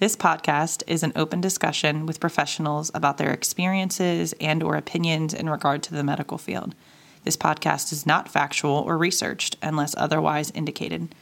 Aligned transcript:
This 0.00 0.16
podcast 0.16 0.82
is 0.86 1.02
an 1.02 1.12
open 1.14 1.42
discussion 1.42 2.06
with 2.06 2.20
professionals 2.20 2.90
about 2.94 3.18
their 3.18 3.32
experiences 3.32 4.32
and 4.40 4.62
or 4.62 4.76
opinions 4.76 5.34
in 5.34 5.50
regard 5.50 5.82
to 5.82 5.94
the 5.94 6.02
medical 6.02 6.38
field. 6.38 6.74
This 7.24 7.36
podcast 7.36 7.92
is 7.92 8.06
not 8.06 8.26
factual 8.26 8.76
or 8.76 8.96
researched 8.96 9.58
unless 9.60 9.94
otherwise 9.98 10.52
indicated. 10.52 11.14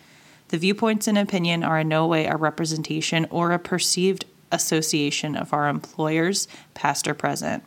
The 0.50 0.58
viewpoints 0.58 1.08
and 1.08 1.18
opinion 1.18 1.64
are 1.64 1.80
in 1.80 1.88
no 1.88 2.06
way 2.06 2.26
a 2.26 2.36
representation 2.36 3.26
or 3.30 3.50
a 3.50 3.58
perceived 3.58 4.26
association 4.52 5.34
of 5.34 5.52
our 5.52 5.68
employers, 5.68 6.46
past 6.74 7.08
or 7.08 7.14
present. 7.14 7.64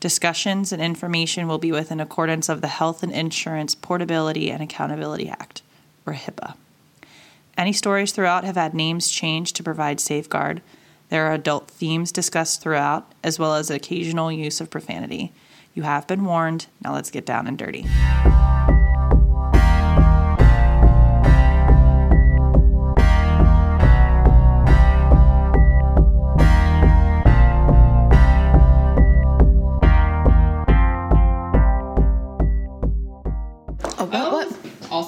Discussions 0.00 0.72
and 0.72 0.82
information 0.82 1.46
will 1.46 1.58
be 1.58 1.70
within 1.70 2.00
accordance 2.00 2.48
of 2.48 2.62
the 2.62 2.66
Health 2.66 3.04
and 3.04 3.12
Insurance 3.12 3.76
Portability 3.76 4.50
and 4.50 4.60
Accountability 4.60 5.28
Act, 5.28 5.62
or 6.04 6.14
HIPAA. 6.14 6.56
Any 7.58 7.72
stories 7.72 8.12
throughout 8.12 8.44
have 8.44 8.54
had 8.54 8.72
names 8.72 9.10
changed 9.10 9.56
to 9.56 9.64
provide 9.64 9.98
safeguard. 9.98 10.62
There 11.08 11.26
are 11.26 11.34
adult 11.34 11.68
themes 11.68 12.12
discussed 12.12 12.62
throughout, 12.62 13.12
as 13.24 13.40
well 13.40 13.56
as 13.56 13.68
occasional 13.68 14.30
use 14.30 14.60
of 14.60 14.70
profanity. 14.70 15.32
You 15.74 15.82
have 15.82 16.06
been 16.06 16.24
warned. 16.24 16.68
Now 16.84 16.94
let's 16.94 17.10
get 17.10 17.26
down 17.26 17.48
and 17.48 17.58
dirty. 17.58 17.84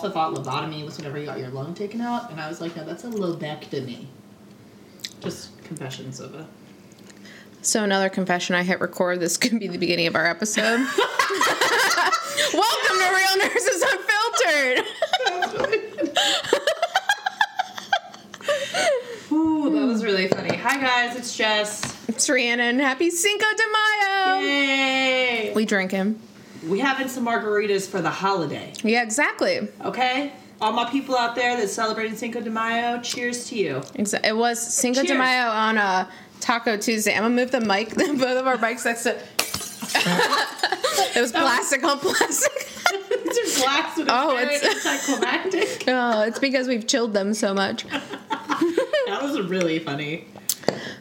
Also 0.03 0.15
thought 0.15 0.33
lobotomy 0.35 0.83
was 0.83 0.97
whenever 0.97 1.19
you 1.19 1.27
got 1.27 1.39
your 1.39 1.51
lung 1.51 1.75
taken 1.75 2.01
out, 2.01 2.31
and 2.31 2.41
I 2.41 2.49
was 2.49 2.59
like, 2.59 2.75
no, 2.75 2.87
that's 2.87 3.05
a 3.05 3.11
lobectomy. 3.11 4.07
Just 5.21 5.63
confessions 5.63 6.21
of 6.21 6.35
a. 6.35 6.47
So 7.61 7.85
another 7.85 8.09
confession. 8.09 8.55
I 8.55 8.63
hit 8.63 8.81
record. 8.81 9.21
This 9.21 9.37
could 9.37 9.61
be 9.61 9.69
the 9.69 9.77
beginning 9.77 10.07
of 10.07 10.17
our 10.17 10.25
episode. 10.25 10.63
Welcome 12.55 12.97
to 12.97 13.11
Real 13.15 13.37
Nurses 13.47 13.85
Unfiltered. 13.93 14.87
Ooh, 19.33 19.69
that 19.69 19.87
was 19.87 20.03
really 20.03 20.29
funny. 20.29 20.57
Hi 20.57 20.81
guys, 20.81 21.15
it's 21.15 21.37
Jess. 21.37 22.09
It's 22.09 22.27
Rhiannon. 22.27 22.79
Happy 22.79 23.11
Cinco 23.11 23.45
de 23.55 23.65
Mayo. 23.71 24.41
Yay! 24.41 25.53
We 25.55 25.67
drink 25.67 25.91
him. 25.91 26.19
We 26.67 26.79
having 26.79 27.09
some 27.09 27.27
margaritas 27.27 27.89
for 27.89 28.01
the 28.03 28.11
holiday. 28.11 28.73
Yeah, 28.85 29.03
exactly. 29.03 29.69
Okay, 29.85 30.33
all 30.61 30.73
my 30.73 30.89
people 30.91 31.17
out 31.17 31.35
there 31.35 31.57
that 31.57 31.69
celebrating 31.69 32.17
Cinco 32.17 32.41
de 32.41 32.51
Mayo, 32.51 33.01
cheers 33.01 33.47
to 33.49 33.57
you. 33.57 33.75
Exa- 33.97 34.25
It 34.27 34.37
was 34.37 34.61
Cinco 34.61 35.03
de 35.03 35.15
Mayo 35.17 35.49
on 35.49 35.79
a 35.79 36.09
Taco 36.41 36.77
Tuesday. 36.77 37.15
I'm 37.15 37.23
gonna 37.23 37.35
move 37.35 37.51
the 37.51 37.61
mic, 37.61 37.95
both 37.97 38.23
of 38.39 38.47
our 38.47 38.57
mics 38.59 38.85
next 38.85 39.05
to. 39.05 39.17
it 41.17 41.21
was 41.21 41.33
plastic 41.33 41.83
on 41.83 41.99
plastic. 41.99 42.53
it's 42.93 43.61
glass 43.61 43.99
Oh, 44.09 44.37
it's- 44.39 44.87
anticlimactic. 44.87 45.85
oh, 45.89 46.23
it's 46.23 46.39
because 46.39 46.69
we've 46.69 46.87
chilled 46.87 47.13
them 47.15 47.33
so 47.35 47.55
much. 47.55 47.85
that 47.87 49.21
was 49.23 49.41
really 49.49 49.79
funny. 49.79 50.27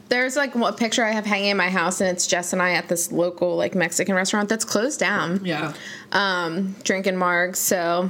There's 0.09 0.35
like 0.35 0.55
a 0.55 0.73
picture 0.73 1.03
I 1.03 1.11
have 1.11 1.25
hanging 1.25 1.49
in 1.51 1.57
my 1.57 1.69
house, 1.69 2.01
and 2.01 2.09
it's 2.09 2.25
Jess 2.27 2.51
and 2.53 2.61
I 2.61 2.71
at 2.73 2.87
this 2.87 3.11
local 3.11 3.55
like 3.55 3.75
Mexican 3.75 4.15
restaurant 4.15 4.49
that's 4.49 4.65
closed 4.65 4.99
down. 4.99 5.45
Yeah, 5.45 5.73
Um, 6.11 6.75
drinking 6.83 7.13
margs, 7.15 7.57
so 7.57 8.09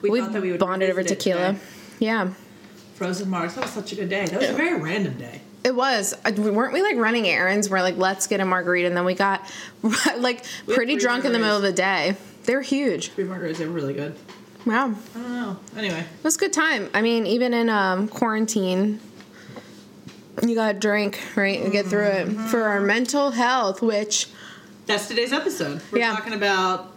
we, 0.00 0.10
we, 0.10 0.20
thought 0.20 0.32
that 0.32 0.42
we 0.42 0.52
would 0.52 0.60
bonded 0.60 0.90
over 0.90 1.02
tequila. 1.02 1.54
today. 1.54 1.60
Yeah, 1.98 2.30
Frozen 2.94 3.28
Mars. 3.28 3.54
That 3.54 3.64
was 3.64 3.72
such 3.72 3.92
a 3.92 3.96
good 3.96 4.08
day. 4.08 4.26
That 4.26 4.40
was 4.40 4.50
a 4.50 4.54
very 4.54 4.80
random 4.80 5.18
day. 5.18 5.40
it 5.64 5.74
was. 5.74 6.14
Weren't 6.36 6.72
we 6.72 6.82
like 6.82 6.96
running 6.96 7.26
errands? 7.26 7.68
We're 7.68 7.82
like, 7.82 7.96
let's 7.96 8.28
get 8.28 8.38
a 8.40 8.44
margarita, 8.44 8.86
and 8.86 8.96
then 8.96 9.04
we 9.04 9.14
got 9.14 9.42
like 10.18 10.44
We 10.66 10.74
pretty 10.74 10.96
drunk 10.96 11.24
in 11.24 11.32
the 11.32 11.38
middle 11.40 11.56
of 11.56 11.62
the 11.62 11.72
day. 11.72 12.16
They're 12.44 12.62
huge. 12.62 13.10
Three 13.10 13.24
margaritas. 13.24 13.56
They 13.58 13.66
were 13.66 13.72
really 13.72 13.94
good. 13.94 14.14
Wow, 14.64 14.94
I 15.14 15.18
don't 15.18 15.32
know. 15.32 15.56
Anyway, 15.76 16.00
it 16.00 16.24
was 16.24 16.36
a 16.36 16.38
good 16.38 16.52
time. 16.52 16.90
I 16.94 17.00
mean, 17.02 17.26
even 17.26 17.54
in 17.54 17.70
um, 17.70 18.06
quarantine, 18.08 19.00
you 20.42 20.54
got 20.54 20.72
to 20.72 20.78
drink, 20.78 21.20
right, 21.36 21.60
and 21.60 21.72
get 21.72 21.86
through 21.86 22.04
it 22.06 22.28
mm-hmm. 22.28 22.46
for 22.48 22.62
our 22.64 22.80
mental 22.80 23.30
health, 23.30 23.82
which 23.82 24.26
that's 24.86 25.06
today's 25.08 25.32
episode. 25.32 25.80
We're 25.92 25.98
Yeah. 25.98 26.14
talking 26.14 26.32
about 26.32 26.94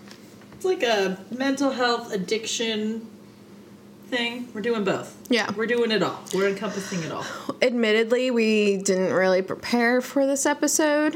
it's 0.53 0.65
like 0.65 0.83
a 0.83 1.17
mental 1.31 1.71
health 1.71 2.13
addiction 2.13 3.07
thing. 4.07 4.47
We're 4.53 4.61
doing 4.61 4.83
both. 4.83 5.15
Yeah. 5.29 5.49
we're 5.55 5.65
doing 5.65 5.91
it 5.91 6.03
all. 6.03 6.19
We're 6.33 6.49
encompassing 6.49 7.01
it 7.03 7.11
all. 7.11 7.25
admittedly 7.61 8.29
we 8.31 8.77
didn't 8.77 9.13
really 9.13 9.41
prepare 9.41 10.01
for 10.01 10.25
this 10.27 10.45
episode. 10.45 11.15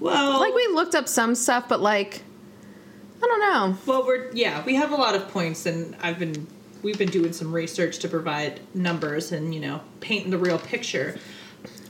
Well, 0.00 0.40
Like 0.40 0.54
we 0.54 0.66
looked 0.68 0.94
up 0.94 1.08
some 1.08 1.34
stuff, 1.34 1.68
but 1.68 1.80
like 1.80 2.22
I 3.22 3.26
don't 3.26 3.40
know. 3.40 3.78
well, 3.86 4.06
we're 4.06 4.30
yeah, 4.32 4.62
we 4.64 4.74
have 4.74 4.92
a 4.92 4.96
lot 4.96 5.14
of 5.14 5.28
points, 5.28 5.64
and 5.64 5.96
I've 6.02 6.18
been 6.18 6.46
we've 6.82 6.98
been 6.98 7.08
doing 7.08 7.32
some 7.32 7.54
research 7.54 7.98
to 8.00 8.08
provide 8.08 8.60
numbers 8.74 9.32
and 9.32 9.54
you 9.54 9.60
know 9.60 9.80
painting 10.00 10.30
the 10.30 10.36
real 10.38 10.58
picture. 10.58 11.18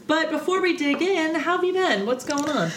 But 0.06 0.30
before 0.30 0.60
we 0.60 0.76
dig 0.76 1.00
in, 1.00 1.34
how 1.34 1.56
have 1.56 1.64
you 1.64 1.72
been? 1.72 2.06
What's 2.06 2.24
going 2.24 2.48
on? 2.48 2.70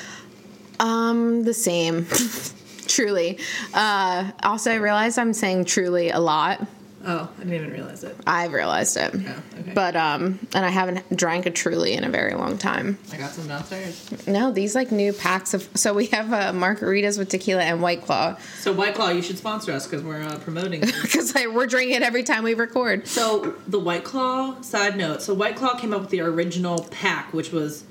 Um, 0.80 1.44
the 1.44 1.54
same. 1.54 2.08
truly. 2.88 3.38
Uh, 3.74 4.32
also, 4.44 4.72
I 4.72 4.76
realize 4.76 5.18
I'm 5.18 5.34
saying 5.34 5.66
truly 5.66 6.10
a 6.10 6.20
lot. 6.20 6.66
Oh, 7.06 7.30
I 7.36 7.40
didn't 7.40 7.54
even 7.54 7.72
realize 7.72 8.04
it. 8.04 8.16
I've 8.26 8.52
realized 8.52 8.98
it. 8.98 9.12
Oh, 9.14 9.60
okay. 9.60 9.72
But 9.74 9.96
um, 9.96 10.40
and 10.54 10.66
I 10.66 10.70
haven't 10.70 11.16
drank 11.16 11.46
a 11.46 11.52
truly 11.52 11.94
in 11.94 12.04
a 12.04 12.10
very 12.10 12.34
long 12.34 12.58
time. 12.58 12.98
I 13.14 13.18
got 13.18 13.32
some 13.32 13.48
downstairs. 13.48 14.28
No, 14.28 14.52
these 14.52 14.74
like 14.76 14.92
new 14.92 15.14
packs 15.14 15.54
of. 15.54 15.70
So 15.76 15.94
we 15.94 16.08
have 16.08 16.34
uh, 16.34 16.52
margaritas 16.54 17.18
with 17.18 17.30
tequila 17.30 17.62
and 17.64 17.82
White 17.82 18.02
Claw 18.04 18.36
So 18.60 18.74
White 18.74 18.96
Claw, 18.96 19.10
you 19.10 19.22
should 19.22 19.38
sponsor 19.38 19.72
us 19.72 19.86
because 19.88 20.04
we're 20.04 20.24
uh, 20.24 20.40
promoting. 20.40 20.82
because 21.02 21.36
like, 21.36 21.50
we're 21.54 21.68
drinking 21.68 21.96
it 21.98 22.02
every 22.02 22.24
time 22.24 22.44
we 22.44 22.56
record. 22.56 23.08
So 23.08 23.54
the 23.68 23.80
White 23.80 24.04
Claw. 24.04 24.60
Side 24.62 24.98
note: 24.98 25.22
So 25.22 25.34
White 25.34 25.56
Claw 25.56 25.76
came 25.76 25.94
up 25.94 26.02
with 26.02 26.10
the 26.10 26.22
original 26.22 26.84
pack, 26.92 27.32
which 27.34 27.52
was 27.52 27.84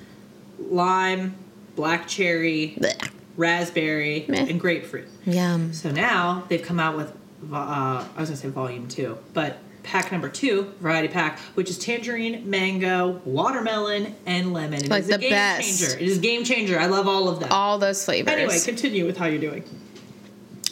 lime, 0.59 1.37
black 1.75 2.07
cherry, 2.09 2.77
Blech. 2.79 3.11
raspberry, 3.37 4.25
Meh. 4.29 4.47
and 4.49 4.61
grapefruit. 4.61 5.09
Yum. 5.25 5.73
So 5.73 5.91
now 5.91 6.45
they've 6.49 6.63
come 6.63 6.81
out 6.81 6.97
with, 6.97 7.13
uh, 7.53 8.05
I 8.17 8.21
was 8.21 8.29
gonna 8.31 8.37
say 8.37 8.49
volume 8.49 8.89
two, 8.89 9.19
but 9.35 9.59
pack 9.83 10.11
number 10.11 10.29
two, 10.29 10.73
variety 10.81 11.09
pack, 11.09 11.39
which 11.55 11.71
is 11.71 11.79
tangerine, 11.79 12.49
mango, 12.51 13.21
watermelon, 13.25 14.15
and 14.27 14.53
lemon. 14.53 14.85
It 14.85 14.91
Like 14.91 15.03
is 15.03 15.09
the 15.09 15.15
a 15.15 15.19
game 15.19 15.31
best. 15.31 15.63
changer. 15.81 15.97
It 15.99 16.09
is 16.09 16.19
a 16.19 16.21
game 16.21 16.45
changer. 16.45 16.79
I 16.79 16.87
love 16.87 17.07
all 17.07 17.29
of 17.29 17.39
them. 17.41 17.49
All 17.53 17.79
those 17.79 18.05
flavors. 18.05 18.33
anyway, 18.33 18.59
continue 18.65 19.07
with 19.07 19.17
how 19.17 19.27
you're 19.27 19.41
doing. 19.41 19.63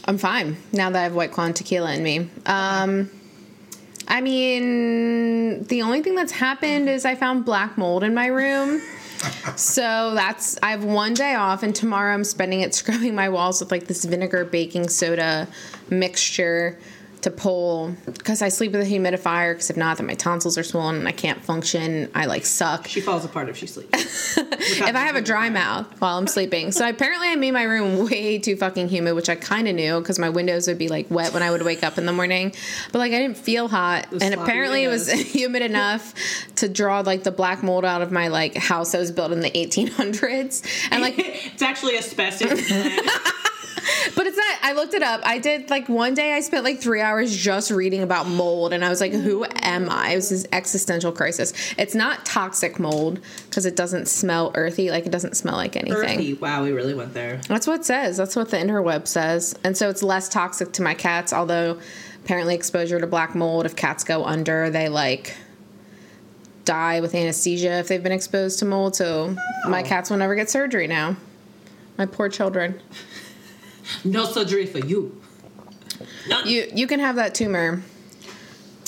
I'm 0.07 0.19
fine 0.19 0.57
now 0.73 0.91
that 0.91 0.99
I 0.99 1.03
have 1.05 1.15
White 1.15 1.31
Claw 1.33 1.45
and 1.45 1.57
tequila 1.57 1.95
in 1.95 2.03
me. 2.03 2.29
Um, 2.45 3.09
I 4.07 4.21
mean, 4.21 5.65
the 5.65 5.81
only 5.83 6.03
thing 6.03 6.15
that's 6.15 6.33
happened 6.33 6.89
is 6.91 7.05
I 7.07 7.15
found 7.15 7.45
black 7.45 7.79
mold 7.79 8.03
in 8.05 8.15
my 8.15 8.27
room. 8.27 8.83
So 9.57 10.13
that's 10.15 10.59
I 10.63 10.73
have 10.73 10.84
one 10.84 11.15
day 11.15 11.34
off, 11.34 11.63
and 11.63 11.75
tomorrow 11.75 12.13
I'm 12.13 12.25
spending 12.25 12.61
it 12.61 12.75
scrubbing 12.75 13.15
my 13.15 13.29
walls 13.31 13.61
with 13.61 13.71
like 13.71 13.87
this 13.87 14.05
vinegar 14.05 14.45
baking 14.45 14.89
soda 14.89 15.49
mixture 15.91 16.78
to 17.25 17.31
pull 17.31 17.97
because 18.05 18.43
I 18.43 18.50
sleep 18.50 18.72
with 18.72 18.83
a 18.83 18.84
humidifier. 18.84 19.55
Because 19.55 19.71
if 19.71 19.77
not, 19.77 19.97
then 19.97 20.06
my 20.06 20.15
tonsils 20.15 20.56
are 20.56 20.62
swollen 20.62 20.97
and 20.97 21.09
I 21.09 21.12
can't 21.12 21.43
function. 21.43 22.11
I 22.15 22.27
like 22.27 22.45
suck 22.45 22.87
She 22.87 23.00
falls 23.00 23.25
apart 23.25 23.49
if 23.49 23.56
she 23.56 23.67
sleeps. 23.67 24.37
if 24.39 24.83
I 24.83 25.00
have 25.00 25.17
a 25.17 25.22
dry 25.22 25.49
mouth 25.49 25.87
while 26.00 26.19
I'm 26.19 26.27
sleeping. 26.27 26.71
So 26.71 26.89
apparently 26.89 27.28
I 27.28 27.37
made 27.37 27.53
my 27.53 27.62
room 27.62 28.09
way 28.09 28.39
too 28.39 28.56
fucking 28.56 28.89
humid, 28.89 29.15
which 29.15 29.28
I 29.28 29.37
kind 29.37 29.67
of 29.67 29.75
knew 29.75 29.99
because 30.00 30.19
my 30.19 30.28
windows 30.28 30.69
would 30.69 30.78
be 30.78 30.89
like 30.89 31.11
wet 31.11 31.33
when 31.33 31.43
I 31.43 31.50
would 31.50 31.62
wake 31.62 31.83
up 31.83 31.99
in 31.99 32.06
the 32.06 32.12
morning. 32.12 32.55
But 32.93 32.99
like 32.99 33.12
I 33.12 33.19
didn't 33.19 33.39
feel 33.39 33.69
hot, 33.69 34.06
and 34.21 34.34
apparently 34.34 34.84
it 34.84 34.89
was 34.89 35.11
humid 35.33 35.62
enough 35.62 36.15
to 36.56 36.69
draw 36.69 37.01
like 37.01 37.25
the 37.25 37.33
black 37.33 37.62
mold 37.62 37.84
out 37.84 38.03
of 38.03 38.12
my 38.12 38.28
like 38.28 38.55
house 38.55 38.93
that 38.93 38.99
was 38.99 39.11
built 39.11 39.33
in 39.33 39.41
the 39.41 39.51
1800s. 39.51 40.89
And 40.91 41.03
like, 41.03 41.15
it's 41.19 41.63
actually 41.63 41.97
asbestos. 41.97 42.71
But 44.15 44.27
it's 44.27 44.36
not. 44.36 44.59
I 44.63 44.72
looked 44.72 44.95
it 44.95 45.03
up. 45.03 45.21
I 45.25 45.39
did 45.39 45.71
like 45.71 45.89
one 45.89 46.15
day 46.15 46.34
I 46.34 46.41
spent 46.41 46.65
like 46.65 46.81
three 46.81 47.01
hours 47.01 47.34
just 47.34 47.71
reading 47.71 48.03
about 48.03 48.27
mold, 48.27 48.72
and 48.72 48.84
I 48.84 48.89
was 48.89 49.01
like, 49.01 49.13
who 49.13 49.45
am 49.63 49.89
I? 49.91 50.10
It 50.10 50.16
was 50.16 50.31
this 50.31 50.47
existential 50.53 51.13
crisis. 51.13 51.53
It's 51.77 51.95
not 51.95 52.25
toxic 52.25 52.78
mold 52.78 53.21
because 53.48 53.66
it 53.66 53.77
doesn't 53.77 54.09
smell 54.09 54.53
earthy. 54.54 54.91
Like 54.91 55.07
it 55.07 55.13
doesn't 55.13 55.36
smell 55.36 55.57
like 55.57 55.77
anything. 55.77 56.19
Earthy. 56.19 56.34
Wow, 56.34 56.65
we 56.65 56.72
really 56.72 56.95
went 56.95 57.15
there. 57.15 57.41
That's 57.48 57.66
what 57.66 57.81
it 57.81 57.84
says. 57.84 58.16
That's 58.16 58.36
what 58.36 58.51
the 58.51 58.57
interweb 58.57 59.07
says. 59.07 59.54
And 59.65 59.77
so 59.77 59.89
it's 59.89 60.03
less 60.03 60.28
toxic 60.28 60.72
to 60.72 60.83
my 60.83 60.95
cats, 60.95 61.33
although 61.33 61.78
apparently 62.25 62.54
exposure 62.54 62.98
to 62.98 63.07
black 63.07 63.34
mold, 63.34 63.66
if 63.66 63.77
cats 63.77 64.03
go 64.04 64.25
under, 64.25 64.71
they 64.71 64.89
like 64.89 65.36
die 66.65 67.01
with 67.01 67.15
anesthesia 67.15 67.78
if 67.78 67.89
they've 67.89 68.03
been 68.03 68.13
exposed 68.13 68.59
to 68.60 68.65
mold. 68.65 68.97
So 68.97 69.36
my 69.69 69.83
oh. 69.83 69.84
cats 69.84 70.10
will 70.10 70.16
never 70.16 70.34
get 70.34 70.51
surgery 70.51 70.86
now. 70.86 71.16
My 71.98 72.07
poor 72.07 72.28
children. 72.28 72.81
No 74.04 74.24
surgery 74.24 74.66
for 74.66 74.78
you. 74.78 75.21
You 76.45 76.71
you 76.74 76.86
can 76.86 77.01
have 77.01 77.16
that 77.16 77.34
tumor. 77.34 77.83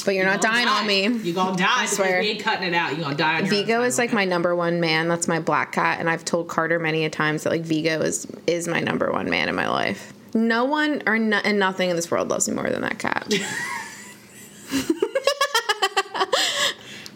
but 0.04 0.14
you're 0.14 0.24
not 0.24 0.40
gonna 0.40 0.54
dying 0.54 0.66
die. 0.66 0.80
on 0.80 0.86
me. 0.86 1.06
You're 1.24 1.34
gonna 1.34 1.56
die 1.56 1.82
I 1.82 1.86
swear. 1.86 2.20
we 2.20 2.28
ain't 2.28 2.40
cutting 2.40 2.68
it 2.68 2.74
out. 2.74 2.92
You're 2.92 3.04
gonna 3.04 3.16
die 3.16 3.40
on 3.40 3.46
Vigo 3.46 3.82
is 3.82 3.98
like 3.98 4.12
my 4.12 4.24
number 4.24 4.54
one 4.54 4.80
man. 4.80 5.08
That's 5.08 5.26
my 5.28 5.40
black 5.40 5.72
cat, 5.72 5.98
and 6.00 6.08
I've 6.10 6.24
told 6.24 6.48
Carter 6.48 6.78
many 6.78 7.04
a 7.04 7.10
times 7.10 7.44
that 7.44 7.50
like 7.50 7.62
Vigo 7.62 8.00
is 8.02 8.26
is 8.46 8.68
my 8.68 8.80
number 8.80 9.10
one 9.12 9.28
man 9.30 9.48
in 9.48 9.54
my 9.54 9.68
life. 9.68 10.12
No 10.34 10.64
one 10.64 11.02
or 11.06 11.18
no, 11.18 11.38
and 11.38 11.58
nothing 11.58 11.88
in 11.90 11.96
this 11.96 12.10
world 12.10 12.28
loves 12.28 12.48
me 12.48 12.54
more 12.54 12.68
than 12.68 12.82
that 12.82 12.98
cat. 12.98 13.32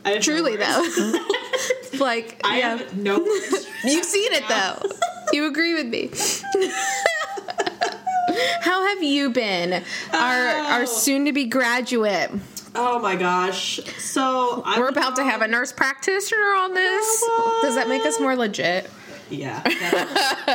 No 0.02 0.18
Truly 0.18 0.56
though, 0.56 1.18
like 2.00 2.40
I 2.42 2.58
yeah, 2.58 2.76
have 2.78 2.96
no 2.96 3.18
you've 3.84 4.04
seen 4.04 4.32
it 4.32 4.42
though. 4.48 4.82
You 5.32 5.46
agree 5.46 5.74
with 5.74 5.86
me. 5.86 6.10
How 8.62 8.86
have 8.88 9.02
you 9.02 9.30
been, 9.30 9.82
our 10.12 10.46
our 10.48 10.82
Oh. 10.82 10.84
soon 10.86 11.24
to 11.26 11.32
be 11.32 11.44
graduate? 11.46 12.30
Oh 12.74 12.98
my 13.00 13.16
gosh. 13.16 13.80
So 13.98 14.62
I'm 14.64 14.78
We're 14.80 14.88
about 14.88 15.16
to 15.16 15.24
have 15.24 15.42
a 15.42 15.48
nurse 15.48 15.72
practitioner 15.72 16.54
on 16.54 16.72
this. 16.74 17.20
Oh, 17.24 17.60
Does 17.62 17.74
that 17.74 17.88
make 17.88 18.04
us 18.06 18.20
more 18.20 18.36
legit? 18.36 18.88
Yeah, 19.28 19.62
definitely. 19.62 20.14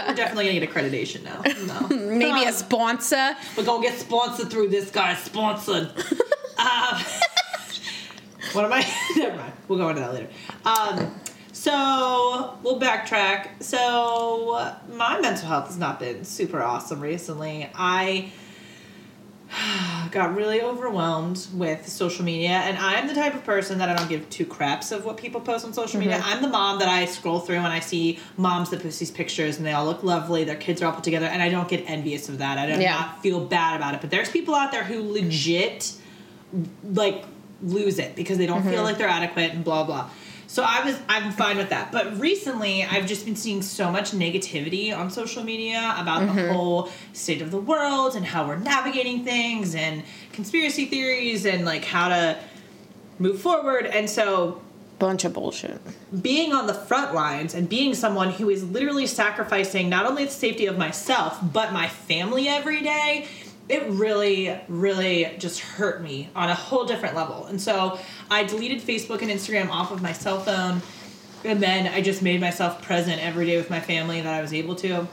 we're 0.09 0.15
definitely 0.15 0.45
gonna 0.47 0.59
get 0.59 0.69
accreditation 0.69 1.23
now. 1.23 1.41
No. 1.89 1.95
Maybe 1.95 2.43
a 2.45 2.51
sponsor. 2.53 3.35
We're 3.57 3.63
gonna 3.65 3.81
get 3.87 3.97
sponsored 3.99 4.49
through 4.49 4.69
this 4.69 4.91
guy. 4.91 5.15
Sponsored. 5.15 5.89
um, 6.57 7.01
what 8.53 8.65
am 8.65 8.73
I? 8.73 8.85
Never 9.17 9.37
mind. 9.37 9.53
We'll 9.67 9.79
go 9.79 9.89
into 9.89 10.01
that 10.01 10.13
later. 10.13 10.27
Um, 10.65 11.15
so 11.65 12.53
we'll 12.61 12.79
backtrack. 12.79 13.63
So 13.63 14.75
my 14.93 15.19
mental 15.19 15.47
health 15.47 15.65
has 15.65 15.79
not 15.79 15.99
been 15.99 16.23
super 16.23 16.61
awesome 16.61 16.99
recently. 16.99 17.67
I 17.73 18.31
got 20.11 20.35
really 20.35 20.61
overwhelmed 20.61 21.47
with 21.55 21.87
social 21.87 22.23
media, 22.23 22.51
and 22.51 22.77
I'm 22.77 23.07
the 23.07 23.15
type 23.15 23.33
of 23.33 23.43
person 23.43 23.79
that 23.79 23.89
I 23.89 23.95
don't 23.95 24.07
give 24.07 24.29
two 24.29 24.45
craps 24.45 24.91
of 24.91 25.05
what 25.05 25.17
people 25.17 25.41
post 25.41 25.65
on 25.65 25.73
social 25.73 25.99
media. 25.99 26.19
Mm-hmm. 26.19 26.29
I'm 26.33 26.43
the 26.43 26.49
mom 26.49 26.77
that 26.77 26.87
I 26.87 27.05
scroll 27.05 27.39
through 27.39 27.55
and 27.55 27.65
I 27.65 27.79
see 27.79 28.19
moms 28.37 28.69
that 28.69 28.83
post 28.83 28.99
these 28.99 29.09
pictures 29.09 29.57
and 29.57 29.65
they 29.65 29.73
all 29.73 29.85
look 29.85 30.03
lovely, 30.03 30.43
their 30.43 30.55
kids 30.57 30.83
are 30.83 30.85
all 30.85 30.93
put 30.93 31.03
together, 31.03 31.25
and 31.25 31.41
I 31.41 31.49
don't 31.49 31.67
get 31.67 31.89
envious 31.89 32.29
of 32.29 32.37
that. 32.37 32.59
I 32.59 32.75
do 32.75 32.79
Yeah. 32.79 32.91
not 32.91 33.23
feel 33.23 33.43
bad 33.43 33.75
about 33.75 33.95
it. 33.95 34.01
But 34.01 34.11
there's 34.11 34.29
people 34.29 34.53
out 34.53 34.71
there 34.71 34.83
who 34.83 35.01
legit 35.11 35.93
like 36.83 37.25
lose 37.63 37.97
it 37.97 38.15
because 38.15 38.37
they 38.37 38.45
don't 38.45 38.61
feel 38.61 38.73
mm-hmm. 38.73 38.83
like 38.83 38.99
they're 38.99 39.07
adequate 39.07 39.53
and 39.53 39.63
blah 39.63 39.83
blah. 39.83 40.11
So 40.55 40.63
I 40.63 40.85
was 40.85 40.97
I'm 41.09 41.33
fine 41.33 41.57
with 41.57 41.71
that. 41.71 41.91
But 41.91 42.17
recently 42.17 42.81
I've 42.85 43.07
just 43.07 43.25
been 43.25 43.35
seeing 43.35 43.61
so 43.61 43.91
much 43.91 44.11
negativity 44.11 44.97
on 44.97 45.11
social 45.11 45.43
media 45.43 45.93
about 45.97 46.21
the 46.21 46.27
mm-hmm. 46.27 46.53
whole 46.53 46.89
state 47.11 47.41
of 47.41 47.51
the 47.51 47.59
world 47.59 48.15
and 48.15 48.25
how 48.25 48.47
we're 48.47 48.55
navigating 48.55 49.25
things 49.25 49.75
and 49.75 50.01
conspiracy 50.31 50.85
theories 50.85 51.45
and 51.45 51.65
like 51.65 51.83
how 51.83 52.07
to 52.07 52.37
move 53.19 53.41
forward. 53.41 53.85
And 53.85 54.09
so 54.09 54.61
Bunch 54.97 55.25
of 55.25 55.33
bullshit. 55.33 55.81
being 56.21 56.53
on 56.53 56.67
the 56.67 56.73
front 56.73 57.13
lines 57.13 57.53
and 57.53 57.67
being 57.67 57.93
someone 57.93 58.31
who 58.31 58.49
is 58.49 58.63
literally 58.63 59.07
sacrificing 59.07 59.89
not 59.89 60.05
only 60.05 60.23
the 60.23 60.31
safety 60.31 60.67
of 60.67 60.77
myself 60.77 61.37
but 61.51 61.73
my 61.73 61.89
family 61.89 62.47
every 62.47 62.81
day 62.81 63.27
it 63.67 63.83
really 63.89 64.55
really 64.67 65.33
just 65.39 65.59
hurt 65.59 66.01
me 66.01 66.29
on 66.35 66.49
a 66.49 66.53
whole 66.55 66.85
different 66.85 67.15
level 67.15 67.45
and 67.45 67.59
so 67.59 67.97
i 68.29 68.43
deleted 68.43 68.79
facebook 68.81 69.21
and 69.21 69.31
instagram 69.31 69.69
off 69.69 69.91
of 69.91 70.01
my 70.01 70.13
cell 70.13 70.39
phone 70.39 70.81
and 71.43 71.61
then 71.61 71.87
i 71.87 72.01
just 72.01 72.21
made 72.21 72.39
myself 72.39 72.81
present 72.83 73.21
every 73.23 73.45
day 73.45 73.57
with 73.57 73.69
my 73.69 73.79
family 73.79 74.21
that 74.21 74.33
i 74.33 74.41
was 74.41 74.53
able 74.53 74.75
to 74.75 75.07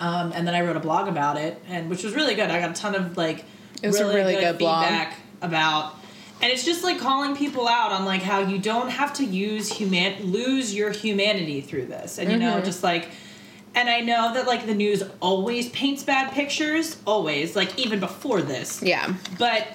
um, 0.00 0.32
and 0.34 0.46
then 0.46 0.54
i 0.54 0.60
wrote 0.60 0.76
a 0.76 0.80
blog 0.80 1.08
about 1.08 1.36
it 1.36 1.60
and 1.68 1.90
which 1.90 2.02
was 2.02 2.14
really 2.14 2.34
good 2.34 2.50
i 2.50 2.58
got 2.60 2.70
a 2.70 2.74
ton 2.74 2.94
of 2.94 3.16
like 3.16 3.44
It 3.82 3.88
was 3.88 4.00
a 4.00 4.06
really 4.06 4.34
good 4.34 4.58
blog. 4.58 4.84
feedback 4.86 5.16
about 5.42 5.94
and 6.42 6.50
it's 6.50 6.64
just 6.64 6.82
like 6.82 6.98
calling 6.98 7.36
people 7.36 7.68
out 7.68 7.92
on 7.92 8.04
like 8.06 8.22
how 8.22 8.38
you 8.40 8.58
don't 8.58 8.88
have 8.90 9.12
to 9.14 9.24
use 9.24 9.70
human 9.70 10.22
lose 10.32 10.74
your 10.74 10.90
humanity 10.90 11.60
through 11.60 11.86
this 11.86 12.18
and 12.18 12.30
you 12.32 12.38
Mm-hmm. 12.38 12.58
know 12.58 12.64
just 12.64 12.82
like 12.82 13.08
and 13.74 13.88
i 13.88 14.00
know 14.00 14.34
that 14.34 14.46
like 14.46 14.66
the 14.66 14.74
news 14.74 15.02
always 15.20 15.68
paints 15.70 16.02
bad 16.02 16.32
pictures 16.32 16.96
always 17.06 17.54
like 17.56 17.78
even 17.78 18.00
before 18.00 18.42
this 18.42 18.82
Yeah. 18.82 19.14
but 19.38 19.66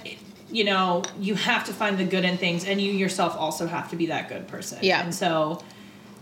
you 0.51 0.63
know 0.63 1.03
you 1.19 1.35
have 1.35 1.65
to 1.65 1.73
find 1.73 1.97
the 1.97 2.03
good 2.05 2.23
in 2.25 2.37
things 2.37 2.65
and 2.65 2.79
you 2.81 2.91
yourself 2.91 3.35
also 3.37 3.67
have 3.67 3.89
to 3.91 3.95
be 3.95 4.07
that 4.07 4.29
good 4.29 4.47
person 4.47 4.79
Yeah. 4.81 5.03
and 5.03 5.13
so 5.13 5.61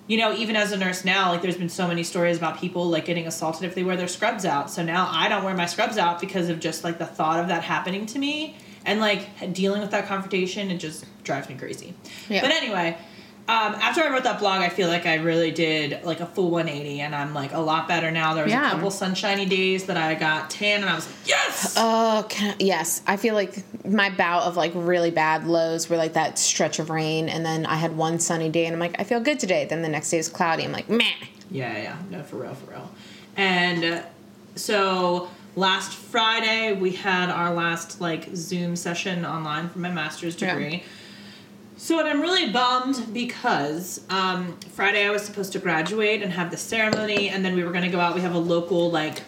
you 0.07 0.17
know 0.17 0.33
even 0.33 0.55
as 0.55 0.71
a 0.71 0.77
nurse 0.77 1.03
now 1.05 1.31
like 1.31 1.41
there's 1.41 1.57
been 1.57 1.69
so 1.69 1.87
many 1.87 2.03
stories 2.03 2.37
about 2.37 2.59
people 2.59 2.87
like 2.89 3.05
getting 3.05 3.25
assaulted 3.27 3.63
if 3.63 3.73
they 3.75 3.83
wear 3.83 3.95
their 3.97 4.07
scrubs 4.07 4.45
out 4.45 4.69
so 4.69 4.83
now 4.83 5.09
i 5.11 5.27
don't 5.29 5.43
wear 5.43 5.53
my 5.55 5.65
scrubs 5.65 5.97
out 5.97 6.19
because 6.19 6.49
of 6.49 6.59
just 6.59 6.83
like 6.83 6.97
the 6.99 7.05
thought 7.05 7.39
of 7.39 7.47
that 7.47 7.63
happening 7.63 8.05
to 8.05 8.19
me 8.19 8.55
and 8.85 8.99
like 8.99 9.53
dealing 9.53 9.81
with 9.81 9.91
that 9.91 10.05
confrontation 10.07 10.69
it 10.71 10.77
just 10.77 11.05
drives 11.23 11.47
me 11.49 11.55
crazy 11.55 11.93
Yeah. 12.29 12.41
but 12.41 12.51
anyway 12.51 12.97
um, 13.49 13.75
after 13.75 14.01
I 14.01 14.09
wrote 14.09 14.23
that 14.23 14.39
blog, 14.39 14.61
I 14.61 14.69
feel 14.69 14.87
like 14.87 15.05
I 15.05 15.15
really 15.15 15.51
did 15.51 16.03
like 16.05 16.21
a 16.21 16.25
full 16.25 16.49
180, 16.49 17.01
and 17.01 17.13
I'm 17.13 17.33
like 17.33 17.51
a 17.53 17.59
lot 17.59 17.87
better 17.89 18.09
now. 18.09 18.33
There 18.33 18.45
was 18.45 18.53
Yeah. 18.53 18.67
a 18.69 18.71
couple 18.71 18.89
sunshiny 18.89 19.45
days 19.45 19.83
that 19.87 19.97
I 19.97 20.13
got 20.15 20.49
tan, 20.49 20.79
and 20.81 20.89
I 20.89 20.95
was 20.95 21.05
like, 21.07 21.15
yes. 21.27 21.73
Oh, 21.77 22.25
can 22.29 22.51
I- 22.53 22.55
yes. 22.63 23.01
I 23.05 23.17
feel 23.17 23.35
like 23.35 23.63
my 23.85 24.09
bout 24.11 24.43
of 24.43 24.55
like 24.55 24.71
really 24.75 25.11
bad 25.11 25.45
lows 25.45 25.89
were 25.89 25.97
like 25.97 26.13
that 26.13 26.39
stretch 26.39 26.79
of 26.79 26.89
rain, 26.89 27.27
and 27.27 27.45
then 27.45 27.65
I 27.65 27.75
had 27.75 27.97
one 27.97 28.19
sunny 28.19 28.47
day, 28.49 28.65
and 28.65 28.73
I'm 28.75 28.79
like, 28.79 28.95
I 28.99 29.03
feel 29.03 29.19
good 29.19 29.39
today. 29.41 29.65
Then 29.65 29.81
the 29.81 29.89
next 29.89 30.09
day 30.09 30.19
is 30.19 30.29
cloudy. 30.29 30.63
I'm 30.63 30.71
like, 30.71 30.87
meh. 30.89 31.03
Yeah, 31.51 31.77
yeah, 31.77 31.97
no, 32.09 32.23
for 32.23 32.37
real, 32.37 32.55
for 32.55 32.71
real. 32.71 32.89
And 33.35 33.83
uh, 33.83 34.01
so 34.55 35.29
last 35.55 35.93
Friday 35.93 36.73
we 36.73 36.91
had 36.91 37.29
our 37.29 37.53
last 37.53 37.99
like 38.01 38.27
Zoom 38.35 38.75
session 38.75 39.25
online 39.25 39.69
for 39.69 39.79
my 39.79 39.91
master's 39.91 40.41
Yeah. 40.41 40.55
So 41.83 41.99
and 41.99 42.07
I'm 42.07 42.21
really 42.21 42.49
bummed 42.49 43.13
because 43.13 43.99
um, 44.09 44.57
Friday 44.71 45.05
I 45.05 45.09
was 45.09 45.21
supposed 45.21 45.51
to 45.51 45.59
graduate 45.59 46.21
and 46.21 46.31
have 46.31 46.49
the 46.49 46.55
ceremony, 46.55 47.27
and 47.27 47.43
then 47.43 47.55
we 47.55 47.63
were 47.65 47.71
going 47.71 47.83
to 47.83 47.89
go 47.89 47.99
out. 47.99 48.15
We 48.15 48.21
have 48.21 48.33
a 48.33 48.37
local 48.39 48.89
like 48.89 49.21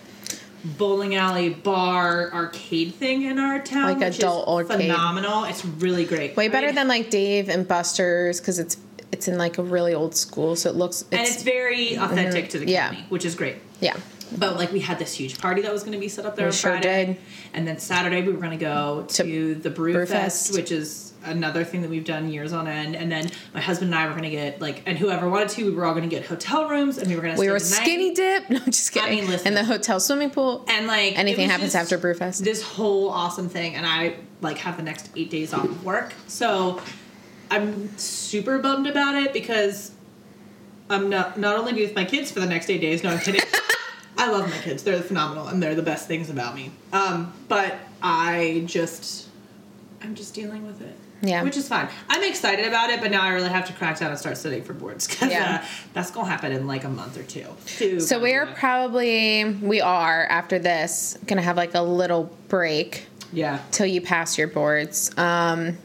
bowling 0.63 1.15
alley 1.15 1.49
bar 1.49 2.31
arcade 2.33 2.95
thing 2.95 3.23
in 3.23 3.39
our 3.39 3.59
town, 3.59 3.89
Like 3.89 3.97
which 3.99 4.19
adult 4.19 4.43
is 4.47 4.69
arcade. 4.71 4.87
phenomenal. 4.89 5.43
It's 5.43 5.65
really 5.65 6.05
great, 6.05 6.37
Way 6.37 6.47
better 6.47 6.67
mean, 6.67 6.75
than 6.75 6.87
like 6.87 7.09
Dave 7.09 7.49
and 7.49 7.67
Buster's 7.67 8.39
because 8.39 8.57
it's 8.57 8.77
it's 9.11 9.27
in 9.27 9.37
like 9.37 9.57
a 9.57 9.63
really 9.63 9.93
old 9.93 10.15
school, 10.15 10.55
so 10.55 10.69
it 10.69 10.77
looks 10.77 11.03
and 11.11 11.19
it's, 11.19 11.35
it's 11.35 11.43
very 11.43 11.95
authentic 11.97 12.49
to 12.51 12.59
the 12.59 12.67
Yeah. 12.67 12.87
county, 12.87 13.05
which 13.09 13.25
is 13.25 13.35
great. 13.35 13.57
yeah. 13.81 13.97
But 14.37 14.55
like 14.55 14.71
we 14.71 14.79
had 14.79 14.97
this 14.97 15.13
huge 15.13 15.39
party 15.39 15.61
that 15.61 15.73
was 15.73 15.81
going 15.83 15.91
to 15.93 15.99
be 15.99 16.07
set 16.07 16.25
up 16.25 16.37
there 16.37 16.45
We 16.45 16.51
on 16.51 16.53
sure 16.53 16.71
Friday, 16.71 17.05
did. 17.05 17.17
and 17.53 17.67
then 17.67 17.79
Saturday 17.79 18.21
we 18.21 18.31
were 18.31 18.39
going 18.39 18.57
to 18.57 18.65
go 18.65 19.05
to, 19.09 19.23
To 19.23 19.55
the 19.55 19.69
Brew, 19.69 19.91
Brew 19.91 20.05
Fest, 20.05 20.47
Fest. 20.47 20.57
which 20.57 20.71
is 20.71 21.11
another 21.25 21.63
thing 21.63 21.81
that 21.81 21.89
we've 21.89 22.05
done 22.05 22.29
years 22.29 22.53
on 22.53 22.67
end. 22.67 22.95
And 22.95 23.11
then 23.11 23.29
my 23.53 23.61
husband 23.61 23.93
and 23.93 23.99
I 23.99 24.05
were 24.05 24.11
going 24.11 24.23
to 24.23 24.29
get 24.29 24.61
like, 24.61 24.83
and 24.85 24.97
whoever 24.97 25.29
wanted 25.29 25.49
to, 25.49 25.65
we 25.65 25.71
were 25.71 25.85
all 25.85 25.93
going 25.93 26.07
to 26.09 26.15
get 26.15 26.25
hotel 26.25 26.69
rooms, 26.69 26.97
and 26.97 27.07
we 27.09 27.15
were 27.15 27.21
going 27.21 27.35
to 27.35 27.39
We 27.39 27.47
were 27.49 27.59
the 27.59 27.69
night. 27.69 27.81
skinny 27.81 28.13
dip. 28.13 28.49
No, 28.49 28.59
just 28.59 28.91
kidding. 28.91 29.19
mean, 29.21 29.27
listen. 29.29 29.47
in 29.49 29.53
the 29.55 29.63
hotel 29.63 29.99
swimming 29.99 30.29
pool. 30.29 30.63
and 30.67 30.87
like 30.87 31.17
Anything 31.17 31.49
happens 31.49 31.73
just 31.73 31.91
after 31.91 31.97
Brewfest. 31.97 32.43
This 32.43 32.61
whole 32.61 33.09
awesome 33.09 33.49
thing, 33.49 33.75
and 33.75 33.85
I 33.85 34.15
like 34.41 34.57
have 34.59 34.77
the 34.77 34.83
next 34.83 35.09
eight 35.15 35.29
days 35.29 35.53
off 35.53 35.65
of 35.65 35.83
work, 35.83 36.13
so 36.27 36.81
I'm 37.51 37.95
super 37.97 38.59
bummed 38.59 38.87
about 38.87 39.15
it 39.15 39.33
because 39.33 39.91
I'm 40.89 41.09
not 41.09 41.39
not 41.39 41.57
only 41.57 41.73
with 41.73 41.95
my 41.95 42.05
kids 42.05 42.31
for 42.31 42.39
the 42.39 42.45
next 42.45 42.69
eight 42.69 42.81
days. 42.81 43.03
No, 43.03 43.09
I'm 43.11 43.19
kidding. 43.19 43.41
I 44.17 44.31
love 44.31 44.49
my 44.49 44.57
kids; 44.59 44.83
they're 44.83 45.01
phenomenal, 45.01 45.47
and 45.47 45.61
they're 45.61 45.75
the 45.75 45.81
best 45.81 46.07
things 46.07 46.29
about 46.29 46.55
me. 46.55 46.71
Um, 46.93 47.33
but 47.49 47.75
I 48.01 48.63
just, 48.65 49.27
I'm 50.01 50.15
just 50.15 50.33
dealing 50.33 50.65
with 50.65 50.81
it. 50.81 50.95
Yeah. 51.21 51.41
which 51.43 51.57
is 51.57 51.67
fine. 51.67 51.87
I'm 52.09 52.23
excited 52.23 52.65
about 52.67 52.89
it, 52.89 53.01
but 53.01 53.09
now 53.09 53.21
I 53.23 53.29
really 53.29 53.49
have 53.49 53.65
to 53.67 53.73
crack 53.73 53.99
down 53.99 54.09
and 54.11 54.19
start 54.19 54.37
studying 54.37 54.63
for 54.63 54.73
boards 54.73 55.07
because 55.07 55.31
Yeah. 55.31 55.61
uh, 55.63 55.67
that's 55.93 56.11
gonna 56.11 56.27
happen 56.29 56.51
in 56.51 56.67
like 56.67 56.83
a 56.83 56.89
month 56.89 57.17
or 57.17 57.23
two. 57.23 57.47
Two 57.65 57.99
So 57.99 58.19
we're 58.19 58.45
probably 58.47 59.45
we 59.61 59.81
are 59.81 60.25
after 60.25 60.59
this 60.59 61.17
gonna 61.25 61.41
have 61.41 61.57
like 61.57 61.73
a 61.73 61.81
little 61.81 62.31
break 62.49 63.07
yeah. 63.33 63.59
till 63.71 63.87
you 63.87 64.01
pass 64.01 64.37
your 64.37 64.47
boards. 64.47 65.17
Um, 65.17 65.77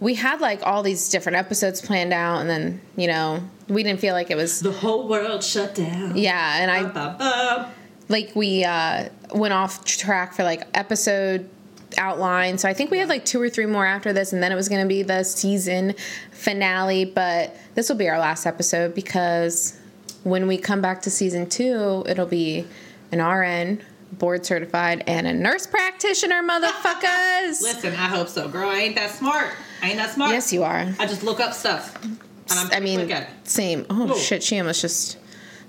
we 0.00 0.14
had 0.14 0.40
like 0.40 0.60
all 0.66 0.82
these 0.82 1.08
different 1.10 1.36
episodes 1.36 1.80
planned 1.80 2.12
out, 2.12 2.40
and 2.40 2.48
then 2.48 2.80
you 2.96 3.06
know 3.06 3.42
we 3.68 3.82
didn't 3.82 4.00
feel 4.00 4.14
like 4.14 4.30
it 4.30 4.36
was 4.36 4.60
The 4.60 4.72
whole 4.72 5.08
world 5.08 5.42
shut 5.42 5.74
down. 5.74 6.16
yeah. 6.16 6.58
And 6.60 6.70
I 6.70 6.82
Ba-ba-ba. 6.84 7.72
like 8.08 8.32
we 8.34 8.64
uh, 8.64 9.08
went 9.34 9.52
off 9.54 9.84
track 9.84 10.34
for 10.34 10.42
like 10.44 10.66
episode 10.74 11.48
outline. 11.98 12.58
So 12.58 12.68
I 12.68 12.74
think 12.74 12.90
we 12.90 12.98
had 12.98 13.08
like 13.08 13.24
two 13.24 13.40
or 13.40 13.48
three 13.48 13.66
more 13.66 13.86
after 13.86 14.12
this, 14.12 14.32
and 14.32 14.42
then 14.42 14.52
it 14.52 14.54
was 14.56 14.68
going 14.68 14.82
to 14.82 14.88
be 14.88 15.02
the 15.02 15.22
season 15.24 15.94
finale. 16.32 17.04
But 17.04 17.56
this 17.74 17.88
will 17.88 17.96
be 17.96 18.08
our 18.08 18.18
last 18.18 18.46
episode 18.46 18.94
because 18.94 19.78
when 20.22 20.46
we 20.46 20.56
come 20.58 20.80
back 20.80 21.02
to 21.02 21.10
season 21.10 21.48
two, 21.48 22.04
it'll 22.06 22.26
be 22.26 22.66
an 23.12 23.20
RN, 23.22 23.82
board 24.12 24.44
certified, 24.46 25.04
and 25.06 25.26
a 25.26 25.32
nurse 25.32 25.66
practitioner, 25.66 26.42
motherfuckers. 26.42 27.60
Listen, 27.62 27.92
I 27.92 28.08
hope 28.08 28.28
so, 28.28 28.48
girl. 28.48 28.68
I 28.68 28.76
ain't 28.78 28.94
that 28.96 29.10
smart. 29.10 29.52
I 29.82 29.88
ain't 29.88 29.96
that 29.98 30.10
smart. 30.14 30.30
yes, 30.30 30.52
you 30.52 30.62
are. 30.64 30.86
I 30.98 31.06
just 31.06 31.22
look 31.22 31.40
up 31.40 31.52
stuff. 31.52 32.02
And 32.04 32.18
I'm 32.50 32.70
I 32.72 32.80
mean, 32.80 33.00
quick 33.00 33.10
at 33.10 33.22
it. 33.24 33.48
same. 33.48 33.86
Oh 33.90 34.06
Whoa. 34.08 34.16
shit, 34.16 34.42
she 34.42 34.58
almost 34.58 34.80
just 34.82 35.18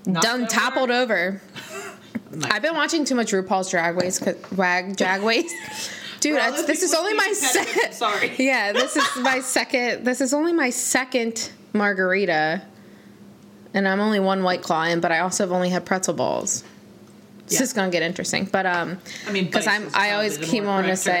Knocked 0.06 0.22
done 0.24 0.40
over? 0.42 0.50
toppled 0.50 0.90
over. 0.90 1.40
I've 2.50 2.60
been 2.62 2.74
watching 2.74 3.04
too 3.04 3.14
much 3.14 3.32
RuPaul's 3.32 3.70
Drag 3.70 3.96
Race, 3.96 4.18
'cause- 4.18 4.36
Wag 4.56 4.96
Drag 4.96 5.22
Race. 5.22 5.52
Dude, 6.26 6.32
Dude, 6.34 6.40
For 6.40 6.44
all 6.44 6.50
that's, 6.50 6.62
those 6.62 6.66
this 6.66 6.82
is 6.82 6.94
only 6.94 7.14
my 7.14 7.26
with 7.28 7.38
speech 7.38 7.60
impediments, 7.60 7.96
second. 7.98 8.10
Sorry. 8.20 8.32
Yeah, 8.44 8.72
this 8.72 8.96
is 8.96 9.04
my 9.20 9.40
second. 9.40 10.04
This 10.04 10.20
is 10.20 10.34
only 10.34 10.52
my 10.52 10.70
second 10.70 11.50
margarita, 11.72 12.62
and 13.74 13.86
I'm 13.86 14.00
only 14.00 14.18
one 14.20 14.42
white 14.42 14.62
claw 14.62 14.84
in, 14.84 15.00
but 15.00 15.12
I 15.12 15.20
also 15.20 15.44
have 15.44 15.52
only 15.52 15.68
had 15.70 15.84
pretzel 15.86 16.14
balls. 16.14 16.64
This 17.46 17.60
Yeah. 17.60 17.62
is 17.62 17.72
gonna 17.72 17.90
get 17.92 18.02
interesting, 18.02 18.46
but 18.46 18.66
um, 18.66 18.98
I 19.28 19.30
mean, 19.32 19.44
because 19.44 19.68
I'm 19.68 19.88
I 19.94 20.12
always 20.12 20.36
keep 20.38 20.64
wanting 20.64 20.90
to 20.90 20.96
say 20.96 21.20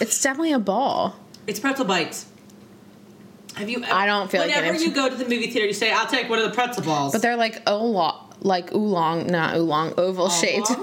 it's 0.00 0.20
definitely 0.20 0.52
a 0.52 0.58
ball. 0.58 1.14
It's 1.46 1.60
pretzel 1.60 1.84
bites. 1.84 2.26
Have 3.54 3.68
you? 3.68 3.84
I 3.84 4.06
don't 4.06 4.30
feel 4.30 4.40
like 4.40 4.50
Whenever 4.50 4.72
getting- 4.72 4.88
you 4.88 4.94
go 4.94 5.08
to 5.08 5.14
the 5.14 5.24
movie 5.24 5.48
theater, 5.48 5.66
you 5.66 5.72
say, 5.72 5.92
"I'll 5.92 6.06
take 6.08 6.28
one 6.28 6.38
of 6.40 6.44
the 6.46 6.50
pretzel 6.54 6.82
balls." 6.82 7.12
But 7.12 7.22
they're 7.22 7.36
like 7.36 7.68
oolong, 7.68 8.32
like 8.40 8.72
oolong, 8.74 9.26
not 9.28 9.54
oolong, 9.56 9.94
oval 9.96 10.28
shaped. 10.28 10.70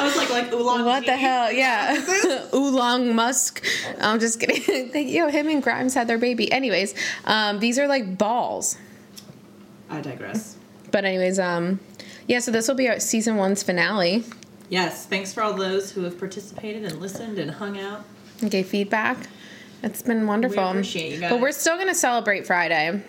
I 0.00 0.04
was 0.04 0.16
like, 0.16 0.30
like 0.30 0.52
oolong. 0.52 0.84
What 0.84 1.04
the 1.06 1.16
hell? 1.16 1.52
Yeah. 1.52 2.48
Oolong 2.54 3.14
Musk. 3.14 3.64
I'm 4.00 4.18
just 4.20 4.40
kidding. 4.40 4.90
They- 4.92 5.02
Yo, 5.02 5.28
him 5.28 5.48
and 5.48 5.62
Grimes 5.62 5.94
had 5.94 6.06
their 6.08 6.18
baby. 6.18 6.50
Anyways, 6.50 6.94
um, 7.24 7.58
these 7.60 7.78
are 7.78 7.86
like 7.86 8.16
balls. 8.18 8.76
I 9.88 10.00
digress. 10.00 10.56
But 10.90 11.04
anyways, 11.04 11.38
um, 11.38 11.80
yeah. 12.26 12.38
So 12.40 12.50
this 12.50 12.68
will 12.68 12.74
be 12.76 12.88
our 12.88 13.00
season 13.00 13.36
one's 13.36 13.62
finale. 13.62 14.24
Yes, 14.68 15.06
thanks 15.06 15.32
for 15.34 15.42
all 15.42 15.54
those 15.54 15.92
who 15.92 16.02
have 16.04 16.18
participated 16.18 16.84
and 16.84 17.00
listened 17.00 17.38
and 17.38 17.50
hung 17.50 17.78
out. 17.78 18.04
and 18.40 18.50
gave 18.50 18.66
feedback. 18.68 19.28
It's 19.82 20.02
been 20.02 20.26
wonderful. 20.26 20.62
We 20.64 20.70
appreciate 20.70 21.12
you 21.12 21.20
guys. 21.20 21.30
But 21.30 21.40
we're 21.40 21.52
still 21.52 21.76
gonna 21.76 21.94
celebrate 21.94 22.46
Friday. 22.46 23.02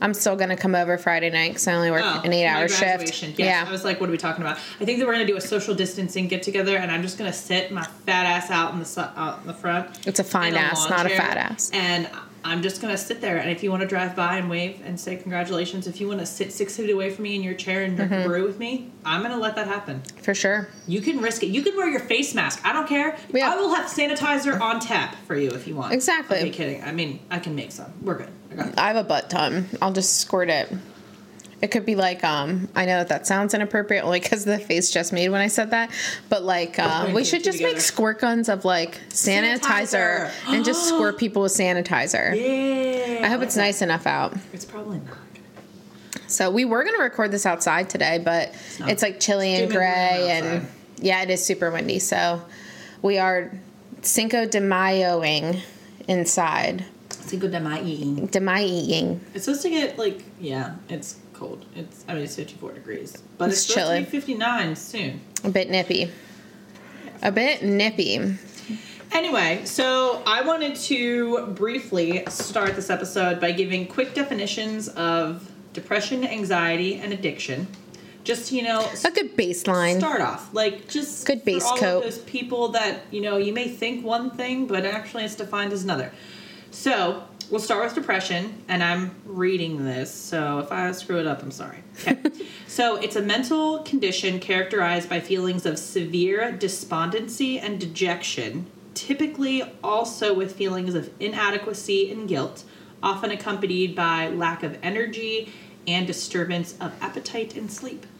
I'm 0.00 0.12
still 0.14 0.36
gonna 0.36 0.56
come 0.56 0.74
over 0.74 0.98
Friday 0.98 1.30
night 1.30 1.50
because 1.50 1.66
I 1.68 1.74
only 1.74 1.90
work 1.90 2.02
Oh, 2.04 2.20
an 2.24 2.32
eight 2.32 2.46
hour 2.46 2.68
shift. 2.68 3.38
Yes, 3.38 3.68
I 3.68 3.70
was 3.70 3.84
like, 3.84 4.00
what 4.00 4.08
are 4.08 4.12
we 4.12 4.18
talking 4.18 4.42
about? 4.42 4.58
I 4.80 4.84
think 4.84 4.98
that 4.98 5.06
we're 5.06 5.12
gonna 5.14 5.26
do 5.26 5.36
a 5.36 5.40
social 5.40 5.74
distancing 5.74 6.28
get 6.28 6.42
together, 6.42 6.76
and 6.76 6.90
I'm 6.90 7.02
just 7.02 7.16
gonna 7.18 7.32
sit 7.32 7.70
my 7.72 7.84
fat 7.84 8.26
ass 8.26 8.50
out 8.50 8.72
in 8.72 8.78
the 8.78 8.84
su- 8.84 9.00
out 9.00 9.40
in 9.40 9.46
the 9.46 9.54
front. 9.54 10.06
It's 10.06 10.20
a 10.20 10.24
fine 10.24 10.54
ass, 10.54 10.80
lawn 10.82 10.90
not 10.90 11.06
a 11.06 11.10
fat 11.10 11.36
ass. 11.36 11.70
And 11.72 12.08
I'm 12.46 12.60
just 12.60 12.82
gonna 12.82 12.98
sit 12.98 13.22
there, 13.22 13.38
and 13.38 13.48
if 13.50 13.62
you 13.62 13.70
want 13.70 13.80
to 13.80 13.88
drive 13.88 14.14
by 14.14 14.36
and 14.36 14.50
wave 14.50 14.82
and 14.84 15.00
say 15.00 15.16
congratulations, 15.16 15.86
if 15.86 15.98
you 15.98 16.08
want 16.08 16.20
to 16.20 16.26
sit 16.26 16.52
six 16.52 16.76
feet 16.76 16.90
away 16.90 17.08
from 17.10 17.22
me 17.22 17.34
in 17.36 17.42
your 17.42 17.54
chair 17.54 17.84
and 17.84 17.96
drink 17.96 18.12
Mm-hmm. 18.12 18.22
a 18.24 18.28
brew 18.28 18.44
with 18.46 18.58
me, 18.58 18.90
I'm 19.06 19.22
gonna 19.22 19.38
let 19.38 19.54
that 19.56 19.66
happen. 19.66 20.02
for 20.20 20.34
sure. 20.34 20.68
You 20.86 21.00
can 21.00 21.22
risk 21.22 21.42
it. 21.42 21.46
You 21.46 21.62
can 21.62 21.74
wear 21.74 21.88
your 21.88 22.00
face 22.00 22.34
mask. 22.34 22.60
I 22.62 22.74
don't 22.74 22.86
care. 22.86 23.16
Yeah. 23.32 23.50
I 23.50 23.56
will 23.56 23.74
have 23.74 23.86
sanitizer 23.86 24.60
on 24.60 24.78
tap 24.80 25.16
for 25.26 25.34
you 25.36 25.50
if 25.52 25.66
you 25.66 25.74
want. 25.74 25.94
Exactly. 25.94 26.36
Okay, 26.38 26.50
kidding. 26.50 26.84
I 26.84 26.92
mean, 26.92 27.20
I 27.30 27.38
can 27.38 27.54
make 27.54 27.72
some. 27.72 27.90
We're 28.02 28.18
good. 28.18 28.28
I 28.54 28.62
got 28.62 28.68
it. 28.68 28.78
I 28.78 28.86
have 28.88 28.96
a 28.96 29.04
butt 29.04 29.30
ton. 29.30 29.68
I'll 29.82 29.92
just 29.92 30.18
squirt 30.20 30.48
it. 30.48 30.72
It 31.62 31.68
could 31.70 31.86
be 31.86 31.94
like 31.94 32.22
um 32.24 32.68
I 32.74 32.84
know 32.84 32.98
that 32.98 33.08
that 33.08 33.26
sounds 33.26 33.54
inappropriate 33.54 34.04
only 34.04 34.20
because 34.20 34.44
the 34.44 34.58
face 34.58 34.90
just 34.90 35.12
made 35.14 35.30
when 35.30 35.40
I 35.40 35.46
said 35.48 35.70
that, 35.70 35.90
but 36.28 36.42
like 36.42 36.78
uh, 36.78 37.10
we 37.14 37.24
should 37.24 37.42
just 37.42 37.62
make 37.62 37.80
squirt 37.80 38.20
guns 38.20 38.48
of 38.50 38.64
like 38.66 39.00
sanitizer, 39.08 40.28
Sanitizer. 40.28 40.30
and 40.48 40.64
just 40.64 40.86
squirt 40.88 41.16
people 41.18 41.42
with 41.42 41.52
sanitizer. 41.52 42.34
Yeah. 42.36 43.24
I 43.24 43.28
hope 43.28 43.40
it's 43.42 43.56
nice 43.56 43.80
enough 43.80 44.06
out. 44.06 44.36
It's 44.52 44.64
probably 44.66 44.98
not. 44.98 45.16
So 46.26 46.50
we 46.50 46.64
were 46.66 46.84
gonna 46.84 47.02
record 47.02 47.30
this 47.30 47.46
outside 47.46 47.88
today, 47.88 48.18
but 48.22 48.54
not. 48.80 48.90
it's 48.90 49.02
like 49.02 49.18
chilly 49.20 49.54
and 49.54 49.64
It's 49.64 49.72
and 49.72 49.78
gray, 49.78 50.30
and 50.30 50.68
yeah, 50.98 51.22
it 51.22 51.30
is 51.30 51.42
super 51.44 51.70
windy. 51.70 51.98
So 51.98 52.42
we 53.00 53.16
are 53.18 53.50
Cinco 54.02 54.44
de 54.46 54.60
Mayoing 54.60 55.60
inside. 56.08 56.84
Cinco 57.24 57.48
de 57.48 57.60
Mayo. 57.60 58.26
De 58.26 58.40
Mayoing. 58.40 59.20
It's 59.34 59.44
supposed 59.46 59.62
to 59.62 59.70
get 59.70 59.98
like 59.98 60.22
yeah, 60.40 60.76
it's 60.88 61.16
cold. 61.32 61.64
It's 61.74 62.04
I 62.08 62.14
mean 62.14 62.24
it's 62.24 62.36
54 62.36 62.72
degrees, 62.72 63.22
but 63.38 63.48
it's, 63.50 63.58
It's 63.64 63.66
supposed 63.66 63.86
chilly. 63.88 64.04
to 64.04 64.10
be 64.10 64.20
59 64.20 64.76
soon. 64.76 65.20
A 65.44 65.50
bit 65.50 65.70
nippy. 65.70 66.10
A 67.22 67.32
bit 67.32 67.62
nippy. 67.62 68.36
Anyway, 69.12 69.62
so 69.64 70.22
I 70.26 70.42
wanted 70.42 70.74
to 70.76 71.46
briefly 71.48 72.24
start 72.28 72.74
this 72.74 72.90
episode 72.90 73.40
by 73.40 73.52
giving 73.52 73.86
quick 73.86 74.12
definitions 74.14 74.88
of 74.88 75.50
depression, 75.72 76.24
anxiety, 76.26 76.96
and 76.96 77.12
addiction. 77.12 77.68
Just 78.24 78.50
you 78.52 78.62
know, 78.62 78.80
A 79.04 79.10
good 79.10 79.36
baseline. 79.36 79.98
start 79.98 80.20
off 80.22 80.52
like 80.54 80.88
just 80.88 81.26
Good 81.26 81.44
base 81.44 81.62
for 81.62 81.68
all 81.72 81.76
coat. 81.78 81.96
of 81.98 82.02
those 82.04 82.18
people 82.18 82.68
that 82.68 83.00
you 83.10 83.20
know 83.20 83.36
you 83.36 83.52
may 83.52 83.68
think 83.68 84.02
one 84.04 84.30
thing 84.30 84.66
but 84.66 84.84
actually 84.86 85.24
it's 85.24 85.34
defined 85.36 85.72
as 85.74 85.84
another 85.84 86.10
so 86.74 87.22
we'll 87.50 87.60
start 87.60 87.84
with 87.84 87.94
depression 87.94 88.62
and 88.68 88.82
i'm 88.82 89.14
reading 89.24 89.84
this 89.84 90.12
so 90.12 90.58
if 90.58 90.72
i 90.72 90.90
screw 90.90 91.20
it 91.20 91.26
up 91.26 91.40
i'm 91.40 91.52
sorry 91.52 91.78
okay 92.00 92.18
so 92.66 92.96
it's 92.96 93.14
a 93.14 93.22
mental 93.22 93.78
condition 93.84 94.40
characterized 94.40 95.08
by 95.08 95.20
feelings 95.20 95.64
of 95.64 95.78
severe 95.78 96.50
despondency 96.50 97.60
and 97.60 97.78
dejection 97.78 98.66
typically 98.94 99.62
also 99.84 100.34
with 100.34 100.56
feelings 100.56 100.94
of 100.94 101.08
inadequacy 101.20 102.10
and 102.10 102.28
guilt 102.28 102.64
often 103.02 103.30
accompanied 103.30 103.94
by 103.94 104.28
lack 104.28 104.64
of 104.64 104.76
energy 104.82 105.52
and 105.86 106.08
disturbance 106.08 106.74
of 106.80 106.92
appetite 107.00 107.56
and 107.56 107.70
sleep 107.70 108.04
That's 108.04 108.08
really 108.08 108.08
sad. 108.08 108.13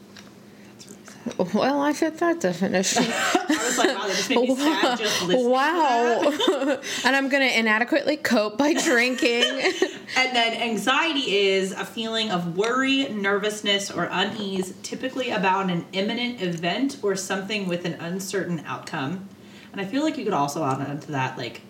Well, 1.53 1.81
I 1.81 1.93
fit 1.93 2.19
that 2.19 2.39
definition. 2.39 3.03
I 3.09 3.45
was 3.47 3.77
like, 3.77 3.97
wow, 3.97 4.07
that 4.07 4.15
just 4.15 4.29
made 4.29 4.49
me 4.49 4.55
sad 4.55 4.97
just 4.99 5.23
wow. 5.27 6.79
and 7.05 7.15
I'm 7.15 7.29
going 7.29 7.47
to 7.47 7.59
inadequately 7.59 8.17
cope 8.17 8.57
by 8.57 8.73
drinking. 8.73 9.43
And 10.17 10.35
then 10.35 10.53
anxiety 10.61 11.35
is 11.35 11.71
a 11.71 11.83
feeling 11.83 12.29
of 12.31 12.55
worry, 12.55 13.09
nervousness, 13.09 13.89
or 13.89 14.07
unease, 14.09 14.73
typically 14.83 15.31
about 15.31 15.69
an 15.69 15.83
imminent 15.93 16.41
event 16.41 16.99
or 17.01 17.15
something 17.15 17.67
with 17.67 17.85
an 17.85 17.93
uncertain 17.93 18.61
outcome. 18.65 19.27
And 19.71 19.81
I 19.81 19.85
feel 19.85 20.03
like 20.03 20.17
you 20.17 20.23
could 20.23 20.33
also 20.33 20.63
add 20.63 20.79
onto 20.79 21.11
that, 21.11 21.37
like, 21.37 21.53
like 21.53 21.61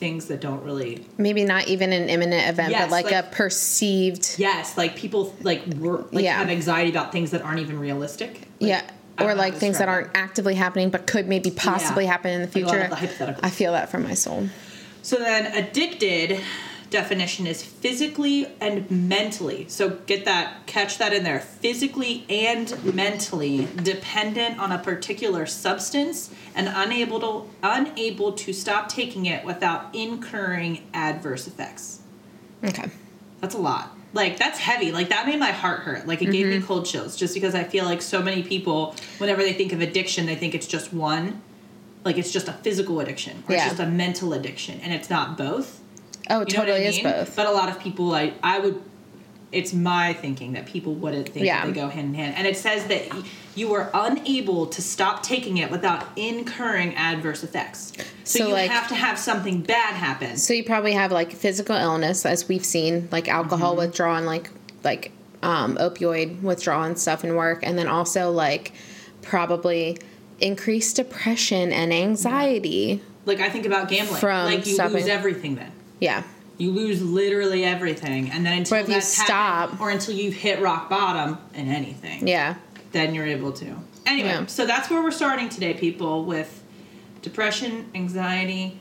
things 0.00 0.26
that 0.26 0.40
don't 0.40 0.64
really. 0.64 1.06
Maybe 1.18 1.44
not 1.44 1.68
even 1.68 1.92
an 1.92 2.08
imminent 2.08 2.48
event, 2.48 2.70
Yes, 2.72 2.82
but 2.84 2.90
like, 2.90 3.04
like- 3.04 3.14
a 3.14 3.28
perceived. 3.30 4.34
Yes, 4.38 4.76
like 4.76 4.96
people 4.96 5.32
like 5.42 5.62
wor- 5.78 6.06
like 6.10 6.24
Yeah. 6.24 6.38
have 6.38 6.48
anxiety 6.48 6.90
about 6.90 7.12
things 7.12 7.30
that 7.30 7.42
aren't 7.42 7.60
even 7.60 7.78
realistic. 7.78 8.32
Like, 8.60 8.70
yeah. 8.70 8.82
Or 9.20 9.34
like 9.34 9.54
things 9.54 9.78
that 9.78 9.88
aren't 9.88 10.10
actively 10.14 10.54
happening 10.54 10.88
but 10.88 11.06
could 11.06 11.28
maybe 11.28 11.50
possibly 11.50 12.04
Yeah. 12.04 12.12
happen 12.12 12.30
in 12.32 12.40
the 12.40 12.46
Like 12.46 12.56
a 12.56 12.66
lot 12.66 12.70
future. 12.72 12.84
of 12.84 12.90
the 12.90 12.96
hypotheticals. 13.24 13.40
I 13.42 13.50
feel 13.50 13.72
that 13.74 13.90
from 13.90 14.02
my 14.02 14.14
soul. 14.14 14.48
So 15.02 15.16
then, 15.16 15.46
addicted 15.54 16.40
definition 16.90 17.46
is 17.46 17.62
physically 17.62 18.48
and 18.60 18.90
mentally. 18.90 19.66
So 19.68 19.90
get 20.06 20.24
that, 20.24 20.66
catch 20.66 20.98
that 20.98 21.12
in 21.12 21.22
there. 21.24 21.40
Physically 21.40 22.24
and 22.28 22.94
mentally 22.94 23.68
dependent 23.82 24.58
on 24.58 24.72
a 24.72 24.78
particular 24.78 25.46
substance 25.46 26.34
and 26.54 26.68
unable 26.68 27.20
to 27.20 27.50
unable 27.62 28.32
to 28.32 28.52
stop 28.52 28.88
taking 28.88 29.26
it 29.26 29.44
without 29.44 29.94
incurring 29.94 30.82
adverse 30.92 31.46
effects. 31.46 32.00
Okay. 32.64 32.90
That's 33.40 33.54
a 33.54 33.58
lot. 33.58 33.96
Like 34.12 34.36
that's 34.38 34.58
heavy. 34.58 34.90
Like 34.90 35.10
that 35.10 35.26
made 35.26 35.38
my 35.38 35.52
heart 35.52 35.80
hurt. 35.80 36.06
Like 36.08 36.20
it 36.22 36.32
gave 36.32 36.46
Mm-hmm. 36.46 36.60
me 36.60 36.66
cold 36.66 36.84
chills 36.86 37.16
just 37.16 37.32
because 37.34 37.54
I 37.54 37.62
feel 37.64 37.84
like 37.84 38.02
so 38.02 38.20
many 38.20 38.42
people 38.42 38.96
whenever 39.18 39.42
they 39.42 39.52
think 39.52 39.72
of 39.72 39.80
addiction, 39.80 40.26
they 40.26 40.34
think 40.34 40.54
it's 40.56 40.66
just 40.66 40.92
one. 40.92 41.40
Like 42.04 42.18
it's 42.18 42.32
just 42.32 42.48
a 42.48 42.52
physical 42.52 42.98
addiction 42.98 43.44
or 43.48 43.54
Yeah. 43.54 43.66
it's 43.66 43.76
just 43.76 43.80
a 43.80 43.86
mental 43.90 44.32
addiction 44.32 44.80
and 44.80 44.92
it's 44.92 45.08
not 45.08 45.38
both. 45.38 45.79
Oh, 46.30 46.38
You 46.38 46.38
know 46.40 46.44
totally 46.60 46.86
I 46.86 46.88
is 46.90 47.00
both. 47.00 47.36
But 47.36 47.46
a 47.46 47.50
lot 47.50 47.68
of 47.68 47.78
people, 47.80 48.14
I, 48.14 48.32
I 48.42 48.58
would. 48.60 48.80
It's 49.52 49.72
my 49.72 50.12
thinking 50.12 50.52
that 50.52 50.66
people 50.66 50.94
wouldn't 50.94 51.28
think 51.30 51.44
Yeah. 51.44 51.66
that 51.66 51.74
they 51.74 51.80
go 51.80 51.88
hand 51.88 52.10
in 52.10 52.14
hand, 52.14 52.36
and 52.36 52.46
it 52.46 52.56
says 52.56 52.84
that 52.86 53.02
you 53.56 53.74
are 53.74 53.90
unable 53.92 54.66
to 54.66 54.80
stop 54.80 55.24
taking 55.24 55.56
it 55.56 55.72
without 55.72 56.06
incurring 56.16 56.94
adverse 56.94 57.42
effects. 57.42 57.92
So, 58.22 58.38
So, 58.38 58.46
you 58.46 58.52
like- 58.54 58.70
have 58.70 58.86
to 58.88 58.94
have 58.94 59.18
something 59.18 59.60
bad 59.62 59.94
happen. 59.94 60.36
So 60.36 60.54
you 60.54 60.62
probably 60.62 60.92
have 60.92 61.10
like 61.10 61.32
physical 61.32 61.74
illness, 61.74 62.24
as 62.24 62.48
we've 62.48 62.64
seen, 62.64 63.08
like 63.10 63.28
alcohol 63.28 63.72
Mm-hmm. 63.72 63.80
withdrawal 63.86 64.16
and 64.16 64.26
like 64.26 64.50
like 64.84 65.10
um, 65.42 65.76
opioid 65.78 66.42
withdrawal 66.42 66.84
and 66.84 66.96
stuff 66.96 67.24
in 67.24 67.34
work, 67.34 67.58
and 67.64 67.76
then 67.76 67.88
also 67.88 68.30
like 68.30 68.72
probably 69.20 69.98
increased 70.40 70.94
depression 70.96 71.72
and 71.72 71.92
anxiety. 71.92 73.02
Like 73.26 73.40
I 73.40 73.48
think 73.50 73.66
about 73.66 73.88
gambling. 73.88 74.20
From 74.20 74.44
like 74.46 74.64
you 74.66 74.74
stopping- 74.74 74.94
lose 74.98 75.08
everything 75.08 75.56
then. 75.56 75.72
Yeah, 76.00 76.22
You 76.58 76.70
lose 76.72 77.00
literally 77.02 77.64
everything, 77.64 78.30
and 78.30 78.44
then 78.44 78.58
until 78.58 78.78
But 78.78 78.82
if 78.82 78.88
you 78.88 78.94
that's 78.94 79.16
happened, 79.16 79.70
stop- 79.76 79.80
or 79.80 79.90
until 79.90 80.14
you've 80.14 80.34
hit 80.34 80.60
rock 80.60 80.88
bottom 80.90 81.38
in 81.54 81.68
anything, 81.68 82.26
yeah. 82.26 82.54
then 82.92 83.14
you're 83.14 83.26
able 83.26 83.52
to. 83.52 83.76
Anyway, 84.06 84.28
Yeah. 84.28 84.46
so 84.46 84.66
that's 84.66 84.88
where 84.90 85.02
we're 85.02 85.10
starting 85.10 85.48
today, 85.48 85.74
people, 85.74 86.24
with 86.24 86.62
depression, 87.22 87.86
anxiety, 87.94 88.78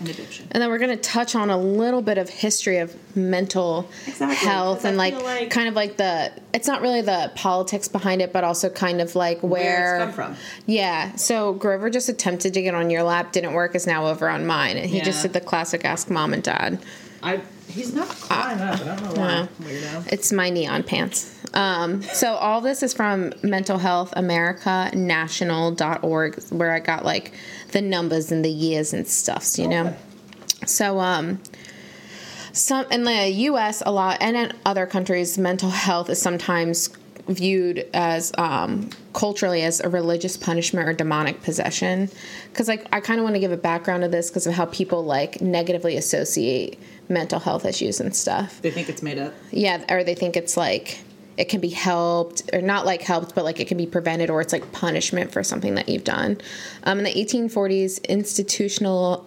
and 0.00 0.08
addiction. 0.08 0.48
And 0.50 0.62
then 0.62 0.70
we're 0.70 0.78
going 0.78 0.90
to 0.96 1.02
touch 1.02 1.34
on 1.34 1.50
a 1.50 1.56
little 1.56 2.02
bit 2.02 2.18
of 2.18 2.28
history 2.28 2.78
of 2.78 2.94
mental 3.16 3.88
Exactly, 4.06 4.36
health 4.36 4.84
and 4.84 4.96
like, 4.96 5.14
like- 5.22 5.50
kind 5.50 5.68
of 5.68 5.74
like 5.74 5.96
the 5.96 6.32
it's 6.52 6.66
not 6.66 6.80
really 6.82 7.00
the 7.02 7.30
politics 7.36 7.86
behind 7.86 8.20
it, 8.22 8.32
but 8.32 8.42
also 8.42 8.68
kind 8.68 9.00
of 9.00 9.14
like 9.14 9.40
where, 9.42 9.50
Where 9.50 9.96
it's 9.96 10.04
come 10.04 10.12
from. 10.12 10.36
Yeah. 10.66 11.14
So 11.16 11.52
Grover 11.52 11.90
just 11.90 12.08
attempted 12.08 12.54
to 12.54 12.62
get 12.62 12.74
on 12.74 12.90
your 12.90 13.02
lap, 13.04 13.32
didn't 13.32 13.52
work, 13.52 13.74
is 13.74 13.86
now 13.86 14.06
over 14.06 14.28
on 14.28 14.46
mine, 14.46 14.76
and 14.76 14.88
he 14.90 15.00
just 15.00 15.22
did 15.22 15.32
the 15.32 15.40
classic 15.40 15.84
ask 15.84 16.10
mom 16.10 16.32
and 16.32 16.42
dad. 16.42 16.78
I 17.22 17.40
he's 17.68 17.94
not 17.94 18.08
climbing 18.08 18.62
up. 18.62 18.80
I 18.80 18.84
don't 18.84 19.02
know 19.14 19.20
why. 19.20 19.48
Weirdo. 19.62 20.10
It's 20.12 20.32
my 20.32 20.48
neon 20.50 20.82
pants. 20.82 21.36
Um, 21.52 22.02
so 22.02 22.34
all 22.34 22.60
this 22.60 22.82
is 22.82 22.94
from 22.94 23.32
Mental 23.42 23.76
Health 23.78 24.12
America 24.16 24.90
National.org, 24.94 26.42
where 26.50 26.72
I 26.72 26.80
got 26.80 27.04
like 27.04 27.32
the 27.72 27.82
numbers 27.82 28.32
and 28.32 28.44
the 28.44 28.50
years 28.50 28.92
and 28.92 29.06
stuffs, 29.06 29.58
you 29.58 29.68
know. 29.68 29.94
So 30.66 30.98
um, 31.00 31.40
some 32.52 32.86
in 32.90 33.04
the 33.04 33.28
U.S. 33.28 33.82
a 33.84 33.92
lot, 33.92 34.18
and 34.20 34.36
in 34.36 34.52
other 34.64 34.86
countries, 34.86 35.38
mental 35.38 35.70
health 35.70 36.10
is 36.10 36.20
sometimes 36.20 36.90
viewed 37.28 37.88
as 37.94 38.32
um, 38.38 38.90
culturally 39.12 39.62
as 39.62 39.80
a 39.80 39.88
religious 39.88 40.36
punishment 40.36 40.88
or 40.88 40.92
demonic 40.92 41.42
possession. 41.42 42.10
Because 42.48 42.68
like 42.68 42.86
I 42.92 43.00
kind 43.00 43.20
of 43.20 43.24
want 43.24 43.36
to 43.36 43.40
give 43.40 43.52
a 43.52 43.56
background 43.56 44.02
to 44.02 44.08
this 44.08 44.30
because 44.30 44.46
of 44.46 44.54
how 44.54 44.66
people 44.66 45.04
like 45.04 45.40
negatively 45.40 45.96
associate 45.96 46.78
mental 47.08 47.40
health 47.40 47.64
issues 47.64 48.00
and 48.00 48.14
stuff. 48.14 48.60
They 48.62 48.70
think 48.70 48.88
it's 48.88 49.02
made 49.02 49.18
up. 49.18 49.34
Yeah, 49.50 49.84
or 49.88 50.04
they 50.04 50.14
think 50.14 50.36
it's 50.36 50.56
like 50.56 51.00
it 51.40 51.48
can 51.48 51.60
be 51.60 51.70
helped 51.70 52.50
or 52.52 52.60
not 52.60 52.84
like 52.84 53.00
helped, 53.00 53.34
but 53.34 53.44
like 53.44 53.60
it 53.60 53.66
can 53.66 53.78
be 53.78 53.86
prevented 53.86 54.28
or 54.28 54.42
it's 54.42 54.52
like 54.52 54.72
punishment 54.72 55.32
for 55.32 55.42
something 55.42 55.74
that 55.74 55.88
you've 55.88 56.04
done. 56.04 56.38
Um, 56.84 56.98
in 56.98 57.04
the 57.04 57.14
1840s, 57.14 58.06
institutional 58.06 59.26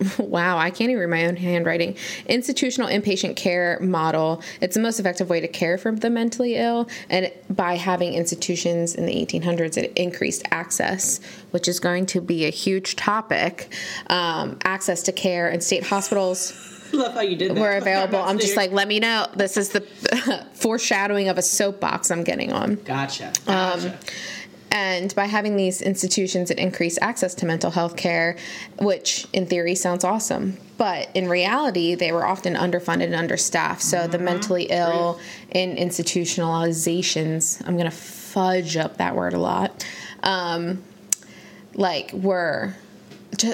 wow, 0.18 0.56
I 0.56 0.70
can't 0.70 0.90
even 0.90 1.00
read 1.00 1.10
my 1.10 1.26
own 1.26 1.36
handwriting. 1.36 1.96
Institutional 2.26 2.88
inpatient 2.88 3.36
care 3.36 3.78
model. 3.80 4.42
It's 4.60 4.74
the 4.74 4.80
most 4.80 5.00
effective 5.00 5.28
way 5.28 5.40
to 5.40 5.48
care 5.48 5.76
for 5.76 5.92
the 5.92 6.08
mentally 6.08 6.54
ill. 6.54 6.88
And 7.10 7.30
by 7.50 7.74
having 7.74 8.14
institutions 8.14 8.94
in 8.94 9.06
the 9.06 9.12
1800s, 9.12 9.76
it 9.76 9.92
increased 9.96 10.44
access, 10.52 11.20
which 11.50 11.66
is 11.66 11.80
going 11.80 12.06
to 12.06 12.20
be 12.20 12.46
a 12.46 12.50
huge 12.50 12.94
topic. 12.96 13.72
Um, 14.06 14.58
access 14.62 15.02
to 15.02 15.12
care 15.12 15.50
in 15.50 15.60
state 15.60 15.84
hospitals 15.84 16.77
Love 16.92 17.14
how 17.14 17.20
you 17.20 17.36
did 17.36 17.54
that. 17.54 17.60
were 17.60 17.76
available. 17.76 18.18
I'm 18.18 18.38
just 18.38 18.56
like, 18.56 18.72
let 18.72 18.88
me 18.88 18.98
know. 19.00 19.26
This 19.34 19.56
is 19.56 19.70
the 19.70 19.80
foreshadowing 20.54 21.28
of 21.28 21.38
a 21.38 21.42
soapbox 21.42 22.10
I'm 22.10 22.24
getting 22.24 22.52
on. 22.52 22.76
Gotcha. 22.76 23.32
Um, 23.46 23.92
And 24.70 25.14
by 25.14 25.24
having 25.24 25.56
these 25.56 25.80
institutions, 25.80 26.50
it 26.50 26.58
increased 26.58 26.98
access 27.00 27.34
to 27.36 27.46
mental 27.46 27.70
health 27.70 27.96
care, 27.96 28.36
which 28.80 29.26
in 29.32 29.46
theory 29.46 29.74
sounds 29.74 30.04
awesome. 30.04 30.58
But 30.76 31.08
in 31.14 31.26
reality, 31.26 31.94
they 31.94 32.12
were 32.12 32.26
often 32.26 32.54
underfunded 32.54 33.04
and 33.04 33.14
understaffed. 33.14 33.80
So 33.80 34.06
the 34.06 34.18
mentally 34.18 34.64
ill 34.64 35.20
in 35.50 35.74
institutionalizations, 35.76 37.66
I'm 37.66 37.76
going 37.78 37.90
to 37.90 37.96
fudge 37.96 38.76
up 38.76 38.98
that 38.98 39.16
word 39.16 39.32
a 39.32 39.38
lot, 39.38 39.84
um, 40.22 40.82
like 41.74 42.12
were. 42.12 42.74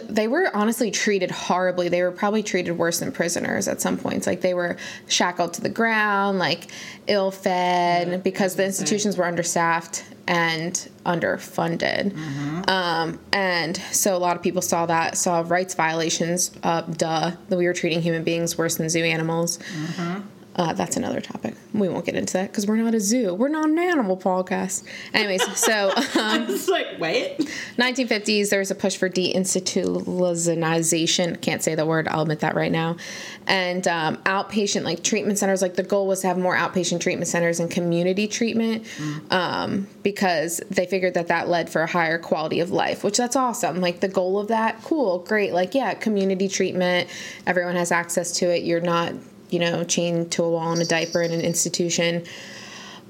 They 0.09 0.29
were 0.29 0.51
honestly 0.55 0.91
treated 0.91 1.31
horribly. 1.31 1.89
They 1.89 2.03
were 2.03 2.11
probably 2.13 2.43
treated 2.43 2.73
worse 2.79 3.01
than 3.01 3.13
prisoners 3.13 3.69
at 3.69 3.81
some 3.81 3.97
points. 3.99 4.27
Like 4.27 4.41
they 4.41 4.55
were 4.55 4.77
shackled 5.09 5.55
to 5.55 5.61
the 5.61 5.69
ground, 5.69 6.39
like 6.39 6.69
ill 7.07 7.31
fed, 7.31 8.23
because 8.23 8.57
the 8.57 8.65
institutions 8.65 9.17
were 9.17 9.25
understaffed 9.25 10.05
and 10.27 10.73
underfunded. 11.05 12.17
Um, 12.69 13.19
and 13.33 13.77
so 13.93 14.17
a 14.17 14.19
lot 14.19 14.37
of 14.37 14.43
people 14.43 14.63
saw 14.63 14.87
that, 14.87 15.19
saw 15.19 15.45
rights 15.47 15.75
violations, 15.75 16.51
uh, 16.63 16.81
duh, 16.83 17.33
that 17.49 17.57
we 17.59 17.67
were 17.67 17.75
treating 17.75 18.01
human 18.01 18.25
beings 18.25 18.57
worse 18.57 18.77
than 18.77 18.89
zoo 18.89 19.05
animals. 19.05 19.59
Uh, 20.57 20.73
that's 20.73 20.97
another 20.97 21.21
topic. 21.21 21.55
We 21.73 21.89
won't 21.89 22.05
get 22.05 22.15
into 22.15 22.35
that 22.35 22.51
because 22.51 22.65
we're 22.67 22.77
not 22.77 22.95
a 22.95 23.01
zoo. 23.01 23.35
We're 23.35 23.49
not 23.49 23.69
an 23.69 23.77
animal 23.79 24.17
podcast. 24.17 24.85
Anyways, 25.13 25.43
so 25.59 25.93
um, 25.97 26.05
I'm 26.15 26.47
just 26.53 26.69
like, 26.69 27.01
wait. 27.01 27.39
1950s, 27.77 28.51
there 28.51 28.61
was 28.61 28.71
a 28.71 28.77
push 28.77 28.97
for 28.97 29.11
deinstitutionalization. 29.11 31.41
Can't 31.41 31.63
say 31.63 31.75
the 31.75 31.85
word. 31.85 32.07
I'll 32.09 32.23
admit 32.23 32.41
that 32.41 32.55
right 32.55 32.71
now. 32.71 32.97
And 33.47 33.87
um, 33.89 34.17
outpatient, 34.19 34.85
like 34.85 35.03
treatment 35.03 35.39
centers. 35.39 35.61
Like 35.61 35.75
the 35.75 35.83
goal 35.83 36.07
was 36.07 36.21
to 36.21 36.29
have 36.29 36.39
more 36.39 36.57
outpatient 36.57 37.01
treatment 37.01 37.29
centers 37.29 37.59
and 37.59 37.69
community 37.71 38.29
treatment, 38.29 38.87
um, 39.31 39.89
because 40.03 40.59
they 40.71 40.87
figured 40.87 41.15
that 41.15 41.29
that 41.29 41.49
led 41.49 41.69
for 41.69 41.83
a 41.83 41.87
higher 41.87 42.19
quality 42.19 42.61
of 42.61 42.71
life. 42.71 43.03
Which 43.03 43.17
that's 43.17 43.37
awesome. 43.37 43.81
Like 43.81 44.01
the 44.01 44.09
goal 44.09 44.39
of 44.39 44.49
that, 44.49 44.83
cool, 44.83 45.21
great. 45.21 45.53
Like 45.53 45.75
yeah, 45.75 45.95
community 45.95 46.49
treatment. 46.49 47.09
Everyone 47.47 47.77
has 47.77 47.93
access 47.93 48.33
to 48.39 48.55
it. 48.55 48.63
You're 48.63 48.81
not, 48.81 49.15
you 49.55 49.61
know, 49.61 49.85
chained 49.85 50.33
to 50.33 50.43
a 50.43 50.51
wall 50.51 50.73
in 50.75 50.81
a 50.83 50.85
diaper 50.85 51.23
in 51.23 51.33
an 51.33 51.41
institution 51.41 52.25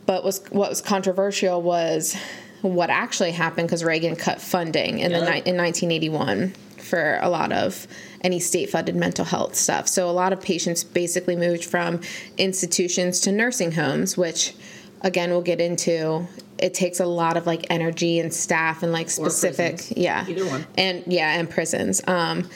but 0.07 0.23
was 0.23 0.37
what 0.51 0.69
was 0.69 0.83
controversial 0.83 1.63
was 1.63 2.15
what 2.61 2.91
actually 2.91 3.31
happened 3.33 3.67
because 3.67 3.83
Reagan 3.83 4.17
cut 4.17 4.39
funding 4.41 4.99
in 4.99 5.13
the 5.13 5.19
Yeah. 5.21 5.31
ni- 5.37 5.43
in 5.51 5.57
1981 5.57 6.53
for 6.77 7.19
a 7.23 7.31
lot 7.31 7.53
of 7.53 7.87
any 8.23 8.39
state 8.39 8.69
funded 8.69 8.95
mental 8.97 9.25
health 9.25 9.55
stuff. 9.55 9.89
So 9.89 10.09
a 10.11 10.13
lot 10.13 10.33
of 10.35 10.41
patients 10.43 10.85
basically 10.85 11.37
moved 11.37 11.65
from 11.65 12.01
institutions 12.37 13.21
to 13.21 13.33
nursing 13.33 13.73
homes, 13.73 14.17
which 14.19 14.53
again 15.01 15.31
we'll 15.31 15.41
get 15.41 15.61
into. 15.61 16.27
It 16.59 16.75
takes 16.75 17.01
a 17.01 17.07
lot 17.07 17.37
of 17.39 17.47
like 17.47 17.67
energy 17.71 18.21
and 18.21 18.33
staff 18.33 18.83
and 18.83 18.93
like 18.93 19.09
specific, 19.11 19.85
yeah, 19.97 20.27
Either 20.29 20.47
one. 20.47 20.67
and 20.77 21.03
yeah, 21.07 21.39
and 21.39 21.49
prisons. 21.49 22.03
Um, 22.07 22.43
the 22.43 22.49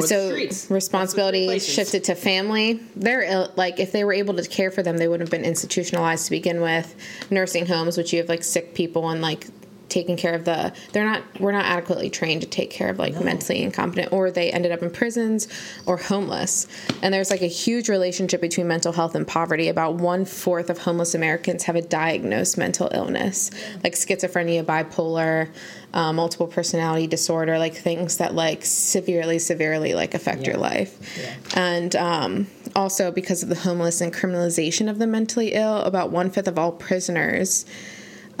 so. 0.00 0.74
Responsibility 0.74 1.40
the 1.40 1.46
three 1.46 1.54
places. 1.54 1.74
shifted 1.74 2.04
to 2.04 2.14
family. 2.14 2.80
They're 2.96 3.22
ill, 3.22 3.52
like 3.56 3.78
if 3.78 3.92
they 3.92 4.04
were 4.04 4.12
able 4.12 4.34
to 4.34 4.46
care 4.46 4.70
for 4.70 4.82
them, 4.82 4.98
they 4.98 5.08
wouldn't 5.08 5.28
have 5.28 5.38
been 5.38 5.48
institutionalized 5.48 6.26
to 6.26 6.30
begin 6.30 6.60
with. 6.60 6.94
Nursing 7.30 7.66
homes, 7.66 7.96
which 7.96 8.12
you 8.12 8.18
have 8.18 8.28
like 8.28 8.44
sick 8.44 8.74
people 8.74 9.08
and 9.10 9.20
like 9.22 9.46
taking 9.94 10.16
care 10.16 10.34
of 10.34 10.44
the 10.44 10.72
they're 10.92 11.04
not 11.04 11.22
we're 11.38 11.52
not 11.52 11.64
adequately 11.64 12.10
trained 12.10 12.40
to 12.40 12.48
take 12.48 12.68
care 12.68 12.88
of 12.88 12.98
like 12.98 13.14
mentally 13.22 13.62
incompetent 13.62 14.12
or 14.12 14.28
they 14.28 14.50
ended 14.50 14.72
up 14.72 14.82
in 14.82 14.90
prisons 14.90 15.46
or 15.86 15.96
homeless 15.96 16.66
and 17.02 17.14
there's 17.14 17.30
like 17.30 17.42
a 17.42 17.46
huge 17.46 17.88
relationship 17.88 18.40
between 18.40 18.66
mental 18.66 18.92
health 18.92 19.14
and 19.14 19.26
poverty 19.26 19.68
about 19.68 19.94
one 19.94 20.24
fourth 20.24 20.68
of 20.68 20.78
homeless 20.78 21.14
americans 21.14 21.62
have 21.62 21.76
a 21.76 21.82
diagnosed 21.82 22.58
mental 22.58 22.88
illness 22.92 23.52
like 23.84 23.92
schizophrenia 23.94 24.64
bipolar 24.64 25.48
uh, 25.94 26.12
multiple 26.12 26.46
personality 26.48 27.06
disorder 27.06 27.56
like 27.58 27.74
things 27.74 28.18
that 28.18 28.34
like 28.34 28.64
severely 28.64 29.38
severely 29.38 29.94
like 29.94 30.12
affect 30.14 30.44
your 30.46 30.56
life 30.58 30.92
Yeah. 31.18 31.34
and 31.54 31.94
um, 31.96 32.46
also 32.76 33.10
because 33.12 33.42
of 33.42 33.48
the 33.48 33.54
homeless 33.54 34.00
and 34.02 34.12
criminalization 34.12 34.90
of 34.90 34.98
the 34.98 35.06
mentally 35.06 35.52
ill, 35.54 35.78
about 35.82 36.10
one 36.10 36.30
fifth 36.30 36.48
of 36.48 36.58
all 36.58 36.72
prisoners 36.72 37.64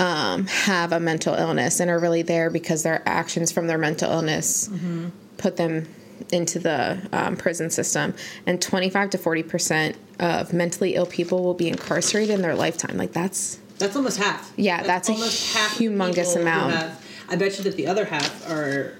um, 0.00 0.46
have 0.48 0.92
a 0.92 0.98
mental 0.98 1.34
illness 1.34 1.78
and 1.78 1.88
are 1.90 2.00
really 2.00 2.22
there 2.22 2.50
because 2.50 2.82
their 2.82 3.00
actions 3.06 3.52
from 3.52 3.68
their 3.68 3.78
mental 3.78 4.10
illness 4.10 4.68
put 5.38 5.56
them 5.56 5.86
into 6.32 6.58
the 6.58 6.98
um, 7.12 7.36
prison 7.36 7.70
system. 7.70 8.14
And 8.46 8.60
25 8.60 9.10
to 9.10 9.18
40 9.18 9.42
percent 9.44 9.96
of 10.18 10.52
mentally 10.52 10.94
ill 10.96 11.06
people 11.06 11.44
will 11.44 11.54
be 11.54 11.68
incarcerated 11.68 12.34
in 12.34 12.42
their 12.42 12.56
lifetime. 12.56 12.96
Like 12.96 13.12
that's 13.12 13.60
That's 13.78 13.94
almost 13.94 14.18
half. 14.18 14.52
Yeah, 14.56 14.82
that's 14.82 15.08
a 15.08 15.12
almost 15.12 15.54
half 15.54 15.78
humongous 15.78 16.34
amount. 16.40 16.74
I 17.28 17.36
bet 17.36 17.56
you 17.58 17.64
that 17.64 17.76
the 17.76 17.86
other 17.86 18.04
half 18.04 18.50
are 18.50 18.94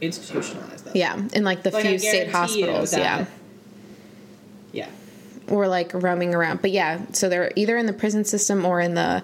institutionalized. 0.00 0.86
Though. 0.86 0.92
yeah, 0.94 1.20
in 1.34 1.44
like 1.44 1.62
the 1.62 1.70
Like, 1.70 1.86
few 1.86 1.98
state 1.98 2.30
hospitals. 2.30 2.96
Yeah. 2.96 3.26
Yeah. 4.72 4.88
or 5.48 5.66
like 5.68 5.92
roaming 5.92 6.34
around. 6.34 6.62
But 6.62 6.70
yeah, 6.70 7.00
so 7.12 7.28
they're 7.28 7.52
either 7.56 7.76
in 7.76 7.86
the 7.86 7.92
prison 7.92 8.24
system 8.24 8.64
or 8.64 8.80
in 8.80 8.94
the 8.94 9.22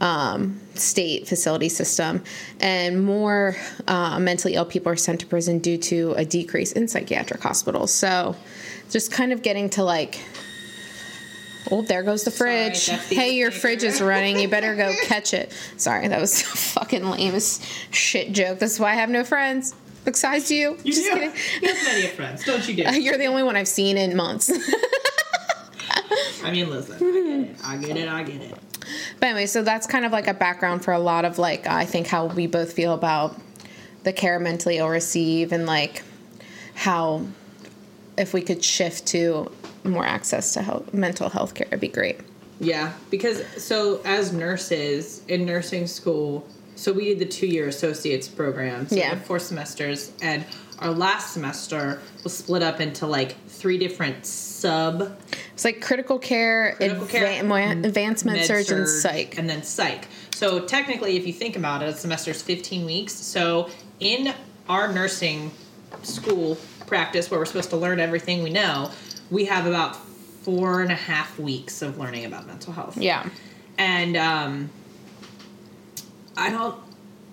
um, 0.00 0.58
state 0.74 1.28
facility 1.28 1.68
system. 1.68 2.24
And 2.60 3.04
more 3.04 3.56
uh, 3.86 4.18
mentally 4.18 4.54
ill 4.54 4.64
people 4.64 4.90
are 4.90 4.96
sent 4.96 5.20
to 5.20 5.26
prison 5.26 5.58
due 5.58 5.76
to 5.78 6.14
a 6.16 6.24
decrease 6.24 6.72
in 6.72 6.88
psychiatric 6.88 7.42
hospitals. 7.42 7.92
So 7.92 8.34
just 8.88 9.12
kind 9.12 9.32
of 9.32 9.42
getting 9.42 9.68
to 9.70 9.84
like. 9.84 10.20
Oh, 11.70 11.82
there 11.82 12.02
goes 12.02 12.24
the 12.24 12.30
fridge. 12.30 12.86
the 12.86 12.94
hey, 13.14 13.30
your 13.36 13.50
fridge 13.50 13.82
is 13.84 14.00
running. 14.00 14.38
You 14.40 14.48
better 14.48 14.74
go 14.74 14.92
catch 15.04 15.32
it. 15.34 15.52
Sorry, 15.76 16.08
that 16.08 16.20
was 16.20 16.40
a 16.42 16.44
fucking 16.44 17.04
lamest 17.04 17.64
shit 17.92 18.32
joke. 18.32 18.58
That's 18.58 18.78
why 18.80 18.92
I 18.92 18.94
have 18.94 19.10
no 19.10 19.22
friends 19.24 19.74
besides 20.04 20.50
you. 20.50 20.78
You 20.82 20.92
Just 20.92 21.04
do. 21.04 21.10
kidding. 21.10 21.32
You 21.62 21.68
have 21.68 21.78
plenty 21.84 22.04
of 22.06 22.12
friends, 22.12 22.44
don't 22.44 22.66
you, 22.68 22.74
dear? 22.84 22.92
You're 22.92 23.18
the 23.18 23.26
only 23.26 23.42
one 23.42 23.56
I've 23.56 23.68
seen 23.68 23.96
in 23.96 24.16
months. 24.16 24.50
I 26.42 26.50
mean, 26.52 26.70
listen. 26.70 26.96
I 26.96 27.00
get 27.00 27.16
it. 27.16 27.64
I 27.64 27.76
get 27.76 27.96
it. 27.96 28.08
I 28.08 28.22
get 28.22 28.40
it. 28.42 28.58
But 29.20 29.26
anyway, 29.26 29.46
so 29.46 29.62
that's 29.62 29.86
kind 29.86 30.04
of 30.04 30.12
like 30.12 30.26
a 30.26 30.34
background 30.34 30.84
for 30.84 30.92
a 30.92 30.98
lot 30.98 31.24
of 31.24 31.38
like 31.38 31.66
I 31.66 31.84
think 31.84 32.06
how 32.06 32.26
we 32.26 32.46
both 32.46 32.72
feel 32.72 32.94
about 32.94 33.38
the 34.02 34.12
care 34.12 34.40
mentally 34.40 34.78
ill 34.78 34.88
receive 34.88 35.52
and 35.52 35.66
like 35.66 36.02
how 36.74 37.26
if 38.16 38.32
we 38.32 38.40
could 38.40 38.64
shift 38.64 39.06
to 39.08 39.52
more 39.84 40.06
access 40.06 40.52
to 40.54 40.62
health, 40.62 40.92
mental 40.94 41.28
health 41.28 41.54
care, 41.54 41.66
it'd 41.68 41.80
be 41.80 41.88
great. 41.88 42.18
Yeah, 42.60 42.92
because 43.10 43.42
so 43.62 44.00
as 44.04 44.32
nurses 44.32 45.22
in 45.28 45.46
nursing 45.46 45.86
school, 45.86 46.46
so 46.76 46.92
we 46.92 47.06
did 47.06 47.18
the 47.18 47.24
two-year 47.26 47.68
associates 47.68 48.28
program. 48.28 48.88
So 48.88 48.96
Yeah. 48.96 49.14
four 49.20 49.38
semesters, 49.38 50.12
and 50.20 50.44
our 50.78 50.90
last 50.90 51.32
semester 51.34 52.00
was 52.24 52.36
split 52.36 52.62
up 52.62 52.80
into 52.80 53.06
like 53.06 53.36
three 53.48 53.78
different 53.78 54.24
sub 54.26 55.18
It's 55.54 55.64
like 55.64 55.80
critical 55.82 56.18
care, 56.18 56.74
Critical 56.76 57.06
adva- 57.06 57.10
care, 57.10 57.70
advancement 57.84 58.38
med 58.38 58.46
surg, 58.46 58.70
and 58.70 58.88
psych. 58.88 59.36
and 59.38 59.48
then 59.48 59.62
psych. 59.62 60.06
So 60.34 60.60
technically, 60.60 61.16
if 61.18 61.26
you 61.26 61.32
think 61.34 61.56
about 61.56 61.82
it, 61.82 61.88
a 61.90 61.92
semester 61.94 62.30
is 62.30 62.40
15 62.42 62.86
weeks. 62.86 63.14
So 63.14 63.68
in 64.00 64.32
our 64.68 64.90
nursing 64.92 65.50
school 66.02 66.56
practice, 66.86 67.30
where 67.30 67.38
we're 67.40 67.44
supposed 67.46 67.70
to 67.70 67.76
learn 67.76 68.00
everything 68.00 68.42
we 68.42 68.50
know, 68.50 68.90
we 69.30 69.44
have 69.46 69.66
about 69.66 69.96
four 70.42 70.80
and 70.82 70.90
a 70.90 70.96
half 70.96 71.38
weeks 71.38 71.82
of 71.82 71.98
learning 71.98 72.24
about 72.24 72.46
mental 72.46 72.72
health. 72.72 72.96
yeah, 72.96 73.28
and 73.78 74.16
um, 74.16 74.70
I 76.36 76.50
don't 76.50 76.76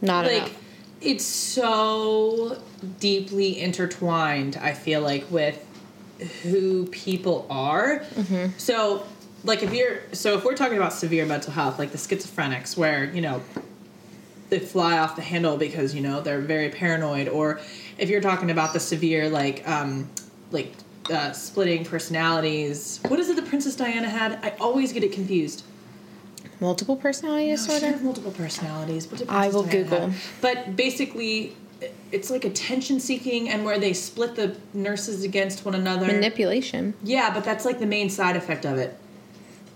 Not 0.01 0.25
like 0.25 0.33
enough. 0.43 0.63
it's 1.01 1.25
so 1.25 2.61
deeply 2.99 3.59
intertwined 3.59 4.55
i 4.61 4.71
feel 4.71 5.01
like 5.01 5.25
with 5.31 5.57
who 6.43 6.85
people 6.87 7.47
are 7.49 8.03
so 8.57 9.03
like 9.43 9.63
if 9.63 9.73
you're 9.73 9.99
so 10.13 10.37
if 10.37 10.43
we're 10.43 10.55
talking 10.55 10.77
about 10.77 10.93
severe 10.93 11.25
mental 11.25 11.51
health 11.53 11.79
like 11.79 11.91
the 11.91 11.97
schizophrenics 11.97 12.77
where 12.77 13.05
you 13.05 13.21
know 13.21 13.41
they 14.49 14.59
fly 14.59 14.97
off 14.99 15.15
the 15.15 15.21
handle 15.23 15.57
because 15.57 15.95
you 15.95 16.01
know 16.01 16.21
they're 16.21 16.41
very 16.41 16.69
paranoid 16.69 17.27
or 17.27 17.59
if 17.97 18.09
you're 18.09 18.21
talking 18.21 18.51
about 18.51 18.73
the 18.73 18.79
severe 18.79 19.27
like 19.29 19.67
um 19.67 20.07
like 20.51 20.71
uh, 21.11 21.31
splitting 21.31 21.85
personalities 21.85 22.99
what 23.07 23.19
is 23.19 23.29
it 23.29 23.35
that 23.35 23.45
princess 23.45 23.75
diana 23.75 24.09
had 24.09 24.39
i 24.43 24.49
always 24.59 24.91
get 24.93 25.03
it 25.03 25.11
confused 25.11 25.63
Multiple 26.59 26.95
personality 26.95 27.49
no, 27.49 27.55
disorder? 27.55 27.97
multiple 28.03 28.31
personalities. 28.31 29.07
What 29.07 29.19
did 29.19 29.29
I 29.29 29.49
will 29.49 29.63
Diana 29.63 29.83
Google. 29.83 30.11
But 30.41 30.75
basically, 30.75 31.55
it's 32.11 32.31
like 32.31 32.45
attention 32.45 32.99
seeking, 32.99 33.47
and 33.49 33.63
where 33.63 33.77
they 33.77 33.93
split 33.93 34.35
the 34.35 34.57
nurses 34.73 35.23
against 35.23 35.65
one 35.65 35.75
another. 35.75 36.07
Manipulation. 36.07 36.95
yeah, 37.03 37.31
but 37.31 37.43
that's 37.43 37.63
like 37.63 37.79
the 37.79 37.85
main 37.85 38.09
side 38.09 38.35
effect 38.35 38.65
of 38.65 38.77
it. 38.77 38.97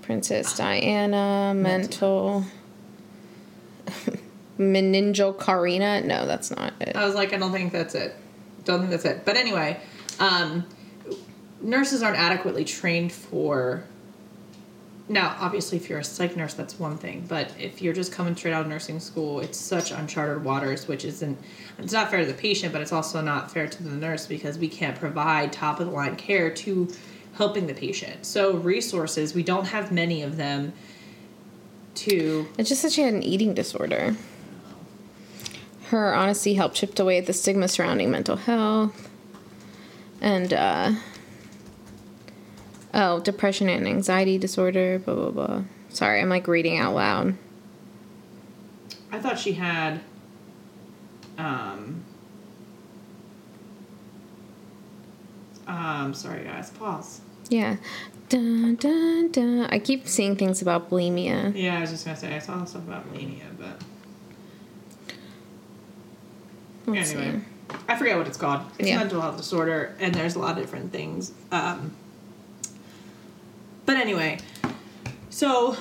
Princess 0.01 0.57
Diana, 0.57 1.53
mental. 1.55 2.45
Meningeal 4.57 5.39
Karina? 5.39 6.01
No, 6.01 6.25
that's 6.25 6.51
not 6.51 6.73
it. 6.79 6.95
I 6.95 7.05
was 7.05 7.15
like, 7.15 7.33
I 7.33 7.37
don't 7.37 7.51
think 7.51 7.71
that's 7.71 7.95
it. 7.95 8.15
Don't 8.65 8.79
think 8.79 8.91
that's 8.91 9.05
it. 9.05 9.25
But 9.25 9.37
anyway, 9.37 9.79
um, 10.19 10.65
nurses 11.61 12.03
aren't 12.03 12.17
adequately 12.17 12.65
trained 12.65 13.11
for. 13.11 13.83
Now, 15.07 15.35
obviously, 15.39 15.77
if 15.77 15.89
you're 15.89 15.99
a 15.99 16.03
psych 16.03 16.37
nurse, 16.37 16.53
that's 16.53 16.79
one 16.79 16.97
thing. 16.97 17.25
But 17.27 17.53
if 17.59 17.81
you're 17.81 17.93
just 17.93 18.11
coming 18.13 18.35
straight 18.35 18.53
out 18.53 18.61
of 18.61 18.67
nursing 18.67 18.99
school, 18.99 19.41
it's 19.41 19.57
such 19.57 19.91
uncharted 19.91 20.43
waters, 20.43 20.87
which 20.87 21.03
isn't. 21.03 21.37
It's 21.79 21.91
not 21.91 22.09
fair 22.09 22.21
to 22.21 22.25
the 22.25 22.33
patient, 22.33 22.71
but 22.71 22.81
it's 22.81 22.93
also 22.93 23.21
not 23.21 23.51
fair 23.51 23.67
to 23.67 23.83
the 23.83 23.89
nurse 23.89 24.25
because 24.25 24.57
we 24.57 24.69
can't 24.69 24.97
provide 24.97 25.51
top 25.51 25.79
of 25.79 25.87
the 25.87 25.91
line 25.91 26.15
care 26.15 26.49
to 26.49 26.87
helping 27.33 27.67
the 27.67 27.73
patient. 27.73 28.25
So 28.25 28.53
resources, 28.57 29.33
we 29.33 29.43
don't 29.43 29.65
have 29.65 29.91
many 29.91 30.21
of 30.21 30.37
them. 30.37 30.73
To 31.93 32.47
It 32.57 32.63
just 32.63 32.81
said 32.81 32.93
she 32.93 33.01
had 33.01 33.13
an 33.13 33.21
eating 33.21 33.53
disorder. 33.53 34.15
Her 35.89 36.13
honesty 36.15 36.53
helped 36.53 36.75
chip 36.75 36.97
away 36.97 37.17
at 37.17 37.25
the 37.25 37.33
stigma 37.33 37.67
surrounding 37.67 38.09
mental 38.09 38.37
health. 38.37 39.09
And, 40.21 40.53
uh, 40.53 40.93
oh, 42.93 43.19
depression 43.19 43.69
and 43.69 43.87
anxiety 43.87 44.37
disorder, 44.37 44.99
blah, 44.99 45.15
blah, 45.15 45.29
blah. 45.31 45.63
Sorry, 45.89 46.21
I'm 46.21 46.29
like 46.29 46.47
reading 46.47 46.77
out 46.77 46.95
loud. 46.95 47.35
I 49.11 49.19
thought 49.19 49.37
she 49.39 49.53
had 49.53 49.99
um 51.37 52.03
um 55.67 56.13
sorry 56.13 56.43
guys, 56.43 56.69
pause. 56.71 57.21
Yeah. 57.49 57.77
Dun, 58.29 58.75
dun, 58.75 59.31
dun. 59.31 59.67
I 59.69 59.79
keep 59.79 60.07
seeing 60.07 60.37
things 60.37 60.61
about 60.61 60.89
bulimia. 60.89 61.53
Yeah, 61.55 61.77
I 61.77 61.81
was 61.81 61.91
just 61.91 62.05
gonna 62.05 62.17
say 62.17 62.33
I 62.33 62.39
saw 62.39 62.63
stuff 62.63 62.83
about 62.87 63.11
mania, 63.11 63.45
but 63.59 63.81
Let's 66.87 67.11
anyway. 67.11 67.39
see. 67.39 67.75
I 67.89 67.95
forget 67.97 68.17
what 68.17 68.27
it's 68.27 68.37
called. 68.37 68.61
It's 68.79 68.87
Yeah. 68.87 68.95
a 68.95 68.99
mental 68.99 69.21
health 69.21 69.37
disorder 69.37 69.95
and 69.99 70.15
there's 70.15 70.35
a 70.35 70.39
lot 70.39 70.51
of 70.51 70.57
different 70.57 70.91
things. 70.93 71.33
Um 71.51 71.95
but 73.91 73.99
anyway, 73.99 74.37
so 75.29 75.75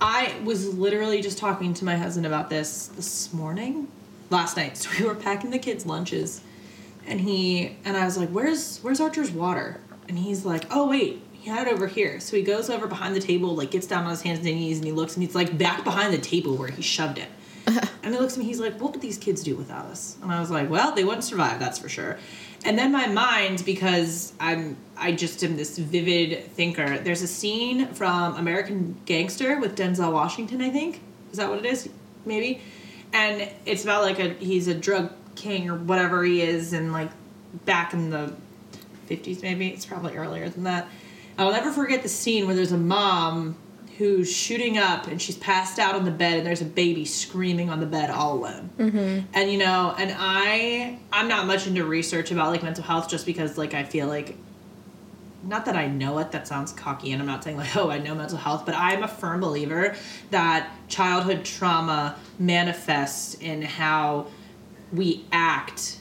I 0.00 0.34
was 0.42 0.74
literally 0.74 1.22
just 1.22 1.38
talking 1.38 1.74
to 1.74 1.84
my 1.84 1.96
husband 1.96 2.26
about 2.26 2.50
this 2.50 2.88
this 2.88 3.32
morning, 3.32 3.86
last 4.30 4.56
night. 4.56 4.76
So 4.76 4.90
we 4.98 5.06
were 5.06 5.14
packing 5.14 5.50
the 5.50 5.60
kids' 5.60 5.86
lunches, 5.86 6.40
and 7.06 7.20
he 7.20 7.76
and 7.84 7.96
I 7.96 8.04
was 8.04 8.18
like, 8.18 8.30
"Where's 8.30 8.80
Where's 8.80 9.00
Archer's 9.00 9.30
water?" 9.30 9.80
And 10.08 10.18
he's 10.18 10.44
like, 10.44 10.64
"Oh 10.72 10.88
wait, 10.88 11.22
he 11.30 11.48
had 11.48 11.68
it 11.68 11.72
over 11.72 11.86
here." 11.86 12.18
So 12.18 12.36
he 12.36 12.42
goes 12.42 12.68
over 12.68 12.88
behind 12.88 13.14
the 13.14 13.20
table, 13.20 13.54
like 13.54 13.70
gets 13.70 13.86
down 13.86 14.02
on 14.02 14.10
his 14.10 14.22
hands 14.22 14.38
and 14.44 14.46
knees, 14.46 14.78
and 14.78 14.84
he 14.84 14.90
looks, 14.90 15.14
and 15.14 15.22
he's 15.22 15.36
like 15.36 15.56
back 15.56 15.84
behind 15.84 16.12
the 16.12 16.18
table 16.18 16.56
where 16.56 16.72
he 16.72 16.82
shoved 16.82 17.18
it. 17.18 17.28
and 18.02 18.12
he 18.12 18.20
looks 18.20 18.32
at 18.32 18.40
me, 18.40 18.44
he's 18.44 18.58
like, 18.58 18.80
"What 18.80 18.90
would 18.90 19.02
these 19.02 19.18
kids 19.18 19.44
do 19.44 19.54
without 19.54 19.86
us?" 19.86 20.16
And 20.20 20.32
I 20.32 20.40
was 20.40 20.50
like, 20.50 20.68
"Well, 20.68 20.96
they 20.96 21.04
wouldn't 21.04 21.22
survive, 21.22 21.60
that's 21.60 21.78
for 21.78 21.88
sure." 21.88 22.18
And 22.64 22.78
then 22.78 22.90
my 22.90 23.06
mind, 23.06 23.64
because 23.64 24.32
I'm 24.40 24.76
I 24.96 25.12
just 25.12 25.42
am 25.44 25.56
this 25.56 25.78
vivid 25.78 26.50
thinker. 26.52 26.98
There's 26.98 27.22
a 27.22 27.28
scene 27.28 27.88
from 27.88 28.34
American 28.36 28.96
Gangster 29.04 29.60
with 29.60 29.76
Denzel 29.76 30.12
Washington, 30.12 30.62
I 30.62 30.70
think. 30.70 31.00
Is 31.30 31.38
that 31.38 31.48
what 31.48 31.58
it 31.58 31.66
is? 31.66 31.88
Maybe. 32.24 32.60
And 33.12 33.48
it's 33.64 33.84
about 33.84 34.02
like 34.02 34.18
a 34.18 34.30
he's 34.34 34.68
a 34.68 34.74
drug 34.74 35.12
king 35.34 35.68
or 35.68 35.76
whatever 35.76 36.24
he 36.24 36.40
is, 36.40 36.72
and 36.72 36.92
like 36.92 37.10
back 37.64 37.92
in 37.92 38.10
the 38.10 38.34
50s 39.08 39.42
maybe 39.42 39.68
it's 39.68 39.86
probably 39.86 40.16
earlier 40.16 40.48
than 40.48 40.64
that 40.64 40.88
i'll 41.38 41.52
never 41.52 41.72
forget 41.72 42.02
the 42.02 42.08
scene 42.08 42.46
where 42.46 42.54
there's 42.54 42.72
a 42.72 42.78
mom 42.78 43.56
who's 43.98 44.30
shooting 44.30 44.76
up 44.76 45.06
and 45.06 45.20
she's 45.22 45.36
passed 45.36 45.78
out 45.78 45.94
on 45.94 46.04
the 46.04 46.10
bed 46.10 46.36
and 46.38 46.46
there's 46.46 46.60
a 46.60 46.66
baby 46.66 47.04
screaming 47.04 47.70
on 47.70 47.80
the 47.80 47.86
bed 47.86 48.10
all 48.10 48.34
alone 48.34 48.68
mm-hmm. 48.78 49.26
and 49.32 49.50
you 49.50 49.58
know 49.58 49.94
and 49.98 50.14
i 50.18 50.98
i'm 51.12 51.28
not 51.28 51.46
much 51.46 51.66
into 51.66 51.84
research 51.84 52.30
about 52.30 52.50
like 52.50 52.62
mental 52.62 52.84
health 52.84 53.08
just 53.08 53.24
because 53.24 53.56
like 53.56 53.72
i 53.74 53.82
feel 53.82 54.06
like 54.06 54.36
not 55.42 55.64
that 55.66 55.76
I 55.76 55.86
know 55.86 56.18
it, 56.18 56.32
that 56.32 56.48
sounds 56.48 56.72
cocky, 56.72 57.12
and 57.12 57.22
I'm 57.22 57.26
not 57.28 57.44
saying 57.44 57.56
like, 57.56 57.76
oh, 57.76 57.88
I 57.88 57.98
know 57.98 58.14
mental 58.14 58.38
health, 58.38 58.66
but 58.66 58.74
I'm 58.74 59.02
a 59.04 59.08
firm 59.08 59.40
believer 59.40 59.94
that 60.30 60.68
childhood 60.88 61.44
trauma 61.44 62.16
manifests 62.38 63.34
in 63.34 63.62
how 63.62 64.26
we 64.92 65.24
act 65.32 65.98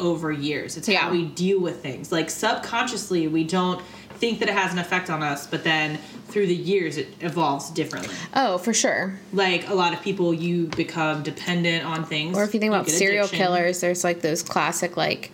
over 0.00 0.32
years. 0.32 0.76
It's 0.76 0.88
Yeah. 0.88 1.00
how 1.00 1.10
we 1.12 1.26
deal 1.26 1.60
with 1.60 1.82
things. 1.82 2.10
Like 2.10 2.30
subconsciously, 2.30 3.28
we 3.28 3.44
don't 3.44 3.80
think 4.22 4.38
that 4.38 4.48
it 4.48 4.54
has 4.54 4.72
an 4.72 4.78
effect 4.78 5.10
on 5.10 5.20
us, 5.20 5.48
but 5.48 5.64
then 5.64 5.98
through 6.28 6.46
the 6.46 6.54
years, 6.54 6.96
it 6.96 7.08
evolves 7.20 7.70
differently. 7.70 8.14
Oh, 8.34 8.56
for 8.56 8.72
sure. 8.72 9.18
Like 9.32 9.68
a 9.68 9.74
lot 9.74 9.92
of 9.92 10.00
people, 10.00 10.32
you 10.32 10.66
become 10.68 11.24
dependent 11.24 11.84
on 11.84 12.04
things. 12.04 12.38
Or 12.38 12.44
if 12.44 12.54
you 12.54 12.60
think 12.60 12.72
about 12.72 12.88
serial 12.88 13.24
addiction. 13.24 13.38
killers, 13.44 13.80
there's 13.80 14.04
like 14.04 14.20
those 14.20 14.44
classic 14.44 14.96
like 14.96 15.32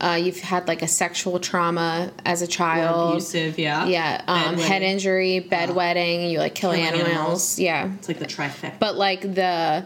uh, 0.00 0.18
you've 0.18 0.40
had 0.40 0.66
like 0.66 0.80
a 0.80 0.88
sexual 0.88 1.38
trauma 1.38 2.10
as 2.24 2.40
a 2.40 2.46
child. 2.46 3.10
abusive, 3.10 3.58
yeah, 3.58 3.84
Yeah, 3.84 4.24
um, 4.26 4.56
head 4.56 4.80
injury, 4.80 5.46
bedwetting, 5.46 6.30
you 6.30 6.38
like 6.38 6.54
kill 6.54 6.70
Killing 6.72 6.86
animals. 6.86 7.10
animals. 7.10 7.58
Yeah, 7.58 7.92
It's 7.98 8.08
like 8.08 8.18
the 8.20 8.24
trifecta. 8.24 8.78
but 8.78 8.96
like 8.96 9.20
the 9.20 9.84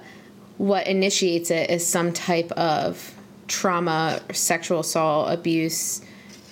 what 0.58 0.86
initiates 0.86 1.50
it 1.50 1.70
is 1.70 1.84
some 1.84 2.12
type 2.12 2.52
of 2.52 3.12
trauma, 3.48 4.20
sexual 4.32 4.78
assault, 4.78 5.32
abuse 5.32 6.00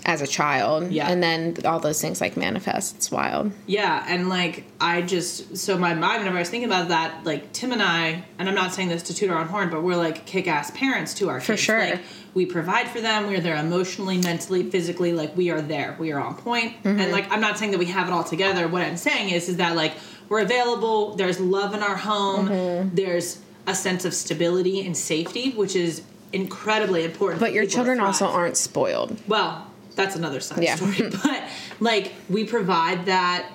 as 0.04 0.20
a 0.20 0.26
child. 0.26 0.90
Yeah. 0.90 1.08
and 1.08 1.22
then 1.22 1.56
all 1.64 1.78
those 1.80 2.00
things 2.00 2.20
like 2.20 2.36
manifest. 2.36 2.96
It's 2.96 3.10
wild. 3.10 3.52
Yeah, 3.66 4.04
and 4.08 4.28
like 4.28 4.64
I 4.80 5.02
just 5.02 5.56
so 5.56 5.78
my 5.78 5.94
mind 5.94 6.20
whenever 6.20 6.36
I 6.36 6.40
was 6.40 6.50
thinking 6.50 6.68
about 6.68 6.88
that, 6.88 7.24
like 7.24 7.52
Tim 7.52 7.72
and 7.72 7.82
I, 7.82 8.24
and 8.38 8.48
I'm 8.48 8.54
not 8.54 8.72
saying 8.74 8.88
this 8.88 9.02
to 9.04 9.14
toot 9.14 9.30
our 9.30 9.38
own 9.38 9.48
horn, 9.48 9.70
but 9.70 9.82
we're 9.82 9.96
like 9.96 10.26
kick-ass 10.26 10.70
parents 10.72 11.14
to 11.14 11.28
our 11.28 11.40
For 11.40 11.52
kids. 11.52 11.62
sure. 11.62 11.78
Like 11.78 12.00
we 12.34 12.46
provide 12.46 12.88
for 12.88 13.00
them. 13.00 13.26
We're 13.26 13.40
there 13.40 13.56
emotionally, 13.56 14.18
mentally, 14.18 14.68
physically. 14.70 15.12
Like 15.12 15.36
we 15.36 15.50
are 15.50 15.60
there. 15.60 15.96
We 15.98 16.12
are 16.12 16.20
on 16.20 16.34
point. 16.36 16.76
Mm-hmm. 16.82 17.00
And 17.00 17.12
like 17.12 17.30
I'm 17.30 17.40
not 17.40 17.58
saying 17.58 17.70
that 17.72 17.78
we 17.78 17.86
have 17.86 18.08
it 18.08 18.12
all 18.12 18.24
together. 18.24 18.68
What 18.68 18.82
I'm 18.82 18.96
saying 18.96 19.30
is, 19.30 19.48
is 19.48 19.56
that 19.58 19.76
like 19.76 19.94
we're 20.28 20.40
available. 20.40 21.14
There's 21.14 21.38
love 21.38 21.74
in 21.74 21.82
our 21.82 21.96
home. 21.96 22.48
Mm-hmm. 22.48 22.94
There's 22.94 23.40
a 23.66 23.74
sense 23.74 24.04
of 24.04 24.14
stability 24.14 24.84
and 24.84 24.96
safety, 24.96 25.50
which 25.52 25.76
is 25.76 26.02
incredibly 26.32 27.04
important. 27.04 27.38
But 27.40 27.52
your 27.52 27.66
children 27.66 28.00
also 28.00 28.26
aren't 28.26 28.56
spoiled. 28.56 29.16
Well, 29.28 29.66
that's 29.94 30.16
another 30.16 30.40
side 30.40 30.62
Yeah. 30.62 30.76
story. 30.76 30.92
Hmm. 30.96 31.16
But 31.22 31.44
like 31.80 32.12
we 32.28 32.44
provide 32.44 33.06
that 33.06 33.50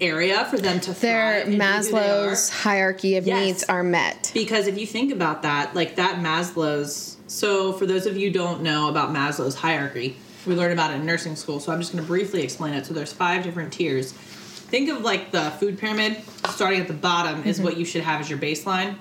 area 0.00 0.44
for 0.46 0.58
them 0.58 0.80
to 0.80 0.92
Their 0.92 1.42
thrive 1.42 1.48
and 1.48 1.50
be 1.50 1.52
who 1.52 1.58
they 1.58 1.64
Maslow's 1.64 2.50
hierarchy 2.50 3.16
of 3.16 3.26
Yes. 3.26 3.44
needs 3.44 3.64
are 3.64 3.82
met. 3.82 4.30
Because 4.34 4.66
if 4.66 4.78
you 4.78 4.86
think 4.86 5.12
about 5.12 5.42
that, 5.42 5.74
like 5.74 5.96
that 5.96 6.20
Maslow's. 6.20 7.16
So 7.26 7.72
for 7.72 7.84
those 7.86 8.06
of 8.06 8.16
you 8.16 8.28
who 8.28 8.34
don't 8.34 8.62
know 8.62 8.88
about 8.88 9.10
Maslow's 9.10 9.56
hierarchy, 9.56 10.16
we 10.46 10.54
learned 10.54 10.72
about 10.72 10.92
it 10.92 10.94
in 10.94 11.06
nursing 11.06 11.36
school. 11.36 11.60
So 11.60 11.72
I'm 11.72 11.80
just 11.80 11.92
going 11.92 12.02
to 12.02 12.08
briefly 12.08 12.42
explain 12.42 12.74
it. 12.74 12.86
So 12.86 12.94
there's 12.94 13.12
five 13.12 13.42
different 13.42 13.72
tiers. 13.72 14.12
Think 14.12 14.88
of 14.88 15.02
like 15.02 15.30
the 15.30 15.50
food 15.52 15.78
pyramid. 15.78 16.18
Starting 16.48 16.80
at 16.80 16.88
the 16.88 16.94
bottom 16.94 17.44
is 17.44 17.56
mm-hmm. 17.56 17.64
what 17.64 17.76
you 17.76 17.84
should 17.84 18.02
have 18.02 18.20
as 18.20 18.30
your 18.30 18.38
baseline. 18.38 18.96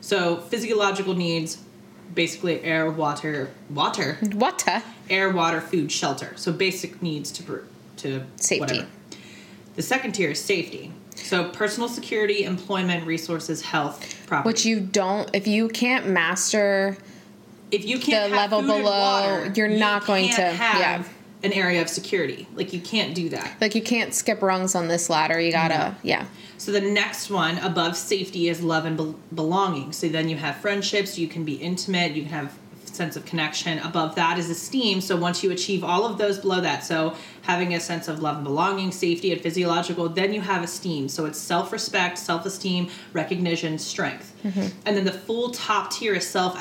So 0.00 0.36
physiological 0.36 1.14
needs, 1.14 1.58
basically 2.16 2.60
air, 2.64 2.90
water, 2.90 3.50
water, 3.70 4.18
water, 4.32 4.82
air, 5.08 5.30
water, 5.30 5.60
food, 5.60 5.92
shelter. 5.92 6.32
So 6.34 6.50
basic 6.52 7.00
needs 7.00 7.30
to 7.32 7.62
to 7.98 8.24
Safety. 8.36 8.60
whatever. 8.60 8.88
The 9.76 9.82
second 9.82 10.12
tier 10.12 10.30
is 10.30 10.40
safety. 10.42 10.90
So 11.14 11.48
personal 11.50 11.88
security, 11.88 12.42
employment, 12.44 13.06
resources, 13.06 13.62
health, 13.62 14.16
property. 14.26 14.46
Which 14.48 14.66
you 14.66 14.80
don't, 14.80 15.30
if 15.34 15.46
you 15.46 15.68
can't 15.68 16.08
master 16.08 16.96
if 17.70 17.84
you 17.84 17.98
can't 17.98 18.30
the 18.30 18.36
have 18.38 18.52
level 18.52 18.62
below, 18.62 18.82
water, 18.90 19.52
you're 19.54 19.68
you 19.68 19.78
not 19.78 20.06
going 20.06 20.28
to- 20.30 20.42
have 20.42 20.78
yeah. 20.78 21.04
an 21.42 21.52
area 21.52 21.82
of 21.82 21.88
security. 21.88 22.46
Like 22.54 22.72
you 22.72 22.80
can't 22.80 23.14
do 23.14 23.28
that. 23.30 23.56
Like 23.60 23.74
you 23.74 23.82
can't 23.82 24.14
skip 24.14 24.40
rungs 24.42 24.74
on 24.74 24.88
this 24.88 25.10
ladder. 25.10 25.40
You 25.40 25.52
gotta, 25.52 25.96
yeah. 26.02 26.26
So 26.58 26.72
the 26.72 26.80
next 26.80 27.30
one 27.30 27.58
above 27.58 27.96
safety 27.96 28.48
is 28.48 28.62
love 28.62 28.84
and 28.84 28.96
bel 28.96 29.14
belonging. 29.34 29.92
So 29.92 30.08
then 30.08 30.28
you 30.28 30.36
have 30.36 30.56
friendships, 30.56 31.18
you 31.18 31.28
can 31.28 31.44
be 31.44 31.54
intimate, 31.54 32.12
you 32.12 32.22
can 32.22 32.32
have 32.32 32.58
sense 32.96 33.14
of 33.16 33.24
connection. 33.26 33.78
Above 33.80 34.14
that 34.16 34.38
is 34.38 34.48
esteem. 34.50 35.00
So 35.00 35.16
once 35.16 35.42
you 35.44 35.50
achieve 35.52 35.84
all 35.84 36.06
of 36.06 36.18
those 36.18 36.38
below 36.38 36.60
that, 36.62 36.84
so 36.84 37.14
having 37.42 37.74
a 37.74 37.80
sense 37.80 38.08
of 38.08 38.20
love 38.20 38.36
and 38.36 38.44
belonging, 38.44 38.90
safety 38.90 39.32
and 39.32 39.40
physiological, 39.40 40.08
then 40.08 40.32
you 40.32 40.40
have 40.40 40.64
esteem. 40.64 41.08
So 41.08 41.26
it's 41.26 41.38
self-respect, 41.38 42.18
self-esteem, 42.18 42.88
recognition, 43.12 43.78
strength. 43.78 44.34
Mm-hmm. 44.42 44.68
And 44.86 44.96
then 44.96 45.04
the 45.04 45.12
full 45.12 45.50
top 45.50 45.92
tier 45.92 46.14
is 46.14 46.26
self 46.26 46.56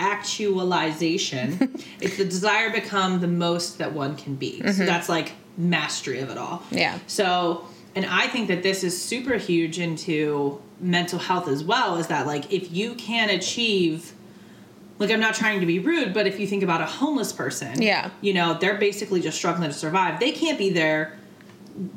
actualization. 0.00 1.74
it's 2.00 2.16
the 2.16 2.24
desire 2.24 2.72
to 2.72 2.80
become 2.80 3.20
the 3.20 3.28
most 3.28 3.78
that 3.78 3.92
one 3.92 4.16
can 4.16 4.34
be. 4.34 4.58
So 4.58 4.64
mm-hmm. 4.66 4.86
that's 4.86 5.08
like 5.08 5.32
mastery 5.56 6.20
of 6.20 6.30
it 6.30 6.38
all. 6.38 6.62
Yeah. 6.70 6.98
So, 7.06 7.66
and 7.94 8.06
I 8.06 8.26
think 8.28 8.48
that 8.48 8.62
this 8.62 8.84
is 8.84 9.00
super 9.00 9.34
huge 9.36 9.78
into 9.78 10.60
mental 10.80 11.18
health 11.18 11.48
as 11.48 11.64
well 11.64 11.96
is 11.96 12.06
that 12.08 12.26
like 12.26 12.52
if 12.52 12.70
you 12.72 12.94
can 12.94 13.30
achieve 13.30 14.12
like 15.00 15.10
I'm 15.10 15.20
not 15.20 15.34
trying 15.34 15.60
to 15.60 15.66
be 15.66 15.78
rude, 15.78 16.12
but 16.12 16.26
if 16.26 16.40
you 16.40 16.46
think 16.46 16.62
about 16.64 16.80
a 16.80 16.86
homeless 16.86 17.32
person, 17.32 17.80
Yeah. 17.80 18.10
you 18.20 18.34
know, 18.34 18.54
they're 18.54 18.78
basically 18.78 19.20
just 19.20 19.36
struggling 19.38 19.68
to 19.70 19.74
survive. 19.74 20.18
They 20.18 20.32
can't 20.32 20.58
be 20.58 20.70
their 20.70 21.16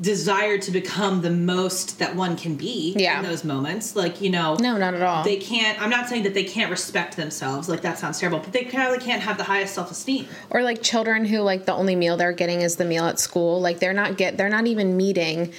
desire 0.00 0.58
to 0.58 0.70
become 0.70 1.22
the 1.22 1.30
most 1.30 1.98
that 1.98 2.14
one 2.14 2.36
can 2.36 2.54
be 2.54 2.94
Yeah. 2.96 3.18
in 3.18 3.24
those 3.26 3.42
moments. 3.42 3.96
Like, 3.96 4.20
you 4.20 4.30
know, 4.30 4.54
No, 4.60 4.76
not 4.76 4.94
at 4.94 5.02
all. 5.02 5.24
they 5.24 5.36
can't 5.36 5.80
I'm 5.82 5.90
not 5.90 6.08
saying 6.08 6.22
that 6.22 6.34
they 6.34 6.44
can't 6.44 6.70
respect 6.70 7.16
themselves, 7.16 7.68
like 7.68 7.80
that 7.82 7.98
sounds 7.98 8.20
terrible, 8.20 8.38
but 8.38 8.52
they 8.52 8.64
probably 8.64 8.98
can't 8.98 9.22
have 9.22 9.36
the 9.38 9.44
highest 9.44 9.74
self 9.74 9.90
esteem. 9.90 10.26
or 10.50 10.62
like 10.62 10.82
children 10.82 11.24
who 11.24 11.38
like 11.40 11.66
the 11.66 11.74
only 11.74 11.96
meal 11.96 12.16
they're 12.16 12.32
getting 12.32 12.60
is 12.60 12.76
the 12.76 12.84
meal 12.84 13.04
at 13.06 13.18
school 13.18 13.60
like 13.60 13.80
they're 13.80 13.92
not 13.92 14.16
get 14.16 14.36
they're 14.36 14.48
not 14.48 14.68
even 14.68 14.96
meeting 14.96 15.52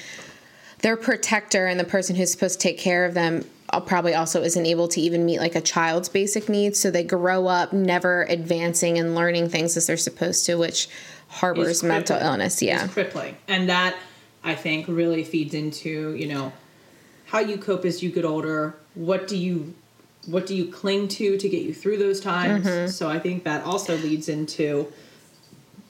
their 0.83 0.95
protector 0.95 1.65
and 1.65 1.79
the 1.79 1.83
person 1.83 2.15
who's 2.15 2.31
supposed 2.31 2.59
to 2.59 2.67
take 2.67 2.77
care 2.77 3.05
of 3.05 3.15
them 3.15 3.43
uh, 3.71 3.79
probably 3.79 4.13
also 4.13 4.43
isn't 4.43 4.65
able 4.67 4.87
to 4.87 5.01
even 5.01 5.25
meet 5.25 5.39
like 5.39 5.55
a 5.55 5.61
child's 5.61 6.07
basic 6.07 6.47
needs 6.47 6.79
so 6.79 6.91
they 6.91 7.03
grow 7.03 7.47
up 7.47 7.73
never 7.73 8.23
advancing 8.29 8.99
and 8.99 9.15
learning 9.15 9.49
things 9.49 9.75
as 9.75 9.87
they're 9.87 9.97
supposed 9.97 10.45
to 10.45 10.55
which 10.55 10.87
harbors 11.29 11.81
mental 11.81 12.17
illness 12.17 12.61
yeah 12.61 12.83
It's 12.85 12.93
crippling. 12.93 13.35
And 13.47 13.67
that 13.69 13.95
I 14.43 14.55
think 14.55 14.87
really 14.87 15.23
feeds 15.23 15.53
into, 15.53 16.13
you 16.15 16.27
know, 16.27 16.51
how 17.25 17.39
you 17.39 17.57
cope 17.57 17.85
as 17.85 18.03
you 18.03 18.11
get 18.11 18.25
older. 18.25 18.75
What 18.93 19.27
do 19.27 19.37
you 19.37 19.73
what 20.27 20.45
do 20.45 20.55
you 20.55 20.71
cling 20.71 21.07
to 21.09 21.37
to 21.37 21.49
get 21.49 21.63
you 21.63 21.73
through 21.73 21.97
those 21.97 22.19
times? 22.19 22.65
Mm-hmm. 22.65 22.87
So 22.87 23.09
I 23.09 23.19
think 23.19 23.43
that 23.45 23.63
also 23.65 23.97
leads 23.97 24.29
into 24.29 24.91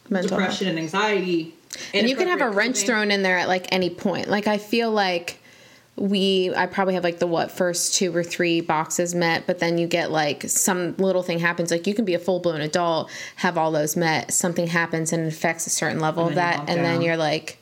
mental 0.09 0.29
health. 0.29 0.41
depression 0.41 0.67
and 0.67 0.79
anxiety. 0.79 1.55
And 1.93 2.09
you 2.09 2.15
can 2.15 2.27
have 2.27 2.41
a 2.41 2.49
wrench 2.49 2.79
thrown 2.79 3.11
in 3.11 3.23
there 3.23 3.37
at 3.37 3.47
like 3.47 3.67
any 3.71 3.89
point 3.89 4.27
like 4.29 4.47
i 4.47 4.57
feel 4.57 4.91
like 4.91 5.39
we 5.95 6.51
i 6.55 6.65
probably 6.65 6.95
have 6.95 7.03
like 7.03 7.19
the 7.19 7.27
what 7.27 7.51
first 7.51 7.93
two 7.93 8.15
or 8.15 8.23
three 8.23 8.61
boxes 8.61 9.13
met 9.13 9.45
but 9.45 9.59
then 9.59 9.77
you 9.77 9.85
get 9.87 10.09
like 10.11 10.43
some 10.49 10.95
little 10.97 11.21
thing 11.21 11.37
happens 11.39 11.69
like 11.69 11.85
you 11.85 11.93
can 11.93 12.03
be 12.05 12.15
a 12.15 12.19
full-blown 12.19 12.61
adult 12.61 13.11
have 13.37 13.57
all 13.57 13.71
those 13.71 13.95
met 13.95 14.31
something 14.33 14.67
happens 14.67 15.13
and 15.13 15.27
affects 15.27 15.67
a 15.67 15.69
certain 15.69 15.99
level 15.99 16.27
of 16.27 16.35
that 16.35 16.67
and 16.67 16.83
then 16.83 17.01
you're 17.01 17.17
like 17.17 17.59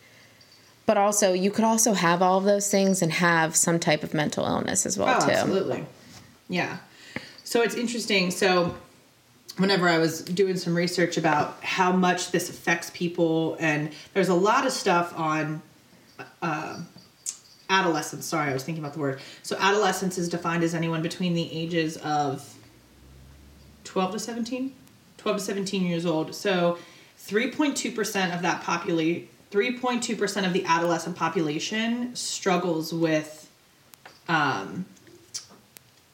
but 0.85 0.97
also 0.97 1.33
you 1.33 1.51
could 1.51 1.65
also 1.65 1.93
have 1.93 2.21
all 2.21 2.37
of 2.37 2.43
those 2.45 2.69
things 2.69 3.01
and 3.01 3.11
have 3.13 3.55
some 3.55 3.79
type 3.79 4.01
of 4.03 4.13
mental 4.13 4.45
illness 4.45 4.85
as 4.85 4.97
well 4.97 5.21
Oh, 5.21 5.25
too 5.25 5.31
absolutely. 5.31 5.85
Yeah. 6.49 6.77
So 7.43 7.61
it's 7.61 7.75
interesting. 7.75 8.31
So 8.31 8.75
whenever 9.57 9.87
I 9.87 9.97
was 9.97 10.21
doing 10.21 10.57
some 10.57 10.75
research 10.75 11.17
about 11.17 11.63
how 11.63 11.91
much 11.91 12.31
this 12.31 12.49
affects 12.49 12.89
people, 12.91 13.57
and 13.59 13.91
there's 14.13 14.29
a 14.29 14.35
lot 14.35 14.65
of 14.65 14.71
stuff 14.71 15.17
on 15.17 15.61
uh, 16.41 16.79
adolescence. 17.69 18.25
Sorry, 18.25 18.49
I 18.49 18.53
was 18.53 18.63
thinking 18.63 18.83
about 18.83 18.93
the 18.93 18.99
word. 18.99 19.19
So 19.43 19.55
adolescence 19.59 20.17
is 20.17 20.29
defined 20.29 20.63
as 20.63 20.73
anyone 20.73 21.01
between 21.01 21.33
the 21.33 21.51
ages 21.51 21.97
of 21.97 22.55
12 23.91 24.13
to 24.13 24.19
17 24.19 24.73
12 25.17 25.37
to 25.37 25.43
17 25.43 25.85
years 25.85 26.05
old 26.05 26.33
so 26.33 26.77
3.2% 27.19 28.33
of 28.33 28.41
that 28.41 28.63
population 28.63 29.27
3.2% 29.51 30.47
of 30.47 30.53
the 30.53 30.63
adolescent 30.63 31.17
population 31.17 32.15
struggles 32.15 32.93
with 32.93 33.51
um, 34.29 34.85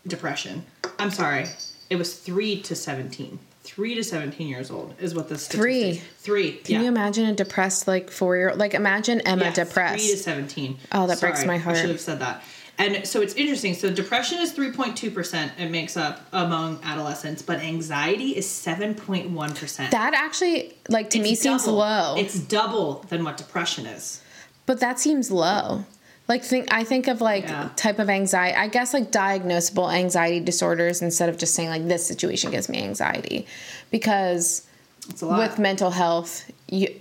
depression 0.08 0.66
i'm 0.98 1.12
sorry 1.12 1.46
it 1.90 1.96
was 1.96 2.16
3 2.16 2.62
to 2.62 2.76
17 2.76 3.40
3 3.64 3.96
to 3.96 4.04
17 4.04 4.48
years 4.48 4.72
old 4.72 4.94
is 4.98 5.14
what 5.14 5.28
the 5.28 5.38
Three. 5.38 5.96
3 5.96 6.52
can 6.54 6.76
yeah 6.76 6.82
you 6.82 6.88
imagine 6.88 7.26
a 7.26 7.34
depressed 7.34 7.88
like 7.88 8.10
four 8.10 8.38
year 8.38 8.50
old 8.52 8.60
like 8.60 8.74
imagine 8.74 9.20
emma 9.22 9.46
yeah, 9.46 9.54
depressed 9.54 10.06
3 10.06 10.12
to 10.12 10.18
17. 10.18 10.78
Oh, 10.94 11.08
that 11.08 11.20
breaks 11.20 11.46
my 11.46 11.58
heart. 11.58 11.76
I 11.76 11.82
should 11.82 11.90
have 11.90 12.00
said 12.00 12.20
that. 12.20 12.44
And 12.80 13.08
so 13.08 13.22
it's 13.22 13.34
interesting. 13.34 13.74
So 13.74 13.92
depression 13.92 14.38
is 14.40 14.54
3.2% 14.54 15.52
it 15.58 15.72
makes 15.72 15.98
up 15.98 16.22
among 16.32 16.80
adolescents, 16.84 17.42
but 17.42 17.60
anxiety 17.60 18.38
is 18.38 18.46
7.1%. 18.46 19.90
that 19.90 20.14
actually 20.14 20.76
like 20.88 21.10
to 21.12 21.20
me 21.20 21.32
It's 21.32 21.42
seems 21.42 21.68
low 21.68 22.16
It's 22.18 22.40
double 22.40 23.06
than 23.10 23.24
what 23.24 23.36
depression 23.38 23.86
is. 23.86 24.22
But 24.66 24.80
that 24.80 25.00
seems 25.00 25.32
low. 25.32 25.86
Like 26.28 26.44
think 26.44 26.68
I 26.74 26.84
think 26.84 27.08
of 27.08 27.22
like 27.22 27.44
Yeah. 27.46 27.70
type 27.76 28.00
of 28.00 28.10
anxiety. 28.10 28.58
I 28.58 28.68
guess 28.68 28.94
like 28.94 29.12
diagnosable 29.12 29.94
anxiety 29.94 30.40
disorders 30.42 31.02
instead 31.02 31.30
of 31.30 31.38
just 31.38 31.54
saying 31.56 31.70
like 31.70 31.88
this 31.88 32.06
situation 32.06 32.52
gives 32.52 32.68
me 32.70 32.84
anxiety, 32.84 33.48
because 33.92 34.64
It's 35.10 35.22
a 35.22 35.26
lot. 35.26 35.40
with 35.40 35.60
mental 35.60 35.92
health, 35.92 36.44
you 36.68 36.94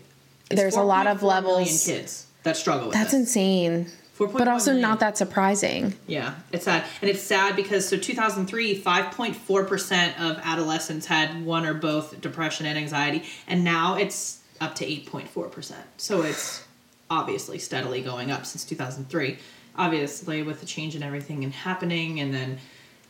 there's 0.48 0.76
a 0.76 0.82
lot 0.82 1.06
of 1.08 1.18
4.4 1.18 1.22
million 1.42 1.44
levels. 1.58 1.84
kids 1.86 2.26
that 2.44 2.56
struggle 2.56 2.86
with 2.88 2.94
That's 2.94 3.10
this. 3.10 3.20
insane. 3.20 3.86
4.1 4.16 4.38
But 4.38 4.48
also 4.48 4.70
million. 4.70 4.88
not 4.88 5.00
that 5.00 5.18
surprising. 5.18 5.94
Yeah, 6.06 6.34
it's 6.52 6.64
sad. 6.64 6.84
And 7.02 7.10
it's 7.10 7.20
sad 7.20 7.54
because 7.56 7.86
so 7.86 7.96
2003, 7.98 8.80
5.4% 8.80 10.18
of 10.20 10.38
adolescents 10.42 11.06
had 11.06 11.44
one 11.44 11.66
or 11.66 11.74
both 11.74 12.18
depression 12.20 12.64
and 12.64 12.78
anxiety, 12.78 13.24
and 13.46 13.62
now 13.64 13.96
it's 13.96 14.38
up 14.60 14.74
to 14.76 14.86
8.4%. 14.86 15.72
So 15.98 16.22
it's 16.22 16.62
obviously 17.10 17.58
steadily 17.58 18.02
going 18.02 18.30
up 18.30 18.46
since 18.46 18.64
2003. 18.64 19.38
Obviously, 19.76 20.42
with 20.42 20.60
the 20.60 20.66
change 20.66 20.96
in 20.96 21.02
everything 21.02 21.44
and 21.44 21.52
happening, 21.52 22.20
and 22.20 22.32
then 22.32 22.58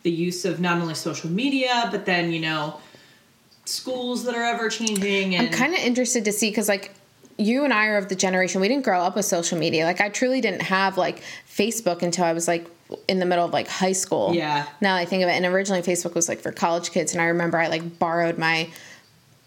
the 0.02 0.10
use 0.10 0.44
of 0.44 0.60
not 0.60 0.80
only 0.80 0.94
social 0.94 1.30
media, 1.30 1.88
but 1.90 2.06
then, 2.06 2.32
you 2.32 2.40
know, 2.40 2.80
schools 3.64 4.24
that 4.24 4.34
are 4.34 4.42
ever 4.42 4.68
changing. 4.68 5.34
And 5.34 5.48
I'm 5.48 5.52
kind 5.52 5.74
of 5.74 5.80
interested 5.80 6.24
to 6.24 6.32
see 6.32 6.50
because 6.50 6.68
like 6.68 6.92
you 7.38 7.64
and 7.64 7.72
I 7.72 7.86
are 7.86 7.98
of 7.98 8.08
the 8.08 8.14
generation 8.14 8.60
we 8.60 8.68
didn't 8.68 8.84
grow 8.84 9.00
up 9.00 9.16
with 9.16 9.24
social 9.24 9.58
media. 9.58 9.84
Like 9.84 10.00
I 10.00 10.08
truly 10.08 10.40
didn't 10.40 10.62
have 10.62 10.96
like 10.96 11.22
Facebook 11.48 12.02
until 12.02 12.24
I 12.24 12.32
was 12.32 12.48
like 12.48 12.66
in 13.08 13.18
the 13.18 13.26
middle 13.26 13.44
of 13.44 13.52
like 13.52 13.68
high 13.68 13.92
school. 13.92 14.34
Yeah. 14.34 14.66
Now 14.80 14.96
I 14.96 15.04
think 15.04 15.22
of 15.22 15.28
it, 15.28 15.32
and 15.32 15.44
originally 15.44 15.82
Facebook 15.82 16.14
was 16.14 16.28
like 16.28 16.40
for 16.40 16.52
college 16.52 16.90
kids, 16.92 17.12
and 17.12 17.20
I 17.20 17.26
remember 17.26 17.58
I 17.58 17.68
like 17.68 17.98
borrowed 17.98 18.38
my 18.38 18.70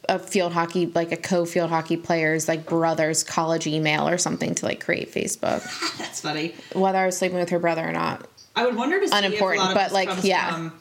a 0.09 0.19
field 0.19 0.51
hockey 0.51 0.87
like 0.87 1.11
a 1.11 1.17
co 1.17 1.45
field 1.45 1.69
hockey 1.69 1.95
player's 1.95 2.47
like 2.47 2.65
brother's 2.65 3.23
college 3.23 3.67
email 3.67 4.07
or 4.09 4.17
something 4.17 4.55
to 4.55 4.65
like 4.65 4.83
create 4.83 5.11
Facebook, 5.13 5.61
that's 5.97 6.19
funny. 6.21 6.55
whether 6.73 6.97
I 6.97 7.05
was 7.05 7.17
sleeping 7.17 7.37
with 7.37 7.49
her 7.51 7.59
brother 7.59 7.87
or 7.87 7.91
not. 7.93 8.27
I 8.55 8.65
would 8.65 8.75
wonder 8.75 8.99
to 8.99 9.07
see 9.07 9.15
Unimportant, 9.17 9.61
if 9.61 9.75
a 9.75 9.79
lot 9.79 9.87
of 9.87 9.91
but, 9.91 9.93
like, 9.93 10.23
yeah. 10.25 10.51
from, 10.53 10.73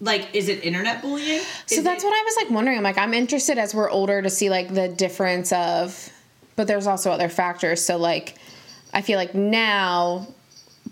like, 0.00 0.34
is 0.34 0.48
it 0.48 0.64
internet 0.64 1.02
bullying? 1.02 1.40
So 1.66 1.82
that's 1.82 2.02
it- 2.02 2.06
what 2.06 2.14
I 2.14 2.22
was 2.24 2.36
like 2.36 2.50
wondering. 2.50 2.78
I'm 2.78 2.84
like, 2.84 2.96
I'm 2.98 3.12
interested 3.12 3.58
as 3.58 3.74
we're 3.74 3.90
older 3.90 4.22
to 4.22 4.30
see 4.30 4.48
like 4.48 4.72
the 4.72 4.88
difference 4.88 5.52
of, 5.52 6.10
but 6.56 6.66
there's 6.66 6.86
also 6.86 7.10
other 7.10 7.28
factors. 7.28 7.84
So 7.84 7.96
like, 7.98 8.36
I 8.92 9.02
feel 9.02 9.18
like 9.18 9.34
now 9.34 10.28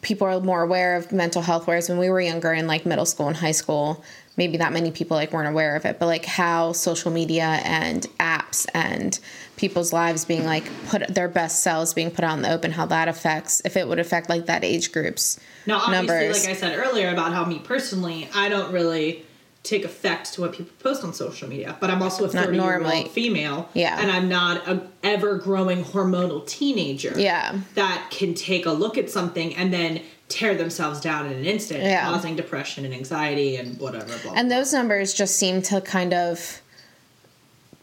people 0.02 0.26
are 0.26 0.40
more 0.40 0.62
aware 0.62 0.96
of 0.96 1.12
mental 1.12 1.40
health, 1.42 1.66
whereas 1.68 1.88
when 1.88 1.98
we 1.98 2.10
were 2.10 2.20
younger 2.20 2.52
in 2.52 2.66
like 2.66 2.84
middle 2.84 3.06
school 3.06 3.28
and 3.28 3.36
high 3.36 3.52
school, 3.52 4.02
maybe 4.36 4.56
that 4.58 4.72
many 4.72 4.90
people 4.90 5.16
like 5.16 5.32
weren't 5.32 5.48
aware 5.48 5.76
of 5.76 5.84
it. 5.84 5.98
But 5.98 6.06
like 6.06 6.24
how 6.24 6.72
social 6.72 7.10
media 7.10 7.60
and 7.64 8.06
apps 8.18 8.66
and 8.74 9.18
people's 9.56 9.92
lives 9.92 10.24
being 10.24 10.44
like 10.44 10.64
put 10.88 11.06
their 11.08 11.28
best 11.28 11.62
selves 11.62 11.94
being 11.94 12.10
put 12.10 12.24
out 12.24 12.36
in 12.36 12.42
the 12.42 12.52
open, 12.52 12.72
how 12.72 12.86
that 12.86 13.08
affects 13.08 13.60
if 13.64 13.76
it 13.76 13.86
would 13.86 13.98
affect 13.98 14.28
like 14.28 14.46
that 14.46 14.64
age 14.64 14.92
groups 14.92 15.38
Now, 15.66 15.76
obviously, 15.76 15.96
numbers. 15.96 16.46
like 16.46 16.56
I 16.56 16.58
said 16.58 16.78
earlier 16.78 17.10
about 17.10 17.32
how 17.32 17.44
me 17.44 17.58
personally, 17.58 18.28
I 18.34 18.48
don't 18.48 18.72
really 18.72 19.24
take 19.62 19.84
effect 19.84 20.32
to 20.34 20.40
what 20.40 20.52
people 20.52 20.72
post 20.80 21.04
on 21.04 21.14
social 21.14 21.48
media, 21.48 21.76
but 21.80 21.88
I'm 21.88 22.02
also 22.02 22.24
a 22.24 22.28
30 22.28 22.56
year 22.58 22.82
old 22.84 23.10
female. 23.12 23.68
Yeah. 23.74 24.00
And 24.00 24.10
I'm 24.10 24.28
not 24.28 24.66
a 24.66 24.82
ever 25.04 25.36
growing 25.38 25.84
hormonal 25.84 26.44
teenager. 26.46 27.14
Yeah. 27.16 27.58
That 27.74 28.08
can 28.10 28.34
take 28.34 28.66
a 28.66 28.72
look 28.72 28.98
at 28.98 29.08
something 29.08 29.54
and 29.54 29.72
then 29.72 30.02
tear 30.28 30.54
themselves 30.56 31.00
down 31.00 31.26
in 31.26 31.32
an 31.32 31.44
instant, 31.44 31.82
Yeah. 31.84 32.04
causing 32.10 32.34
depression 32.34 32.84
and 32.84 32.92
anxiety 32.92 33.54
and 33.56 33.78
whatever. 33.78 34.12
Blah, 34.24 34.32
And 34.34 34.50
those 34.50 34.72
numbers 34.72 35.14
just 35.14 35.36
seem 35.36 35.62
to 35.62 35.80
kind 35.80 36.12
of 36.12 36.60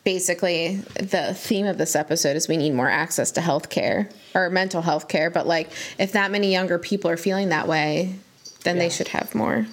basically 0.03 0.77
the 0.95 1.33
theme 1.33 1.65
of 1.65 1.77
this 1.77 1.95
episode 1.95 2.35
is 2.35 2.47
we 2.47 2.57
need 2.57 2.71
more 2.73 2.89
access 2.89 3.31
to 3.31 3.41
health 3.41 3.69
care 3.69 4.09
or 4.33 4.49
mental 4.49 4.81
health 4.81 5.07
care. 5.07 5.29
But 5.29 5.45
like 5.47 5.69
if 5.97 6.11
that 6.13 6.31
many 6.31 6.51
younger 6.51 6.79
people 6.79 7.09
are 7.11 7.17
feeling 7.17 7.49
that 7.49 7.67
way, 7.67 8.15
then 8.63 8.75
Yeah. 8.75 8.83
they 8.83 8.89
should 8.89 9.09
have 9.09 9.33
more. 9.35 9.67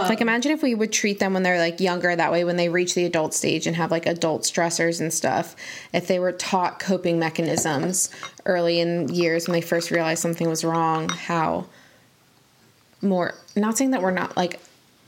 Like 0.00 0.20
um, 0.20 0.28
imagine 0.28 0.52
if 0.52 0.62
we 0.62 0.74
would 0.74 0.92
treat 0.92 1.18
them 1.18 1.34
when 1.34 1.42
they're 1.42 1.58
like 1.58 1.80
younger 1.80 2.14
that 2.14 2.32
way 2.32 2.44
when 2.44 2.56
they 2.56 2.68
reach 2.68 2.94
the 2.94 3.04
adult 3.04 3.34
stage 3.34 3.66
and 3.66 3.76
have 3.76 3.90
like 3.90 4.06
adult 4.06 4.42
stressors 4.42 5.00
and 5.00 5.12
stuff 5.12 5.56
if 5.92 6.06
they 6.06 6.18
were 6.18 6.32
taught 6.32 6.78
coping 6.78 7.18
mechanisms 7.18 8.10
early 8.44 8.80
in 8.80 9.08
years 9.08 9.46
when 9.46 9.52
they 9.52 9.60
first 9.60 9.90
realized 9.90 10.20
something 10.20 10.48
was 10.48 10.64
wrong 10.64 11.08
how 11.08 11.66
more 13.00 13.34
not 13.56 13.76
saying 13.76 13.90
that 13.90 14.02
we're 14.02 14.10
not 14.10 14.36
like 14.36 14.60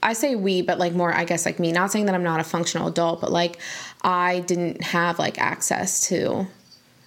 I 0.05 0.13
say 0.13 0.35
we, 0.35 0.61
but 0.61 0.79
like 0.79 0.93
more, 0.93 1.15
I 1.15 1.25
guess, 1.25 1.47
like 1.47 1.59
me. 1.59 1.73
Not 1.73 1.91
saying 1.91 2.05
that 2.07 2.15
I'm 2.15 2.23
not 2.23 2.39
a 2.39 2.45
functional 2.45 2.89
adult, 2.89 3.23
but 3.23 3.33
like 3.33 3.59
I 4.03 4.41
didn't 4.41 4.83
have 4.83 5.19
like 5.19 5.41
access 5.41 6.07
to. 6.09 6.47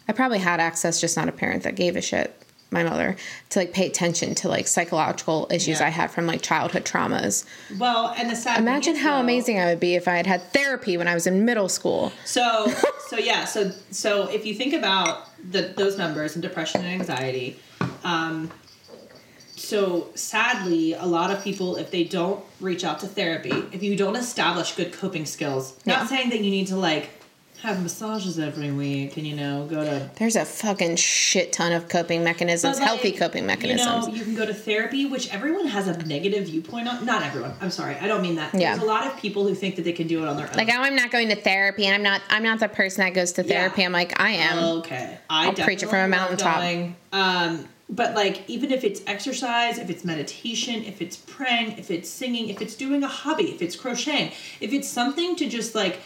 I 0.08 0.14
probably 0.14 0.40
had 0.40 0.60
access, 0.60 1.00
just 1.00 1.16
not 1.16 1.30
a 1.30 1.32
parent 1.32 1.62
that 1.64 1.76
gave 1.76 1.96
a 1.96 2.02
shit. 2.02 2.36
My 2.70 2.84
mother 2.84 3.16
to 3.52 3.60
like 3.60 3.72
pay 3.72 3.88
attention 3.88 4.36
to 4.36 4.50
like 4.50 4.68
psychological 4.68 5.48
issues 5.50 5.80
Yeah. 5.80 5.86
I 5.88 5.90
had 5.90 6.12
from 6.12 6.28
like 6.28 6.42
childhood 6.42 6.84
traumas. 6.84 7.46
Well, 7.80 8.14
and 8.18 8.30
the 8.30 8.36
sad 8.36 8.60
Imagine 8.60 8.96
how 8.98 9.16
though- 9.16 9.22
amazing 9.22 9.60
I 9.60 9.66
would 9.66 9.80
be 9.80 9.96
if 9.96 10.08
I 10.08 10.16
had 10.18 10.28
had 10.28 10.42
therapy 10.52 10.98
when 10.98 11.08
I 11.08 11.14
was 11.14 11.26
in 11.28 11.46
middle 11.46 11.70
school. 11.70 12.12
So, 12.26 12.68
so 13.08 13.18
yeah, 13.18 13.46
so 13.46 13.72
so 13.92 14.28
if 14.30 14.46
you 14.46 14.54
think 14.54 14.74
about 14.74 15.30
the 15.52 15.74
those 15.78 15.98
numbers 15.98 16.36
and 16.36 16.42
depression 16.44 16.82
and 16.82 16.90
anxiety, 16.90 17.58
um, 18.04 18.52
so 19.56 20.10
sadly, 20.14 20.94
a 20.94 21.06
lot 21.06 21.32
of 21.32 21.44
people, 21.44 21.78
if 21.78 21.90
they 21.90 22.04
don't 22.04 22.44
reach 22.60 22.84
out 22.84 23.00
to 23.00 23.08
therapy, 23.08 23.54
if 23.72 23.82
you 23.82 23.96
don't 23.96 24.16
establish 24.16 24.74
good 24.76 24.94
coping 24.94 25.26
skills, 25.26 25.74
Yeah. 25.84 25.98
not 25.98 26.10
saying 26.10 26.30
that 26.30 26.42
you 26.42 26.52
need 26.52 26.68
to 26.68 26.76
like 26.76 27.10
have 27.62 27.82
massages 27.82 28.38
every 28.38 28.72
week 28.72 29.18
and 29.18 29.26
you 29.26 29.36
know 29.36 29.66
go 29.66 29.84
to 29.84 30.10
There's 30.16 30.36
a 30.36 30.46
fucking 30.46 30.96
shit 30.96 31.52
ton 31.54 31.72
of 31.72 31.90
coping 31.90 32.24
mechanisms, 32.24 32.78
like, 32.78 32.88
healthy 32.88 33.12
coping 33.12 33.46
mechanisms. 33.46 34.08
You 34.08 34.12
know, 34.12 34.18
you 34.18 34.24
can 34.24 34.36
go 34.36 34.46
to 34.46 34.54
therapy, 34.54 35.06
which 35.06 35.34
everyone 35.34 35.68
has 35.68 35.88
a 35.88 35.98
negative 36.06 36.46
viewpoint 36.46 36.88
on. 36.88 37.06
Not 37.06 37.24
everyone. 37.24 37.54
I'm 37.60 37.72
sorry. 37.72 37.96
I 37.96 38.08
don't 38.08 38.22
mean 38.22 38.36
that. 38.36 38.54
Yeah. 38.54 38.72
There's 38.72 38.84
a 38.84 38.86
lot 38.86 39.08
of 39.08 39.18
people 39.18 39.48
who 39.48 39.56
think 39.56 39.76
that 39.78 39.84
they 39.84 39.94
can 39.94 40.08
do 40.08 40.22
it 40.24 40.28
on 40.28 40.38
their 40.38 40.48
own. 40.48 40.54
like 40.56 40.70
oh, 40.70 40.82
I'm 40.82 40.96
not 40.96 41.12
going 41.12 41.30
to 41.30 41.36
therapy, 41.36 41.86
and 41.86 41.96
I'm 41.96 42.04
not. 42.04 42.22
I'm 42.30 42.44
not 42.44 42.60
the 42.60 42.70
person 42.70 43.04
that 43.04 43.14
goes 43.14 43.32
to 43.34 43.44
therapy. 43.44 43.82
Yeah. 43.82 43.88
I'm 43.88 43.94
like 43.94 44.20
I 44.20 44.32
am. 44.32 44.60
Okay, 44.80 45.18
I 45.30 45.48
I'll 45.48 45.54
preach 45.54 45.82
it 45.82 45.90
from 45.90 46.00
a 46.00 46.08
mountaintop. 46.08 46.60
going. 46.60 46.96
Um, 47.12 47.68
but 47.90 48.16
like, 48.16 48.48
even 48.50 48.72
if 48.72 48.84
it's 48.84 49.02
exercise, 49.08 49.78
if 49.78 49.90
it's 49.90 50.04
meditation, 50.04 50.84
if 50.84 51.02
it's 51.02 51.16
praying, 51.16 51.78
if 51.78 51.90
it's 51.90 52.10
singing, 52.10 52.50
if 52.50 52.62
it's 52.62 52.76
doing 52.76 53.02
a 53.04 53.08
hobby, 53.08 53.46
if 53.46 53.62
it's 53.62 53.78
crocheting, 53.78 54.32
if 54.60 54.74
it's 54.74 54.90
something 54.90 55.36
to 55.38 55.48
just 55.48 55.74
like, 55.74 56.02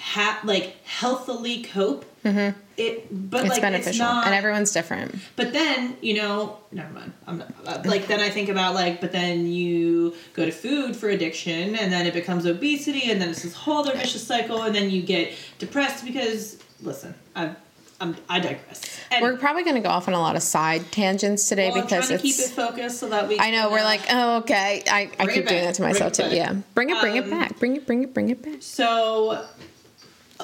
ha- 0.00 0.40
like 0.44 0.76
healthily 0.84 1.62
cope. 1.62 2.04
Mm-hmm. 2.24 2.58
It, 2.76 3.30
but 3.30 3.42
it's 3.42 3.50
like, 3.50 3.62
beneficial, 3.62 3.90
it's 3.90 3.98
not. 3.98 4.26
and 4.26 4.34
everyone's 4.34 4.72
different. 4.72 5.14
But 5.36 5.52
then, 5.52 5.96
you 6.00 6.14
know, 6.14 6.58
never 6.72 6.92
mind. 6.92 7.12
I'm 7.26 7.38
not, 7.38 7.52
uh, 7.66 7.82
like 7.84 8.06
then 8.06 8.20
I 8.20 8.30
think 8.30 8.48
about 8.48 8.74
like, 8.74 9.00
but 9.00 9.12
then 9.12 9.46
you 9.46 10.14
go 10.34 10.44
to 10.44 10.50
food 10.50 10.96
for 10.96 11.08
addiction, 11.08 11.76
and 11.76 11.92
then 11.92 12.06
it 12.06 12.14
becomes 12.14 12.46
obesity, 12.46 13.10
and 13.10 13.20
then 13.20 13.30
it's 13.30 13.42
this 13.42 13.54
whole 13.54 13.78
other 13.78 13.96
vicious 13.96 14.26
cycle, 14.26 14.62
and 14.62 14.74
then 14.74 14.90
you 14.90 15.02
get 15.02 15.34
depressed 15.58 16.04
because 16.04 16.58
listen, 16.82 17.14
I, 17.36 17.54
I'm 18.00 18.16
I 18.28 18.40
digress. 18.40 18.82
And 19.10 19.22
We're 19.22 19.36
probably 19.36 19.64
going 19.64 19.76
to 19.76 19.82
go 19.82 19.88
off 19.88 20.08
on 20.08 20.14
a 20.14 20.20
lot 20.20 20.36
of 20.36 20.42
side 20.42 20.90
tangents 20.92 21.48
today 21.48 21.68
well, 21.68 21.78
I'm 21.78 21.84
because 21.84 22.06
trying 22.08 22.18
to 22.18 22.22
keep 22.22 22.38
it 22.38 22.48
focused 22.50 22.98
so 22.98 23.08
that 23.08 23.28
we. 23.28 23.38
I 23.38 23.50
know 23.50 23.70
we're 23.70 23.80
uh, 23.80 23.84
like, 23.84 24.02
oh, 24.10 24.36
okay. 24.38 24.82
I, 24.90 25.10
I 25.18 25.26
keep 25.26 25.46
doing 25.46 25.64
that 25.64 25.74
to 25.74 25.82
myself 25.82 26.12
too. 26.14 26.28
Yeah, 26.28 26.54
bring 26.74 26.90
it, 26.90 27.00
bring 27.00 27.16
it 27.16 27.24
Um, 27.24 27.30
back, 27.30 27.58
bring 27.58 27.76
it, 27.76 27.86
bring 27.86 28.02
it, 28.04 28.14
bring 28.14 28.30
it 28.30 28.42
back. 28.42 28.56
So, 28.60 29.44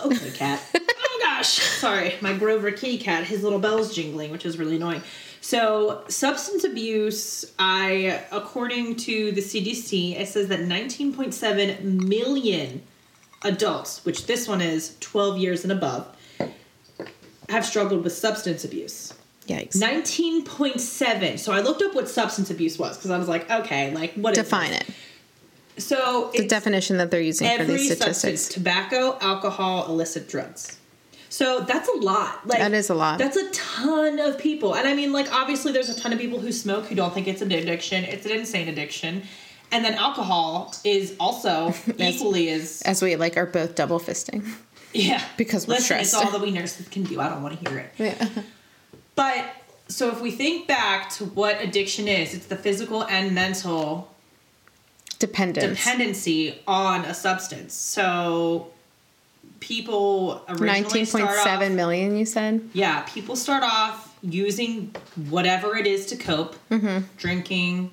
okay, 0.04 0.30
cat. 0.30 0.60
oh 0.74 1.18
gosh, 1.22 1.48
sorry, 1.48 2.14
my 2.20 2.32
Grover 2.32 2.70
kitty 2.70 2.98
cat. 2.98 3.24
His 3.24 3.42
little 3.42 3.58
bell's 3.58 3.94
jingling, 3.94 4.30
which 4.30 4.44
is 4.44 4.58
really 4.58 4.76
annoying. 4.76 5.02
So, 5.40 6.02
substance 6.08 6.64
abuse. 6.64 7.52
I, 7.58 8.22
according 8.32 8.96
to 8.96 9.32
the 9.32 9.40
CDC, 9.40 10.18
it 10.18 10.28
says 10.28 10.48
that 10.48 10.60
19.7 10.60 11.82
million 11.82 12.82
adults, 13.42 14.04
which 14.04 14.26
this 14.26 14.48
one 14.48 14.60
is 14.60 14.96
12 15.00 15.38
years 15.38 15.62
and 15.62 15.72
above, 15.72 16.08
have 17.48 17.64
struggled 17.64 18.02
with 18.02 18.12
substance 18.12 18.64
abuse. 18.64 19.14
Yikes. 19.46 19.76
19.7. 19.76 21.38
So 21.38 21.52
I 21.52 21.60
looked 21.60 21.82
up 21.82 21.94
what 21.94 22.08
substance 22.08 22.50
abuse 22.50 22.78
was 22.78 22.96
because 22.96 23.10
I 23.10 23.18
was 23.18 23.28
like, 23.28 23.48
okay, 23.48 23.94
like 23.94 24.14
what 24.14 24.34
Define 24.34 24.72
it. 24.72 24.85
So 25.78 26.30
The 26.34 26.46
definition 26.46 26.96
that 26.98 27.10
they're 27.10 27.20
using 27.20 27.48
for 27.56 27.64
these 27.64 27.88
substance: 27.88 28.18
statistics. 28.18 28.48
tobacco, 28.54 29.18
alcohol, 29.20 29.86
illicit 29.88 30.28
drugs. 30.28 30.78
So 31.28 31.60
that's 31.60 31.88
a 31.88 31.96
lot. 31.98 32.46
Like 32.46 32.60
That 32.60 32.72
is 32.72 32.88
a 32.88 32.94
lot. 32.94 33.18
That's 33.18 33.36
a 33.36 33.50
ton 33.50 34.18
of 34.20 34.38
people, 34.38 34.74
and 34.74 34.88
I 34.88 34.94
mean, 34.94 35.12
like 35.12 35.30
obviously, 35.32 35.72
there's 35.72 35.90
a 35.90 36.00
ton 36.00 36.12
of 36.12 36.18
people 36.18 36.38
who 36.38 36.50
smoke 36.52 36.86
who 36.86 36.94
don't 36.94 37.12
think 37.12 37.28
it's 37.28 37.42
an 37.42 37.52
addiction. 37.52 38.04
It's 38.04 38.24
an 38.24 38.32
insane 38.32 38.68
addiction, 38.68 39.22
and 39.70 39.84
then 39.84 39.94
alcohol 39.94 40.74
is 40.84 41.14
also 41.20 41.74
equally 41.98 42.48
as 42.50 42.80
As 42.86 43.02
we 43.02 43.16
like 43.16 43.36
are 43.36 43.44
both 43.46 43.74
double 43.74 44.00
fisting. 44.00 44.48
yeah 44.94 45.22
Because 45.36 45.66
we're 45.66 45.74
Listen, 45.74 45.98
it's 45.98 46.14
all 46.14 46.30
that 46.30 46.40
we 46.40 46.52
nurses 46.52 46.88
can 46.88 47.02
do. 47.02 47.20
I 47.20 47.28
don't 47.28 47.42
want 47.42 47.60
to 47.62 47.68
hear 47.68 47.78
it. 47.80 47.90
Yeah. 47.98 48.28
But 49.14 49.44
so 49.88 50.08
if 50.10 50.20
we 50.20 50.30
think 50.30 50.66
back 50.68 51.10
to 51.14 51.24
what 51.26 51.60
addiction 51.60 52.08
is, 52.08 52.34
it's 52.34 52.46
the 52.46 52.56
physical 52.56 53.04
and 53.04 53.34
mental 53.34 54.14
Dependence. 55.18 55.78
dependency 55.78 56.58
on 56.66 57.04
a 57.04 57.14
substance. 57.14 57.72
So 57.74 58.68
people 59.60 60.42
originally 60.48 60.66
Nineteen 60.82 61.06
point 61.06 61.24
start 61.30 61.38
seven 61.44 61.72
off, 61.72 61.76
million. 61.76 62.16
You 62.16 62.26
said. 62.26 62.68
yeah, 62.72 63.00
people 63.02 63.36
start 63.36 63.62
off 63.62 64.14
using 64.22 64.94
whatever 65.30 65.76
it 65.76 65.86
is 65.86 66.06
to 66.06 66.16
cope, 66.16 66.56
Mm-hmm. 66.70 67.04
drinking, 67.16 67.90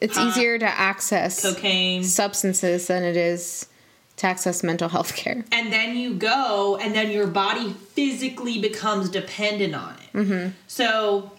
It's 0.00 0.18
easier 0.18 0.58
to 0.58 0.66
access 0.66 1.42
cocaine, 1.42 2.02
substances 2.04 2.86
than 2.86 3.02
it 3.04 3.16
is 3.16 3.66
to 4.16 4.26
access 4.26 4.62
mental 4.62 4.88
health 4.88 5.14
care. 5.14 5.44
and 5.52 5.72
then 5.72 5.96
you 5.96 6.14
go, 6.14 6.76
and 6.80 6.94
then 6.94 7.10
your 7.10 7.26
body 7.26 7.72
physically 7.94 8.60
becomes 8.60 9.08
dependent 9.10 9.74
on 9.74 9.94
it. 9.94 10.16
Mm-hmm. 10.16 10.50
So 10.68 11.32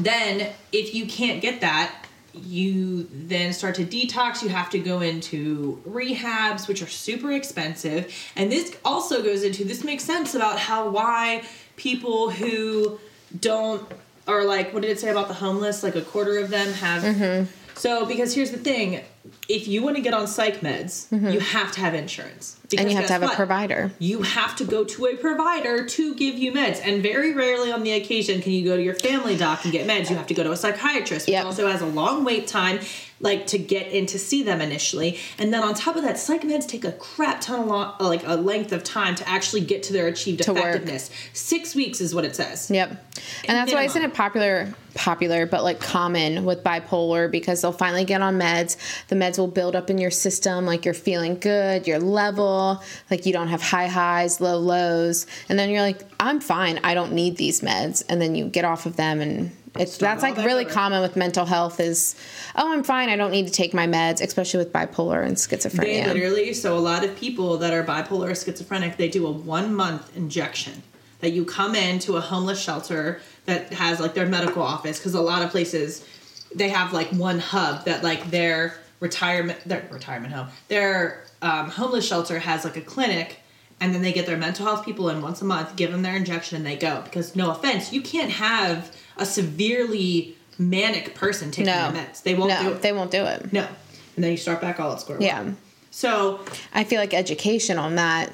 then, 0.00 0.52
if 0.72 0.94
you 0.94 1.06
can't 1.06 1.40
get 1.42 1.60
that, 1.60 2.06
you 2.34 3.08
then 3.12 3.52
start 3.52 3.74
to 3.76 3.84
detox. 3.84 4.42
You 4.42 4.48
have 4.48 4.70
to 4.70 4.78
go 4.78 5.00
into 5.00 5.82
rehabs, 5.86 6.66
which 6.68 6.82
are 6.82 6.86
super 6.88 7.32
expensive. 7.32 8.12
And 8.36 8.50
this 8.50 8.76
also 8.84 9.22
goes 9.22 9.42
into 9.42 9.64
this 9.64 9.84
makes 9.84 10.04
sense 10.04 10.34
about 10.34 10.58
how 10.58 10.88
why 10.88 11.44
people 11.76 12.30
who 12.30 12.98
don't 13.38 13.86
or 14.26 14.44
like 14.44 14.72
what 14.72 14.82
did 14.82 14.90
it 14.90 15.00
say 15.00 15.10
about 15.10 15.28
the 15.28 15.34
homeless? 15.34 15.82
Like 15.82 15.96
a 15.96 16.02
quarter 16.02 16.38
of 16.38 16.50
them 16.50 16.72
have. 16.74 17.02
Mm-hmm. 17.02 17.50
So 17.74 18.06
because 18.06 18.34
here's 18.34 18.50
the 18.50 18.58
thing, 18.58 19.02
if 19.48 19.68
you 19.68 19.82
want 19.82 19.96
to 19.96 20.02
get 20.02 20.14
on 20.14 20.26
psych 20.26 20.60
meds, 20.60 21.06
you 21.32 21.40
have 21.40 21.72
to 21.72 21.80
have 21.80 21.94
insurance. 21.94 22.56
Mm-hmm. 22.66 22.78
and 22.80 22.90
you 22.90 22.96
have 22.96 23.06
to 23.06 23.12
have 23.12 23.22
a 23.22 23.28
provider. 23.28 23.92
you 23.98 24.22
have 24.22 24.56
to 24.56 24.64
go 24.64 24.82
to 24.82 25.06
a 25.06 25.16
provider 25.16 25.84
to 25.86 26.14
give 26.14 26.36
you 26.36 26.52
meds. 26.52 26.80
And 26.82 27.02
very 27.02 27.34
rarely 27.34 27.70
on 27.70 27.82
the 27.82 27.92
occasion 27.92 28.40
can 28.40 28.52
you 28.52 28.64
go 28.64 28.76
to 28.76 28.82
your 28.82 28.94
family 28.94 29.36
doc 29.36 29.64
and 29.64 29.72
get 29.72 29.86
meds. 29.86 30.08
You 30.10 30.16
have 30.16 30.26
to 30.28 30.34
go 30.34 30.42
to 30.42 30.52
a 30.52 30.56
psychiatrist, 30.56 31.26
which 31.26 31.32
Yep. 31.34 31.44
also 31.44 31.68
has 31.68 31.82
a 31.82 31.86
long 31.86 32.24
wait 32.24 32.46
time, 32.46 32.80
like 33.22 33.46
to 33.46 33.58
get 33.58 33.86
in 33.90 34.04
to 34.06 34.18
see 34.18 34.42
them 34.42 34.60
initially. 34.60 35.18
And 35.38 35.54
then 35.54 35.62
on 35.62 35.74
top 35.74 35.96
of 35.96 36.02
that, 36.02 36.18
psych 36.18 36.42
meds 36.42 36.66
take 36.68 36.84
a 36.84 36.92
crap 36.92 37.40
ton 37.40 37.60
of 37.60 37.66
long, 37.66 37.94
like 38.00 38.26
a 38.26 38.34
length 38.34 38.72
of 38.72 38.84
time 38.84 39.14
to 39.14 39.28
actually 39.28 39.62
get 39.62 39.84
to 39.84 39.92
their 39.92 40.08
achieved 40.08 40.42
To 40.42 40.52
work. 40.52 40.64
effectiveness. 40.64 41.10
Six 41.32 41.74
weeks 41.74 42.00
is 42.00 42.14
what 42.14 42.24
it 42.24 42.36
says. 42.36 42.70
Yep. 42.70 42.90
And 42.90 43.56
that's 43.56 43.72
why 43.72 43.84
isn't 43.84 43.94
minimum. 43.94 44.12
it 44.12 44.16
popular 44.16 44.74
popular 44.94 45.46
but 45.46 45.64
like 45.64 45.80
common 45.80 46.44
with 46.44 46.62
bipolar 46.62 47.30
because 47.30 47.62
they'll 47.62 47.72
finally 47.72 48.04
get 48.04 48.20
on 48.20 48.38
meds. 48.38 48.76
The 49.08 49.16
meds 49.16 49.38
will 49.38 49.48
build 49.48 49.74
up 49.74 49.88
in 49.88 49.96
your 49.96 50.10
system 50.10 50.66
like 50.66 50.84
you're 50.84 50.92
feeling 50.92 51.38
good, 51.38 51.86
you're 51.86 51.98
level, 51.98 52.82
like 53.10 53.24
you 53.24 53.32
don't 53.32 53.48
have 53.48 53.62
high 53.62 53.86
highs, 53.86 54.40
low 54.40 54.58
lows, 54.58 55.26
and 55.48 55.58
then 55.58 55.70
you're 55.70 55.80
like 55.80 56.02
I'm 56.20 56.40
fine, 56.40 56.80
I 56.84 56.94
don't 56.94 57.12
need 57.12 57.36
these 57.36 57.60
meds 57.60 58.02
and 58.08 58.20
then 58.20 58.34
you 58.34 58.46
get 58.48 58.64
off 58.64 58.84
of 58.84 58.96
them 58.96 59.20
and 59.20 59.52
it's 59.78 59.96
that's 59.96 60.22
like 60.22 60.36
back 60.36 60.44
really 60.44 60.64
common 60.64 61.00
with 61.00 61.16
mental 61.16 61.46
health 61.46 61.80
is 61.80 62.14
oh 62.56 62.72
I'm 62.72 62.82
fine, 62.82 63.08
I 63.08 63.16
don't 63.16 63.30
need 63.30 63.46
to 63.46 63.52
take 63.52 63.72
my 63.72 63.86
meds, 63.86 64.20
especially 64.20 64.58
with 64.58 64.72
bipolar 64.72 65.24
and 65.24 65.36
They 65.36 65.56
schizophrenia. 65.56 66.06
literally, 66.06 66.52
so 66.52 66.76
a 66.76 66.80
lot 66.80 67.04
of 67.04 67.16
people 67.16 67.56
that 67.58 67.72
are 67.72 67.82
bipolar 67.84 68.30
or 68.30 68.34
schizophrenic, 68.34 68.96
they 68.96 69.08
do 69.08 69.26
a 69.26 69.30
one 69.30 69.74
month 69.74 70.14
injection 70.16 70.82
that 71.20 71.30
you 71.30 71.44
come 71.44 71.74
into 71.74 72.16
a 72.16 72.20
homeless 72.20 72.60
shelter 72.60 73.20
that 73.46 73.72
has 73.72 74.00
like 74.00 74.14
their 74.14 74.26
medical 74.26 74.62
office 74.62 74.98
because 74.98 75.14
a 75.14 75.20
lot 75.20 75.42
of 75.42 75.50
places 75.50 76.06
they 76.54 76.68
have 76.68 76.92
like 76.92 77.08
one 77.12 77.38
hub 77.38 77.84
that 77.86 78.04
like 78.04 78.30
their 78.30 78.76
retirement 79.00 79.58
their 79.66 79.86
retirement 79.90 80.34
home 80.34 80.48
their 80.68 81.24
um, 81.40 81.70
homeless 81.70 82.06
shelter 82.06 82.38
has 82.38 82.64
like 82.64 82.76
a 82.76 82.80
clinic 82.80 83.38
and 83.80 83.94
then 83.94 84.02
they 84.02 84.12
get 84.12 84.26
their 84.26 84.36
mental 84.36 84.66
health 84.66 84.84
people 84.84 85.08
in 85.08 85.22
once 85.22 85.40
a 85.40 85.44
month 85.44 85.74
give 85.76 85.90
them 85.90 86.02
their 86.02 86.14
injection 86.16 86.56
and 86.56 86.66
they 86.66 86.76
go 86.76 87.00
because 87.02 87.34
no 87.34 87.50
offense 87.50 87.92
you 87.92 88.02
can't 88.02 88.30
have 88.30 88.94
a 89.16 89.26
severely 89.26 90.36
manic 90.58 91.14
person 91.14 91.50
taking 91.50 91.66
no. 91.66 91.92
their 91.92 92.02
meds 92.04 92.22
they 92.22 92.34
won't 92.34 92.60
do 92.60 92.70
it 92.70 92.82
they 92.82 92.92
won't 92.92 93.10
do 93.10 93.24
it. 93.24 93.52
no 93.52 93.66
and 94.14 94.24
then 94.24 94.30
you 94.30 94.36
start 94.36 94.60
back 94.60 94.78
all 94.78 94.92
at 94.92 95.00
square 95.00 95.16
one. 95.16 95.26
Yeah. 95.26 95.52
So 95.90 96.40
I 96.74 96.84
feel 96.84 97.00
like 97.00 97.14
education 97.14 97.78
on 97.78 97.94
that 97.94 98.30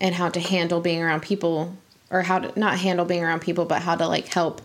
and 0.00 0.14
how 0.14 0.28
to 0.28 0.38
handle 0.38 0.80
being 0.80 1.02
around 1.02 1.22
people 1.22 1.76
or 2.10 2.22
how 2.22 2.38
to 2.38 2.58
not 2.58 2.78
handle 2.78 3.04
being 3.04 3.24
around 3.24 3.40
people 3.40 3.64
but 3.64 3.82
how 3.82 3.96
to 3.96 4.06
like 4.06 4.28
help 4.28 4.62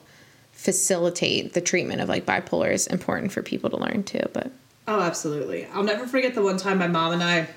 facilitate 0.52 1.54
the 1.54 1.62
treatment 1.62 2.02
of 2.02 2.10
like 2.10 2.26
bipolar 2.26 2.72
is 2.72 2.88
important 2.88 3.32
for 3.32 3.42
people 3.42 3.70
to 3.70 3.78
learn 3.78 4.04
too 4.04 4.22
but 4.34 4.52
Oh, 4.88 5.02
absolutely. 5.02 5.66
I'll 5.74 5.84
never 5.84 6.08
forget 6.08 6.34
the 6.34 6.42
one 6.42 6.58
time 6.58 6.78
my 6.78 6.88
mom 6.88 7.12
and 7.12 7.24
I, 7.24 7.48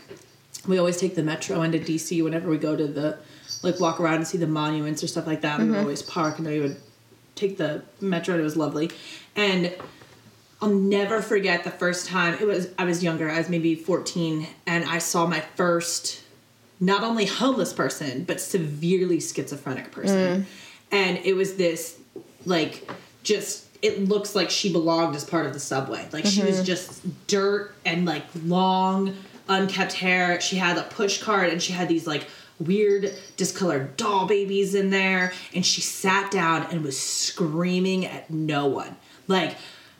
we 0.67 0.79
always 0.79 0.97
take 0.97 1.15
the 1.15 1.23
metro 1.23 1.63
into 1.63 1.79
DC 1.79 2.23
whenever 2.25 2.51
we 2.51 2.59
go 2.59 2.75
to 2.75 2.89
the, 2.89 3.19
like, 3.63 3.79
walk 3.79 4.01
around 4.01 4.17
and 4.17 4.27
see 4.27 4.37
the 4.37 4.49
monuments 4.49 5.05
or 5.05 5.07
stuff 5.07 5.29
like 5.29 5.43
that. 5.43 5.61
We 5.61 5.67
mm-hmm. 5.67 5.77
always 5.77 6.03
park 6.03 6.39
and 6.39 6.49
we 6.49 6.59
would 6.59 6.77
take 7.35 7.57
the 7.59 7.83
metro 8.01 8.35
and 8.35 8.41
it 8.41 8.45
was 8.45 8.57
lovely. 8.57 8.91
And 9.37 9.75
I'll 10.63 10.71
never 10.71 11.23
forget 11.23 11.65
the 11.65 11.71
first 11.71 12.07
time 12.07 12.35
it 12.41 12.47
was, 12.47 12.69
I 12.79 12.85
was 12.85 13.03
younger, 13.03 13.31
I 13.31 13.39
was 13.39 13.49
maybe 13.49 13.75
14, 13.75 14.47
and 14.67 14.85
I 14.85 14.99
saw 14.99 15.27
my 15.27 15.41
first, 15.41 16.23
not 16.79 17.03
only 17.03 17.25
homeless 17.25 17.73
person, 17.73 18.25
but 18.25 18.41
severely 18.41 19.21
schizophrenic 19.21 19.91
person. 19.91 20.43
Mm. 20.43 20.45
And 20.93 21.19
it 21.25 21.35
was 21.35 21.57
this, 21.57 21.99
like, 22.45 22.91
just 23.23 23.67
it 23.83 24.09
looks 24.09 24.35
like 24.35 24.51
she 24.51 24.73
belonged 24.73 25.17
as 25.17 25.25
part 25.25 25.47
of 25.47 25.53
the 25.53 25.61
subway. 25.61 26.07
Like 26.13 26.27
she 26.27 26.43
was 26.43 26.57
mm-hmm. 26.57 26.65
just 26.65 27.27
dirt 27.27 27.75
and 27.85 28.05
like 28.05 28.25
long, 28.45 29.17
unkept 29.49 29.95
hair. 29.95 30.41
She 30.41 30.57
had 30.57 30.77
a 30.77 30.83
push 30.83 31.23
cart 31.23 31.51
and 31.51 31.63
she 31.63 31.73
had 31.73 31.89
these 31.89 32.07
like 32.07 32.27
weird 32.61 33.13
discolored 33.37 33.97
doll 33.97 34.27
babies 34.27 34.75
in 34.75 34.91
there. 34.91 35.33
And 35.55 35.65
she 35.65 35.81
sat 35.81 36.31
down 36.31 36.67
and 36.71 36.85
was 36.85 37.01
screaming 37.01 38.07
at 38.07 38.31
no 38.31 38.67
one. 38.67 38.97
Like, 39.27 39.57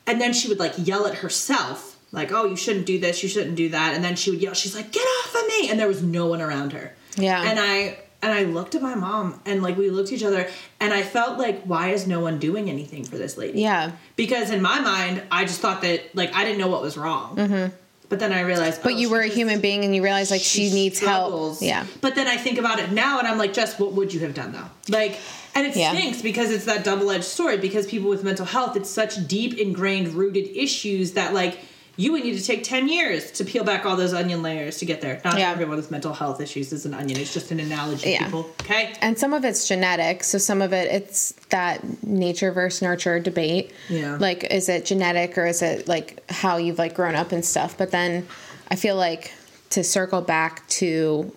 and 0.07 0.21
then 0.21 0.33
she 0.33 0.49
would 0.49 0.59
like 0.59 0.75
yell 0.77 1.07
at 1.07 1.17
herself, 1.17 1.99
like, 2.13 2.33
oh, 2.33 2.45
you 2.45 2.57
shouldn't 2.57 2.87
do 2.87 2.99
this, 2.99 3.23
you 3.23 3.29
shouldn't 3.29 3.57
do 3.57 3.69
that. 3.71 3.95
And 3.95 4.03
then 4.03 4.17
she 4.17 4.31
would 4.31 4.43
yell, 4.43 4.55
she's 4.55 4.75
like, 4.75 4.93
get 4.93 5.01
off 5.03 5.35
of 5.35 5.47
me. 5.49 5.71
And 5.71 5.79
there 5.79 5.89
was 5.89 6.03
no 6.03 6.27
one 6.27 6.41
around 6.41 6.73
her. 6.73 6.95
Yeah. 7.17 7.43
And 7.43 7.59
I, 7.59 7.99
and 8.23 8.33
I 8.33 8.43
looked 8.45 8.75
at 8.75 8.83
my 8.83 8.95
mom 8.95 9.41
and 9.47 9.63
like 9.63 9.79
we 9.79 9.89
looked 9.89 10.09
at 10.09 10.15
each 10.15 10.25
other 10.25 10.49
and 10.79 10.93
I 10.93 11.03
felt 11.03 11.39
like, 11.39 11.63
why 11.63 11.89
is 11.89 12.07
no 12.07 12.21
one 12.21 12.39
doing 12.39 12.69
anything 12.69 13.05
for 13.05 13.17
this 13.17 13.39
lady? 13.39 13.63
Yeah. 13.63 13.93
because 14.17 14.51
in 14.51 14.61
my 14.61 14.81
mind 14.81 15.23
i 15.31 15.45
just 15.45 15.61
thought 15.61 15.81
that 15.83 16.15
like 16.15 16.35
i 16.35 16.45
didn't 16.45 16.59
know 16.59 16.69
what 16.69 16.83
was 16.83 16.97
wrong 16.99 17.37
mm-hmm. 17.37 17.75
But 18.11 18.19
then 18.19 18.33
i 18.35 18.41
realized. 18.41 18.83
But 18.83 18.93
oh, 18.93 18.97
you 18.97 19.09
were 19.09 19.21
a 19.21 19.29
human 19.29 19.61
being 19.63 19.85
and 19.85 19.95
you 19.97 20.03
realize 20.03 20.31
like 20.31 20.43
she, 20.43 20.71
needs 20.71 20.99
struggles. 20.99 21.61
help. 21.61 21.67
Yeah. 21.69 21.87
but 22.03 22.15
then 22.15 22.27
i 22.27 22.37
think 22.37 22.59
about 22.59 22.79
it 22.79 22.93
now 22.93 23.19
and 23.19 23.27
i'm 23.27 23.39
like 23.39 23.55
jess 23.55 23.79
what 23.79 23.93
would 23.93 24.13
you 24.13 24.21
have 24.21 24.35
done 24.35 24.53
though 24.53 24.67
like 24.91 25.19
and 25.55 25.67
it 25.67 25.75
Yeah. 25.77 25.93
stinks 25.93 26.21
because 26.23 26.51
it's 26.51 26.67
that 26.67 26.85
double-edged 26.85 27.25
sword 27.25 27.61
because 27.61 27.87
people 27.87 28.11
with 28.11 28.23
mental 28.23 28.45
health 28.47 28.77
it's 28.77 28.91
such 28.91 29.27
deep 29.27 29.57
ingrained 29.59 30.09
rooted 30.15 30.49
issues 30.57 31.13
that 31.13 31.33
like 31.33 31.59
you 32.01 32.13
would 32.13 32.23
need 32.25 32.37
to 32.39 32.43
take 32.45 32.65
10 32.65 32.89
years 32.89 33.31
to 33.33 33.45
peel 33.45 33.63
back 33.63 33.85
all 33.85 33.95
those 33.95 34.15
onion 34.15 34.41
layers 34.43 34.79
to 34.79 34.85
get 34.87 35.01
there 35.03 35.21
not 35.25 35.39
Yeah. 35.39 35.51
everyone 35.51 35.77
with 35.77 35.91
mental 35.91 36.15
health 36.15 36.41
issues 36.41 36.73
is 36.73 36.87
an 36.87 36.95
onion 36.95 37.19
it's 37.21 37.35
just 37.35 37.51
an 37.51 37.61
analogy 37.61 38.11
Yeah. 38.13 38.25
people 38.25 38.51
okay 38.63 38.95
And 39.03 39.19
some 39.19 39.33
of 39.35 39.45
it's 39.45 39.69
genetic, 39.69 40.25
so 40.25 40.39
some 40.39 40.63
of 40.63 40.73
it 40.73 40.91
it's 40.91 41.33
that 41.51 41.81
nature 42.05 42.53
versus 42.53 42.81
nurture 42.83 43.21
debate. 43.21 43.73
Yeah. 43.89 44.17
Like 44.19 44.45
is 44.51 44.69
it 44.69 44.87
genetic 44.87 45.37
or 45.37 45.47
is 45.47 45.61
it 45.63 45.89
like 45.89 46.09
how 46.31 46.57
you've 46.57 46.79
like 46.79 46.95
grown 46.95 47.15
up 47.15 47.33
and 47.33 47.45
stuff? 47.45 47.77
But 47.77 47.91
then 47.91 48.27
I 48.71 48.77
feel 48.77 48.97
like 48.97 49.33
to 49.71 49.85
circle 49.85 50.21
back 50.23 50.67
to 50.81 51.31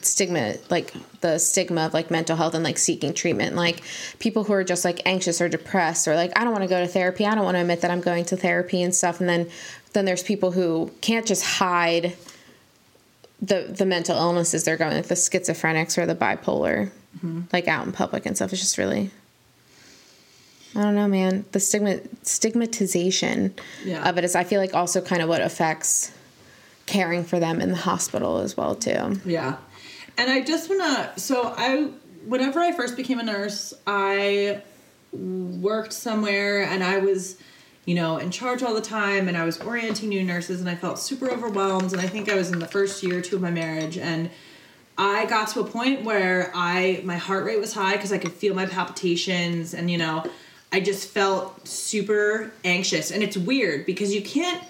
stigma 0.00 0.54
like 0.70 0.92
the 1.20 1.38
stigma 1.38 1.86
of 1.86 1.94
like 1.94 2.10
mental 2.10 2.36
health 2.36 2.54
and 2.54 2.64
like 2.64 2.78
seeking 2.78 3.14
treatment. 3.14 3.56
Like 3.56 3.82
people 4.18 4.44
who 4.44 4.52
are 4.52 4.64
just 4.64 4.84
like 4.84 5.00
anxious 5.06 5.40
or 5.40 5.48
depressed 5.48 6.08
or 6.08 6.14
like 6.14 6.32
I 6.38 6.44
don't 6.44 6.52
want 6.52 6.64
to 6.64 6.68
go 6.68 6.80
to 6.80 6.88
therapy. 6.88 7.26
I 7.26 7.34
don't 7.34 7.44
want 7.44 7.56
to 7.56 7.60
admit 7.60 7.80
that 7.82 7.90
I'm 7.90 8.00
going 8.00 8.24
to 8.26 8.36
therapy 8.36 8.82
and 8.82 8.94
stuff. 8.94 9.20
And 9.20 9.28
then 9.28 9.48
then 9.92 10.04
there's 10.04 10.22
people 10.22 10.52
who 10.52 10.90
can't 11.00 11.26
just 11.26 11.44
hide 11.44 12.16
the 13.40 13.66
the 13.68 13.86
mental 13.86 14.16
illnesses 14.16 14.64
they're 14.64 14.76
going 14.76 14.94
like 14.94 15.06
the 15.06 15.14
schizophrenics 15.14 15.98
or 15.98 16.06
the 16.06 16.14
bipolar 16.14 16.90
mm-hmm. 17.16 17.42
like 17.52 17.68
out 17.68 17.86
in 17.86 17.92
public 17.92 18.26
and 18.26 18.36
stuff. 18.36 18.52
It's 18.52 18.62
just 18.62 18.78
really 18.78 19.10
I 20.74 20.82
don't 20.82 20.94
know 20.94 21.08
man. 21.08 21.44
The 21.52 21.60
stigma 21.60 22.00
stigmatization 22.22 23.54
Yeah. 23.84 24.08
of 24.08 24.18
it 24.18 24.24
is 24.24 24.34
I 24.34 24.44
feel 24.44 24.60
like 24.60 24.74
also 24.74 25.00
kind 25.00 25.22
of 25.22 25.28
what 25.28 25.42
affects 25.42 26.12
caring 26.86 27.24
for 27.24 27.38
them 27.38 27.60
in 27.60 27.70
the 27.70 27.76
hospital 27.76 28.38
as 28.38 28.56
well 28.56 28.74
too. 28.74 29.20
Yeah. 29.24 29.56
And 30.18 30.30
I 30.30 30.40
just 30.40 30.68
wanna 30.68 31.12
so 31.16 31.54
I 31.56 31.90
whenever 32.26 32.60
I 32.60 32.72
first 32.72 32.96
became 32.96 33.18
a 33.18 33.22
nurse, 33.22 33.74
I 33.86 34.62
worked 35.12 35.92
somewhere 35.92 36.62
and 36.62 36.82
I 36.82 36.98
was, 36.98 37.36
you 37.84 37.94
know, 37.94 38.18
in 38.18 38.30
charge 38.30 38.62
all 38.62 38.74
the 38.74 38.80
time 38.80 39.28
and 39.28 39.36
I 39.36 39.44
was 39.44 39.60
orienting 39.60 40.08
new 40.08 40.22
nurses 40.22 40.60
and 40.60 40.68
I 40.68 40.74
felt 40.74 40.98
super 40.98 41.30
overwhelmed 41.30 41.92
and 41.92 42.00
I 42.00 42.06
think 42.06 42.30
I 42.30 42.34
was 42.34 42.50
in 42.50 42.58
the 42.58 42.66
first 42.66 43.02
year 43.02 43.18
or 43.18 43.20
two 43.20 43.36
of 43.36 43.42
my 43.42 43.50
marriage 43.50 43.98
and 43.98 44.30
I 44.96 45.26
got 45.26 45.48
to 45.48 45.60
a 45.60 45.64
point 45.64 46.04
where 46.04 46.50
I 46.54 47.00
my 47.04 47.16
heart 47.16 47.44
rate 47.44 47.58
was 47.58 47.72
high 47.74 47.92
because 47.92 48.12
I 48.12 48.18
could 48.18 48.32
feel 48.32 48.54
my 48.54 48.66
palpitations 48.66 49.74
and 49.74 49.90
you 49.90 49.98
know, 49.98 50.24
I 50.70 50.80
just 50.80 51.08
felt 51.08 51.66
super 51.66 52.52
anxious. 52.64 53.10
And 53.10 53.22
it's 53.22 53.36
weird 53.36 53.84
because 53.84 54.14
you 54.14 54.22
can't 54.22 54.62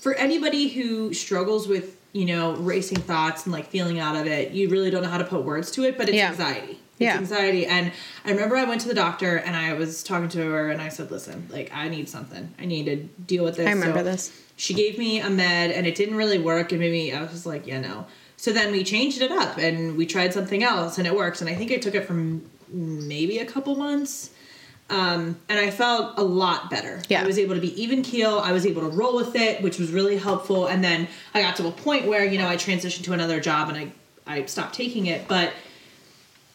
for 0.00 0.14
anybody 0.14 0.68
who 0.68 1.12
struggles 1.12 1.68
with 1.68 1.96
you 2.12 2.24
know 2.26 2.54
racing 2.56 2.98
thoughts 2.98 3.44
and 3.46 3.52
like 3.52 3.66
feeling 3.66 3.98
out 3.98 4.16
of 4.16 4.26
it 4.26 4.52
you 4.52 4.68
really 4.68 4.90
don't 4.90 5.02
know 5.02 5.08
how 5.08 5.18
to 5.18 5.24
put 5.24 5.44
words 5.44 5.70
to 5.70 5.84
it 5.84 5.96
but 5.96 6.08
it's 6.08 6.16
Yeah. 6.16 6.30
anxiety. 6.30 6.72
It's 6.72 6.80
Yeah. 6.98 7.16
anxiety. 7.16 7.66
And 7.66 7.90
i 8.24 8.30
remember 8.30 8.56
i 8.56 8.64
went 8.64 8.80
to 8.82 8.88
the 8.88 8.94
doctor 8.94 9.36
and 9.36 9.56
i 9.56 9.72
was 9.72 10.02
talking 10.02 10.28
to 10.28 10.38
her 10.50 10.70
and 10.70 10.80
i 10.82 10.88
said 10.88 11.10
listen 11.10 11.48
like 11.50 11.70
i 11.74 11.88
need 11.88 12.08
something. 12.08 12.52
I 12.58 12.66
need 12.66 12.84
to 12.86 12.96
deal 12.96 13.44
with 13.44 13.56
this. 13.56 13.66
I 13.66 13.72
remember 13.72 14.00
So 14.00 14.04
this. 14.04 14.30
she 14.56 14.74
gave 14.74 14.98
me 14.98 15.20
a 15.20 15.30
med 15.30 15.70
and 15.70 15.86
it 15.86 15.94
didn't 15.94 16.16
really 16.16 16.38
work. 16.38 16.70
And 16.72 16.80
maybe 16.80 17.12
i 17.14 17.20
was 17.22 17.30
just 17.30 17.46
like 17.46 17.66
yeah 17.66 17.80
no. 17.80 18.06
So 18.36 18.52
then 18.52 18.72
we 18.72 18.82
changed 18.84 19.22
it 19.22 19.30
up 19.30 19.56
and 19.56 19.96
we 19.96 20.04
tried 20.04 20.34
something 20.34 20.62
else 20.64 20.98
and 20.98 21.06
it 21.06 21.14
worked. 21.16 21.40
And 21.40 21.48
i 21.48 21.54
think 21.54 21.72
I 21.72 21.76
took 21.78 21.94
it 21.94 22.04
from 22.06 22.42
maybe 22.68 23.38
a 23.38 23.46
couple 23.46 23.74
months 23.76 24.30
um, 24.92 25.40
and 25.48 25.58
I 25.58 25.70
felt 25.70 26.18
a 26.18 26.22
lot 26.22 26.68
better. 26.70 27.02
Yeah. 27.08 27.22
I 27.22 27.26
was 27.26 27.38
able 27.38 27.54
to 27.54 27.60
be 27.60 27.82
even 27.82 28.02
keel. 28.02 28.38
I 28.38 28.52
was 28.52 28.66
able 28.66 28.82
to 28.82 28.88
roll 28.88 29.16
with 29.16 29.34
it, 29.34 29.62
which 29.62 29.78
was 29.78 29.90
really 29.90 30.18
helpful. 30.18 30.66
And 30.66 30.84
then 30.84 31.08
I 31.32 31.40
got 31.40 31.56
to 31.56 31.66
a 31.66 31.72
point 31.72 32.06
where 32.06 32.24
you 32.24 32.38
know 32.38 32.46
I 32.46 32.56
transitioned 32.56 33.04
to 33.04 33.12
another 33.14 33.40
job 33.40 33.70
and 33.70 33.78
I 33.78 33.92
I 34.26 34.44
stopped 34.44 34.74
taking 34.74 35.06
it. 35.06 35.26
But 35.26 35.52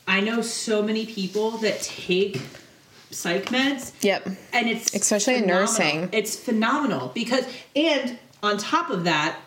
I 0.07 0.21
know 0.21 0.41
so 0.41 0.81
many 0.83 1.05
people 1.05 1.51
that 1.57 1.81
take 1.81 2.41
psych 3.09 3.45
meds 3.45 3.93
Yep. 4.03 4.27
and 4.53 4.69
it's 4.69 4.93
Especially 4.93 5.35
in 5.37 5.47
nursing. 5.47 6.09
It's 6.11 6.35
phenomenal 6.35 7.11
because 7.15 7.45
and 7.75 8.19
on 8.43 8.57
top 8.57 8.91
of 8.91 9.05
that, 9.05 9.39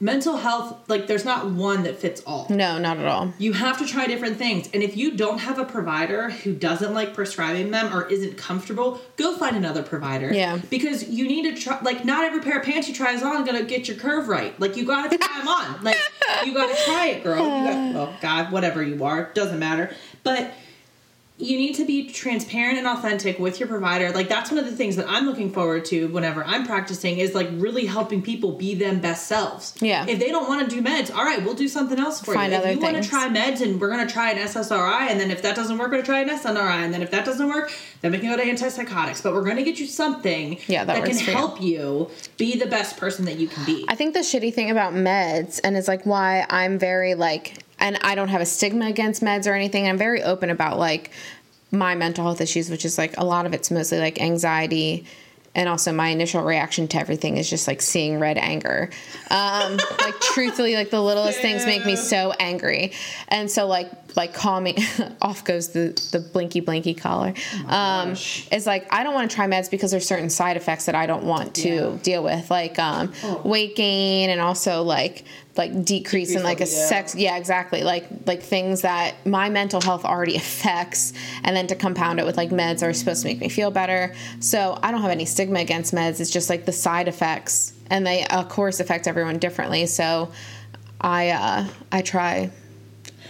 mental 0.00 0.36
health 0.36 0.88
like 0.88 1.06
there's 1.08 1.24
not 1.24 1.50
one 1.50 1.82
that 1.82 1.98
fits 1.98 2.22
all. 2.26 2.46
No, 2.50 2.78
not 2.78 2.98
at 2.98 3.06
all. 3.06 3.32
You 3.38 3.52
have 3.52 3.78
to 3.78 3.86
try 3.86 4.06
different 4.06 4.36
things. 4.36 4.68
And 4.72 4.82
if 4.82 4.96
you 4.96 5.16
don't 5.16 5.38
have 5.38 5.58
a 5.58 5.64
provider 5.64 6.30
who 6.30 6.54
doesn't 6.54 6.94
like 6.94 7.14
prescribing 7.14 7.70
them 7.70 7.94
or 7.94 8.06
isn't 8.08 8.36
comfortable, 8.36 9.00
go 9.16 9.36
find 9.36 9.56
another 9.56 9.82
provider. 9.82 10.32
Yeah. 10.32 10.58
Because 10.70 11.08
you 11.08 11.26
need 11.26 11.54
to 11.54 11.60
try, 11.60 11.80
like, 11.82 12.04
not 12.04 12.24
every 12.24 12.40
pair 12.40 12.58
of 12.58 12.64
pants 12.64 12.88
you 12.88 12.94
try 12.94 13.12
is 13.12 13.22
on 13.22 13.44
gonna 13.44 13.64
get 13.64 13.88
your 13.88 13.96
curve 13.96 14.28
right. 14.28 14.58
Like, 14.60 14.76
you 14.76 14.84
gotta 14.84 15.16
try 15.16 15.38
them 15.38 15.48
on. 15.48 15.82
Like, 15.82 15.96
you 16.44 16.54
gotta 16.54 16.76
try 16.84 17.08
it, 17.08 17.22
girl. 17.24 17.44
You 17.44 17.64
got, 17.70 17.94
well, 17.94 18.16
God, 18.20 18.52
whatever 18.52 18.82
you 18.82 19.04
are, 19.04 19.30
doesn't 19.34 19.58
matter. 19.58 19.94
But 20.22 20.52
you 21.40 21.56
need 21.56 21.74
to 21.74 21.84
be 21.84 22.08
transparent 22.10 22.78
and 22.78 22.86
authentic 22.86 23.38
with 23.38 23.60
your 23.60 23.68
provider. 23.68 24.10
Like 24.10 24.28
that's 24.28 24.50
one 24.50 24.58
of 24.58 24.64
the 24.66 24.74
things 24.76 24.96
that 24.96 25.06
I'm 25.08 25.24
looking 25.24 25.52
forward 25.52 25.84
to 25.86 26.08
whenever 26.08 26.42
I'm 26.44 26.66
practicing 26.66 27.18
is 27.18 27.32
like 27.32 27.48
really 27.52 27.86
helping 27.86 28.22
people 28.22 28.52
be 28.52 28.74
them 28.74 29.00
best 29.00 29.28
selves. 29.28 29.74
Yeah. 29.80 30.04
If 30.08 30.18
they 30.18 30.30
don't 30.30 30.48
want 30.48 30.68
to 30.68 30.74
do 30.74 30.82
meds, 30.82 31.14
all 31.14 31.24
right, 31.24 31.42
we'll 31.44 31.54
do 31.54 31.68
something 31.68 31.98
else 31.98 32.20
for 32.20 32.34
Find 32.34 32.52
you. 32.52 32.58
other 32.58 32.68
if 32.70 32.76
you 32.76 32.82
want 32.82 33.00
to 33.00 33.08
try 33.08 33.28
meds 33.28 33.60
and 33.60 33.80
we're 33.80 33.88
gonna 33.90 34.08
try 34.08 34.32
an 34.32 34.38
SSRI, 34.38 35.10
and 35.10 35.20
then 35.20 35.30
if 35.30 35.40
that 35.42 35.54
doesn't 35.54 35.78
work, 35.78 35.92
we're 35.92 36.02
gonna 36.02 36.04
try 36.06 36.20
an 36.20 36.28
SNRI, 36.28 36.84
and 36.84 36.92
then 36.92 37.02
if 37.02 37.10
that 37.12 37.24
doesn't 37.24 37.48
work, 37.48 37.72
then 38.00 38.10
we 38.10 38.18
can 38.18 38.28
go 38.30 38.36
to 38.36 38.42
antipsychotics. 38.42 39.22
But 39.22 39.32
we're 39.32 39.44
gonna 39.44 39.62
get 39.62 39.78
you 39.78 39.86
something 39.86 40.58
Yeah, 40.66 40.84
that 40.84 40.96
that, 40.96 41.08
can 41.08 41.18
for 41.18 41.30
you. 41.30 41.36
help 41.36 41.62
you 41.62 42.10
be 42.36 42.58
the 42.58 42.66
best 42.66 42.96
person 42.96 43.24
that 43.26 43.36
you 43.38 43.46
can 43.46 43.64
be. 43.64 43.84
I 43.86 43.94
think 43.94 44.14
the 44.14 44.20
shitty 44.20 44.52
thing 44.52 44.70
about 44.72 44.92
meds, 44.92 45.60
and 45.62 45.76
it's 45.76 45.86
like 45.88 46.04
why 46.04 46.46
I'm 46.50 46.78
very 46.80 47.14
like, 47.14 47.58
and 47.80 47.98
I 48.02 48.14
don't 48.14 48.28
have 48.28 48.40
a 48.40 48.46
stigma 48.46 48.86
against 48.86 49.22
meds 49.22 49.46
or 49.46 49.54
anything. 49.54 49.86
I'm 49.88 49.98
very 49.98 50.22
open 50.22 50.50
about 50.50 50.78
like 50.78 51.10
my 51.70 51.94
mental 51.94 52.24
health 52.24 52.40
issues, 52.40 52.70
which 52.70 52.84
is 52.84 52.98
like 52.98 53.16
a 53.18 53.24
lot 53.24 53.46
of 53.46 53.52
it's 53.54 53.70
mostly 53.70 53.98
like 53.98 54.20
anxiety. 54.20 55.06
And 55.54 55.68
also, 55.68 55.92
my 55.92 56.08
initial 56.08 56.42
reaction 56.42 56.86
to 56.88 56.98
everything 57.00 57.36
is 57.36 57.50
just 57.50 57.66
like 57.66 57.82
seeing 57.82 58.20
red 58.20 58.38
anger. 58.38 58.90
Um, 59.30 59.76
like, 60.00 60.20
truthfully, 60.20 60.74
like 60.76 60.90
the 60.90 61.02
littlest 61.02 61.40
things 61.40 61.66
make 61.66 61.84
me 61.84 61.96
so 61.96 62.32
angry. 62.38 62.92
And 63.28 63.50
so, 63.50 63.66
like, 63.66 63.90
like 64.14 64.36
me 64.62 64.76
off 65.22 65.44
goes 65.44 65.70
the 65.70 65.98
the 66.12 66.20
blinky 66.20 66.60
blinky 66.60 66.94
collar. 66.94 67.32
Um, 67.66 68.10
it's 68.10 68.66
like 68.66 68.92
I 68.92 69.02
don't 69.02 69.14
want 69.14 69.30
to 69.30 69.34
try 69.34 69.46
meds 69.46 69.68
because 69.70 69.90
there's 69.90 70.06
certain 70.06 70.30
side 70.30 70.56
effects 70.56 70.86
that 70.86 70.94
I 70.94 71.06
don't 71.06 71.24
want 71.24 71.54
to 71.56 71.68
Yeah. 71.68 71.98
deal 72.02 72.22
with, 72.22 72.50
like 72.50 72.78
um, 72.78 73.12
weight 73.42 73.74
gain 73.74 74.30
and 74.30 74.40
also 74.40 74.82
like 74.82 75.24
like 75.58 75.84
decrease 75.84 76.34
in 76.34 76.42
like 76.42 76.60
a 76.60 76.64
libido. 76.64 76.86
sex. 76.88 77.14
Yeah, 77.14 77.36
exactly. 77.36 77.82
Like 77.82 78.06
like 78.26 78.42
things 78.42 78.82
that 78.82 79.26
my 79.26 79.50
mental 79.50 79.80
health 79.80 80.04
already 80.04 80.36
affects, 80.36 81.12
and 81.44 81.54
then 81.54 81.66
to 81.66 81.74
compound 81.74 82.20
it 82.20 82.26
with 82.26 82.36
like 82.36 82.50
meds 82.50 82.82
are 82.82 82.92
supposed 82.92 83.22
to 83.22 83.28
make 83.28 83.40
me 83.40 83.48
feel 83.48 83.70
better. 83.70 84.14
So 84.40 84.78
I 84.82 84.90
don't 84.90 85.02
have 85.02 85.10
any 85.10 85.24
stigma 85.24 85.60
against 85.60 85.92
meds. 85.94 86.20
It's 86.20 86.30
just 86.30 86.48
like 86.48 86.64
the 86.64 86.72
side 86.72 87.08
effects, 87.08 87.74
and 87.90 88.06
they 88.06 88.24
of 88.26 88.48
course 88.48 88.80
affect 88.80 89.06
everyone 89.06 89.38
differently. 89.38 89.86
So 89.86 90.32
I 91.00 91.30
uh, 91.30 91.66
I 91.92 92.02
try 92.02 92.50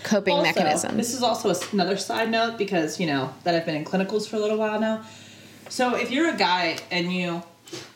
coping 0.05 0.35
Also, 0.35 0.45
mechanisms. 0.45 0.97
This 0.97 1.14
is 1.14 1.22
also 1.22 1.53
another 1.72 1.97
side 1.97 2.31
note 2.31 2.59
because 2.59 3.01
you 3.01 3.07
know 3.07 3.35
that 3.45 3.55
I've 3.55 3.66
been 3.66 3.74
in 3.74 3.85
clinicals 3.85 4.29
for 4.29 4.37
a 4.37 4.39
little 4.39 4.57
while 4.57 4.81
now. 4.81 5.05
So 5.68 5.97
if 5.97 6.11
you're 6.11 6.33
a 6.33 6.37
guy 6.37 6.79
and 6.91 7.12
you, 7.12 7.43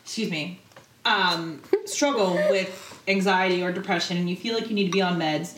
excuse 0.03 0.29
me, 0.29 0.59
um, 1.05 1.61
struggle 1.85 2.33
with 2.49 3.01
anxiety 3.07 3.61
or 3.63 3.71
depression 3.71 4.17
and 4.17 4.29
you 4.29 4.35
feel 4.35 4.53
like 4.55 4.69
you 4.69 4.75
need 4.75 4.85
to 4.85 4.91
be 4.91 5.01
on 5.01 5.19
meds, 5.19 5.57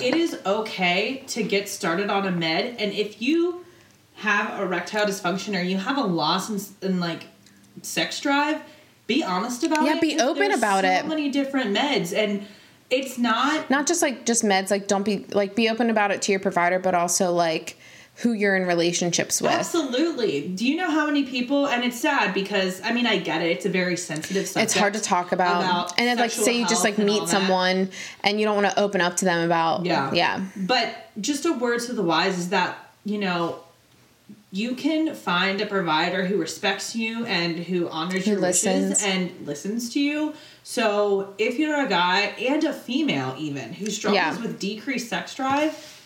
it 0.00 0.14
is 0.14 0.38
okay 0.46 1.24
to 1.28 1.42
get 1.42 1.68
started 1.68 2.10
on 2.10 2.26
a 2.26 2.30
med. 2.30 2.76
And 2.78 2.92
if 2.92 3.20
you 3.20 3.64
have 4.16 4.60
erectile 4.60 5.06
dysfunction 5.06 5.58
or 5.58 5.62
you 5.62 5.76
have 5.78 5.96
a 5.96 6.02
loss 6.02 6.50
in, 6.50 6.88
in 6.90 7.00
like 7.00 7.24
sex 7.82 8.20
drive, 8.20 8.62
be 9.06 9.24
honest 9.24 9.64
about 9.64 9.82
it. 9.82 9.86
Yeah, 9.86 9.94
it. 9.96 10.00
be 10.00 10.16
'cause 10.16 10.28
open 10.28 10.52
about 10.52 10.84
so 10.84 10.90
it. 10.90 11.06
many 11.06 11.30
different 11.30 11.74
meds, 11.74 12.14
and 12.16 12.46
it's 12.90 13.16
not 13.16 13.70
Not 13.70 13.86
just 13.86 14.02
like 14.02 14.26
just 14.26 14.44
meds, 14.44 14.70
like 14.70 14.86
don't 14.86 15.02
be 15.04 15.24
like 15.32 15.54
be 15.54 15.68
open 15.70 15.88
about 15.88 16.10
it 16.10 16.20
to 16.22 16.32
your 16.32 16.40
provider, 16.40 16.78
but 16.78 16.94
also 16.94 17.32
like 17.32 17.77
who 18.22 18.32
you're 18.32 18.56
in 18.56 18.66
relationships 18.66 19.40
with. 19.40 19.52
Absolutely. 19.52 20.48
Do 20.48 20.66
you 20.66 20.76
know 20.76 20.90
how 20.90 21.06
many 21.06 21.22
people? 21.22 21.68
And 21.68 21.84
it's 21.84 22.00
sad 22.00 22.34
because 22.34 22.80
I 22.82 22.92
mean 22.92 23.06
I 23.06 23.18
get 23.18 23.42
it. 23.42 23.50
It's 23.52 23.64
a 23.66 23.68
very 23.68 23.96
sensitive 23.96 24.46
subject. 24.48 24.70
It's 24.72 24.78
hard 24.78 24.94
to 24.94 25.00
talk 25.00 25.30
about. 25.32 25.92
and 25.98 26.08
it's 26.08 26.20
like 26.20 26.32
say 26.32 26.58
you 26.58 26.66
just 26.66 26.82
like 26.84 26.98
meet 26.98 27.20
that. 27.20 27.28
someone 27.28 27.90
and 28.24 28.40
you 28.40 28.46
don't 28.46 28.56
want 28.60 28.74
to 28.74 28.80
open 28.80 29.00
up 29.00 29.16
to 29.18 29.24
them 29.24 29.44
about 29.46 29.84
Yeah. 29.86 30.12
Yeah. 30.12 30.44
But 30.56 31.10
just 31.20 31.46
a 31.46 31.52
word 31.52 31.80
to 31.82 31.92
the 31.92 32.02
wise 32.02 32.38
is 32.38 32.48
that 32.48 32.76
you 33.04 33.18
know 33.18 33.60
you 34.50 34.74
can 34.74 35.14
find 35.14 35.60
a 35.60 35.66
provider 35.66 36.24
who 36.24 36.38
respects 36.38 36.96
you 36.96 37.24
and 37.26 37.56
who 37.58 37.88
honors 37.90 38.24
Who 38.24 38.32
your 38.32 38.40
listens. 38.40 38.88
wishes 38.90 39.04
and 39.04 39.46
listens 39.46 39.92
to 39.92 40.00
you. 40.00 40.32
So 40.64 41.34
if 41.38 41.58
you're 41.58 41.84
a 41.84 41.88
guy 41.88 42.20
and 42.40 42.64
a 42.64 42.72
female 42.72 43.34
even 43.38 43.74
who 43.74 43.90
struggles 43.90 44.16
Yeah. 44.16 44.40
with 44.40 44.58
decreased 44.58 45.08
sex 45.10 45.34
drive, 45.34 45.97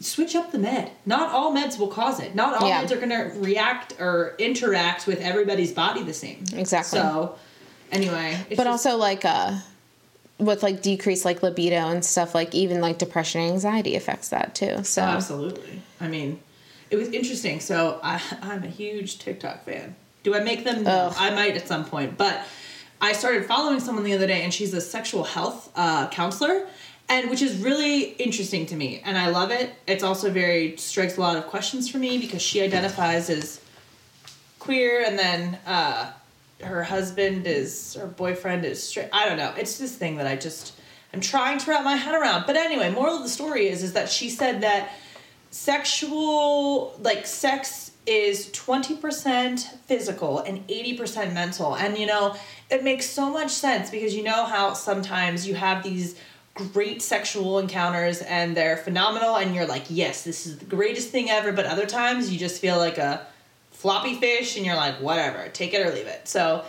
switch 0.00 0.34
up 0.34 0.52
the 0.52 0.58
med. 0.58 0.90
Not 1.04 1.30
all 1.32 1.54
meds 1.54 1.78
will 1.78 1.88
cause 1.88 2.20
it. 2.20 2.34
Not 2.34 2.54
all 2.60 2.68
Yeah. 2.68 2.82
meds 2.84 2.90
are 2.92 2.96
going 2.96 3.10
to 3.10 3.38
react 3.38 3.94
or 4.00 4.34
interact 4.38 5.06
with 5.06 5.20
everybody's 5.20 5.72
body 5.72 6.02
the 6.02 6.14
same. 6.14 6.44
Exactly. 6.54 6.98
So 6.98 7.36
anyway, 7.92 8.38
it's 8.48 8.56
But 8.56 8.64
just- 8.64 8.86
also 8.86 8.96
like 8.96 9.24
uh 9.24 9.56
with 10.38 10.62
like 10.62 10.82
decreased 10.82 11.24
like 11.24 11.42
libido 11.42 11.76
and 11.88 12.04
stuff 12.04 12.34
like 12.34 12.54
even 12.54 12.80
like 12.80 12.98
depression 12.98 13.40
and 13.40 13.52
anxiety 13.52 13.96
affects 13.96 14.28
that 14.30 14.54
too. 14.54 14.82
So 14.84 15.02
Oh, 15.02 15.06
absolutely. 15.06 15.80
I 16.00 16.08
mean, 16.08 16.40
it 16.90 16.96
was 16.96 17.08
interesting. 17.08 17.60
So 17.60 17.98
I, 18.02 18.20
I'm 18.42 18.62
a 18.64 18.68
huge 18.68 19.18
TikTok 19.18 19.64
fan. 19.64 19.96
Do 20.22 20.34
I 20.34 20.40
make 20.40 20.64
them? 20.64 20.82
No. 20.82 21.12
I 21.16 21.30
might 21.30 21.56
at 21.56 21.66
some 21.68 21.84
point. 21.84 22.18
But 22.18 22.42
I 23.00 23.12
started 23.12 23.44
following 23.46 23.78
someone 23.80 24.04
the 24.04 24.12
other 24.14 24.26
day, 24.26 24.42
and 24.42 24.52
she's 24.52 24.74
a 24.74 24.80
sexual 24.80 25.22
health 25.24 25.70
uh, 25.76 26.08
counselor, 26.08 26.66
and 27.08 27.30
which 27.30 27.42
is 27.42 27.56
really 27.58 28.02
interesting 28.12 28.66
to 28.66 28.76
me, 28.76 29.00
and 29.04 29.16
I 29.16 29.28
love 29.28 29.50
it. 29.50 29.74
It's 29.86 30.02
also 30.02 30.30
very 30.30 30.76
strikes 30.76 31.16
a 31.16 31.20
lot 31.20 31.36
of 31.36 31.46
questions 31.46 31.88
for 31.88 31.98
me 31.98 32.18
because 32.18 32.42
she 32.42 32.62
identifies 32.62 33.30
as 33.30 33.60
queer, 34.58 35.04
and 35.04 35.18
then 35.18 35.58
uh, 35.66 36.12
her 36.62 36.82
husband 36.82 37.46
is 37.46 37.94
her 37.94 38.06
boyfriend 38.06 38.64
is 38.64 38.82
straight. 38.82 39.08
I 39.12 39.28
don't 39.28 39.36
know. 39.36 39.52
It's 39.56 39.78
this 39.78 39.96
thing 39.96 40.16
that 40.16 40.26
I 40.26 40.36
just 40.36 40.78
I'm 41.12 41.20
trying 41.20 41.58
to 41.58 41.70
wrap 41.70 41.84
my 41.84 41.96
head 41.96 42.14
around. 42.14 42.44
But 42.46 42.56
anyway, 42.56 42.90
moral 42.90 43.16
of 43.16 43.22
the 43.22 43.28
story 43.28 43.68
is 43.68 43.82
is 43.82 43.92
that 43.92 44.08
she 44.08 44.28
said 44.28 44.62
that 44.62 44.92
sexual 45.50 46.94
like 47.00 47.26
sex 47.26 47.92
is 48.06 48.50
20% 48.50 49.60
physical 49.86 50.40
and 50.40 50.66
80% 50.68 51.32
mental 51.32 51.74
and 51.74 51.98
you 51.98 52.06
know 52.06 52.36
it 52.70 52.84
makes 52.84 53.06
so 53.06 53.30
much 53.30 53.50
sense 53.50 53.90
because 53.90 54.14
you 54.14 54.22
know 54.22 54.44
how 54.44 54.74
sometimes 54.74 55.48
you 55.48 55.54
have 55.54 55.82
these 55.82 56.14
great 56.56 57.02
sexual 57.02 57.58
encounters 57.58 58.22
and 58.22 58.56
they're 58.56 58.76
phenomenal 58.76 59.36
and 59.36 59.54
you're 59.54 59.66
like 59.66 59.84
yes 59.88 60.24
this 60.24 60.46
is 60.46 60.58
the 60.58 60.64
greatest 60.64 61.10
thing 61.10 61.30
ever 61.30 61.52
but 61.52 61.66
other 61.66 61.86
times 61.86 62.30
you 62.32 62.38
just 62.38 62.60
feel 62.60 62.78
like 62.78 62.98
a 62.98 63.26
floppy 63.70 64.14
fish 64.14 64.56
and 64.56 64.64
you're 64.64 64.76
like 64.76 64.94
whatever 64.96 65.48
take 65.48 65.74
it 65.74 65.86
or 65.86 65.92
leave 65.92 66.06
it 66.06 66.26
so 66.26 66.64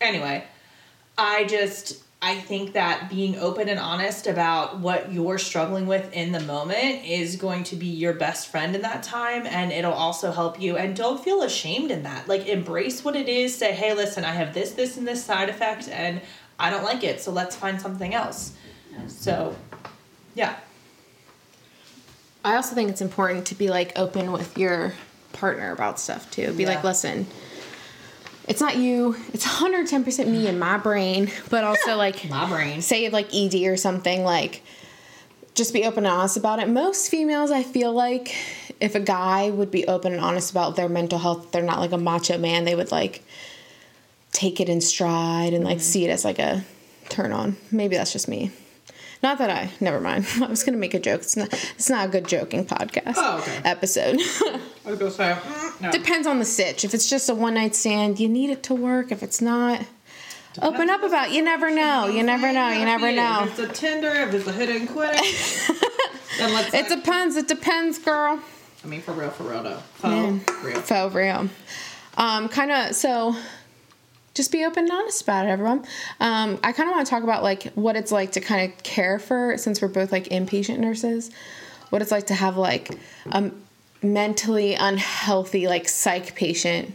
anyway 0.00 0.44
I 1.16 1.44
just 1.44 2.02
I 2.24 2.36
think 2.36 2.74
that 2.74 3.10
being 3.10 3.36
open 3.36 3.68
and 3.68 3.80
honest 3.80 4.28
about 4.28 4.78
what 4.78 5.12
you're 5.12 5.38
struggling 5.38 5.86
with 5.86 6.12
in 6.12 6.30
the 6.30 6.40
moment 6.40 7.04
is 7.04 7.34
going 7.34 7.64
to 7.64 7.76
be 7.76 7.86
your 7.86 8.12
best 8.12 8.48
friend 8.48 8.76
in 8.76 8.82
that 8.82 9.02
time 9.02 9.44
and 9.44 9.72
it'll 9.72 9.92
also 9.92 10.30
help 10.30 10.60
you 10.60 10.76
and 10.76 10.94
don't 10.94 11.22
feel 11.22 11.42
ashamed 11.42 11.90
in 11.90 12.04
that. 12.04 12.28
Like 12.28 12.46
embrace 12.46 13.04
what 13.04 13.16
it 13.16 13.28
is, 13.28 13.54
say, 13.56 13.72
"Hey, 13.72 13.92
listen, 13.92 14.24
I 14.24 14.32
have 14.32 14.54
this 14.54 14.70
this 14.72 14.96
and 14.96 15.06
this 15.06 15.24
side 15.24 15.48
effect 15.48 15.88
and 15.88 16.20
I 16.58 16.70
don't 16.70 16.84
like 16.84 17.02
it, 17.02 17.20
so 17.20 17.32
let's 17.32 17.56
find 17.56 17.80
something 17.80 18.14
else." 18.14 18.52
So, 19.08 19.56
yeah. 20.34 20.56
I 22.44 22.56
also 22.56 22.74
think 22.74 22.90
it's 22.90 23.00
important 23.00 23.46
to 23.46 23.54
be 23.54 23.68
like 23.68 23.98
open 23.98 24.32
with 24.32 24.58
your 24.58 24.94
partner 25.32 25.72
about 25.72 26.00
stuff 26.00 26.30
too. 26.30 26.52
Be 26.54 26.66
like, 26.66 26.82
listen, 26.82 27.26
it's 28.48 28.60
not 28.60 28.76
you, 28.76 29.16
it's 29.32 29.46
110% 29.46 30.26
me 30.26 30.46
and 30.46 30.58
my 30.58 30.76
brain, 30.78 31.30
but 31.50 31.64
also 31.64 31.96
like 31.96 32.28
My 32.28 32.48
brain. 32.48 32.82
say 32.82 33.08
like 33.10 33.32
ED 33.34 33.54
or 33.66 33.76
something 33.76 34.24
like 34.24 34.62
just 35.54 35.72
be 35.74 35.84
open 35.84 36.06
and 36.06 36.14
honest 36.14 36.36
about 36.36 36.58
it. 36.58 36.68
Most 36.68 37.10
females 37.10 37.50
I 37.50 37.62
feel 37.62 37.92
like 37.92 38.34
if 38.80 38.94
a 38.94 39.00
guy 39.00 39.50
would 39.50 39.70
be 39.70 39.86
open 39.86 40.12
and 40.12 40.20
honest 40.20 40.50
about 40.50 40.76
their 40.76 40.88
mental 40.88 41.18
health, 41.18 41.52
they're 41.52 41.62
not 41.62 41.78
like 41.78 41.92
a 41.92 41.98
macho 41.98 42.38
man, 42.38 42.64
they 42.64 42.74
would 42.74 42.90
like 42.90 43.22
take 44.32 44.60
it 44.60 44.68
in 44.68 44.80
stride 44.80 45.52
and 45.52 45.64
like 45.64 45.76
mm-hmm. 45.76 45.82
see 45.82 46.04
it 46.04 46.10
as 46.10 46.24
like 46.24 46.38
a 46.38 46.64
turn 47.08 47.32
on. 47.32 47.56
Maybe 47.70 47.96
that's 47.96 48.12
just 48.12 48.28
me. 48.28 48.50
Not 49.22 49.38
that 49.38 49.50
I 49.50 49.70
never 49.80 50.00
mind. 50.00 50.26
I 50.42 50.46
was 50.46 50.64
gonna 50.64 50.78
make 50.78 50.94
a 50.94 50.98
joke. 51.00 51.20
It's 51.22 51.36
not 51.36 51.52
it's 51.76 51.88
not 51.88 52.06
a 52.06 52.08
good 52.10 52.26
joking 52.26 52.64
podcast 52.66 53.14
Oh, 53.16 53.38
okay. 53.38 53.60
episode. 53.64 54.16
I 54.84 54.90
was 54.90 54.98
gonna 54.98 55.10
say, 55.10 55.32
mm, 55.40 55.80
no. 55.80 55.90
Depends 55.92 56.26
on 56.26 56.38
the 56.38 56.44
sitch. 56.44 56.84
If 56.84 56.92
it's 56.94 57.08
just 57.08 57.28
a 57.28 57.34
one 57.34 57.54
night 57.54 57.74
stand, 57.76 58.18
you 58.18 58.28
need 58.28 58.50
it 58.50 58.62
to 58.64 58.74
work. 58.74 59.12
If 59.12 59.22
it's 59.22 59.40
not, 59.40 59.80
open 60.60 60.90
up 60.90 61.02
about. 61.02 61.30
You 61.32 61.42
never 61.42 61.70
know. 61.70 62.06
You 62.08 62.22
never 62.24 62.52
know. 62.52 62.70
You 62.70 62.84
never 62.84 63.12
know. 63.12 63.44
If 63.44 63.58
it's 63.60 63.70
a 63.70 63.72
Tinder, 63.72 64.08
if 64.10 64.34
it's 64.34 64.46
a 64.48 64.52
hit 64.52 64.68
and 64.68 64.88
quit, 64.88 65.14
then 66.38 66.52
let's. 66.52 66.74
It 66.74 66.88
depends. 66.88 67.36
It 67.36 67.46
depends, 67.46 67.98
girl. 67.98 68.40
I 68.84 68.88
mean, 68.88 69.00
for 69.02 69.12
real, 69.12 69.30
for 69.30 69.44
real, 69.44 69.62
though. 69.62 69.78
For 69.94 70.08
real. 70.64 70.80
For 70.80 71.08
real. 71.10 71.48
Um, 72.16 72.48
kind 72.48 72.72
of. 72.72 72.96
So, 72.96 73.36
just 74.34 74.50
be 74.52 74.64
open 74.64 74.84
and 74.84 74.92
honest 74.92 75.22
about 75.22 75.46
it, 75.46 75.50
everyone. 75.50 75.84
Um, 76.20 76.58
I 76.62 76.72
kind 76.72 76.88
of 76.88 76.94
want 76.94 77.06
to 77.06 77.10
talk 77.10 77.22
about 77.22 77.42
like 77.42 77.64
what 77.74 77.96
it's 77.96 78.10
like 78.12 78.32
to 78.32 78.40
kind 78.40 78.70
of 78.72 78.82
care 78.82 79.18
for, 79.18 79.56
since 79.58 79.82
we're 79.82 79.88
both 79.88 80.10
like 80.12 80.24
inpatient 80.24 80.78
nurses, 80.78 81.30
what 81.90 82.00
it's 82.02 82.10
like 82.10 82.26
to 82.28 82.34
have 82.34 82.56
like 82.56 82.90
a 83.30 83.50
mentally 84.02 84.74
unhealthy 84.74 85.68
like 85.68 85.88
psych 85.88 86.34
patient 86.34 86.92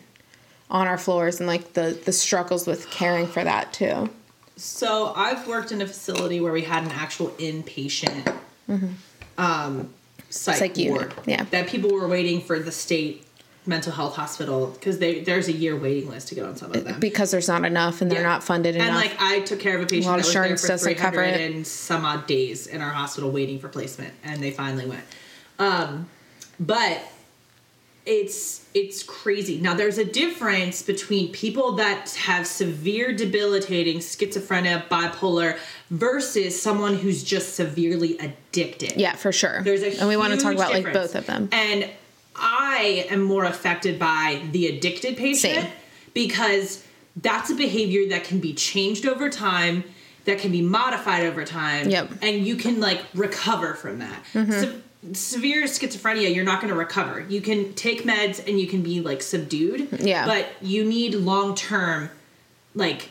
on 0.70 0.88
our 0.88 0.98
floors 0.98 1.40
and 1.40 1.48
like 1.48 1.74
the 1.74 1.98
the 2.06 2.12
struggles 2.12 2.68
with 2.68 2.90
caring 2.90 3.28
for 3.28 3.44
that 3.44 3.72
too. 3.72 4.10
So 4.58 5.14
I've 5.16 5.48
worked 5.48 5.72
in 5.72 5.82
a 5.82 5.88
facility 5.88 6.42
where 6.42 6.52
we 6.52 6.64
had 6.64 6.84
an 6.84 6.92
actual 6.92 7.28
inpatient 7.38 8.36
um, 8.68 9.94
psych, 10.30 10.74
Mm-hmm. 10.74 10.84
Psych 10.84 10.90
ward. 10.90 11.14
yeah. 11.28 11.44
That 11.52 11.68
people 11.68 11.92
were 11.92 12.08
waiting 12.08 12.42
for 12.42 12.60
the 12.60 12.72
state 12.72 13.24
mental 13.68 13.92
health 13.92 14.16
hospital 14.16 14.68
because 14.68 14.98
there's 15.00 15.48
a 15.48 15.52
year 15.52 15.76
waiting 15.76 16.10
list 16.10 16.30
to 16.30 16.36
get 16.36 16.46
on 16.46 16.56
some 16.56 16.74
of 16.74 16.84
them. 16.84 17.00
because 17.00 17.32
there's 17.32 17.48
not 17.48 17.66
enough 17.66 18.02
and 18.02 18.10
they're 18.12 18.22
Yeah. 18.22 18.28
not 18.28 18.44
funded 18.44 18.76
and 18.76 18.84
enough. 18.86 19.02
And 19.04 19.12
like 19.12 19.22
I 19.22 19.42
took 19.42 19.60
care 19.60 19.76
of 19.76 19.84
a 19.84 19.86
patient 19.86 20.06
Well, 20.06 20.14
that 20.18 20.26
was 20.26 20.34
there 20.34 20.58
for 20.58 20.68
doesn't 20.68 20.96
cover 20.96 21.18
300 21.18 21.42
it. 21.42 21.52
and 21.56 21.68
some 21.68 22.06
odd 22.06 22.26
days 22.28 22.68
in 22.68 22.82
our 22.82 22.92
hospital 22.92 23.30
waiting 23.30 23.60
for 23.60 23.68
placement, 23.68 24.14
and 24.24 24.42
they 24.42 24.52
finally 24.52 24.86
went. 24.86 25.04
Um, 25.60 26.10
but 26.60 27.02
it's 28.06 28.62
it's 28.74 29.04
crazy. 29.04 29.60
Now 29.60 29.74
there's 29.74 29.98
a 29.98 30.06
difference 30.06 30.82
between 30.82 31.32
people 31.34 31.74
that 31.74 32.12
have 32.12 32.48
severe 32.48 33.12
debilitating 33.14 33.98
schizophrenia, 34.00 34.88
bipolar, 34.88 35.58
versus 35.92 36.60
someone 36.62 36.96
who's 36.96 37.22
just 37.24 37.56
severely 37.56 38.18
addicted. 38.20 38.94
yeah, 38.96 39.16
for 39.16 39.34
sure. 39.34 39.62
There's 39.64 39.82
a 39.84 40.00
and 40.00 40.08
we 40.08 40.16
want 40.16 40.34
to 40.34 40.40
talk 40.40 40.54
about 40.54 40.72
like 40.74 40.94
both 40.94 41.16
of 41.16 41.26
them. 41.26 41.50
And 41.52 41.90
I 42.38 43.06
am 43.10 43.22
more 43.24 43.46
affected 43.46 43.98
by 44.00 44.44
the 44.52 44.68
addicted 44.68 45.18
patient 45.18 45.56
Same. 45.56 45.72
because 46.14 46.84
that's 47.16 47.50
a 47.50 47.56
behavior 47.56 48.08
that 48.10 48.24
can 48.24 48.40
be 48.40 48.54
changed 48.54 49.06
over 49.08 49.30
time, 49.30 49.84
that 50.26 50.40
can 50.40 50.52
be 50.52 50.62
modified 50.62 51.24
over 51.26 51.44
time, 51.46 51.90
Yep. 51.90 52.06
Mm-hmm. 52.10 52.18
and 52.24 52.46
you 52.48 52.56
can 52.56 52.80
like 52.80 53.02
recover 53.14 53.74
from 53.74 54.00
that. 54.00 54.24
Se- 54.34 54.76
severe 55.14 55.64
schizophrenia, 55.66 56.34
you're 56.34 56.44
not 56.46 56.60
going 56.62 56.72
to 56.74 56.78
recover. 56.78 57.26
You 57.30 57.40
can 57.42 57.74
take 57.74 58.04
meds 58.04 58.46
and 58.48 58.60
you 58.60 58.68
can 58.68 58.82
be 58.82 59.00
like 59.02 59.22
subdued, 59.22 59.88
Yeah. 60.02 60.26
but 60.26 60.48
you 60.62 60.84
need 60.84 61.14
long 61.16 61.56
term, 61.56 62.10
like 62.76 63.10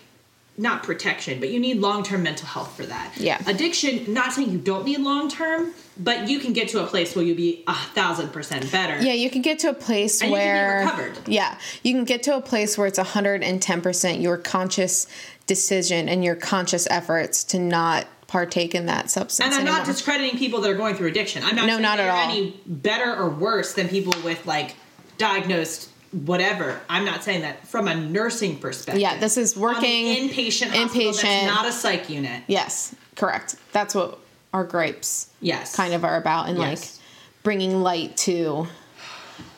not 0.59 0.83
protection, 0.83 1.39
but 1.41 1.49
you 1.51 1.59
need 1.61 1.79
long 1.81 2.03
term 2.03 2.23
mental 2.23 2.47
health 2.47 2.77
for 2.77 2.85
that. 2.85 3.13
Yeah. 3.17 3.41
Addiction, 3.47 4.13
not 4.13 4.33
saying 4.33 4.51
you 4.51 4.59
don't 4.59 4.85
need 4.85 4.99
long 5.01 5.29
term, 5.31 5.73
but 5.99 6.29
you 6.29 6.39
can 6.39 6.53
get 6.53 6.69
to 6.69 6.83
a 6.83 6.87
place 6.87 7.15
where 7.17 7.25
you'll 7.25 7.37
be 7.37 7.65
a 7.67 7.75
thousand 7.75 8.31
percent 8.33 8.71
better. 8.71 9.03
Yeah, 9.03 9.13
you 9.15 9.31
can 9.31 9.43
get 9.43 9.59
to 9.61 9.71
a 9.71 9.75
place 9.75 10.21
And 10.21 10.31
you 10.31 10.37
where 10.37 10.81
recovered. 10.85 11.19
Yeah, 11.27 11.59
you 11.83 11.95
can 11.95 12.05
get 12.05 12.23
to 12.25 12.37
a 12.37 12.41
place 12.41 12.77
where 12.77 12.87
it's 12.87 12.99
110% 12.99 14.21
your 14.23 14.37
conscious 14.37 15.07
decision 15.47 16.09
and 16.09 16.25
your 16.25 16.35
conscious 16.37 16.87
efforts 16.91 17.45
to 17.45 17.59
not 17.59 18.07
partake 18.27 18.75
in 18.75 18.87
that 18.87 19.11
substance 19.11 19.47
And 19.47 19.55
I'm 19.55 19.61
anymore. 19.61 19.79
not 19.79 19.87
discrediting 19.87 20.37
people 20.39 20.61
that 20.63 20.71
are 20.71 20.75
going 20.75 20.97
through 20.97 21.07
addiction. 21.09 21.43
I'm 21.45 21.55
not 21.55 21.67
No, 21.67 21.75
saying 21.75 21.83
not 21.83 22.01
at 22.01 22.09
all. 22.11 22.29
any 22.31 22.61
better 22.67 23.15
or 23.15 23.31
worse 23.31 23.73
than 23.75 23.89
people 23.89 24.13
with 24.25 24.45
like 24.47 24.75
diagnosed 25.17 25.91
whatever. 26.13 26.81
I'm 26.89 27.05
not 27.05 27.23
saying 27.23 27.43
that 27.43 27.67
from 27.67 27.89
a 27.89 27.95
nursing 27.95 28.59
perspective. 28.59 29.01
Yeah, 29.01 29.19
this 29.19 29.37
is 29.37 29.57
working 29.57 30.07
inpatient 30.29 30.71
hospital 30.71 31.13
inpatient. 31.13 31.23
that's 31.23 31.47
not 31.47 31.67
a 31.67 31.73
psych 31.73 32.11
unit. 32.11 32.43
Yes, 32.49 32.95
correct. 33.15 33.57
That's 33.73 33.95
what 33.95 34.19
our 34.57 34.65
gripes 34.65 35.29
Yes. 35.41 35.77
kind 35.77 35.93
of 35.95 36.05
are 36.05 36.17
about 36.17 36.49
and 36.49 36.59
Yes. 36.59 36.99
like 36.99 37.43
bringing 37.45 37.83
light 37.83 38.17
to 38.19 38.67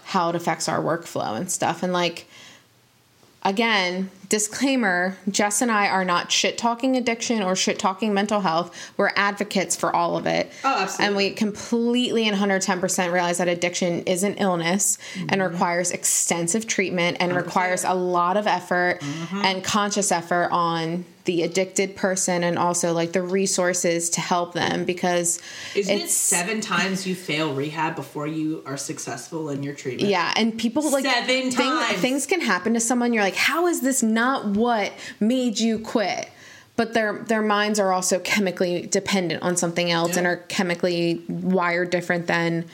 how 0.07 0.31
it 0.31 0.35
affects 0.37 0.69
our 0.69 0.81
workflow 0.81 1.37
and 1.37 1.51
stuff 1.51 1.83
and 1.83 1.93
like 1.93 2.27
again 3.45 4.11
disclaimer 4.29 5.17
jess 5.31 5.63
and 5.63 5.71
i 5.71 5.87
are 5.87 6.05
not 6.05 6.31
shit 6.33 6.59
talking 6.59 6.97
addiction 6.97 7.41
or 7.41 7.55
shit 7.55 7.79
talking 7.79 8.13
mental 8.13 8.41
health 8.41 8.75
we're 8.97 9.13
advocates 9.15 9.77
for 9.77 9.95
all 9.95 10.17
of 10.17 10.27
it 10.27 10.51
Oh, 10.65 10.81
absolutely. 10.83 11.07
and 11.07 11.17
we 11.17 11.31
completely 11.31 12.27
and 12.29 12.37
110% 12.37 13.13
realize 13.13 13.39
that 13.39 13.47
addiction 13.49 14.03
is 14.03 14.25
an 14.25 14.35
illness 14.35 14.99
and 15.17 15.31
Mm-hmm. 15.31 15.53
requires 15.53 15.93
extensive 15.93 16.67
treatment 16.67 17.19
and 17.21 17.35
requires 17.35 17.85
a 17.85 17.95
lot 17.95 18.37
of 18.37 18.47
effort 18.49 19.01
Mm-hmm. 19.01 19.43
and 19.45 19.63
conscious 19.65 20.11
effort 20.11 20.49
on 20.51 21.05
the 21.29 21.43
addicted 21.43 21.95
person 21.95 22.43
and 22.43 22.59
also 22.59 22.95
like 22.95 23.13
the 23.13 23.21
resources 23.21 24.09
to 24.09 24.19
help 24.23 24.55
them 24.55 24.87
because 24.87 25.39
Isn't 25.75 25.95
it 25.99 26.03
it's 26.05 26.15
seven 26.15 26.63
times 26.63 27.07
you 27.07 27.15
fail 27.15 27.53
rehab 27.55 27.97
before 27.97 28.27
you 28.27 28.63
are 28.65 28.79
successful 28.79 29.51
in 29.51 29.63
your 29.63 29.75
treatment? 29.75 30.09
yeah 30.11 30.33
and 30.37 30.59
people 30.59 30.91
like 30.91 31.05
Seven 31.05 31.51
thing- 31.51 31.53
times. 31.53 31.99
things 32.01 32.25
can 32.25 32.41
happen 32.41 32.73
to 32.73 32.81
someone 32.81 33.13
you're 33.13 33.23
like 33.23 33.37
how 33.37 33.67
is 33.67 33.83
this 33.83 34.03
not 34.03 34.47
what 34.47 34.91
made 35.21 35.59
you 35.61 35.79
quit 35.79 36.31
but 36.77 36.95
their 36.95 37.23
their 37.25 37.43
minds 37.43 37.79
are 37.79 37.93
also 37.93 38.19
chemically 38.21 38.87
dependent 38.87 39.43
on 39.43 39.55
something 39.55 39.91
else 39.91 40.17
and 40.17 40.27
are 40.27 40.39
chemically 40.49 41.23
wired 41.29 41.91
different 41.91 42.27
than 42.27 42.65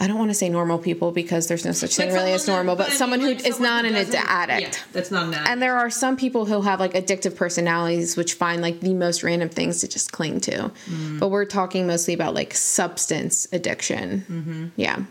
I 0.00 0.06
don't 0.06 0.18
want 0.18 0.30
to 0.30 0.34
say 0.34 0.48
normal 0.48 0.78
people 0.78 1.10
because 1.10 1.48
there's 1.48 1.64
no 1.64 1.72
such 1.72 1.96
thing 1.96 2.12
really 2.12 2.32
as 2.32 2.46
that- 2.46 2.52
normal, 2.52 2.76
but, 2.76 2.88
mean, 2.88 2.96
someone 2.96 3.20
who 3.20 3.30
is 3.30 3.58
not 3.58 3.84
who 3.84 3.94
an 3.96 4.14
addict. 4.14 4.76
Yeah, 4.76 4.82
that's 4.92 5.10
not 5.10 5.24
an 5.26 5.34
addict. 5.34 5.48
And 5.48 5.60
there 5.60 5.76
are 5.76 5.90
some 5.90 6.16
people 6.16 6.44
who 6.44 6.60
have 6.62 6.78
like 6.78 6.94
addictive 6.94 7.34
personalities, 7.34 8.16
which 8.16 8.34
find 8.34 8.62
like 8.62 8.80
the 8.80 8.94
most 8.94 9.24
random 9.24 9.48
things 9.48 9.80
to 9.80 9.88
just 9.88 10.12
cling 10.12 10.40
to. 10.42 10.70
Mm. 10.86 11.18
But 11.18 11.28
we're 11.28 11.46
talking 11.46 11.86
mostly 11.88 12.14
about 12.14 12.32
like 12.34 12.54
substance 12.54 13.48
addiction. 13.52 14.24
Mm-hmm. 14.30 14.66
Yeah. 14.76 15.02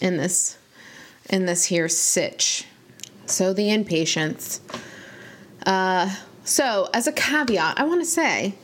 In 0.00 0.16
this, 0.16 0.58
in 1.30 1.46
this 1.46 1.66
here 1.66 1.88
sitch. 1.88 2.64
So 3.26 3.52
the 3.52 3.68
inpatients. 3.68 4.60
Uh, 5.64 6.12
so 6.44 6.88
as 6.92 7.06
a 7.06 7.12
caveat, 7.12 7.78
I 7.78 7.84
want 7.84 8.00
to 8.00 8.06
say 8.06 8.54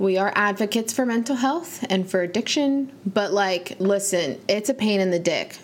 we 0.00 0.16
are 0.16 0.32
advocates 0.34 0.94
for 0.94 1.04
mental 1.04 1.36
health 1.36 1.84
and 1.90 2.10
for 2.10 2.22
addiction, 2.22 2.90
but 3.04 3.34
like, 3.34 3.76
listen, 3.78 4.40
it's 4.48 4.70
a 4.70 4.74
pain 4.74 4.98
in 4.98 5.10
the 5.10 5.18
dick 5.18 5.58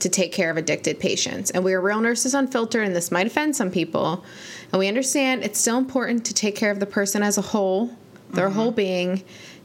to 0.00 0.08
take 0.08 0.32
care 0.32 0.50
of 0.50 0.56
addicted 0.56 0.98
patients. 0.98 1.52
And 1.52 1.62
we 1.62 1.72
are 1.72 1.80
real 1.80 2.00
nurses 2.00 2.34
unfiltered, 2.34 2.84
and 2.84 2.94
this 2.94 3.12
might 3.12 3.28
offend 3.28 3.54
some 3.54 3.70
people. 3.70 4.24
And 4.72 4.80
we 4.80 4.88
understand 4.88 5.44
it's 5.44 5.60
still 5.60 5.78
important 5.78 6.26
to 6.26 6.34
take 6.34 6.56
care 6.56 6.72
of 6.72 6.80
the 6.80 6.86
person 6.86 7.22
as 7.22 7.38
a 7.38 7.40
whole, 7.40 7.96
their 8.30 8.48
mm-hmm. 8.48 8.56
whole 8.56 8.72
being. 8.72 9.22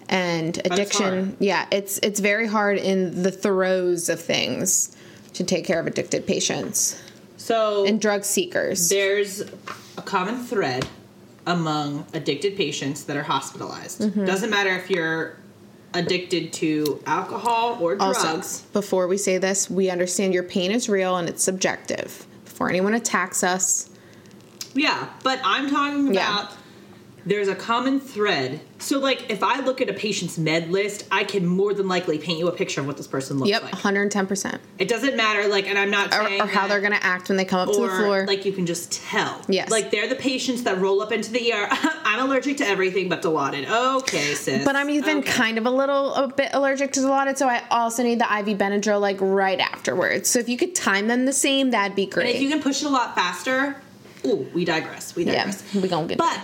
And 0.08 0.56
addiction, 0.60 1.26
hard. 1.26 1.36
yeah, 1.40 1.66
it's 1.72 1.98
it's 1.98 2.20
very 2.20 2.46
hard 2.46 2.78
in 2.78 3.24
the 3.24 3.32
throes 3.32 4.10
of 4.10 4.22
things 4.22 4.96
to 5.34 5.44
take 5.44 5.66
care 5.66 5.80
of 5.80 5.88
addicted 5.88 6.26
patients 6.26 7.02
so 7.36 7.86
and 7.86 8.00
drug 8.00 8.24
seekers. 8.24 8.90
there's 8.90 9.42
a 9.98 10.02
common 10.02 10.44
thread 10.44 10.88
among 11.48 12.06
addicted 12.14 12.56
patients 12.56 13.06
that 13.06 13.18
are 13.18 13.24
hospitalized. 13.24 14.02
Mm-hmm. 14.02 14.26
Doesn't 14.26 14.50
matter 14.52 14.76
if 14.76 14.90
you're 14.92 15.38
addicted 15.94 16.52
to 16.54 17.02
alcohol 17.08 17.78
or 17.82 17.96
drugs. 17.96 18.24
Also, 18.24 18.68
before 18.74 19.08
we 19.08 19.18
say 19.18 19.38
this, 19.38 19.70
we 19.70 19.90
understand 19.90 20.34
your 20.34 20.44
pain 20.44 20.72
is 20.72 20.90
real 20.90 21.16
and 21.16 21.28
it's 21.28 21.42
subjective. 21.42 22.28
Before 22.44 22.70
anyone 22.70 22.94
attacks 22.94 23.44
us, 23.44 23.90
Yeah, 24.74 25.10
but 25.24 25.40
I'm 25.44 25.70
talking 25.70 26.14
Yeah. 26.14 26.50
There's 27.28 27.48
a 27.50 27.56
common 27.56 28.00
thread. 28.00 28.62
So, 28.80 29.00
like, 29.00 29.30
if 29.30 29.44
I 29.44 29.60
look 29.60 29.82
at 29.82 29.90
a 29.90 29.94
patient's 29.94 30.38
med 30.38 30.70
list, 30.70 31.06
I 31.12 31.24
can 31.24 31.46
more 31.46 31.74
than 31.74 31.88
likely 31.88 32.18
paint 32.20 32.40
you 32.40 32.48
a 32.48 32.52
picture 32.52 32.80
of 32.80 32.88
what 32.88 32.96
this 32.96 33.08
person 33.08 33.38
looks 33.38 33.50
yep, 33.50 33.64
like. 33.64 33.74
110%. 33.74 34.60
It 34.78 34.88
doesn't 34.88 35.18
matter, 35.18 35.48
like, 35.48 35.68
and 35.68 35.78
I'm 35.78 35.90
not 35.92 36.08
Or, 36.14 36.26
saying 36.28 36.42
or 36.42 36.46
how 36.46 36.62
that- 36.62 36.70
they're 36.70 36.80
going 36.80 36.94
to 36.94 37.04
act 37.04 37.28
when 37.28 37.38
they 37.38 37.44
come 37.46 37.68
up 37.68 37.74
to 37.76 37.82
the 37.82 37.90
floor. 37.90 38.26
like 38.28 38.46
you 38.46 38.54
can 38.54 38.66
just 38.66 38.92
tell. 38.92 39.42
Yes. 39.50 39.70
like 39.70 39.92
they're 39.92 40.08
the 40.08 40.16
patients 40.16 40.64
that 40.64 40.78
roll 40.80 41.02
up 41.02 41.12
into 41.12 41.32
the 41.32 41.52
ER. 41.52 41.68
I'm 42.06 42.20
allergic 42.30 42.58
to 42.58 42.68
everything 42.68 43.10
but 43.10 43.22
Dilaudid. 43.22 43.68
Okay, 43.98 44.34
sis. 44.34 44.64
But 44.64 44.76
I'm 44.76 44.90
even 44.90 45.18
Okay. 45.20 45.32
kind 45.32 45.58
of 45.58 45.66
a 45.66 45.72
little 45.72 46.14
a 46.14 46.28
bit 46.30 46.52
allergic 46.54 46.94
to 46.94 47.00
Dilaudid, 47.02 47.38
so 47.38 47.48
I 47.50 47.64
also 47.70 48.04
need 48.04 48.20
the 48.20 48.26
IV 48.40 48.58
Benadryl 48.58 49.02
like 49.02 49.18
right 49.20 49.60
afterwards. 49.60 50.30
So 50.30 50.40
if 50.40 50.48
you 50.48 50.58
could 50.58 50.76
time 50.76 51.08
them 51.08 51.26
the 51.26 51.34
same, 51.34 51.72
that'd 51.72 51.96
be 51.96 52.04
And 52.04 52.12
great. 52.14 52.36
if 52.36 52.42
you 52.42 52.50
can 52.50 52.62
push 52.62 52.82
it 52.84 52.86
a 52.86 52.90
lot 52.90 53.16
faster, 53.16 53.76
ooh, 54.26 54.48
we 54.54 54.64
digress. 54.66 55.16
We 55.16 55.26
yeah, 55.26 55.46
digress. 55.46 55.64
we 55.76 55.88
gonna 55.90 56.08
get. 56.08 56.18
But 56.20 56.40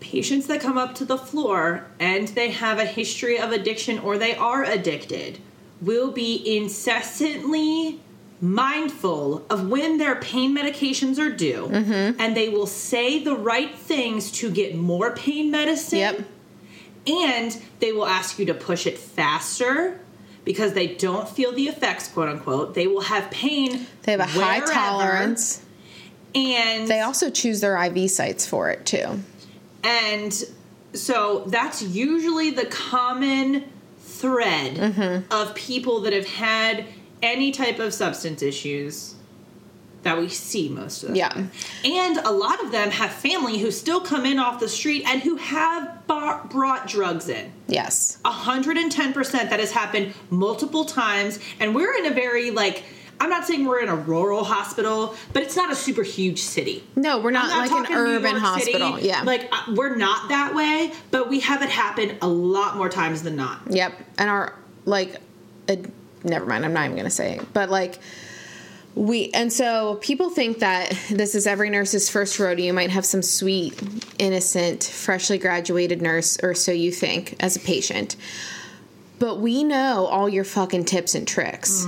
patients 0.00 0.46
that 0.46 0.60
come 0.60 0.78
up 0.78 0.94
to 0.96 1.04
the 1.04 1.18
floor 1.18 1.86
and 1.98 2.28
they 2.28 2.50
have 2.50 2.78
a 2.78 2.84
history 2.84 3.38
of 3.38 3.52
addiction 3.52 3.98
or 3.98 4.16
they 4.18 4.34
are 4.36 4.64
addicted 4.64 5.38
will 5.80 6.10
be 6.10 6.56
incessantly 6.56 8.00
mindful 8.40 9.44
of 9.50 9.68
when 9.68 9.98
their 9.98 10.14
pain 10.16 10.54
medications 10.56 11.18
are 11.18 11.30
due 11.30 11.66
Mm-hmm. 11.70 12.20
and 12.20 12.36
they 12.36 12.48
will 12.48 12.66
say 12.66 13.22
the 13.22 13.34
right 13.36 13.74
things 13.76 14.30
to 14.32 14.50
get 14.50 14.76
more 14.76 15.12
pain 15.14 15.50
medicine 15.50 15.98
Yep. 15.98 16.20
and 17.08 17.62
they 17.80 17.92
will 17.92 18.06
ask 18.06 18.38
you 18.38 18.46
to 18.46 18.54
push 18.54 18.86
it 18.86 18.96
faster 18.96 20.00
because 20.44 20.72
they 20.74 20.86
don't 20.94 21.28
feel 21.28 21.52
the 21.52 21.66
effects 21.68 22.06
quote 22.08 22.28
unquote 22.28 22.74
they 22.74 22.86
will 22.86 23.00
have 23.02 23.28
pain 23.32 23.86
They 24.04 24.12
have 24.12 24.20
a 24.20 24.24
high 24.26 24.60
tolerance. 24.60 25.62
and 26.34 26.86
They 26.86 27.00
also 27.00 27.30
choose 27.30 27.60
their 27.60 27.76
IV 27.76 28.08
sites 28.10 28.46
for 28.46 28.70
it 28.70 28.86
too. 28.86 29.20
And 29.82 30.32
so 30.94 31.44
that's 31.46 31.82
usually 31.82 32.50
the 32.50 32.66
common 32.66 33.64
thread 33.98 34.76
Mm-hmm. 34.76 35.32
of 35.32 35.54
people 35.54 36.00
that 36.00 36.12
have 36.12 36.26
had 36.26 36.84
any 37.22 37.52
type 37.52 37.78
of 37.78 37.92
substance 37.94 38.42
issues 38.42 39.14
that 40.02 40.16
we 40.18 40.28
see 40.28 40.68
most 40.68 41.02
of 41.02 41.10
the 41.10 41.16
Yeah. 41.16 41.46
And 41.84 42.16
a 42.18 42.30
lot 42.30 42.62
of 42.62 42.70
them 42.70 42.90
have 42.90 43.10
family 43.12 43.58
who 43.58 43.70
still 43.72 44.00
come 44.00 44.24
in 44.24 44.38
off 44.38 44.60
the 44.60 44.68
street 44.68 45.02
and 45.06 45.20
who 45.22 45.36
have 45.36 46.06
brought 46.06 46.88
drugs 46.88 47.28
in. 47.28 47.52
Yes. 47.66 48.18
110% 48.24 49.32
that 49.32 49.58
has 49.60 49.72
happened 49.72 50.14
multiple 50.30 50.84
times. 50.84 51.38
And 51.58 51.74
we're 51.74 51.94
in 51.96 52.06
a 52.06 52.10
very, 52.14 52.50
like, 52.52 52.84
I'm 53.20 53.30
not 53.30 53.46
saying 53.46 53.64
we're 53.64 53.80
in 53.80 53.88
a 53.88 53.96
rural 53.96 54.44
hospital, 54.44 55.14
but 55.32 55.42
it's 55.42 55.56
not 55.56 55.72
a 55.72 55.76
super 55.76 56.02
huge 56.02 56.40
city. 56.40 56.84
No, 56.94 57.18
we're 57.18 57.30
not, 57.32 57.50
I'm 57.50 57.70
like 57.70 57.90
an 57.90 57.96
urban 57.96 58.36
hospital. 58.36 58.94
City. 58.94 59.08
Yeah. 59.08 59.22
Like 59.22 59.48
uh, 59.50 59.74
we're 59.74 59.96
not 59.96 60.28
that 60.28 60.54
way, 60.54 60.92
but 61.10 61.28
we 61.28 61.40
have 61.40 61.62
it 61.62 61.70
happen 61.70 62.16
a 62.22 62.28
lot 62.28 62.76
more 62.76 62.88
times 62.88 63.22
than 63.22 63.36
not. 63.36 63.60
Yep. 63.68 63.92
And 64.18 64.30
our 64.30 64.54
like, 64.84 65.16
uh, 65.68 65.76
never 66.24 66.46
mind. 66.46 66.64
I'm 66.64 66.72
not 66.72 66.84
even 66.86 66.96
gonna 66.96 67.10
say 67.10 67.36
it. 67.36 67.52
But 67.52 67.70
like, 67.70 67.98
we 68.94 69.30
and 69.32 69.52
so 69.52 69.96
people 70.00 70.30
think 70.30 70.60
that 70.60 70.90
this 71.10 71.34
is 71.34 71.46
every 71.46 71.70
nurse's 71.70 72.08
first 72.08 72.38
rodeo. 72.38 72.66
You 72.66 72.72
might 72.72 72.90
have 72.90 73.04
some 73.04 73.22
sweet, 73.22 73.80
innocent, 74.18 74.84
freshly 74.84 75.38
graduated 75.38 76.02
nurse, 76.02 76.38
or 76.42 76.54
so 76.54 76.72
you 76.72 76.92
think, 76.92 77.36
as 77.40 77.56
a 77.56 77.60
patient. 77.60 78.16
But 79.18 79.40
we 79.40 79.64
know 79.64 80.06
all 80.06 80.28
your 80.28 80.44
fucking 80.44 80.84
tips 80.84 81.14
and 81.14 81.26
tricks. 81.26 81.84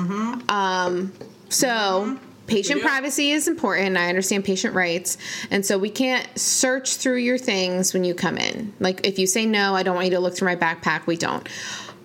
Um, 0.48 1.12
so. 1.48 2.18
Patient 2.46 2.78
We 2.78 2.82
do. 2.82 2.88
privacy 2.88 3.30
is 3.30 3.46
important. 3.46 3.96
I 3.96 4.08
understand 4.08 4.44
patient 4.44 4.74
rights. 4.74 5.16
And 5.52 5.64
so 5.64 5.78
we 5.78 5.88
can't 5.88 6.26
search 6.36 6.96
through 6.96 7.18
your 7.18 7.38
things 7.38 7.94
when 7.94 8.02
you 8.02 8.12
come 8.12 8.36
in. 8.36 8.72
Like, 8.80 9.06
if 9.06 9.20
you 9.20 9.28
say 9.28 9.46
no, 9.46 9.76
I 9.76 9.84
don't 9.84 9.94
want 9.94 10.06
you 10.06 10.14
to 10.14 10.18
look 10.18 10.34
through 10.34 10.48
my 10.48 10.56
backpack, 10.56 11.06
we 11.06 11.16
don't. 11.16 11.48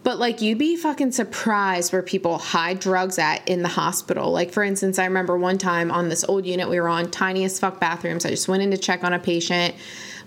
But 0.03 0.19
like 0.19 0.39
you'd 0.41 0.59
be 0.59 0.75
fucking 0.77 1.13
surprised 1.13 1.91
where 1.91 2.03
people 2.03 2.37
hide 2.37 2.79
drugs 2.79 3.17
at 3.17 3.47
in 3.47 3.63
the 3.63 3.69
hospital. 3.69 4.31
Like 4.31 4.51
for 4.51 4.61
instance, 4.61 4.99
I 4.99 5.05
remember 5.05 5.35
one 5.35 5.57
time 5.57 5.89
on 5.89 6.09
this 6.09 6.23
old 6.23 6.45
unit 6.45 6.69
we 6.69 6.79
were 6.79 6.89
on, 6.89 7.09
tiny 7.09 7.43
as 7.43 7.59
fuck 7.59 7.79
bathrooms. 7.79 8.23
I 8.23 8.29
just 8.29 8.47
went 8.47 8.61
in 8.61 8.69
to 8.69 8.77
check 8.77 9.03
on 9.03 9.13
a 9.13 9.19
patient, 9.19 9.73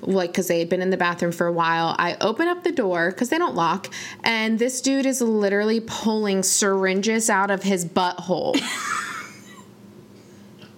like 0.02 0.30
because 0.30 0.48
they 0.48 0.58
had 0.58 0.68
been 0.68 0.82
in 0.82 0.90
the 0.90 0.96
bathroom 0.96 1.32
for 1.32 1.46
a 1.46 1.52
while. 1.52 1.94
I 1.98 2.16
open 2.20 2.48
up 2.48 2.64
the 2.64 2.72
door 2.72 3.10
because 3.10 3.28
they 3.28 3.38
don't 3.38 3.54
lock, 3.54 3.92
and 4.24 4.58
this 4.58 4.80
dude 4.80 5.06
is 5.06 5.20
literally 5.20 5.80
pulling 5.80 6.42
syringes 6.42 7.28
out 7.30 7.50
of 7.50 7.62
his 7.62 7.84
butthole. 7.84 8.60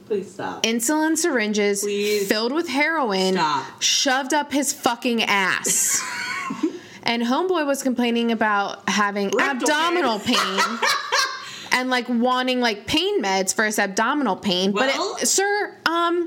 Please 0.06 0.32
stop. 0.34 0.64
Insulin 0.64 1.16
syringes 1.16 1.82
Please. 1.82 2.26
filled 2.28 2.52
with 2.52 2.68
heroin 2.68 3.34
Stop. 3.34 3.80
shoved 3.80 4.34
up 4.34 4.50
his 4.52 4.72
fucking 4.72 5.22
ass. 5.22 6.02
and 7.04 7.22
homeboy 7.22 7.64
was 7.64 7.84
complaining 7.84 8.32
about 8.32 8.88
having 8.88 9.28
Rectal 9.30 9.70
abdominal 9.70 10.18
pain. 10.18 10.78
and 11.72 11.90
like 11.90 12.08
wanting 12.08 12.60
like 12.60 12.86
pain 12.86 13.22
meds 13.22 13.54
for 13.54 13.64
his 13.64 13.78
abdominal 13.78 14.34
pain. 14.34 14.72
Well- 14.72 15.14
but 15.14 15.22
it, 15.22 15.26
sir, 15.28 15.76
um 15.86 16.26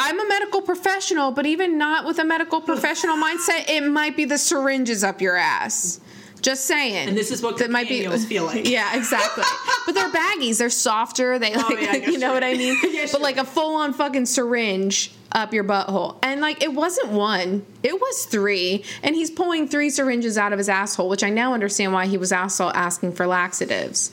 I'm 0.00 0.20
a 0.20 0.28
medical 0.28 0.62
professional, 0.62 1.32
but 1.32 1.44
even 1.44 1.76
not 1.76 2.06
with 2.06 2.20
a 2.20 2.24
medical 2.24 2.60
professional 2.60 3.16
mindset, 3.16 3.68
it 3.68 3.80
might 3.82 4.16
be 4.16 4.24
the 4.24 4.38
syringes 4.38 5.02
up 5.02 5.20
your 5.20 5.36
ass. 5.36 6.00
Just 6.40 6.66
saying. 6.66 7.08
And 7.08 7.16
this 7.16 7.32
is 7.32 7.42
what 7.42 7.58
that 7.58 7.68
might 7.68 7.88
be 7.88 8.06
feel 8.06 8.46
like. 8.46 8.68
Yeah, 8.68 8.96
exactly. 8.96 9.42
but 9.86 9.96
they're 9.96 10.08
baggies. 10.08 10.58
They're 10.58 10.70
softer. 10.70 11.38
They 11.40 11.52
oh, 11.52 11.58
like, 11.58 11.66
Oh, 11.70 11.78
yeah, 11.78 11.96
you 12.10 12.18
know 12.18 12.32
what 12.32 12.44
I 12.44 12.54
mean. 12.54 12.76
Yeah, 12.88 13.02
but 13.02 13.10
sure. 13.10 13.20
like 13.20 13.38
a 13.38 13.44
full 13.44 13.74
on 13.74 13.92
fucking 13.92 14.26
syringe 14.26 15.10
up 15.32 15.52
your 15.52 15.64
butthole, 15.64 16.16
and 16.22 16.40
like 16.40 16.62
it 16.62 16.72
wasn't 16.72 17.08
one, 17.08 17.66
it 17.82 17.92
was 17.92 18.24
three, 18.24 18.82
and 19.02 19.14
he's 19.14 19.30
pulling 19.30 19.68
three 19.68 19.90
syringes 19.90 20.38
out 20.38 20.52
of 20.52 20.58
his 20.58 20.70
asshole, 20.70 21.08
which 21.08 21.22
I 21.22 21.28
now 21.28 21.52
understand 21.52 21.92
why 21.92 22.06
he 22.06 22.16
was 22.16 22.32
also 22.32 22.70
asking 22.70 23.12
for 23.12 23.26
laxatives, 23.26 24.10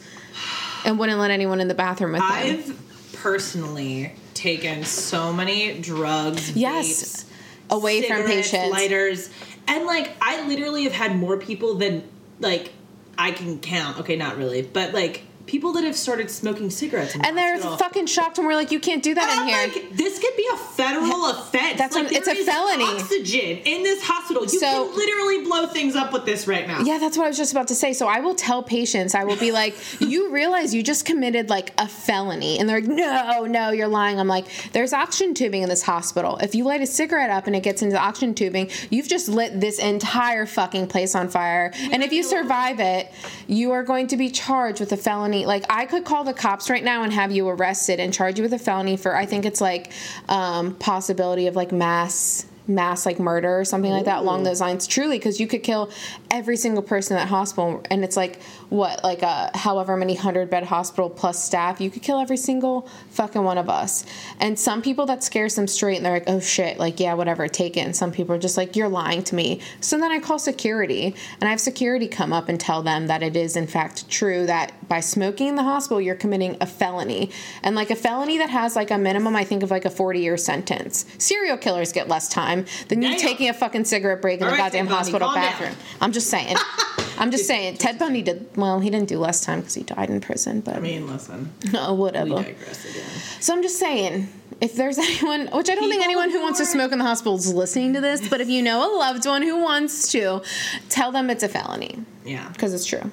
and 0.84 1.00
wouldn't 1.00 1.20
let 1.20 1.32
anyone 1.32 1.62
in 1.62 1.70
the 1.70 1.74
bathroom 1.74 2.14
with 2.14 2.22
him. 2.22 2.32
I've 2.32 3.14
personally 3.14 4.12
taken 4.36 4.84
so 4.84 5.34
many 5.34 5.80
drugs, 5.80 6.52
Yes. 6.56 6.88
vapes, 6.88 7.26
Away 7.72 8.04
from 8.08 8.24
patients. 8.26 8.72
lighters, 8.72 9.30
and 9.68 9.86
like 9.86 10.12
I 10.22 10.46
literally 10.48 10.84
have 10.84 10.94
had 10.94 11.16
more 11.18 11.38
people 11.38 11.74
than 11.76 12.04
like 12.40 12.72
I 13.18 13.32
can 13.32 13.60
count. 13.60 14.00
Okay, 14.02 14.16
not 14.16 14.38
really, 14.38 14.62
but 14.62 14.94
like 14.94 15.24
people 15.46 15.74
that 15.74 15.84
have 15.84 15.96
started 15.96 16.30
smoking 16.32 16.70
cigarettes. 16.70 17.16
And 17.16 17.38
they're 17.38 17.54
hospital. 17.56 17.78
fucking 17.78 18.06
shocked 18.08 18.38
when 18.38 18.48
we're 18.48 18.56
like, 18.56 18.72
you 18.72 18.80
can't 18.80 19.04
do 19.04 19.14
that 19.14 19.30
And 19.30 19.32
in 19.32 19.38
oh 19.56 19.58
I'm 19.60 19.70
here. 19.72 19.82
like, 19.90 19.96
this 19.98 20.20
could 20.20 20.36
be 20.36 20.48
a 20.54 20.58
federal 20.58 21.26
offense. 21.30 21.78
That's 21.78 21.96
like, 21.96 22.06
what- 22.06 22.14
it's 22.14 22.28
a 22.28 22.36
felony. 22.44 22.84
Oxygen 22.86 23.58
in 23.66 23.84
this 23.84 24.02
hospital. 24.04 24.44
You 24.44 24.50
So- 24.60 24.88
can 24.88 24.96
literally 24.96 25.44
blow 25.44 25.68
things 25.68 25.96
up 25.96 26.12
with 26.14 26.26
this 26.26 26.48
right 26.48 26.68
now. 26.68 26.82
Yeah, 26.82 26.98
that's 26.98 27.18
what 27.18 27.26
I 27.26 27.28
was 27.28 27.38
just 27.38 27.52
about 27.52 27.68
to 27.70 27.76
say. 27.76 27.94
So 27.94 28.08
I 28.08 28.20
will 28.22 28.36
tell 28.36 28.64
patients, 28.64 29.14
I 29.14 29.24
will 29.24 29.36
be 29.38 29.52
like, 29.52 29.76
you 30.00 30.32
realize 30.32 30.74
you 30.74 30.82
just 30.84 31.06
committed 31.06 31.50
like 31.50 31.74
a 31.78 31.88
felony. 31.88 32.58
And 32.60 32.68
they're 32.68 32.82
like, 32.82 32.90
no, 32.90 33.46
no, 33.46 33.70
you're 33.70 33.88
lying. 33.88 34.20
I'm 34.20 34.28
like, 34.28 34.46
there's 34.74 34.94
oxygen 34.94 35.34
tubing 35.36 35.62
in 35.62 35.70
this 35.70 35.84
hospital. 35.84 36.38
If 36.38 36.56
you 36.56 36.64
light 36.64 36.82
a 36.82 36.88
cigarette 36.88 37.30
up 37.30 37.48
and 37.48 37.56
it 37.56 37.62
gets 37.62 37.82
into 37.82 37.94
the 37.94 38.02
oxygen 38.02 38.34
tubing, 38.34 38.70
you've 38.90 39.08
just 39.08 39.28
lit 39.30 39.60
this 39.62 39.80
entire 39.80 40.46
fucking 40.46 40.88
place 40.88 41.14
on 41.16 41.30
fire. 41.30 41.72
And 41.92 42.02
if 42.04 42.12
you 42.12 42.24
survive 42.24 42.80
it, 42.80 43.12
you 43.48 43.72
are 43.72 43.84
going 43.84 44.08
to 44.08 44.18
be 44.18 44.30
charged 44.30 44.80
with 44.80 44.92
a 44.92 44.98
felony. 44.98 45.35
Like, 45.44 45.66
I 45.70 45.86
could 45.86 46.06
call 46.06 46.24
the 46.24 46.34
cops 46.34 46.70
right 46.70 46.84
now 46.84 47.04
and 47.04 47.12
have 47.12 47.32
you 47.32 47.50
arrested 47.50 48.00
and 48.00 48.14
charge 48.14 48.38
you 48.38 48.44
with 48.44 48.54
a 48.54 48.60
felony 48.60 48.96
for, 48.96 49.16
I 49.16 49.26
think 49.26 49.46
it's 49.46 49.60
like 49.60 49.92
um, 50.30 50.76
possibility 50.76 51.48
of 51.48 51.56
like 51.56 51.72
mass 51.72 52.46
mass 52.68 53.06
like 53.06 53.20
murder 53.20 53.60
or 53.60 53.66
something 53.66 53.92
like 53.92 54.06
that 54.06 54.20
along 54.20 54.44
those 54.44 54.62
lines. 54.62 54.88
Truly 54.88 55.18
because 55.18 55.40
you 55.40 55.48
could 55.48 55.64
kill 55.64 55.92
every 56.32 56.58
single 56.58 56.84
person 56.84 57.16
in 57.16 57.22
that 57.22 57.30
hospital 57.30 57.82
and 57.90 58.04
it's 58.04 58.18
like 58.18 58.42
what 58.70 59.04
like 59.04 59.22
a 59.22 59.52
however 59.56 59.96
many 59.96 60.16
hundred 60.16 60.50
bed 60.50 60.64
hospital 60.64 61.10
plus 61.10 61.44
staff 61.44 61.80
you 61.80 61.90
could 61.90 62.02
kill 62.02 62.20
every 62.20 62.38
single 62.38 62.90
fucking 63.10 63.44
one 63.44 63.58
of 63.58 63.70
us. 63.70 64.06
And 64.40 64.58
some 64.58 64.82
people 64.82 65.06
that 65.08 65.24
scares 65.24 65.56
them 65.56 65.68
straight 65.68 65.98
and 65.98 66.06
they're 66.06 66.14
like 66.14 66.28
oh 66.28 66.40
shit 66.40 66.78
like 66.78 67.00
yeah 67.00 67.14
whatever 67.14 67.48
take 67.48 67.78
it. 67.78 67.82
And 67.82 67.96
some 67.96 68.12
people 68.12 68.36
are 68.36 68.40
just 68.40 68.58
like 68.58 68.76
you're 68.76 68.90
lying 68.90 69.24
to 69.24 69.36
me. 69.36 69.62
So 69.82 69.98
then 69.98 70.12
i 70.12 70.20
call 70.20 70.40
security 70.40 71.16
and 71.40 71.48
i 71.48 71.52
have 71.52 71.60
security 71.60 72.08
come 72.08 72.34
up 72.34 72.50
and 72.50 72.60
tell 72.60 72.82
them 72.82 73.08
that 73.08 73.22
it 73.22 73.36
is 73.36 73.56
in 73.56 73.68
fact 73.68 74.10
true 74.10 74.46
that 74.46 74.74
by 74.88 75.00
smoking 75.00 75.48
in 75.48 75.56
the 75.56 75.64
hospital 75.64 76.00
you're 76.00 76.16
committing 76.16 76.58
a 76.62 76.66
felony. 76.66 77.32
And 77.64 77.76
like 77.76 77.90
a 77.90 77.96
felony 77.96 78.38
that 78.38 78.50
has 78.50 78.76
like 78.76 78.92
a 78.92 78.98
minimum 78.98 79.36
i 79.36 79.44
think 79.44 79.64
of 79.64 79.72
like 79.72 79.86
a 79.86 79.90
40 79.90 80.20
year 80.20 80.38
sentence. 80.38 81.06
Serial 81.18 81.58
killers 81.58 81.92
get 81.92 82.08
less 82.08 82.28
time 82.30 82.66
than 82.88 83.02
you 83.02 83.10
Damn. 83.10 83.20
taking 83.20 83.50
a 83.50 83.54
fucking 83.54 83.86
cigarette 83.86 84.22
break 84.22 84.40
in 84.40 84.46
All 84.46 84.52
the 84.52 84.58
right, 84.58 84.72
goddamn 84.72 84.86
Ted 84.88 84.90
Bundy, 84.96 85.12
hospital 85.12 85.28
down. 85.30 85.36
bathroom. 85.36 85.76
I'm 86.02 86.12
just 86.12 86.30
saying. 86.30 86.56
I'm 87.18 87.32
just 87.32 87.48
saying. 87.48 87.78
Ted 87.78 87.98
bundy 87.98 88.22
did 88.22 88.48
well 88.58 88.80
he 88.82 88.90
didn't 88.90 89.08
do 89.08 89.18
less 89.20 89.40
time 89.42 89.60
because 89.62 89.74
he 89.74 89.84
died 89.84 90.10
in 90.10 90.20
prison 90.22 90.60
but 90.62 90.76
I 90.76 90.80
mean, 90.80 91.08
listen, 91.08 91.52
oh, 91.74 91.94
we 91.94 92.00
whatever 92.02 92.36
digress 92.36 92.84
again. 92.90 93.10
so 93.40 93.54
i'm 93.54 93.62
just 93.62 93.80
saying 93.80 94.28
if 94.62 94.76
there's 94.76 94.98
anyone 95.08 95.48
which 95.54 95.70
i 95.70 95.76
don't 95.76 95.90
think 95.90 96.04
anyone 96.04 96.30
who 96.30 96.42
wants 96.42 96.60
to 96.60 96.66
smoke 96.66 96.92
in 96.92 96.98
the 97.00 97.06
hospital 97.06 97.36
is 97.36 97.54
listening 97.54 97.94
to 97.94 98.02
this 98.02 98.28
but 98.28 98.42
if 98.42 98.50
you 98.50 98.62
know 98.62 98.80
a 98.86 98.90
loved 98.98 99.26
one 99.26 99.42
who 99.44 99.62
wants 99.62 100.12
to 100.12 100.42
tell 100.90 101.12
them 101.12 101.30
it's 101.30 101.44
a 101.44 101.48
felony. 101.50 102.04
Yeah. 102.26 102.50
because 102.50 102.74
it's 102.74 102.86
true 102.86 103.10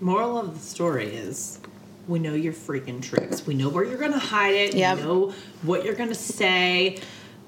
Moral 0.00 0.38
of 0.38 0.54
the 0.54 0.60
story 0.60 1.06
is 1.06 1.58
we 2.06 2.18
know 2.18 2.34
your 2.34 2.52
freaking 2.52 3.02
tricks. 3.02 3.46
We 3.46 3.54
know 3.54 3.68
where 3.68 3.84
you're 3.84 3.98
going 3.98 4.12
to 4.12 4.18
hide 4.18 4.54
it. 4.54 4.74
Yep. 4.74 4.96
We 4.98 5.02
know 5.02 5.34
what 5.62 5.84
you're 5.84 5.94
going 5.94 6.08
to 6.10 6.14
say. 6.14 6.98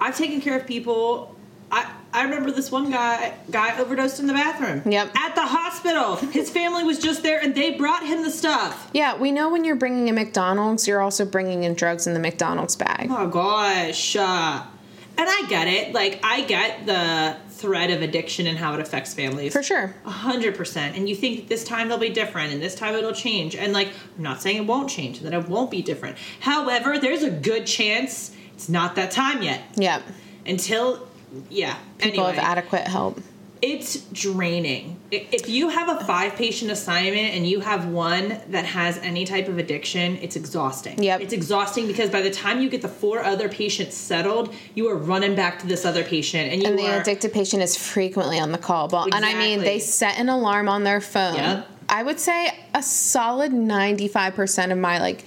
I've 0.01 0.17
taken 0.17 0.41
care 0.41 0.59
of 0.59 0.67
people. 0.67 1.37
I, 1.71 1.91
I 2.13 2.25
remember 2.25 2.51
this 2.51 2.73
one 2.73 2.91
guy 2.91 3.35
guy 3.51 3.79
overdosed 3.79 4.19
in 4.19 4.27
the 4.27 4.33
bathroom. 4.33 4.83
Yep. 4.91 5.13
At 5.17 5.35
the 5.37 5.47
hospital. 5.47 6.17
His 6.17 6.51
family 6.51 6.83
was 6.83 6.99
just 6.99 7.23
there 7.23 7.39
and 7.41 7.55
they 7.55 7.77
brought 7.77 8.05
him 8.05 8.23
the 8.25 8.31
stuff. 8.31 8.91
yeah 8.93 9.17
we 9.17 9.31
know 9.31 9.49
when 9.49 9.65
you're 9.65 9.77
bringing 9.77 10.09
in 10.09 10.17
mcdonald's 10.17 10.89
you're 10.89 11.01
also 11.01 11.25
bringing 11.25 11.63
in 11.63 11.75
drugs 11.75 12.09
in 12.09 12.15
the 12.15 12.19
mcdonald's 12.21 12.75
bag 12.75 13.07
Oh 13.11 13.29
gosh. 13.29 14.17
Uh, 14.17 14.65
and 15.17 15.29
I 15.29 15.47
get 15.49 15.69
it. 15.69 15.93
Like 15.93 16.19
I 16.25 16.41
get 16.43 16.87
the 16.87 17.37
threat 17.61 17.91
of 17.91 18.03
addiction 18.03 18.47
and 18.47 18.57
how 18.57 18.75
it 18.75 18.81
affects 18.81 19.13
families. 19.15 19.53
for 19.53 19.63
sure 19.63 19.95
A 20.07 20.11
hundred 20.11 20.57
percent. 20.57 20.97
And 20.97 21.09
you 21.09 21.15
think 21.15 21.41
that 21.41 21.49
this 21.49 21.65
time 21.65 21.89
they'll 21.89 21.99
be 21.99 22.11
different 22.11 22.53
and 22.53 22.63
this 22.63 22.75
time 22.75 22.95
it'll 22.95 23.13
change. 23.13 23.55
And 23.55 23.73
like, 23.73 23.89
I'm 24.17 24.23
not 24.23 24.41
saying 24.41 24.57
it 24.57 24.67
won't 24.67 24.89
change 24.89 25.19
and 25.19 25.27
that 25.27 25.35
it 25.35 25.49
won't 25.49 25.71
be 25.71 25.83
different. 25.83 26.17
However, 26.41 26.99
there's 26.99 27.23
a 27.23 27.31
good 27.31 27.67
chance 27.67 28.35
it's 28.55 28.69
not 28.69 28.95
that 28.97 29.11
time 29.11 29.43
yet. 29.43 29.63
yep 29.77 30.03
Until, 30.47 31.07
yeah. 31.49 31.77
people 31.99 32.25
anyway, 32.25 32.41
have 32.41 32.59
adequate 32.59 32.87
help 32.87 33.21
it's 33.63 34.01
draining. 34.13 34.99
If 35.11 35.49
you 35.49 35.69
have 35.69 35.89
a 35.89 36.05
five 36.05 36.37
patient 36.37 36.71
assignment 36.71 37.35
and 37.35 37.47
you 37.47 37.61
have 37.61 37.87
one 37.87 38.41
that 38.49 38.65
has 38.65 38.97
any 38.99 39.25
type 39.25 39.49
of 39.49 39.59
addiction, 39.59 40.17
it's 40.19 40.37
exhausting. 40.37 41.03
Yep. 41.03 41.21
It's 41.21 41.33
exhausting 41.33 41.87
because 41.87 42.11
by 42.11 42.23
the 42.23 42.31
time 42.31 42.61
you 42.61 42.71
get 42.71 42.81
the 42.81 42.89
four 42.89 43.23
other 43.23 43.49
patients 43.49 43.97
settled, 43.97 44.55
you 44.75 44.89
are 44.89 44.97
running 44.97 45.35
back 45.35 45.59
to 45.61 45.67
this 45.67 45.85
other 45.85 46.05
patient 46.05 46.53
and 46.53 46.63
you 46.63 46.69
and 46.69 46.79
the 46.79 46.87
are 46.87 47.01
addicted 47.01 47.33
patient 47.33 47.63
is 47.63 47.77
frequently 47.77 48.39
on 48.39 48.53
the 48.53 48.59
call. 48.59 48.89
But 48.89 49.15
and 49.15 49.25
I 49.25 49.35
mean, 49.35 49.61
they 49.61 49.79
set 49.79 50.19
an 50.19 50.29
alarm 50.29 50.69
on 50.69 50.85
their 50.85 51.01
phone. 51.01 51.35
Yep. 51.35 51.69
I 51.91 52.05
would 52.05 52.21
say 52.21 52.57
a 52.73 52.83
solid 52.83 53.53
ninety 53.53 54.07
five 54.07 54.35
percent 54.35 54.71
of 54.71 54.79
my 54.79 55.01
like 55.01 55.25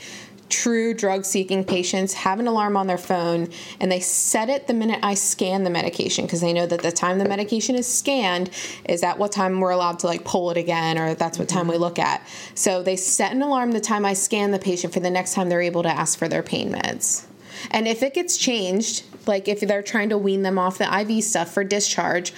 true 0.53 0.93
drug 0.93 1.25
seeking 1.25 1.63
patients 1.63 2.13
have 2.13 2.39
an 2.39 2.47
alarm 2.47 2.77
on 2.77 2.85
their 2.85 2.97
phone 2.97 3.49
and 3.79 3.91
they 3.91 3.99
set 3.99 4.49
it 4.49 4.67
the 4.67 4.73
minute 4.73 4.99
I 5.01 5.15
scan 5.15 5.63
the 5.63 5.71
medication 5.71 6.25
because 6.25 6.41
they 6.41 6.53
know 6.53 6.67
that 6.67 6.83
the 6.83 6.91
time 6.91 7.17
the 7.17 7.27
medication 7.27 7.75
is 7.75 7.91
scanned 7.91 8.51
is 8.87 9.01
at 9.01 9.17
what 9.17 9.31
time 9.31 9.59
we're 9.59 9.71
allowed 9.71 9.97
to 9.99 10.07
like 10.07 10.23
pull 10.23 10.51
it 10.51 10.57
again 10.57 10.99
or 10.99 11.15
that's 11.15 11.39
what 11.39 11.49
time 11.49 11.67
we 11.67 11.77
look 11.77 11.97
at. 11.97 12.25
So 12.53 12.83
they 12.83 12.95
set 12.95 13.31
an 13.31 13.41
alarm 13.41 13.71
the 13.71 13.81
time 13.81 14.05
I 14.05 14.13
scan 14.13 14.51
the 14.51 14.59
patient 14.59 14.93
for 14.93 14.99
the 14.99 15.09
next 15.09 15.33
time 15.33 15.49
they're 15.49 15.59
able 15.59 15.81
to 15.83 15.89
ask 15.89 16.19
for 16.19 16.27
their 16.27 16.43
pain 16.43 16.71
meds. 16.71 17.25
And 17.71 17.87
if 17.87 18.03
it 18.03 18.13
gets 18.13 18.37
changed, 18.37 19.05
like 19.25 19.47
if 19.47 19.61
they're 19.61 19.81
trying 19.81 20.09
to 20.09 20.19
wean 20.19 20.43
them 20.43 20.59
off 20.59 20.77
the 20.77 20.99
IV 20.99 21.23
stuff 21.23 21.51
for 21.51 21.63
discharge, 21.63 22.31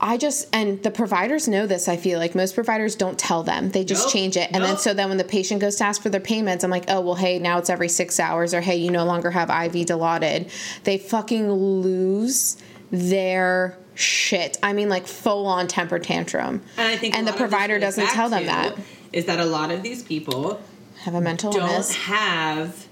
I 0.00 0.16
just 0.16 0.48
and 0.52 0.82
the 0.82 0.90
providers 0.90 1.46
know 1.48 1.66
this. 1.66 1.88
I 1.88 1.96
feel 1.96 2.18
like 2.18 2.34
most 2.34 2.54
providers 2.54 2.94
don't 2.96 3.18
tell 3.18 3.42
them; 3.42 3.70
they 3.70 3.84
just 3.84 4.04
Nope. 4.06 4.12
change 4.12 4.36
it, 4.36 4.50
and 4.52 4.62
then 4.62 4.76
so 4.76 4.92
then 4.92 5.08
when 5.08 5.18
the 5.18 5.24
patient 5.24 5.60
goes 5.60 5.76
to 5.76 5.84
ask 5.84 6.02
for 6.02 6.08
their 6.10 6.20
payments, 6.20 6.64
I'm 6.64 6.70
like, 6.70 6.84
oh 6.88 7.00
well, 7.00 7.14
hey, 7.14 7.38
now 7.38 7.58
it's 7.58 7.70
every 7.70 7.88
six 7.88 8.18
hours, 8.20 8.52
or 8.54 8.60
hey, 8.60 8.76
you 8.76 8.90
no 8.90 9.04
longer 9.04 9.30
have 9.30 9.48
IV 9.50 9.86
Dilaudid. 9.86 10.50
They 10.84 10.98
fucking 10.98 11.50
lose 11.50 12.56
their 12.90 13.78
shit. 13.94 14.58
I 14.62 14.72
mean, 14.72 14.88
like 14.88 15.06
full 15.06 15.46
on 15.46 15.68
temper 15.68 15.98
tantrum. 15.98 16.62
And 16.76 16.88
I 16.88 16.96
think 16.96 17.16
and 17.16 17.26
the 17.26 17.32
provider 17.32 17.78
doesn't 17.78 18.08
tell 18.08 18.28
them 18.28 18.46
that 18.46 18.76
Is 19.12 19.26
that 19.26 19.38
a 19.40 19.44
lot 19.46 19.70
of 19.70 19.82
these 19.82 20.02
people 20.02 20.60
have 21.02 21.14
a 21.14 21.20
mental 21.20 21.52
don't 21.52 21.68
illness. 21.70 21.94
have 21.94 22.86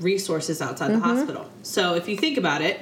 resources 0.00 0.60
outside 0.60 0.90
Mm-hmm. 0.90 1.00
the 1.00 1.06
hospital. 1.06 1.50
So 1.62 1.94
if 1.94 2.08
you 2.08 2.16
think 2.16 2.36
about 2.36 2.60
it, 2.60 2.80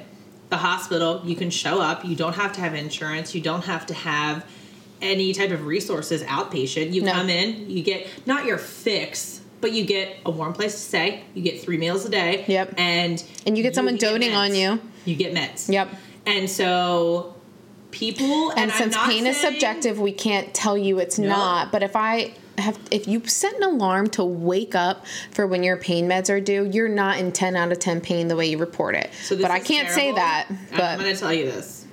the 0.51 0.57
hospital, 0.57 1.21
you 1.25 1.35
can 1.35 1.49
show 1.49 1.81
up, 1.81 2.03
you 2.05 2.15
don't 2.15 2.35
have 2.35 2.51
to 2.53 2.59
have 2.61 2.75
insurance, 2.75 3.33
you 3.33 3.41
don't 3.41 3.63
have 3.63 3.85
to 3.87 3.93
have 3.93 4.45
any 5.01 5.33
type 5.33 5.49
of 5.49 5.65
resources 5.65 6.21
outpatient. 6.23 6.93
You 6.93 7.01
No. 7.03 7.13
come 7.13 7.29
in, 7.29 7.69
you 7.69 7.81
get 7.81 8.05
not 8.27 8.45
your 8.45 8.57
fix, 8.59 9.39
but 9.61 9.71
you 9.71 9.85
get 9.85 10.17
a 10.25 10.29
warm 10.29 10.51
place 10.53 10.73
to 10.73 10.79
stay, 10.79 11.23
you 11.33 11.41
get 11.41 11.61
3 11.61 11.77
meals 11.77 12.05
a 12.05 12.09
day, 12.09 12.43
Yep. 12.47 12.73
and 12.77 13.23
And 13.47 13.57
you 13.57 13.63
get 13.63 13.73
someone 13.75 13.95
doting 13.95 14.31
meds. 14.31 14.37
on 14.37 14.53
you. 14.55 14.79
You 15.05 15.15
get 15.15 15.33
meds. 15.33 15.69
Yep. 15.71 15.87
And 16.27 16.49
so 16.49 17.33
people 17.91 18.51
and, 18.51 18.59
and 18.59 18.71
since 18.73 18.97
pain 19.05 19.25
is 19.25 19.35
subjective 19.37 19.99
we 19.99 20.11
can't 20.13 20.53
tell 20.53 20.77
you 20.77 20.97
it's 20.99 21.19
No. 21.19 21.27
not 21.27 21.73
but 21.73 21.83
if 21.83 21.93
i 21.93 22.31
have 22.57 22.77
if 22.91 23.07
you 23.07 23.25
set 23.27 23.53
an 23.55 23.63
alarm 23.63 24.09
to 24.09 24.23
wake 24.23 24.75
up 24.75 25.05
for 25.31 25.47
when 25.47 25.63
your 25.63 25.77
pain 25.77 26.07
meds 26.07 26.29
are 26.29 26.41
due 26.41 26.65
you're 26.71 26.89
not 26.89 27.17
in 27.17 27.31
10 27.31 27.55
out 27.55 27.71
of 27.71 27.79
10 27.79 28.01
pain 28.01 28.27
the 28.27 28.35
way 28.35 28.47
you 28.49 28.57
report 28.57 28.95
it 28.95 29.09
So 29.23 29.35
this 29.35 29.43
but 29.43 29.51
i 29.51 29.59
can't 29.59 29.89
say 29.89 30.11
that 30.11 30.47
And 30.49 30.81
I'm 30.81 30.99
going 30.99 31.13
to 31.13 31.19
tell 31.19 31.33
you 31.33 31.45
this. 31.45 31.85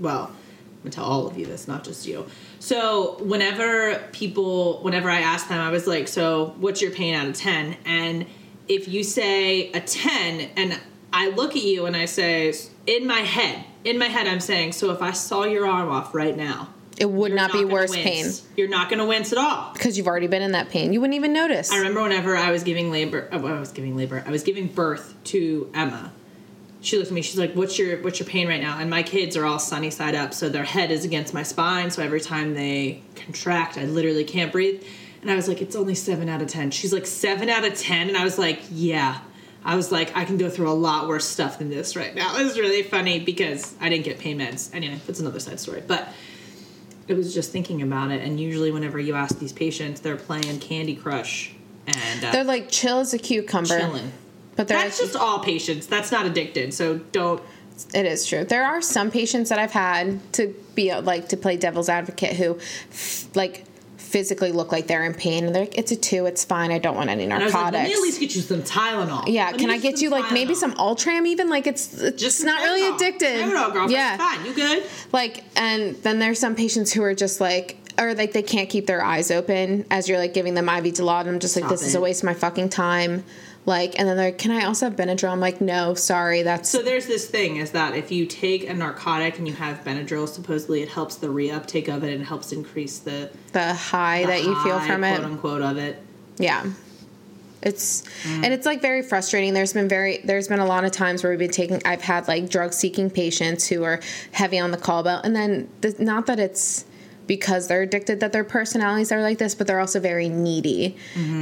Well, 0.00 0.24
I'm 0.24 0.78
going 0.82 0.90
to 0.90 0.96
tell 0.96 1.04
all 1.04 1.26
of 1.26 1.36
you 1.38 1.44
this, 1.46 1.68
not 1.68 1.84
just 1.84 2.06
you. 2.06 2.26
So, 2.58 3.16
whenever 3.20 3.98
people, 4.12 4.80
whenever 4.82 5.10
I 5.10 5.20
ask 5.20 5.48
them, 5.48 5.60
I 5.60 5.70
was 5.70 5.86
like, 5.86 6.08
"So, 6.08 6.54
what's 6.58 6.80
your 6.80 6.90
pain 6.90 7.14
out 7.14 7.26
of 7.26 7.34
10?" 7.36 7.76
And 7.84 8.26
if 8.66 8.88
you 8.88 9.04
say 9.04 9.70
a 9.72 9.80
10, 9.80 10.50
and 10.56 10.80
I 11.12 11.28
look 11.30 11.50
at 11.56 11.62
you 11.62 11.84
and 11.86 11.96
I 11.96 12.06
say, 12.06 12.54
in 12.86 13.06
my 13.06 13.20
head, 13.20 13.64
in 13.84 13.98
my 13.98 14.06
head, 14.06 14.26
I'm 14.26 14.40
saying, 14.40 14.72
"So, 14.72 14.90
if 14.90 15.02
I 15.02 15.10
saw 15.12 15.44
your 15.44 15.66
arm 15.66 15.90
off 15.90 16.14
right 16.14 16.36
now, 16.36 16.68
it 17.00 17.10
would 17.10 17.30
you're 17.30 17.36
not 17.36 17.52
be 17.52 17.64
worse 17.64 17.90
wince. 17.90 18.40
pain 18.40 18.50
You're 18.56 18.68
not 18.68 18.88
going 18.88 19.00
to 19.00 19.06
wince 19.06 19.32
at 19.32 19.38
all." 19.38 19.72
because 19.72 19.96
you've 19.98 20.06
already 20.06 20.28
been 20.28 20.42
in 20.42 20.52
that 20.52 20.68
pain 20.68 20.92
you 20.92 21.00
wouldn't 21.00 21.16
even 21.16 21.32
notice 21.32 21.72
I 21.72 21.78
remember 21.78 22.02
whenever 22.02 22.36
I 22.36 22.50
was 22.52 22.62
giving 22.62 22.92
labor, 22.92 23.28
oh, 23.32 23.46
I 23.46 23.58
was 23.58 23.72
giving 23.72 23.96
labor, 23.96 24.22
I 24.26 24.30
was 24.30 24.42
giving 24.44 24.68
birth 24.68 25.14
to 25.24 25.70
Emma. 25.74 26.12
She 26.82 26.96
looked 26.96 27.08
at 27.08 27.14
me. 27.14 27.20
She's 27.20 27.38
like, 27.38 27.52
"What's 27.52 27.78
your 27.78 27.98
what's 28.02 28.20
your 28.20 28.26
pain 28.28 28.48
right 28.48 28.60
now?" 28.62 28.78
And 28.78 28.88
my 28.88 29.02
kids 29.02 29.36
are 29.36 29.44
all 29.44 29.58
sunny 29.58 29.90
side 29.90 30.14
up, 30.14 30.32
so 30.32 30.48
their 30.48 30.64
head 30.64 30.90
is 30.90 31.04
against 31.04 31.34
my 31.34 31.42
spine. 31.42 31.90
So 31.90 32.02
every 32.02 32.22
time 32.22 32.54
they 32.54 33.02
contract, 33.16 33.76
I 33.76 33.84
literally 33.84 34.24
can't 34.24 34.50
breathe. 34.50 34.82
And 35.22 35.30
I 35.30 35.34
was 35.34 35.48
like, 35.48 35.60
it's 35.60 35.76
only 35.76 35.94
seven 35.94 36.28
out 36.28 36.40
of 36.40 36.48
10. 36.48 36.70
She's 36.70 36.92
like, 36.92 37.06
seven 37.06 37.48
out 37.48 37.64
of 37.64 37.78
10. 37.78 38.08
And 38.08 38.16
I 38.16 38.24
was 38.24 38.38
like, 38.38 38.60
yeah. 38.70 39.20
I 39.62 39.76
was 39.76 39.92
like, 39.92 40.16
I 40.16 40.24
can 40.24 40.38
go 40.38 40.48
through 40.48 40.70
a 40.70 40.72
lot 40.72 41.06
worse 41.08 41.26
stuff 41.26 41.58
than 41.58 41.68
this 41.68 41.94
right 41.94 42.14
now. 42.14 42.34
It 42.40 42.44
was 42.44 42.58
really 42.58 42.82
funny 42.82 43.20
because 43.20 43.74
I 43.80 43.90
didn't 43.90 44.04
get 44.06 44.18
pain 44.18 44.38
meds. 44.38 44.74
Anyway, 44.74 44.98
that's 45.06 45.20
another 45.20 45.38
side 45.40 45.60
story. 45.60 45.82
But 45.86 46.08
it 47.10 47.16
was 47.16 47.34
just 47.34 47.50
thinking 47.52 47.82
about 47.82 48.10
it. 48.10 48.22
And 48.22 48.38
usually, 48.38 48.70
whenever 48.70 48.98
you 48.98 49.14
ask 49.14 49.38
these 49.38 49.52
patients, 49.52 50.00
they're 50.00 50.16
playing 50.16 50.60
Candy 50.60 50.94
Crush 50.94 51.52
and 51.86 52.24
uh, 52.24 52.32
They're 52.32 52.44
like 52.44 52.70
chill 52.70 53.00
as 53.00 53.14
a 53.14 53.18
cucumber. 53.18 53.78
chilling. 53.78 54.12
But 54.56 54.68
they're 54.68 54.78
That's 54.78 54.98
just 54.98 55.16
all 55.16 55.40
patients. 55.40 55.86
That's 55.86 56.12
not 56.12 56.26
addicted. 56.26 56.74
So 56.74 56.98
don't. 56.98 57.42
It 57.94 58.04
is 58.04 58.26
true. 58.26 58.44
There 58.44 58.64
are 58.64 58.82
some 58.82 59.10
patients 59.10 59.48
that 59.48 59.58
I've 59.58 59.72
had 59.72 60.20
to 60.34 60.54
be 60.74 60.94
like 60.94 61.28
to 61.30 61.36
play 61.36 61.56
devil's 61.56 61.88
advocate 61.88 62.36
who, 62.36 62.58
like, 63.34 63.64
physically 64.10 64.52
look 64.52 64.72
like 64.72 64.86
they're 64.86 65.04
in 65.04 65.14
pain 65.14 65.44
and 65.44 65.54
they're 65.54 65.62
like, 65.62 65.78
"It's 65.78 65.92
a 65.92 65.96
two, 65.96 66.26
it's 66.26 66.44
fine. 66.44 66.72
I 66.72 66.78
don't 66.78 66.96
want 66.96 67.10
any 67.10 67.24
was 67.26 67.30
like, 67.30 67.40
narcotics." 67.52 67.72
let 67.74 67.84
me 67.88 67.92
at 67.94 68.00
least 68.00 68.20
get 68.20 68.34
you 68.34 68.40
some 68.42 68.62
Tylenol. 68.62 69.24
yeah, 69.28 69.50
Let 69.50 69.58
can 69.58 69.70
I 69.70 69.78
get 69.78 70.00
you 70.00 70.10
like 70.10 70.32
maybe 70.32 70.54
some 70.54 70.74
Ultram? 70.78 71.26
Even 71.26 71.48
like 71.48 71.66
it's 71.66 72.00
it's 72.00 72.20
Just 72.20 72.44
not 72.44 72.60
really 72.62 72.86
addicted. 72.94 73.44
Tylenol. 73.44 73.90
Yeah, 73.90 74.14
It's 74.14 74.22
fine. 74.22 74.46
You 74.46 74.54
good? 74.54 74.84
like 75.12 75.44
and 75.56 75.94
then 76.02 76.18
there's 76.18 76.38
some 76.38 76.54
patients 76.54 76.92
who 76.92 77.02
are 77.02 77.14
just 77.14 77.40
like 77.40 77.76
or 77.98 78.14
like 78.14 78.32
they 78.32 78.42
can't 78.42 78.68
keep 78.68 78.86
their 78.86 79.02
eyes 79.04 79.30
open 79.30 79.84
as 79.90 80.08
you're 80.08 80.18
like 80.18 80.32
giving 80.34 80.54
them 80.54 80.68
IV 80.68 80.84
Dilaudid. 80.94 81.28
I'm 81.28 81.38
just 81.38 81.54
like 81.56 81.64
Stop 81.64 81.70
this 81.72 81.82
is 81.86 81.94
a 81.94 82.00
waste 82.00 82.22
of 82.22 82.26
my 82.26 82.34
fucking 82.34 82.70
time. 82.70 83.24
Like 83.66 83.98
and 83.98 84.08
then 84.08 84.16
they're 84.16 84.28
like, 84.28 84.38
can 84.38 84.50
I 84.50 84.64
also 84.64 84.86
have 84.86 84.96
Benadryl? 84.96 85.30
I'm 85.30 85.40
like, 85.40 85.60
no, 85.60 85.94
sorry, 85.94 86.42
that's 86.42 86.68
So 86.68 86.82
there's 86.82 87.06
this 87.06 87.28
thing 87.28 87.56
is 87.56 87.72
that 87.72 87.94
if 87.94 88.10
you 88.10 88.26
take 88.26 88.68
a 88.68 88.74
narcotic 88.74 89.38
and 89.38 89.46
you 89.46 89.54
have 89.54 89.84
Benadryl, 89.84 90.28
supposedly 90.28 90.82
it 90.82 90.88
helps 90.88 91.16
the 91.16 91.26
reuptake 91.26 91.88
of 91.88 92.02
it 92.02 92.14
and 92.14 92.24
helps 92.24 92.52
increase 92.52 92.98
the, 92.98 93.30
the 93.52 93.74
high 93.74 94.22
the 94.22 94.26
that 94.28 94.42
you 94.42 94.62
feel 94.62 94.78
high, 94.78 94.86
from 94.86 95.04
it. 95.04 95.16
quote 95.16 95.30
unquote, 95.30 95.62
of 95.62 95.76
it. 95.76 96.02
Yeah. 96.38 96.64
It's 97.62 98.02
and 98.26 98.46
it's 98.46 98.64
like 98.64 98.80
very 98.80 99.02
frustrating. 99.02 99.52
There's 99.52 99.74
been 99.74 99.88
very 99.88 100.18
there's 100.24 100.48
been 100.48 100.60
a 100.60 100.66
lot 100.66 100.84
of 100.84 100.92
times 100.92 101.22
where 101.22 101.30
we've 101.30 101.38
been 101.38 101.50
taking 101.50 101.82
I've 101.84 102.00
had 102.00 102.26
like 102.26 102.48
drug 102.48 102.72
seeking 102.72 103.10
patients 103.10 103.68
who 103.68 103.84
are 103.84 104.00
heavy 104.32 104.58
on 104.58 104.70
the 104.70 104.78
call 104.78 105.02
belt 105.02 105.26
and 105.26 105.36
then 105.36 105.68
the, 105.82 105.94
not 105.98 106.24
that 106.26 106.40
it's 106.40 106.86
because 107.30 107.68
they're 107.68 107.82
addicted 107.82 108.18
that 108.18 108.32
their 108.32 108.42
personalities 108.42 109.12
are 109.12 109.22
like 109.22 109.38
this 109.38 109.54
but 109.54 109.68
they're 109.68 109.78
also 109.78 110.00
very 110.00 110.28
needy. 110.28 110.96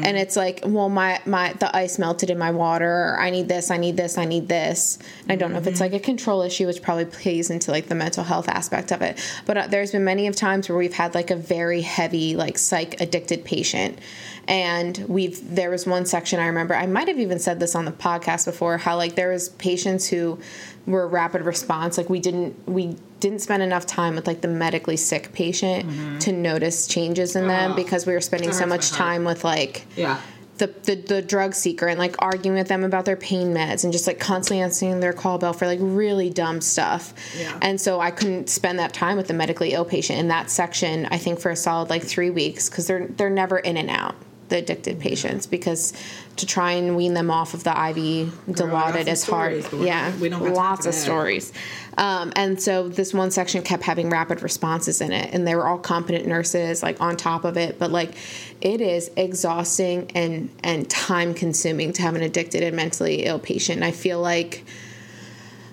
And 0.05 0.19
it's 0.19 0.37
like 0.37 0.61
well 0.67 0.91
my 0.91 1.19
my 1.25 1.55
the 1.55 1.75
ice 1.75 1.99
melted 1.99 2.29
in 2.29 2.37
my 2.37 2.51
water. 2.51 3.17
I 3.19 3.31
need 3.31 3.49
this 3.49 3.71
i 3.71 3.79
need 3.79 3.97
this 3.97 4.19
i 4.19 4.27
need 4.27 4.49
this. 4.49 4.99
And 5.23 5.33
i 5.33 5.37
don't 5.37 5.51
know 5.51 5.59
if 5.59 5.67
it's 5.67 5.81
like 5.81 5.95
a 5.95 5.99
control 5.99 6.43
issue 6.43 6.67
which 6.67 6.83
probably 6.83 7.07
plays 7.07 7.49
into 7.49 7.71
like 7.71 7.87
the 7.87 7.95
mental 7.95 8.23
health 8.23 8.51
aspect 8.51 8.93
of 8.93 9.01
it. 9.01 9.19
But 9.47 9.57
uh, 9.57 9.67
there's 9.69 9.93
been 9.93 10.05
many 10.05 10.27
of 10.27 10.37
times 10.37 10.69
where 10.69 10.77
we've 10.77 10.93
had 10.93 11.15
like 11.15 11.31
a 11.31 11.37
very 11.37 11.81
heavy 11.81 12.37
like 12.37 12.59
psych 12.59 13.01
addicted 13.01 13.47
patient. 13.47 13.99
And 14.47 14.99
we've 15.09 15.39
there 15.55 15.71
was 15.71 15.87
one 15.87 16.05
section 16.05 16.39
i 16.39 16.47
remember 16.47 16.75
i 16.75 16.87
might 16.87 17.09
have 17.09 17.19
even 17.19 17.39
said 17.39 17.61
this 17.61 17.75
on 17.75 17.85
the 17.85 17.93
podcast 17.93 18.45
before 18.47 18.79
how 18.79 18.97
like 18.97 19.15
there 19.15 19.31
was 19.31 19.51
patients 19.51 20.07
who 20.09 20.39
were 20.87 21.07
rapid 21.07 21.43
response 21.43 21.99
like 21.99 22.09
we 22.09 22.19
didn't 22.19 22.57
we 22.67 22.97
didn't 23.21 23.41
spend 23.41 23.63
enough 23.63 23.87
time 23.87 24.15
with 24.15 24.27
like 24.27 24.41
the 24.41 24.49
medically 24.49 24.97
sick 24.97 25.33
patient 25.33 26.21
to 26.23 26.33
notice 26.33 26.87
changes 26.87 27.35
in 27.37 27.49
them 27.49 27.73
Oh, 27.73 27.75
because 27.75 28.07
we 28.07 28.13
were 28.13 28.21
spending 28.21 28.53
so 28.53 28.67
much 28.67 28.91
time 28.91 29.25
with 29.25 29.45
like 29.45 29.85
Yeah. 29.97 30.21
the, 30.59 30.67
the 30.85 30.95
the 30.97 31.23
drug 31.23 31.55
seeker 31.55 31.87
and 31.89 31.99
like 31.99 32.17
arguing 32.21 32.59
with 32.59 32.69
them 32.69 32.85
about 32.85 33.05
their 33.05 33.17
pain 33.17 33.55
meds 33.55 33.85
and 33.85 33.93
just 33.93 34.07
like 34.07 34.19
constantly 34.21 34.63
answering 34.63 35.01
their 35.01 35.13
call 35.13 35.39
bell 35.39 35.53
for 35.53 35.67
like 35.67 35.79
really 35.83 36.31
dumb 36.31 36.61
stuff. 36.61 37.15
Yeah. 37.39 37.57
And 37.63 37.81
so 37.81 38.01
I 38.01 38.11
couldn't 38.11 38.49
spend 38.51 38.79
that 38.79 38.93
time 38.93 39.17
with 39.17 39.29
the 39.29 39.35
medically 39.35 39.73
ill 39.73 39.85
patient 39.85 40.19
in 40.19 40.29
that 40.29 40.51
section. 40.51 41.07
I 41.11 41.19
think 41.19 41.39
for 41.41 41.51
a 41.51 41.57
solid 41.57 41.91
like 41.91 42.03
three 42.05 42.31
weeks 42.31 42.69
because 42.69 42.87
they're 42.87 43.07
they're 43.07 43.31
never 43.31 43.59
in 43.59 43.77
and 43.77 43.91
out 43.91 44.15
the 44.49 44.59
addicted 44.59 44.99
patients 44.99 45.47
because 45.47 45.93
to 46.37 46.47
try 46.47 46.73
and 46.73 46.97
wean 46.97 47.15
them 47.15 47.31
off 47.31 47.55
of 47.55 47.65
the 47.65 47.71
IV 47.71 48.33
Dilaudid 48.49 49.07
is 49.07 49.25
hard. 49.25 49.65
stories, 49.65 49.87
Yeah, 49.87 50.17
we 50.19 50.29
don't 50.29 50.55
lots 50.55 50.87
of 50.87 50.93
that. 50.93 50.99
stories. 50.99 51.53
Um, 51.97 52.33
and 52.37 52.63
so 52.63 52.89
this 52.89 53.13
one 53.13 53.31
section 53.31 53.63
kept 53.63 53.83
having 53.83 54.09
rapid 54.09 54.43
responses 54.43 55.01
in 55.01 55.11
it, 55.13 55.35
and 55.35 55.47
they 55.47 55.57
were 55.57 55.67
all 55.67 55.79
competent 55.79 56.27
nurses, 56.27 56.83
like 56.83 57.01
on 57.01 57.17
top 57.17 57.45
of 57.45 57.57
it. 57.57 57.79
But 57.79 57.91
like, 57.91 58.13
it 58.61 58.81
is 58.81 59.11
exhausting 59.17 60.11
and 60.15 60.49
and 60.63 60.89
time 60.89 61.35
consuming 61.35 61.93
to 61.95 62.03
have 62.03 62.15
an 62.15 62.23
addicted 62.23 62.63
and 62.63 62.77
mentally 62.77 63.25
ill 63.25 63.41
patient. 63.41 63.77
And 63.79 63.85
I 63.85 63.91
feel 63.91 64.21
like 64.21 64.65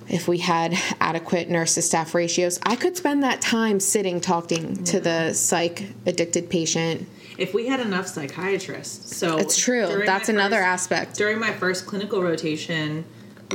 if 0.07 0.27
we 0.27 0.37
had 0.39 0.75
adequate 0.99 1.49
nurse 1.49 1.75
to 1.75 1.81
staff 1.81 2.13
ratios, 2.13 2.59
I 2.63 2.75
could 2.75 2.95
spend 2.97 3.23
that 3.23 3.41
time 3.41 3.79
sitting 3.79 4.21
talking 4.21 4.83
to 4.85 4.99
the 4.99 5.33
psych 5.33 5.89
addicted 6.05 6.49
patient. 6.49 7.07
If 7.37 7.53
we 7.53 7.67
had 7.67 7.79
enough 7.79 8.07
psychiatrists, 8.07 9.15
so 9.17 9.37
It's 9.37 9.57
true. 9.57 10.03
That's 10.05 10.29
another 10.29 10.57
first- 10.57 10.67
aspect. 10.67 11.15
During 11.17 11.39
my 11.39 11.51
first 11.51 11.85
clinical 11.85 12.21
rotation, 12.21 13.05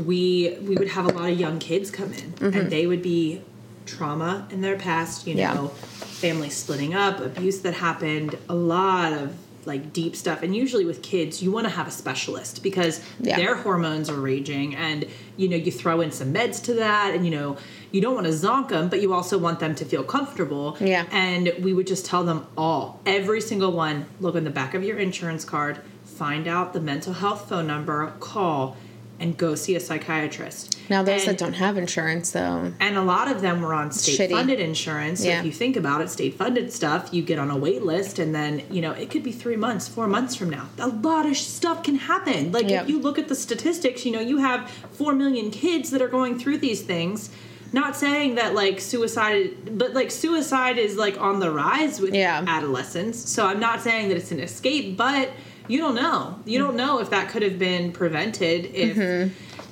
we 0.04 0.56
we 0.62 0.76
would 0.76 0.88
have 0.88 1.06
a 1.06 1.12
lot 1.12 1.30
of 1.30 1.38
young 1.40 1.58
kids 1.58 1.90
come 1.90 2.12
in, 2.12 2.34
and 2.54 2.70
they 2.70 2.86
would 2.86 3.02
be 3.02 3.42
trauma 3.86 4.46
in 4.50 4.60
their 4.60 4.76
past. 4.76 5.26
You 5.26 5.32
Mm-hmm. 5.34 5.38
Yeah. 5.38 5.54
know, 5.54 5.68
family 5.68 6.50
splitting 6.50 6.94
up, 6.94 7.20
abuse 7.20 7.60
that 7.60 7.74
happened, 7.74 8.36
a 8.48 8.54
lot 8.54 9.12
of 9.12 9.34
like 9.70 9.92
deep 9.92 10.14
stuff. 10.16 10.42
And 10.42 10.54
usually 10.54 10.84
with 10.84 11.00
kids, 11.02 11.42
you 11.42 11.50
want 11.52 11.64
to 11.66 11.70
have 11.70 11.86
a 11.86 11.90
specialist 11.90 12.62
because 12.62 13.00
Yeah. 13.20 13.36
their 13.36 13.54
hormones 13.54 14.10
are 14.10 14.20
raging, 14.20 14.74
and 14.74 15.06
you 15.36 15.48
know 15.48 15.56
you 15.56 15.70
throw 15.72 16.00
in 16.02 16.10
some 16.10 16.34
meds 16.34 16.62
to 16.64 16.74
that, 16.74 17.14
and 17.14 17.24
you 17.24 17.30
know 17.30 17.56
you 17.92 18.00
don't 18.00 18.14
want 18.14 18.26
to 18.26 18.32
zonk 18.32 18.68
them, 18.68 18.88
but 18.88 19.00
you 19.00 19.12
also 19.14 19.38
want 19.38 19.60
them 19.60 19.74
to 19.76 19.84
feel 19.84 20.02
comfortable. 20.02 20.76
Yeah. 20.80 21.06
And 21.10 21.52
we 21.60 21.72
would 21.72 21.86
just 21.86 22.04
tell 22.04 22.24
them 22.24 22.46
all, 22.58 23.00
every 23.06 23.40
single 23.40 23.72
one, 23.72 24.06
look 24.20 24.34
on 24.34 24.44
the 24.44 24.50
back 24.50 24.74
of 24.74 24.84
your 24.84 24.98
insurance 24.98 25.44
card, 25.44 25.78
find 26.04 26.46
out 26.46 26.72
the 26.72 26.80
mental 26.80 27.14
health 27.14 27.48
phone 27.48 27.66
number, 27.66 28.12
call, 28.20 28.76
and 29.20 29.36
go 29.36 29.54
see 29.54 29.76
a 29.76 29.80
psychiatrist. 29.80 30.76
Now 30.88 31.02
those 31.02 31.20
and, 31.22 31.30
that 31.30 31.38
don't 31.38 31.52
have 31.52 31.76
insurance, 31.76 32.30
though, 32.32 32.72
and 32.80 32.96
a 32.96 33.02
lot 33.02 33.30
of 33.30 33.42
them 33.42 33.60
were 33.60 33.74
on 33.74 33.92
state 33.92 34.18
Shitty. 34.18 34.32
funded 34.32 34.58
insurance. 34.58 35.20
So 35.20 35.28
Yeah. 35.28 35.38
if 35.40 35.46
you 35.46 35.52
think 35.52 35.76
about 35.76 36.00
it, 36.00 36.10
state 36.10 36.34
funded 36.36 36.72
stuff, 36.72 37.10
you 37.12 37.22
get 37.22 37.38
on 37.38 37.50
a 37.50 37.56
wait 37.56 37.84
list 37.84 38.18
and 38.18 38.34
then, 38.34 38.62
you 38.70 38.80
know, 38.80 38.92
it 38.92 39.10
could 39.10 39.22
be 39.22 39.30
three 39.32 39.56
months, 39.56 39.86
four 39.86 40.08
months 40.08 40.34
from 40.34 40.50
now. 40.50 40.68
A 40.78 40.88
lot 40.88 41.26
of 41.26 41.36
stuff 41.36 41.82
can 41.82 41.96
happen. 41.96 42.50
Like 42.50 42.68
Yep. 42.68 42.84
if 42.84 42.88
you 42.90 42.98
look 42.98 43.18
at 43.18 43.28
the 43.28 43.34
statistics, 43.36 44.04
you 44.04 44.12
know, 44.12 44.20
you 44.20 44.38
have 44.38 44.68
four 44.92 45.14
million 45.14 45.50
kids 45.50 45.90
that 45.90 46.02
are 46.02 46.08
going 46.08 46.38
through 46.38 46.58
these 46.58 46.80
things. 46.82 47.30
Not 47.72 47.94
saying 47.96 48.34
that 48.34 48.54
like 48.56 48.80
suicide, 48.80 49.78
but 49.78 49.94
like 49.94 50.10
suicide 50.10 50.76
is 50.76 50.96
like 50.96 51.20
on 51.20 51.38
the 51.38 51.52
rise 51.52 52.00
with 52.00 52.14
Yeah. 52.14 52.42
adolescents. 52.48 53.18
So 53.30 53.46
I'm 53.46 53.60
not 53.60 53.80
saying 53.80 54.08
that 54.08 54.16
it's 54.16 54.32
an 54.32 54.40
escape, 54.40 54.96
but 54.96 55.28
you 55.70 55.78
don't 55.78 55.94
know. 55.94 56.38
You 56.44 56.58
don't 56.58 56.76
know 56.76 56.98
if 57.00 57.10
that 57.10 57.28
could 57.30 57.42
have 57.42 57.58
been 57.58 57.92
prevented 57.92 58.66
if, 58.74 58.96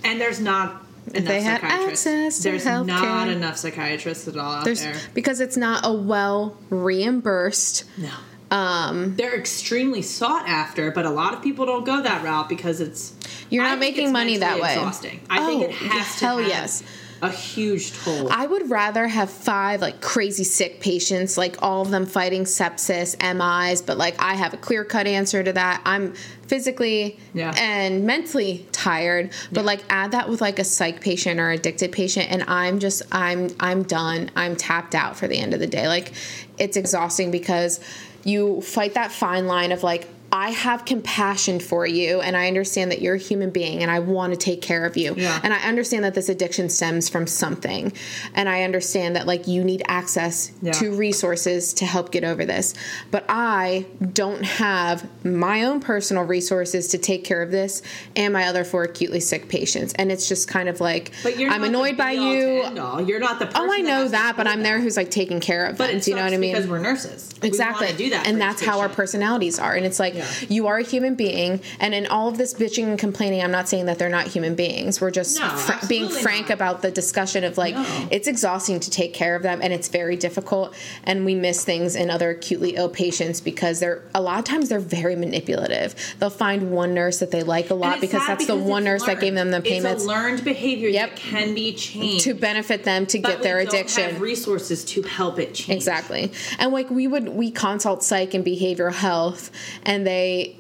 and 0.05 0.21
there's 0.21 0.41
not 0.41 0.71
enough 0.71 0.83
Mm-hmm. 1.09 1.25
they 1.27 1.41
had 1.41 1.61
psychiatrists. 1.63 2.07
access 2.07 2.39
There's 2.43 2.65
healthcare. 2.67 2.87
not 2.87 3.29
enough 3.29 3.57
psychiatrists 3.57 4.29
at 4.29 4.37
all 4.37 4.53
out 4.57 4.65
there's 4.67 4.83
there. 4.83 4.95
because 5.15 5.41
it's 5.41 5.57
not 5.57 5.81
a 5.87 5.93
well 5.93 6.59
reimbursed. 6.69 7.85
No. 7.97 8.11
Um, 8.51 9.15
they're 9.17 9.39
extremely 9.39 10.03
sought 10.03 10.47
after, 10.49 10.91
but 10.91 11.05
a 11.07 11.11
lot 11.11 11.33
of 11.35 11.43
people 11.43 11.65
don't 11.67 11.85
go 11.85 12.03
that 12.03 12.23
route 12.25 12.49
because 12.49 12.81
it's 12.81 13.15
You're 13.51 13.63
not 13.65 13.79
making 13.79 14.13
money 14.13 14.39
that 14.39 14.61
way. 14.61 14.73
Exhausting. 14.75 15.21
I 15.31 15.45
think 15.47 15.63
Oh, 15.63 15.67
it 15.67 15.73
has 15.73 16.19
to 16.19 16.25
hell 16.27 16.39
have 16.39 16.49
yes. 16.49 16.83
A 17.21 17.31
huge 17.31 17.93
toll. 18.05 18.29
I 18.31 18.47
would 18.47 18.71
rather 18.71 19.07
have 19.09 19.31
five 19.31 19.81
like 19.81 20.01
crazy 20.01 20.45
sick 20.45 20.81
patients, 20.81 21.37
like 21.37 21.57
all 21.63 21.83
of 21.83 21.91
them 21.91 22.07
fighting 22.07 22.45
sepsis, 22.45 23.17
MIs, 23.21 23.83
but 23.83 23.99
like 23.99 24.15
I 24.23 24.35
have 24.35 24.55
a 24.55 24.57
clear 24.57 24.85
cut 24.85 25.07
answer 25.07 25.43
to 25.43 25.53
that. 25.55 25.83
I'm 25.85 26.15
physically 26.47 27.19
Yeah. 27.35 27.55
and 27.59 28.05
mentally 28.07 28.67
tired, 28.73 29.31
but 29.53 29.61
Yeah. 29.63 29.67
like 29.67 29.81
add 29.91 30.13
that 30.13 30.29
with 30.29 30.41
like 30.41 30.59
a 30.59 30.65
psych 30.65 31.01
patient 31.01 31.41
or 31.41 31.51
addicted 31.51 31.93
patient, 31.93 32.31
and 32.31 32.45
I'm 32.49 32.79
just 32.79 33.03
I'm 33.13 33.49
I'm 33.59 33.83
done. 33.83 34.31
I'm 34.37 34.55
tapped 34.57 34.95
out 34.95 35.17
for 35.17 35.27
the 35.29 35.39
end 35.39 35.55
of 35.55 35.61
the 35.61 35.67
day. 35.67 35.89
Like 35.89 36.13
it's 36.59 36.77
exhausting 36.77 37.31
because 37.31 37.81
you 38.25 38.61
fight 38.63 38.95
that 38.95 39.11
fine 39.13 39.47
line 39.47 39.73
of 39.73 39.83
like 39.83 40.07
I 40.31 40.51
have 40.51 40.85
compassion 40.85 41.59
for 41.59 41.87
you 41.87 42.21
and 42.21 42.37
I 42.37 42.49
understand 42.49 42.91
that 42.93 43.01
you're 43.01 43.15
a 43.15 43.19
human 43.19 43.49
being 43.49 43.83
and 43.83 43.91
I 43.91 44.01
want 44.01 44.33
to 44.35 44.39
take 44.39 44.61
care 44.61 44.85
of 44.85 44.97
you. 44.97 45.15
Yeah. 45.17 45.41
And 45.43 45.55
I 45.55 45.59
understand 45.61 46.05
that 46.05 46.15
this 46.15 46.29
addiction 46.29 46.69
stems 46.69 47.09
from 47.09 47.27
something. 47.27 47.93
And 48.35 48.47
I 48.47 48.63
understand 48.65 49.17
that 49.17 49.27
like 49.27 49.47
you 49.49 49.65
need 49.65 49.83
access 49.89 50.53
Yeah. 50.61 50.73
to 50.73 50.95
resources 50.95 51.73
to 51.75 51.87
help 51.87 52.11
get 52.13 52.25
over 52.25 52.45
this. 52.45 52.75
But 53.11 53.25
I 53.31 53.87
don't 54.13 54.45
have 54.45 55.09
my 55.25 55.65
own 55.65 55.81
personal 55.81 56.25
resources 56.25 56.89
to 56.89 56.99
take 56.99 57.25
care 57.25 57.41
of 57.41 57.51
this 57.51 57.81
and 58.15 58.35
my 58.35 58.49
other 58.49 58.65
four 58.65 58.83
acutely 58.83 59.21
sick 59.21 59.49
patients. 59.49 59.95
And 59.95 60.13
it's 60.13 60.29
just 60.29 60.47
kind 60.47 60.69
of 60.69 60.79
like 60.81 61.13
but 61.23 61.39
you're 61.39 61.51
I'm 61.51 61.65
annoyed 61.65 61.97
by 61.97 62.13
you. 62.13 62.65
You're 63.07 63.19
not 63.21 63.39
the 63.39 63.47
person 63.47 63.63
Oh, 63.63 63.73
I 63.73 63.79
know 63.81 64.05
to 64.05 64.11
that, 64.11 64.37
but 64.37 64.47
I'm 64.47 64.63
there 64.63 64.79
who's 64.79 64.97
like 64.99 65.11
taking 65.11 65.41
care 65.41 65.65
of 65.65 65.79
But 65.79 65.87
them. 65.87 65.97
it 65.97 66.03
Do 66.03 66.11
you 66.11 66.17
know 66.17 66.25
what 66.25 66.35
I 66.35 66.37
mean? 66.37 66.53
Because 66.53 66.69
we're 66.69 66.79
nurses. 66.81 67.33
Exactly 67.43 67.87
wanna 67.87 67.97
do 67.99 68.11
that, 68.11 68.27
and 68.27 68.39
that's 68.39 68.63
how 68.63 68.81
our 68.81 68.89
personalities 68.91 69.59
are 69.59 69.75
and 69.75 69.87
it's 69.87 69.99
like 69.99 70.18
Yeah. 70.19 70.27
you 70.49 70.67
are 70.67 70.79
a 70.79 70.83
human 70.83 71.15
being, 71.15 71.61
and 71.81 71.95
in 71.95 72.07
all 72.07 72.29
of 72.29 72.39
this 72.39 72.55
bitching 72.55 72.85
and 72.89 72.99
complaining, 72.99 73.43
I'm 73.43 73.51
not 73.51 73.69
saying 73.69 73.87
that 73.87 73.99
they're 73.99 74.09
not 74.09 74.27
human 74.27 74.55
beings. 74.55 75.01
We're 75.01 75.11
just 75.11 75.39
No, 75.39 75.49
fr- 75.49 75.87
being 75.87 76.09
frank 76.09 76.49
not. 76.49 76.55
about 76.55 76.83
the 76.83 76.91
discussion 76.91 77.45
of 77.45 77.57
like 77.59 77.75
No. 77.75 78.09
it's 78.11 78.29
exhausting 78.29 78.81
to 78.81 78.91
take 78.91 79.15
care 79.15 79.35
of 79.37 79.43
them, 79.43 79.61
and 79.63 79.73
it's 79.73 79.89
very 79.89 80.17
difficult, 80.17 80.75
and 81.05 81.25
we 81.25 81.35
miss 81.35 81.65
things 81.65 81.97
in 81.97 82.11
other 82.11 82.31
acutely 82.31 82.77
ill 82.77 82.89
patients 82.89 83.41
because 83.41 83.81
they're 83.81 84.03
a 84.15 84.21
lot 84.21 84.39
of 84.39 84.45
times 84.45 84.69
they're 84.69 84.79
very 84.81 85.17
manipulative. 85.17 85.95
They'll 86.19 86.31
find 86.31 86.71
one 86.71 86.95
nurse 86.95 87.19
that 87.19 87.31
they 87.31 87.43
like 87.43 87.71
a 87.71 87.75
lot 87.75 88.01
because 88.01 88.27
that's 88.27 88.47
the 88.47 88.57
one 88.57 88.85
nurse 88.85 89.05
that 89.05 89.21
gave 89.21 89.35
them 89.35 89.49
the 89.51 89.59
learned. 89.59 89.65
payments 89.65 90.03
It's 90.03 90.05
a 90.05 90.09
learned 90.09 90.45
behavior 90.45 90.89
Yep. 90.89 91.11
that 91.11 91.17
can 91.17 91.55
be 91.55 91.73
changed 91.73 92.25
to 92.25 92.35
benefit 92.35 92.85
them 92.85 93.07
to 93.07 93.19
but 93.19 93.29
get 93.31 93.43
their 93.43 93.59
addiction. 93.59 94.05
Have 94.05 94.21
resources 94.21 94.85
to 94.87 95.03
help 95.03 95.39
it 95.39 95.55
change. 95.55 95.77
Exactly. 95.77 96.33
And 96.59 96.73
like 96.73 96.91
we 96.91 97.07
would 97.07 97.29
we 97.29 97.51
consult 97.51 98.03
psych 98.03 98.35
and 98.35 98.45
behavioral 98.45 98.93
health 98.95 99.51
and 99.85 100.07
they 100.09 100.57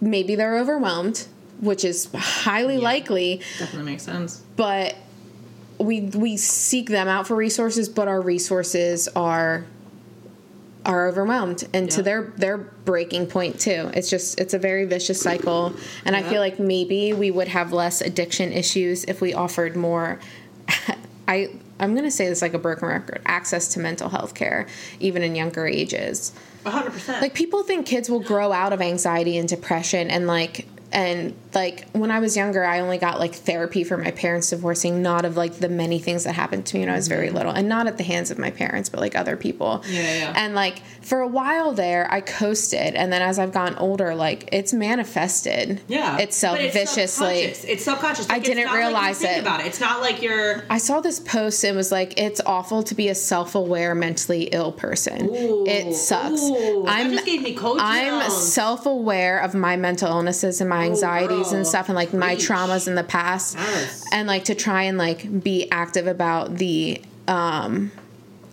maybe 0.00 0.34
they're 0.36 0.58
overwhelmed, 0.58 1.26
which 1.60 1.84
is 1.84 2.08
highly 2.14 2.78
likely, 2.78 3.40
Definitely 3.58 3.92
makes 3.92 4.04
sense. 4.04 4.42
but 4.56 4.94
we 5.78 6.02
we 6.02 6.36
seek 6.36 6.88
them 6.88 7.08
out 7.08 7.26
for 7.26 7.34
resources, 7.36 7.88
but 7.88 8.06
our 8.08 8.20
resources 8.20 9.08
are 9.16 9.64
are 10.86 11.08
overwhelmed 11.08 11.68
and 11.74 11.90
to 11.90 12.02
their 12.02 12.32
their 12.36 12.56
breaking 12.56 13.26
point 13.26 13.60
too. 13.60 13.90
It's 13.94 14.08
just 14.08 14.40
it's 14.40 14.54
a 14.54 14.58
very 14.58 14.84
vicious 14.84 15.20
cycle 15.20 15.74
and 16.04 16.16
I 16.16 16.22
feel 16.22 16.40
like 16.40 16.58
maybe 16.58 17.12
we 17.12 17.30
would 17.30 17.48
have 17.48 17.72
less 17.72 18.00
addiction 18.00 18.52
issues 18.52 19.04
if 19.04 19.20
we 19.20 19.34
offered 19.34 19.76
more 19.76 20.18
I 21.28 21.50
I'm 21.80 21.92
going 21.94 22.04
to 22.04 22.10
say 22.10 22.28
this 22.28 22.42
like 22.42 22.54
a 22.54 22.58
broken 22.58 22.88
record, 22.88 23.20
access 23.26 23.68
to 23.74 23.80
mental 23.80 24.08
health 24.08 24.34
care 24.34 24.66
even 24.98 25.22
in 25.22 25.36
younger 25.36 25.66
ages. 25.66 26.32
Hundred 26.70 26.92
percent. 26.92 27.22
Like 27.22 27.34
people 27.34 27.62
think 27.62 27.86
kids 27.86 28.08
will 28.10 28.20
grow 28.20 28.52
out 28.52 28.72
of 28.72 28.80
anxiety 28.80 29.38
and 29.38 29.48
depression 29.48 30.10
and 30.10 30.26
like 30.26 30.66
and 30.92 31.34
like 31.54 31.88
when 31.92 32.10
I 32.10 32.18
was 32.20 32.36
younger 32.36 32.64
I 32.64 32.80
only 32.80 32.98
got 32.98 33.18
like 33.18 33.34
therapy 33.34 33.84
for 33.84 33.96
my 33.96 34.10
parents 34.10 34.50
divorcing, 34.50 35.02
not 35.02 35.24
of 35.24 35.36
like 35.36 35.54
the 35.54 35.68
many 35.68 35.98
things 35.98 36.24
that 36.24 36.34
happened 36.34 36.66
to 36.66 36.76
me 36.76 36.80
when 36.80 36.90
I 36.90 36.96
was 36.96 37.08
very 37.08 37.30
little 37.30 37.52
and 37.52 37.68
not 37.68 37.86
at 37.86 37.96
the 37.96 38.04
hands 38.04 38.30
of 38.30 38.38
my 38.38 38.50
parents 38.50 38.88
but 38.88 39.00
like 39.00 39.16
other 39.16 39.36
people. 39.36 39.78
Mm-hmm. 39.84 39.92
Yeah, 39.92 40.18
yeah. 40.18 40.32
And 40.36 40.54
like 40.54 40.82
for 41.02 41.20
a 41.20 41.28
while 41.28 41.72
there 41.72 42.06
I 42.12 42.20
coasted 42.20 42.94
and 42.94 43.12
then 43.12 43.22
as 43.22 43.38
I've 43.38 43.52
gotten 43.52 43.76
older 43.78 44.14
like 44.14 44.48
it's 44.52 44.72
manifested 44.72 45.80
yeah, 45.88 46.18
itself 46.18 46.58
it's 46.58 46.74
viciously. 46.74 47.52
subconscious. 47.52 47.64
It's 47.64 47.84
subconscious. 47.84 48.26
I 48.28 48.34
Like, 48.34 48.38
it's 48.40 48.48
didn't 48.48 48.66
like 48.66 48.76
realize 48.76 49.18
think 49.18 49.38
it. 49.38 49.40
About 49.40 49.60
it. 49.60 49.66
It's 49.66 49.80
not 49.80 50.00
like 50.00 50.22
you're. 50.22 50.64
I 50.70 50.78
saw 50.78 51.00
this 51.00 51.18
post 51.20 51.64
and 51.64 51.76
was 51.76 51.90
like, 51.90 52.18
it's 52.20 52.40
awful 52.44 52.82
to 52.84 52.94
be 52.94 53.08
a 53.08 53.14
self 53.14 53.54
aware, 53.54 53.94
mentally 53.94 54.44
ill 54.44 54.72
person. 54.72 55.28
Ooh, 55.30 55.64
it 55.66 55.94
sucks. 55.94 56.42
ooh, 56.42 56.84
I'm 56.86 57.10
just 57.12 57.26
gave 57.26 57.42
me 57.42 57.54
cold 57.54 57.78
I'm 57.80 58.30
self 58.30 58.86
aware 58.86 59.38
of 59.40 59.54
my 59.54 59.76
mental 59.76 60.08
illnesses 60.08 60.60
and 60.60 60.68
my 60.68 60.84
and 61.52 61.66
stuff 61.66 61.88
and 61.88 61.96
like 61.96 62.12
my 62.12 62.36
traumas 62.36 62.88
in 62.88 62.94
the 62.94 63.04
past. 63.04 63.56
Yes. 63.56 64.04
And 64.12 64.26
like 64.28 64.44
to 64.44 64.54
try 64.54 64.82
and 64.82 64.98
like 64.98 65.42
be 65.42 65.68
active 65.70 66.06
about 66.06 66.56
the 66.56 67.00
um 67.26 67.90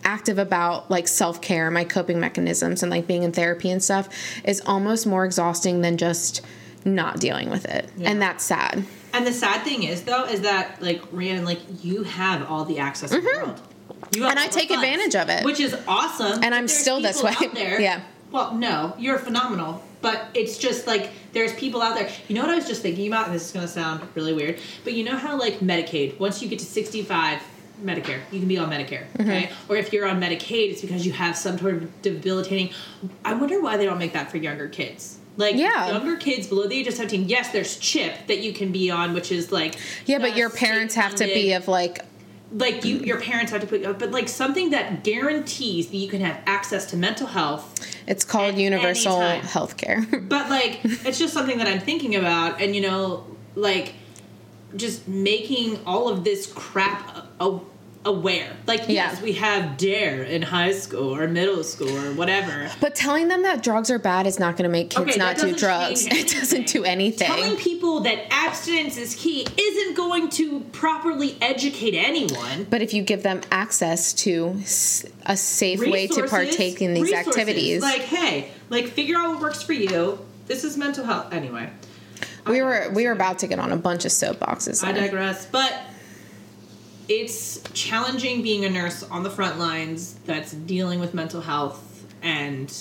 active 0.04 0.38
about 0.38 0.88
like 0.90 1.08
self-care 1.08 1.70
my 1.70 1.82
coping 1.84 2.20
mechanisms 2.20 2.82
and 2.82 2.90
like 2.90 3.06
being 3.06 3.24
in 3.24 3.32
therapy 3.32 3.70
and 3.70 3.82
stuff 3.82 4.08
is 4.44 4.62
almost 4.66 5.04
more 5.06 5.24
exhausting 5.24 5.80
than 5.80 5.96
just 5.96 6.42
not 6.84 7.18
dealing 7.18 7.50
with 7.50 7.64
it 7.64 7.90
and 8.00 8.22
that's 8.22 8.44
sad 8.44 8.84
And 9.12 9.26
the 9.26 9.32
sad 9.32 9.62
thing 9.64 9.82
is, 9.82 10.02
though, 10.02 10.24
is 10.26 10.42
that 10.42 10.80
like 10.80 11.02
Rhiannon, 11.10 11.44
like 11.44 11.60
you 11.82 12.02
have 12.04 12.48
all 12.50 12.64
the 12.66 12.78
access 12.78 13.10
in 13.12 13.24
the 13.24 13.30
world. 13.30 13.60
Mm-hmm. 14.10 14.24
And 14.24 14.38
I 14.38 14.46
take 14.46 14.68
funds, 14.68 14.84
advantage 14.84 15.16
of 15.16 15.28
it. 15.30 15.44
which 15.44 15.58
is 15.58 15.74
awesome. 15.88 16.44
And 16.44 16.54
I'm 16.54 16.68
still 16.68 17.00
this 17.00 17.22
way. 17.22 17.34
Yeah. 17.54 18.02
Well, 18.32 18.54
no, 18.54 18.94
you're 18.98 19.18
phenomenal, 19.18 19.82
but 20.02 20.26
it's 20.34 20.58
just 20.58 20.86
like 20.86 21.10
there's 21.32 21.52
people 21.54 21.80
out 21.82 21.94
there. 21.96 22.08
You 22.28 22.34
know 22.34 22.42
what 22.42 22.50
I 22.50 22.56
was 22.56 22.66
just 22.66 22.82
thinking 22.82 23.06
about? 23.06 23.26
And 23.26 23.34
this 23.34 23.46
is 23.46 23.52
going 23.52 23.66
to 23.66 23.72
sound 23.72 24.06
really 24.14 24.32
weird, 24.34 24.58
but 24.84 24.92
you 24.94 25.04
know 25.04 25.16
how 25.16 25.38
like 25.38 25.60
Medicaid, 25.60 26.18
once 26.18 26.42
you 26.42 26.48
get 26.48 26.58
to 26.60 26.64
65. 26.64 27.40
Medicare, 27.84 28.20
you 28.32 28.38
can 28.38 28.48
be 28.48 28.56
on 28.56 28.70
Medicare, 28.70 29.04
Mm-hmm. 29.18 29.20
okay? 29.20 29.50
Or 29.68 29.76
if 29.76 29.92
you're 29.92 30.08
on 30.08 30.18
Medicaid, 30.18 30.70
it's 30.70 30.80
because 30.80 31.04
you 31.04 31.12
have 31.12 31.36
some 31.36 31.58
sort 31.58 31.74
of 31.74 32.00
debilitating. 32.00 32.70
I 33.22 33.34
wonder 33.34 33.60
why 33.60 33.76
they 33.76 33.84
don't 33.84 33.98
make 33.98 34.14
that 34.14 34.30
for 34.30 34.38
younger 34.38 34.66
kids. 34.66 35.18
Like 35.36 35.56
Yeah. 35.56 35.88
younger 35.90 36.16
kids 36.16 36.46
below 36.46 36.66
the 36.66 36.74
age 36.74 36.86
of 36.86 36.94
17, 36.94 37.28
yes, 37.28 37.50
there's 37.52 37.76
CHIP 37.76 38.28
that 38.28 38.38
you 38.38 38.54
can 38.54 38.72
be 38.72 38.90
on, 38.90 39.12
which 39.12 39.30
is 39.30 39.52
like 39.52 39.76
yeah 40.06 40.16
but 40.18 40.38
your 40.38 40.48
parents 40.48 40.94
have 40.94 41.16
to 41.16 41.24
be 41.26 41.52
of 41.52 41.68
like 41.68 41.98
like 42.52 42.84
you 42.84 42.98
your 42.98 43.20
parents 43.20 43.50
have 43.50 43.60
to 43.60 43.66
put 43.66 43.84
up 43.84 43.98
but 43.98 44.10
like 44.12 44.28
something 44.28 44.70
that 44.70 45.02
guarantees 45.02 45.88
that 45.88 45.96
you 45.96 46.08
can 46.08 46.20
have 46.20 46.38
access 46.46 46.86
to 46.90 46.96
mental 46.96 47.26
health 47.26 47.64
It's 48.06 48.24
called 48.24 48.56
universal 48.56 49.18
health 49.20 49.76
care. 49.76 50.06
but 50.28 50.48
like 50.48 50.80
it's 50.84 51.18
just 51.18 51.34
something 51.34 51.58
that 51.58 51.66
i'm 51.66 51.80
thinking 51.80 52.14
about 52.14 52.60
and 52.60 52.74
you 52.76 52.82
know 52.82 53.26
like 53.56 53.94
just 54.76 55.08
making 55.08 55.80
all 55.86 56.08
of 56.08 56.22
this 56.24 56.46
crap 56.52 57.16
a- 57.16 57.44
a- 57.44 57.60
aware 58.06 58.52
like 58.66 58.88
yes 58.88 59.16
Yeah. 59.18 59.22
we 59.22 59.32
have 59.34 59.76
DARE 59.76 60.22
in 60.22 60.40
high 60.42 60.72
school 60.72 61.14
or 61.14 61.26
middle 61.28 61.62
school 61.64 61.90
or 61.90 62.12
whatever 62.14 62.70
but 62.80 62.94
telling 62.94 63.28
them 63.28 63.42
that 63.42 63.62
drugs 63.62 63.90
are 63.90 63.98
bad 63.98 64.26
is 64.26 64.38
not 64.38 64.56
going 64.56 64.62
to 64.64 64.70
make 64.70 64.90
kids 64.90 65.10
Okay, 65.10 65.18
not 65.18 65.36
do 65.36 65.54
drugs. 65.54 66.06
It 66.10 66.28
doesn't 66.28 66.68
do 66.68 66.84
anything. 66.84 67.26
telling 67.26 67.56
people 67.56 68.00
that 68.00 68.32
abstinence 68.32 68.96
is 68.96 69.14
key 69.14 69.46
isn't 69.58 69.96
going 69.96 70.28
to 70.30 70.60
properly 70.72 71.36
educate 71.40 71.94
anyone 71.94 72.64
but 72.70 72.80
if 72.80 72.94
you 72.94 73.02
give 73.02 73.22
them 73.22 73.40
access 73.50 74.12
to 74.14 74.54
a 75.26 75.36
safe 75.36 75.80
way 75.80 76.06
to 76.06 76.26
partake 76.28 76.80
in 76.80 76.94
these 76.94 77.04
resources. 77.10 77.28
activities, 77.28 77.82
Like, 77.82 78.02
hey, 78.02 78.50
like 78.70 78.86
figure 78.86 79.16
out 79.18 79.30
what 79.32 79.40
works 79.40 79.62
for 79.62 79.72
you. 79.72 80.18
This 80.46 80.62
is 80.62 80.76
mental 80.76 81.04
health. 81.04 81.32
Anyway, 81.32 81.68
we 82.46 82.62
were 82.62 82.88
we 82.94 83.04
were 83.06 83.12
about 83.12 83.40
to 83.40 83.48
get 83.48 83.58
on 83.58 83.72
a 83.72 83.76
bunch 83.76 84.04
of 84.04 84.12
soapboxes. 84.12 84.84
I 84.84 84.92
digress. 84.92 85.44
But 85.46 85.72
it's 87.08 87.62
challenging 87.72 88.42
being 88.42 88.64
a 88.64 88.70
nurse 88.70 89.02
on 89.04 89.22
the 89.22 89.30
front 89.30 89.58
lines 89.58 90.14
that's 90.26 90.52
dealing 90.52 91.00
with 91.00 91.14
mental 91.14 91.40
health 91.40 91.82
and 92.22 92.72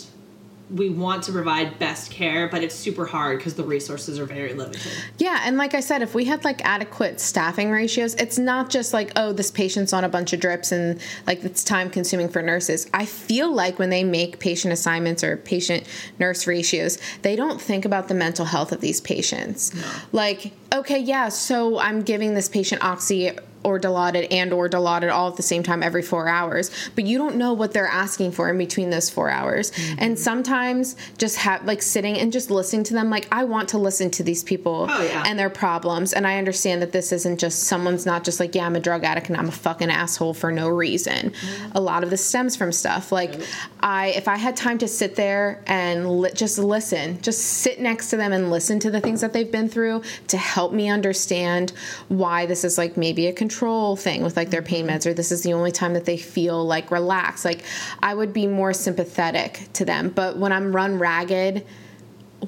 we 0.71 0.89
want 0.89 1.23
to 1.23 1.31
provide 1.31 1.77
best 1.77 2.09
care, 2.09 2.47
but 2.47 2.63
it's 2.63 2.73
super 2.73 3.05
hard 3.05 3.37
because 3.37 3.53
the 3.53 3.63
resources 3.63 4.17
are 4.17 4.25
very 4.25 4.53
limited. 4.53 4.91
Yeah, 5.19 5.41
and 5.43 5.57
like 5.57 5.75
I 5.75 5.79
said, 5.79 6.01
if 6.01 6.15
we 6.15 6.25
had 6.25 6.43
like 6.43 6.65
adequate 6.65 7.19
staffing 7.19 7.69
ratios, 7.69 8.15
it's 8.15 8.39
not 8.39 8.69
just 8.71 8.91
like, 8.91 9.11
oh, 9.15 9.31
this 9.31 9.51
patient's 9.51 9.93
on 9.93 10.03
a 10.03 10.09
bunch 10.09 10.33
of 10.33 10.39
drips 10.39 10.71
and 10.71 10.99
like 11.27 11.43
it's 11.43 11.63
time 11.63 11.89
consuming 11.89 12.29
for 12.29 12.41
nurses. 12.41 12.89
I 12.93 13.05
feel 13.05 13.53
like 13.53 13.77
when 13.77 13.91
they 13.91 14.03
make 14.03 14.39
patient 14.39 14.73
assignments 14.73 15.23
or 15.23 15.37
patient 15.37 15.85
nurse 16.17 16.47
ratios, 16.47 16.97
they 17.21 17.35
don't 17.35 17.61
think 17.61 17.85
about 17.85 18.07
the 18.07 18.15
mental 18.15 18.45
health 18.45 18.71
of 18.71 18.81
these 18.81 19.01
patients. 19.01 19.71
Like, 20.11 20.51
okay, 20.73 20.99
yeah, 20.99 21.29
so 21.29 21.77
I'm 21.77 22.01
giving 22.01 22.33
this 22.33 22.49
patient 22.49 22.83
oxy 22.83 23.37
or 23.65 23.79
dilaudid 23.79 24.27
and 24.31 24.53
or 24.53 24.69
dilaudid 24.69 25.11
all 25.11 25.27
at 25.29 25.35
the 25.35 25.43
same 25.43 25.63
time 25.63 25.81
every 25.83 26.01
four 26.01 26.27
hours. 26.27 26.71
But 26.95 27.05
you 27.05 27.17
don't 27.17 27.35
know 27.35 27.51
what 27.53 27.73
they're 27.73 27.87
asking 28.05 28.31
for 28.31 28.49
in 28.49 28.57
between 28.57 28.89
those 28.91 29.09
four 29.09 29.29
hours. 29.29 29.71
Mm-hmm. 29.71 29.95
and 30.03 30.19
sometimes 30.19 30.95
just 31.17 31.35
have 31.37 31.65
like 31.65 31.81
sitting 31.81 32.17
and 32.19 32.31
just 32.31 32.49
listening 32.51 32.83
to 32.83 32.93
them 32.93 33.09
like 33.09 33.27
i 33.31 33.43
want 33.43 33.69
to 33.69 33.77
listen 33.77 34.09
to 34.11 34.23
these 34.23 34.43
people 34.43 34.87
Oh, 34.89 35.01
yeah. 35.03 35.23
and 35.25 35.37
their 35.39 35.49
problems. 35.49 36.13
And 36.13 36.27
i 36.27 36.37
understand 36.37 36.81
that 36.81 36.91
this 36.91 37.11
isn't 37.11 37.39
just 37.39 37.63
someone's 37.63 38.05
not 38.05 38.23
just 38.23 38.39
like 38.39 38.53
yeah 38.55 38.65
i'm 38.67 38.75
a 38.75 38.79
drug 38.79 39.03
addict 39.03 39.27
and 39.29 39.37
i'm 39.37 39.47
a 39.47 39.51
fucking 39.67 39.89
asshole 39.89 40.33
for 40.33 40.51
no 40.51 40.67
reason. 40.69 41.33
A 41.73 41.81
lot 41.81 42.03
of 42.03 42.09
this 42.09 42.23
stems 42.25 42.55
from 42.55 42.71
stuff. 42.71 43.11
Like 43.11 43.33
i 43.81 44.07
if 44.21 44.27
i 44.27 44.37
had 44.37 44.55
time 44.55 44.77
to 44.77 44.87
sit 44.87 45.15
there 45.15 45.63
and 45.67 46.19
li- 46.21 46.31
just 46.33 46.57
listen 46.59 47.19
just 47.21 47.41
sit 47.41 47.79
next 47.79 48.09
to 48.11 48.17
them 48.17 48.31
and 48.33 48.51
listen 48.51 48.79
to 48.79 48.91
the 48.91 49.01
things 49.01 49.21
that 49.21 49.33
they've 49.33 49.51
been 49.51 49.69
through 49.69 50.01
to 50.27 50.37
help 50.37 50.71
me 50.73 50.89
understand 50.89 51.71
why 52.09 52.45
this 52.45 52.63
is 52.63 52.77
like 52.77 52.97
maybe 52.97 53.27
a 53.27 53.33
control 53.33 53.54
thing 53.95 54.23
with 54.23 54.35
like 54.35 54.49
their 54.49 54.61
pain 54.61 54.87
meds 54.87 55.05
or 55.05 55.13
this 55.13 55.31
is 55.31 55.43
the 55.43 55.53
only 55.53 55.71
time 55.71 55.93
that 55.93 56.05
they 56.05 56.17
feel 56.17 56.65
like 56.65 56.91
relaxed. 56.91 57.45
Like 57.45 57.63
i 58.01 58.13
would 58.13 58.33
be 58.33 58.47
more 58.47 58.73
sympathetic 58.73 59.67
to 59.73 59.85
them. 59.85 60.09
But 60.09 60.37
when 60.37 60.51
i'm 60.51 60.75
run 60.75 60.99
ragged 60.99 61.65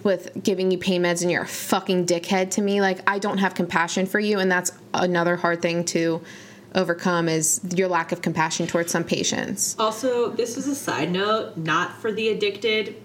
with 0.03 0.43
giving 0.43 0.69
you 0.69 0.77
pain 0.77 1.03
meds 1.03 1.21
and 1.21 1.31
you're 1.31 1.43
a 1.43 1.47
fucking 1.47 2.05
dickhead 2.05 2.51
to 2.51 2.61
me 2.61 2.81
like 2.81 2.99
i 3.09 3.17
don't 3.17 3.39
have 3.39 3.55
compassion 3.55 4.05
for 4.05 4.19
you. 4.19 4.39
And 4.39 4.51
that's 4.51 4.71
another 4.93 5.35
hard 5.35 5.61
thing 5.61 5.85
to 5.85 6.21
overcome 6.75 7.27
is 7.29 7.61
your 7.75 7.87
lack 7.87 8.11
of 8.11 8.21
compassion 8.21 8.67
towards 8.67 8.91
some 8.91 9.03
patients. 9.03 9.75
Also, 9.79 10.29
this 10.29 10.57
is 10.57 10.67
a 10.67 10.75
side 10.75 11.11
note, 11.11 11.57
not 11.57 11.93
for 11.93 12.11
the 12.11 12.29
addicted, 12.29 12.95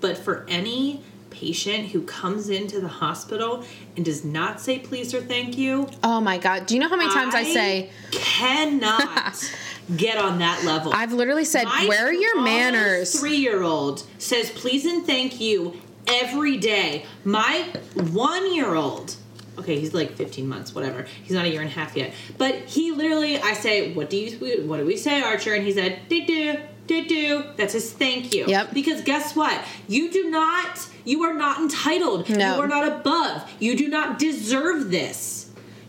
but 0.00 0.18
for 0.18 0.44
any 0.48 1.02
patient 1.34 1.88
who 1.88 2.02
comes 2.02 2.48
into 2.48 2.80
the 2.80 2.88
hospital 2.88 3.64
and 3.96 4.04
does 4.04 4.24
not 4.24 4.60
say 4.60 4.78
please 4.78 5.12
or 5.12 5.20
thank 5.20 5.58
you. 5.58 5.88
oh 6.02 6.20
my 6.20 6.38
god 6.38 6.66
do 6.66 6.74
you 6.74 6.80
know 6.80 6.88
how 6.88 6.96
many 6.96 7.10
times 7.12 7.34
i, 7.34 7.42
say 7.42 7.90
cannot 8.10 9.52
get 9.96 10.16
on 10.16 10.38
that 10.38 10.64
level. 10.64 10.92
i've 10.94 11.12
literally 11.12 11.44
said 11.44 11.64
My 11.64 11.86
where 11.86 12.06
are 12.06 12.12
your 12.12 12.40
manners 12.40 13.18
Three-year-old 13.18 14.06
says 14.18 14.50
please 14.50 14.84
and 14.86 15.04
thank 15.06 15.40
you 15.40 15.80
every 16.06 16.56
day. 16.56 17.06
My 17.24 17.66
one-year-old. 17.94 19.16
Okay, 19.58 19.78
he's 19.78 19.94
like 19.94 20.12
15 20.16 20.48
months, 20.48 20.74
whatever. 20.74 21.06
He's 21.22 21.32
not 21.32 21.44
a 21.44 21.48
year 21.48 21.60
and 21.60 21.70
a 21.70 21.72
half 21.72 21.96
yet. 21.96 22.12
But 22.38 22.56
he 22.66 22.90
literally, 22.90 23.38
I 23.38 23.54
say, 23.54 23.92
"What 23.92 24.10
do 24.10 24.16
you, 24.16 24.66
what 24.66 24.78
do 24.78 24.84
we 24.84 24.96
say, 24.96 25.22
Archer?" 25.22 25.54
And 25.54 25.64
he 25.64 25.72
said, 25.72 26.00
"Did 26.08 26.26
do." 26.26 26.56
Do 26.86 27.06
do. 27.06 27.44
That 27.56 27.70
says 27.70 27.92
thank 27.92 28.32
you. 28.34 28.46
Yep. 28.46 28.74
Because 28.74 29.02
guess 29.02 29.34
what? 29.34 29.64
You 29.88 30.10
do 30.10 30.30
not. 30.30 30.88
You 31.04 31.22
are 31.24 31.34
not 31.34 31.58
entitled. 31.60 32.28
No. 32.28 32.56
You 32.56 32.62
are 32.62 32.68
not 32.68 32.86
above. 32.88 33.50
You 33.58 33.76
do 33.76 33.88
not 33.88 34.18
deserve 34.18 34.90
this. 34.90 35.43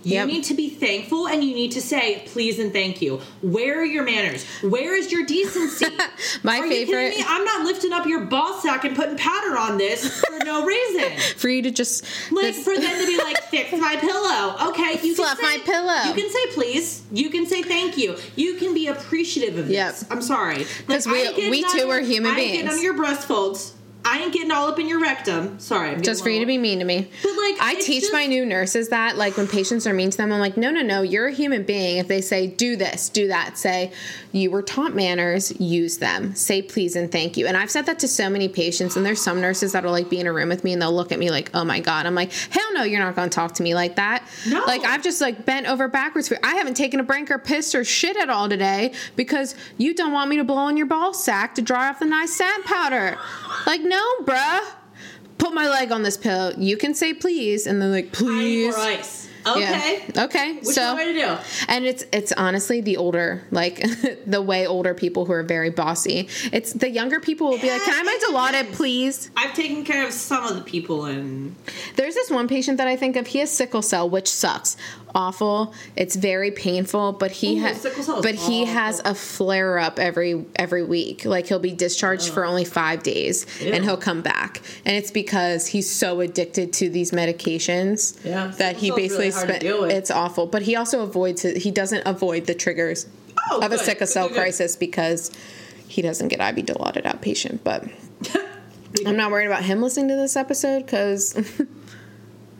You 0.05 0.13
Yep. 0.13 0.27
need 0.27 0.43
to 0.45 0.53
be 0.53 0.69
thankful 0.69 1.27
and 1.27 1.43
you 1.43 1.55
need 1.55 1.71
to 1.71 1.81
say 1.81 2.21
please 2.27 2.59
and 2.59 2.71
thank 2.71 3.01
you. 3.01 3.21
Where 3.41 3.79
are 3.81 3.85
your 3.85 4.03
manners? 4.03 4.45
Where 4.61 4.95
is 4.95 5.11
your 5.11 5.25
decency? 5.25 5.87
My 6.43 6.59
are 6.59 6.67
favorite- 6.69 7.17
me? 7.17 7.23
I'm 7.27 7.43
not 7.43 7.65
lifting 7.65 7.91
up 7.91 8.05
your 8.05 8.21
ball 8.21 8.53
sack 8.61 8.83
and 8.85 8.95
putting 8.95 9.17
powder 9.17 9.57
on 9.57 9.79
this 9.79 10.21
for 10.23 10.45
no 10.45 10.63
reason. 10.63 11.11
For 11.37 11.49
you 11.49 11.63
to 11.63 11.71
just 11.71 12.03
Like 12.31 12.53
this- 12.53 12.63
for 12.63 12.75
them 12.77 12.99
to 13.01 13.07
be 13.07 13.17
like, 13.17 13.41
fix 13.45 13.71
my 13.71 13.95
pillow. 13.95 14.69
Okay, 14.69 14.99
you 15.01 15.15
Fluff 15.15 15.39
can 15.39 15.49
say, 15.51 15.57
my 15.57 15.63
pillow. 15.63 16.03
You 16.07 16.13
can 16.21 16.29
say 16.31 16.53
please. 16.53 17.01
You 17.11 17.29
can 17.31 17.47
say 17.47 17.63
thank 17.63 17.97
you. 17.97 18.15
You 18.35 18.53
can 18.55 18.73
be 18.75 18.87
appreciative 18.87 19.57
of 19.57 19.69
Yep. 19.71 19.87
this. 19.91 20.05
I'm 20.11 20.21
sorry. 20.21 20.67
'Cause 20.87 21.07
Like, 21.07 21.35
we- 21.35 21.47
I 21.47 21.49
we 21.49 21.63
too 21.63 21.89
are 21.89 21.99
human 22.01 22.31
I 22.31 22.39
ain't 22.39 22.51
getting 22.51 22.65
beings. 22.67 22.77
on 22.77 22.83
your 22.83 22.93
breast 22.93 23.27
folds. 23.27 23.71
I 24.07 24.19
ain't 24.19 24.33
getting 24.33 24.51
all 24.51 24.67
up 24.67 24.77
in 24.79 24.87
your 24.87 25.01
rectum. 25.01 25.59
Sorry, 25.59 25.99
just 25.99 26.21
for 26.21 26.29
you 26.29 26.39
to 26.39 26.45
be 26.45 26.59
mean 26.59 26.77
to 26.77 26.85
me. 26.85 27.09
But, 27.23 27.31
like, 27.35 27.55
I 27.59 27.75
teach 27.81 28.01
just- 28.01 28.13
my 28.13 28.27
new 28.27 28.45
nurses 28.45 28.89
that, 28.89 29.17
like, 29.17 29.35
when 29.35 29.47
patients 29.47 29.87
are 29.87 29.93
mean 29.93 30.11
to 30.11 30.17
them, 30.17 30.31
I'm 30.31 30.39
like, 30.39 30.57
no, 30.57 30.69
no, 30.69 30.81
no, 30.83 31.01
you're 31.01 31.27
a 31.27 31.31
human 31.33 31.63
being. 31.63 31.97
If 31.97 32.07
they 32.07 32.21
say, 32.21 32.45
do 32.45 32.75
this, 32.75 33.09
do 33.09 33.27
that, 33.29 33.57
say, 33.57 33.91
you 34.31 34.51
were 34.51 34.61
taught 34.61 34.93
manners, 34.95 35.59
use 35.59 35.97
them. 35.97 36.35
Say 36.35 36.61
please 36.61 36.95
and 36.95 37.11
thank 37.11 37.35
you. 37.35 37.47
And 37.47 37.57
I've 37.57 37.71
said 37.71 37.87
that 37.87 37.97
to 37.99 38.07
so 38.07 38.29
many 38.29 38.47
patients, 38.47 38.95
and 38.95 39.03
there's 39.03 39.21
some 39.21 39.41
nurses 39.41 39.71
that'll, 39.71 39.91
like, 39.91 40.09
be 40.09 40.19
in 40.19 40.27
a 40.27 40.33
room 40.33 40.49
with 40.49 40.63
me 40.63 40.73
and 40.73 40.81
they'll 40.81 40.93
look 40.93 41.11
at 41.11 41.17
me 41.17 41.31
like, 41.31 41.49
oh 41.55 41.63
my 41.63 41.79
God. 41.79 42.05
I'm 42.05 42.13
like, 42.15 42.31
hell 42.51 42.73
no, 42.73 42.83
you're 42.83 42.99
not 42.99 43.15
going 43.15 43.29
to 43.29 43.35
talk 43.35 43.55
to 43.55 43.63
me 43.63 43.73
like 43.73 43.95
that. 43.95 44.23
No. 44.47 44.63
Like, 44.65 44.83
I've 44.83 45.01
just, 45.01 45.19
like, 45.19 45.45
bent 45.45 45.67
over 45.67 45.87
backwards 45.87 46.27
for 46.27 46.37
I 46.43 46.55
haven't 46.55 46.75
taken 46.75 46.99
a 46.99 47.03
break 47.03 47.31
or 47.31 47.39
pissed 47.39 47.73
or 47.73 47.83
shit 47.83 48.17
at 48.17 48.29
all 48.29 48.49
today 48.49 48.93
because 49.15 49.55
you 49.77 49.95
don't 49.95 50.11
want 50.11 50.29
me 50.29 50.37
to 50.37 50.43
blow 50.43 50.67
in 50.67 50.77
your 50.77 50.85
ball 50.85 51.13
sack 51.13 51.55
to 51.55 51.63
dry 51.63 51.89
off 51.89 51.97
the 51.99 52.05
nice 52.05 52.35
sand 52.35 52.65
powder. 52.65 53.17
Like, 53.65 53.81
no, 53.81 53.94
bruh 54.23 54.61
put 55.37 55.53
my 55.53 55.67
leg 55.67 55.91
on 55.91 56.03
this 56.03 56.17
pillow. 56.17 56.53
You 56.57 56.77
can 56.77 56.93
say 56.93 57.13
please, 57.13 57.67
and 57.67 57.81
then 57.81 57.91
like 57.91 58.11
please. 58.11 58.75
Okay. 59.47 60.03
Yeah. 60.15 60.23
Okay. 60.23 60.53
Which 60.55 60.65
so 60.65 60.95
way 60.95 61.13
to 61.13 61.13
do? 61.13 61.37
and 61.67 61.85
it's 61.85 62.03
it's 62.11 62.31
honestly 62.31 62.81
the 62.81 62.97
older 62.97 63.43
like 63.51 63.83
the 64.25 64.41
way 64.41 64.65
older 64.65 64.95
people 64.95 65.25
who 65.25 65.33
are 65.33 65.43
very 65.43 65.69
bossy. 65.69 66.29
It's 66.51 66.73
the 66.73 66.89
younger 66.89 67.19
people 67.19 67.49
will 67.49 67.59
be 67.59 67.69
like, 67.69 67.83
"Can 67.83 67.93
I 67.93 67.97
have 67.97 68.05
my 68.05 68.19
Dilaudid, 68.27 68.73
please?" 68.73 69.29
I've 69.37 69.53
taken 69.53 69.83
care 69.83 70.03
of 70.05 70.13
some 70.13 70.45
of 70.45 70.55
the 70.55 70.63
people 70.63 71.05
and 71.05 71.55
There's 71.95 72.15
this 72.15 72.31
one 72.31 72.47
patient 72.47 72.77
that 72.79 72.87
I 72.87 72.95
think 72.95 73.15
of. 73.15 73.27
He 73.27 73.39
has 73.39 73.51
sickle 73.51 73.83
cell, 73.83 74.09
which 74.09 74.27
sucks, 74.27 74.77
awful. 75.15 75.73
It's 75.95 76.15
very 76.15 76.51
painful, 76.51 77.13
but 77.13 77.31
he 77.31 77.57
Ooh, 77.57 77.61
has 77.61 77.81
but 78.21 78.35
he 78.35 78.65
has 78.65 79.01
a 79.05 79.15
flare 79.15 79.79
up 79.79 79.97
every 79.97 80.45
every 80.57 80.83
week. 80.83 81.25
Like 81.25 81.47
he'll 81.47 81.57
be 81.59 81.71
discharged 81.73 82.29
for 82.29 82.45
only 82.45 82.65
five 82.65 83.01
days, 83.01 83.45
Ew. 83.61 83.71
and 83.71 83.83
he'll 83.83 83.97
come 83.97 84.21
back, 84.21 84.61
and 84.85 84.95
it's 84.95 85.09
because 85.11 85.67
he's 85.67 85.89
so 85.89 86.19
addicted 86.19 86.73
to 86.73 86.89
these 86.89 87.11
medications 87.11 88.23
Yeah, 88.23 88.47
that 88.57 88.75
he 88.75 88.87
sickle 88.87 88.97
basically 88.97 89.29
really 89.31 89.31
spent. 89.31 89.63
It's 89.63 90.11
awful, 90.11 90.45
but 90.45 90.61
he 90.63 90.75
also 90.75 91.01
avoids 91.01 91.45
it. 91.45 91.57
He 91.57 91.71
doesn't 91.71 92.03
avoid 92.05 92.45
the 92.45 92.53
triggers 92.53 93.07
Oh, 93.49 93.57
of 93.59 93.71
a 93.71 93.77
good. 93.77 93.85
sickle 93.85 94.07
cell 94.07 94.27
good, 94.27 94.33
good. 94.35 94.41
crisis 94.41 94.75
because 94.75 95.31
he 95.87 96.01
doesn't 96.01 96.27
get 96.27 96.39
IV 96.39 96.65
Dilaudid 96.65 97.03
outpatient, 97.03 97.59
but. 97.63 97.85
I'm 99.05 99.17
not 99.17 99.29
worried 99.29 99.47
about 99.47 99.63
him 99.63 99.81
listening 99.81 100.07
to 100.07 100.15
this 100.15 100.37
episode 100.37 100.85
because 100.85 101.35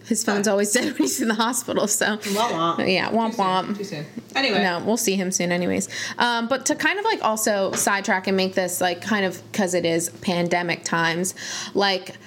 his 0.08 0.24
phone's 0.24 0.48
always 0.48 0.72
dead 0.72 0.86
when 0.86 0.96
he's 0.98 1.22
in 1.22 1.28
the 1.28 1.34
hospital. 1.36 1.88
So, 1.88 2.18
Womp 2.18 2.78
womp. 2.78 2.94
yeah, 2.94 3.10
womp 3.10 3.36
womp. 3.36 3.78
Too 3.78 3.84
soon. 3.84 4.06
Anyway. 4.36 4.62
No, 4.62 4.80
we'll 4.86 4.98
see 4.98 5.16
him 5.16 5.32
soon, 5.32 5.52
anyways. 5.52 5.90
Um, 6.18 6.48
but 6.48 6.66
to 6.68 6.76
kind 6.76 7.00
of 7.00 7.06
like 7.06 7.24
also 7.24 7.72
sidetrack 7.72 8.28
and 8.28 8.38
make 8.38 8.54
this 8.54 8.82
like 8.82 9.02
kind 9.02 9.26
of 9.26 9.42
because 9.52 9.74
it 9.74 9.86
is 9.86 10.10
pandemic 10.10 10.84
times, 10.84 11.34
like 11.74 12.18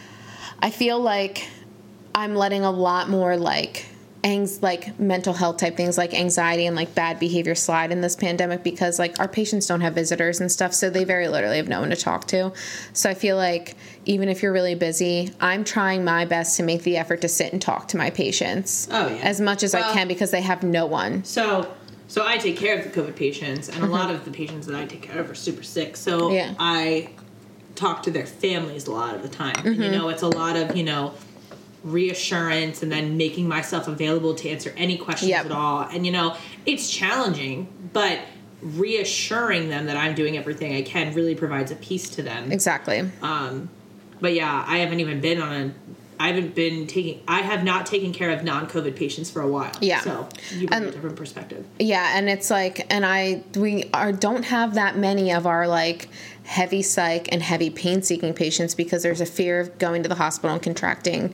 I 0.61 0.70
feel 0.70 0.99
like 1.01 1.49
I'm 2.14 2.35
letting 2.35 2.64
a 2.64 2.70
lot 2.70 3.09
more 3.09 3.37
like 3.37 3.87
angs 4.24 4.60
like 4.62 4.98
mental 4.98 5.32
health 5.32 5.58
type 5.58 5.76
things 5.76 5.96
like 5.96 6.12
anxiety 6.12 6.66
and 6.66 6.74
like 6.74 6.92
bad 6.94 7.20
behavior 7.20 7.54
slide 7.54 7.92
in 7.92 8.00
this 8.00 8.16
pandemic 8.16 8.64
because 8.64 8.98
like 8.98 9.18
our 9.20 9.28
patients 9.28 9.66
don't 9.66 9.80
have 9.80 9.94
visitors 9.94 10.40
and 10.40 10.50
stuff 10.50 10.74
so 10.74 10.90
they 10.90 11.04
very 11.04 11.28
literally 11.28 11.56
have 11.56 11.68
no 11.68 11.78
one 11.80 11.90
to 11.90 11.94
talk 11.96 12.26
to 12.26 12.52
so 12.92 13.08
i 13.08 13.14
feel 13.14 13.36
like 13.36 13.76
even 14.06 14.28
if 14.28 14.42
you're 14.42 14.52
really 14.52 14.74
busy 14.74 15.32
i'm 15.40 15.62
trying 15.62 16.02
my 16.04 16.24
best 16.24 16.56
to 16.56 16.64
make 16.64 16.82
the 16.82 16.96
effort 16.96 17.20
to 17.20 17.28
sit 17.28 17.52
and 17.52 17.62
talk 17.62 17.86
to 17.86 17.96
my 17.96 18.10
patients 18.10 18.88
Oh, 18.90 19.06
yeah. 19.08 19.20
as 19.22 19.40
much 19.40 19.62
as 19.62 19.72
i 19.72 19.82
can 19.92 20.08
because 20.08 20.32
they 20.32 20.42
have 20.42 20.64
no 20.64 20.84
one 20.84 21.22
So, 21.22 21.72
so 22.08 22.26
I 22.26 22.38
take 22.38 22.56
care 22.56 22.76
of 22.78 22.84
the 22.84 22.90
COVID 23.02 23.14
patients, 23.16 23.68
and 23.68 23.84
a 23.84 23.86
lot 23.86 24.10
of 24.10 24.24
the 24.24 24.30
patients 24.30 24.66
that 24.66 24.74
I 24.74 24.86
take 24.86 25.02
care 25.02 25.20
of 25.20 25.30
are 25.30 25.34
super 25.34 25.62
sick. 25.62 25.94
So 25.94 26.22
Mm-hmm. 26.22 26.34
Yeah. 26.34 26.54
I 26.58 27.10
talk 27.74 28.02
to 28.04 28.10
their 28.10 28.24
families 28.26 28.86
a 28.88 28.92
lot 28.92 29.14
of 29.14 29.22
the 29.22 29.28
time. 29.28 29.54
Mm-hmm. 29.56 29.82
you 29.82 29.90
know, 29.90 30.08
it's 30.08 30.22
a 30.22 30.28
lot 30.28 30.56
of 30.56 30.74
you 30.74 30.84
know 30.84 31.12
reassurance, 31.85 32.83
and 32.83 32.91
then 32.91 33.16
making 33.16 33.49
myself 33.49 33.89
available 33.89 34.35
to 34.35 34.49
answer 34.49 34.72
any 34.76 34.97
questions 34.97 35.31
Yep. 35.31 35.47
at 35.47 35.53
all. 35.53 35.83
And 35.83 36.05
you 36.05 36.12
know, 36.12 36.37
it's 36.66 36.91
challenging, 36.91 37.68
but 37.93 38.18
reassuring 38.61 39.68
them 39.68 39.87
that 39.87 39.97
I'm 39.97 40.14
doing 40.14 40.37
everything 40.37 40.74
I 40.74 40.83
can 40.83 41.14
really 41.14 41.35
provides 41.35 41.70
a 41.70 41.76
peace 41.76 42.09
to 42.11 42.22
them. 42.22 42.51
exactly 42.51 43.09
Um, 43.22 43.68
but 44.20 44.35
yeah, 44.35 44.64
I 44.66 44.79
haven't 44.79 45.01
even 45.01 45.20
been 45.20 45.41
on 45.41 45.53
a. 45.53 45.72
I 46.20 46.33
haven't 46.33 46.57
been 46.57 46.89
taking. 46.89 47.22
I 47.29 47.43
have 47.43 47.62
not 47.62 47.87
taken 47.87 48.12
care 48.12 48.31
of 48.31 48.43
non-COVID 48.43 48.97
patients 48.97 49.31
for 49.31 49.41
a 49.41 49.47
while. 49.47 49.70
Yeah. 49.81 50.01
So 50.01 50.29
you 50.53 50.66
bring 50.66 50.83
a 50.87 50.91
different 50.91 51.14
perspective. 51.14 51.64
Yeah, 51.79 52.18
and 52.18 52.29
it's 52.29 52.51
like, 52.51 52.85
and 52.93 53.07
I 53.07 53.45
we 53.55 53.85
are 53.95 54.11
don't 54.11 54.43
have 54.47 54.74
that 54.74 54.97
many 54.99 55.33
of 55.33 55.47
our 55.47 55.68
like 55.68 56.09
heavy 56.43 56.83
psych 56.83 57.29
and 57.31 57.41
heavy 57.41 57.70
pain 57.70 58.03
seeking 58.03 58.35
patients 58.35 58.74
because 58.74 59.05
there's 59.05 59.20
a 59.20 59.26
fear 59.26 59.61
of 59.61 59.79
going 59.79 60.03
to 60.03 60.09
the 60.09 60.16
hospital 60.16 60.53
and 60.53 60.62
contracting 60.62 61.33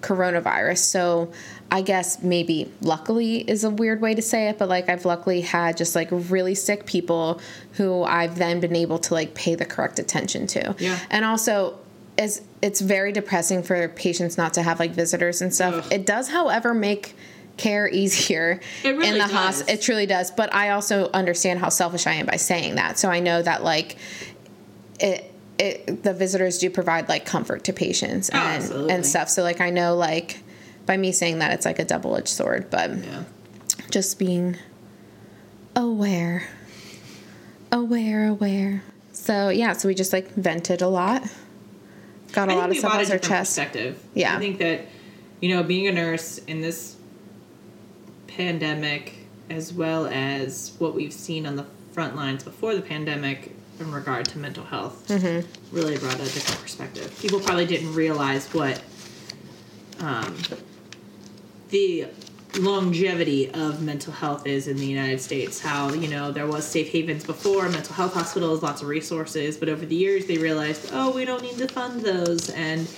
coronavirus. 0.00 0.78
So 0.78 1.32
I 1.70 1.82
guess 1.82 2.22
maybe 2.22 2.70
luckily 2.80 3.38
is 3.38 3.64
a 3.64 3.70
weird 3.70 4.00
way 4.00 4.14
to 4.14 4.22
say 4.22 4.48
it, 4.48 4.58
but 4.58 4.68
like 4.68 4.88
I've 4.88 5.04
luckily 5.04 5.40
had 5.40 5.76
just 5.76 5.94
like 5.94 6.08
really 6.10 6.54
sick 6.54 6.86
people 6.86 7.40
who 7.72 8.04
I've 8.04 8.38
then 8.38 8.60
been 8.60 8.76
able 8.76 8.98
to 9.00 9.14
like 9.14 9.34
pay 9.34 9.54
the 9.54 9.64
correct 9.64 9.98
attention 9.98 10.46
to. 10.48 10.74
Yeah. 10.78 10.98
And 11.10 11.24
also 11.24 11.78
is 12.16 12.42
it's 12.62 12.80
very 12.80 13.12
depressing 13.12 13.62
for 13.62 13.88
patients 13.88 14.38
not 14.38 14.54
to 14.54 14.62
have 14.62 14.78
like 14.78 14.92
visitors 14.92 15.42
and 15.42 15.54
stuff. 15.54 15.86
Ugh. 15.86 15.92
It 15.92 16.06
does, 16.06 16.28
however, 16.28 16.72
make 16.72 17.14
care 17.56 17.88
easier 17.88 18.60
really 18.84 19.08
in 19.08 19.18
the 19.18 19.26
hospital. 19.26 19.74
It 19.74 19.82
truly 19.82 20.06
does. 20.06 20.30
But 20.30 20.54
I 20.54 20.70
also 20.70 21.10
understand 21.12 21.58
how 21.58 21.68
selfish 21.68 22.06
I 22.06 22.12
am 22.12 22.26
by 22.26 22.36
saying 22.36 22.76
that. 22.76 22.98
So 22.98 23.10
I 23.10 23.20
know 23.20 23.42
that 23.42 23.64
like 23.64 23.96
it. 25.00 25.32
It, 25.58 26.02
the 26.02 26.12
visitors 26.12 26.58
do 26.58 26.68
provide 26.68 27.08
like 27.08 27.24
comfort 27.24 27.64
to 27.64 27.72
patients 27.72 28.30
Oh, 28.32 28.36
and 28.36 28.62
absolutely. 28.62 28.92
and 28.94 29.06
stuff. 29.06 29.28
So 29.30 29.42
like 29.42 29.60
I 29.60 29.70
know 29.70 29.96
like 29.96 30.40
by 30.84 30.96
me 30.96 31.12
saying 31.12 31.38
that 31.38 31.52
it's 31.52 31.64
like 31.64 31.78
a 31.78 31.84
double 31.84 32.14
edged 32.16 32.28
sword, 32.28 32.68
but 32.70 32.90
Yeah. 32.90 33.24
just 33.90 34.18
being 34.18 34.56
aware, 35.74 36.48
aware, 37.72 38.26
aware. 38.28 38.82
So 39.12 39.48
yeah, 39.48 39.72
so 39.72 39.88
we 39.88 39.94
just 39.94 40.12
like 40.12 40.30
vented 40.34 40.82
a 40.82 40.88
lot, 40.88 41.22
got 42.32 42.50
a 42.50 42.54
lot 42.54 42.70
of 42.70 42.76
stuff 42.76 42.92
on 42.92 42.98
our 43.00 43.18
chest. 43.18 43.56
Perspective. 43.56 43.98
Yeah. 44.14 44.36
I 44.36 44.38
think 44.38 44.58
that 44.58 44.82
you 45.40 45.48
know 45.54 45.62
being 45.62 45.86
a 45.88 45.92
nurse 45.92 46.36
in 46.38 46.60
this 46.60 46.96
pandemic, 48.26 49.14
as 49.48 49.72
well 49.72 50.06
as 50.06 50.72
what 50.78 50.94
we've 50.94 51.12
seen 51.12 51.46
on 51.46 51.56
the 51.56 51.64
front 51.92 52.14
lines 52.14 52.44
before 52.44 52.74
the 52.74 52.82
pandemic 52.82 53.55
in 53.80 53.92
regard 53.92 54.26
to 54.26 54.38
mental 54.38 54.64
health, 54.64 55.06
Mm-hmm. 55.08 55.74
really 55.76 55.96
brought 55.98 56.14
a 56.14 56.18
different 56.18 56.60
perspective. 56.62 57.16
People 57.20 57.40
probably 57.40 57.66
didn't 57.66 57.94
realize 57.94 58.46
what 58.54 58.80
um, 60.00 60.36
the 61.70 62.06
longevity 62.58 63.50
of 63.50 63.82
mental 63.82 64.12
health 64.12 64.46
is 64.46 64.66
in 64.68 64.76
the 64.76 64.86
United 64.86 65.20
States. 65.20 65.60
How 65.60 65.92
you 65.92 66.08
know 66.08 66.32
there 66.32 66.46
was 66.46 66.64
safe 66.66 66.90
havens 66.90 67.24
before, 67.24 67.68
mental 67.68 67.94
health 67.94 68.14
hospitals, 68.14 68.62
lots 68.62 68.82
of 68.82 68.88
resources, 68.88 69.56
but 69.56 69.68
over 69.68 69.84
the 69.84 69.96
years 69.96 70.26
they 70.26 70.38
realized, 70.38 70.90
oh, 70.92 71.10
we 71.14 71.24
don't 71.24 71.42
need 71.42 71.58
to 71.58 71.68
fund 71.68 72.00
those, 72.02 72.50
and 72.50 72.88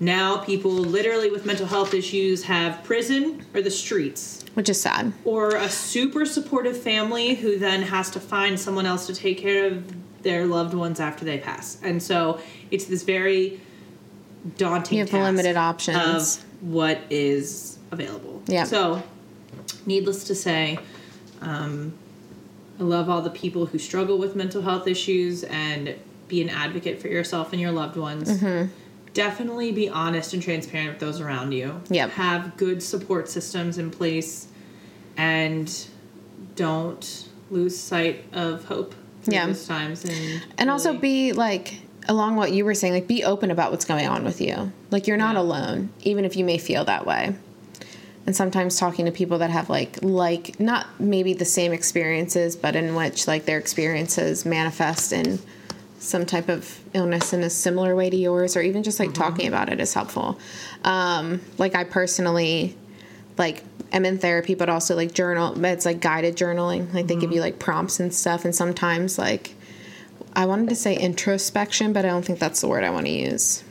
now 0.00 0.36
people 0.38 0.70
literally 0.70 1.30
with 1.30 1.46
mental 1.46 1.66
health 1.66 1.94
issues 1.94 2.42
have 2.44 2.84
prison 2.84 3.42
or 3.54 3.62
the 3.62 3.70
streets 3.70 4.44
which 4.52 4.68
is 4.68 4.78
sad. 4.78 5.10
or 5.24 5.56
a 5.56 5.70
super 5.70 6.26
supportive 6.26 6.76
family 6.76 7.34
who 7.34 7.58
then 7.58 7.80
has 7.80 8.10
to 8.10 8.20
find 8.20 8.60
someone 8.60 8.84
else 8.84 9.06
to 9.06 9.14
take 9.14 9.38
care 9.38 9.66
of 9.66 10.05
their 10.26 10.44
loved 10.44 10.74
ones 10.74 10.98
after 10.98 11.24
they 11.24 11.38
pass. 11.38 11.78
And 11.84 12.02
so 12.02 12.40
it's 12.72 12.86
this 12.86 13.04
very 13.04 13.60
daunting 14.58 14.98
You 14.98 15.04
have 15.04 15.10
task 15.10 15.24
limited 15.24 15.56
options. 15.56 16.38
of 16.38 16.44
what 16.62 16.98
is 17.10 17.78
available. 17.92 18.42
Yeah. 18.46 18.64
So, 18.64 19.04
needless 19.86 20.24
to 20.24 20.34
say, 20.34 20.80
um, 21.40 21.96
I 22.80 22.82
love 22.82 23.08
all 23.08 23.22
the 23.22 23.30
people 23.30 23.66
who 23.66 23.78
struggle 23.78 24.18
with 24.18 24.34
mental 24.34 24.62
health 24.62 24.88
issues 24.88 25.44
and 25.44 25.94
be 26.26 26.42
an 26.42 26.48
advocate 26.48 27.00
for 27.00 27.06
yourself 27.06 27.52
and 27.52 27.60
your 27.60 27.70
loved 27.70 27.96
ones. 27.96 28.28
Mm-hmm. 28.28 28.72
Definitely 29.14 29.70
be 29.70 29.88
honest 29.88 30.34
and 30.34 30.42
transparent 30.42 30.90
with 30.90 30.98
those 30.98 31.20
around 31.20 31.52
you. 31.52 31.80
Yep. 31.88 32.10
Have 32.10 32.56
good 32.56 32.82
support 32.82 33.28
systems 33.28 33.78
in 33.78 33.92
place 33.92 34.48
and 35.16 35.86
don't 36.56 37.28
lose 37.48 37.78
sight 37.78 38.24
of 38.32 38.64
hope 38.64 38.92
Yeah. 39.28 39.46
those 39.46 39.66
times 39.66 40.04
and 40.04 40.42
and 40.58 40.70
also 40.70 40.90
really- 40.90 41.00
be 41.00 41.32
like 41.32 41.80
along 42.08 42.36
what 42.36 42.52
you 42.52 42.64
were 42.64 42.74
saying 42.74 42.92
like 42.92 43.06
be 43.08 43.24
open 43.24 43.50
about 43.50 43.70
what's 43.72 43.84
going 43.84 44.06
on 44.06 44.24
with 44.24 44.40
you 44.40 44.72
like 44.90 45.06
you're 45.06 45.16
not 45.16 45.34
Yeah. 45.34 45.40
alone 45.42 45.90
even 46.02 46.24
if 46.24 46.36
you 46.36 46.44
may 46.44 46.58
feel 46.58 46.84
that 46.84 47.04
way 47.06 47.34
and 48.26 48.34
sometimes 48.36 48.78
talking 48.78 49.06
to 49.06 49.12
people 49.12 49.38
that 49.38 49.50
have 49.50 49.68
like 49.70 49.98
like 50.02 50.58
not 50.60 50.86
maybe 51.00 51.32
the 51.34 51.44
same 51.44 51.72
experiences 51.72 52.54
but 52.56 52.76
in 52.76 52.94
which 52.94 53.26
like 53.26 53.44
their 53.44 53.58
experiences 53.58 54.44
manifest 54.46 55.12
in 55.12 55.38
some 55.98 56.24
type 56.26 56.48
of 56.48 56.78
illness 56.94 57.32
in 57.32 57.42
a 57.42 57.50
similar 57.50 57.96
way 57.96 58.08
to 58.10 58.16
yours 58.16 58.56
or 58.56 58.62
even 58.62 58.82
just 58.84 59.00
like 59.00 59.12
talking 59.14 59.48
about 59.48 59.68
it 59.68 59.80
is 59.80 59.92
helpful 59.94 60.38
um 60.84 61.40
like 61.58 61.74
i 61.74 61.82
personally 61.82 62.76
like 63.38 63.62
I'm 63.92 64.04
in 64.04 64.18
therapy 64.18 64.54
but 64.54 64.68
also 64.68 64.96
like 64.96 65.14
journal 65.14 65.64
it's 65.64 65.86
like 65.86 66.00
guided 66.00 66.36
journaling 66.36 66.92
like 66.92 67.06
they 67.06 67.14
give 67.14 67.24
mm-hmm. 67.24 67.32
you 67.32 67.40
like 67.40 67.58
prompts 67.58 68.00
and 68.00 68.12
stuff 68.12 68.44
and 68.44 68.54
sometimes 68.54 69.18
like 69.18 69.56
I 70.36 70.44
wanted 70.44 70.68
to 70.68 70.76
say 70.76 70.94
introspection, 70.94 71.94
but 71.94 72.04
I 72.04 72.08
don't 72.08 72.22
think 72.22 72.38
that's 72.38 72.60
the 72.60 72.68
word 72.68 72.84
I 72.84 72.90
want 72.90 73.06
to 73.06 73.12
use. 73.12 73.64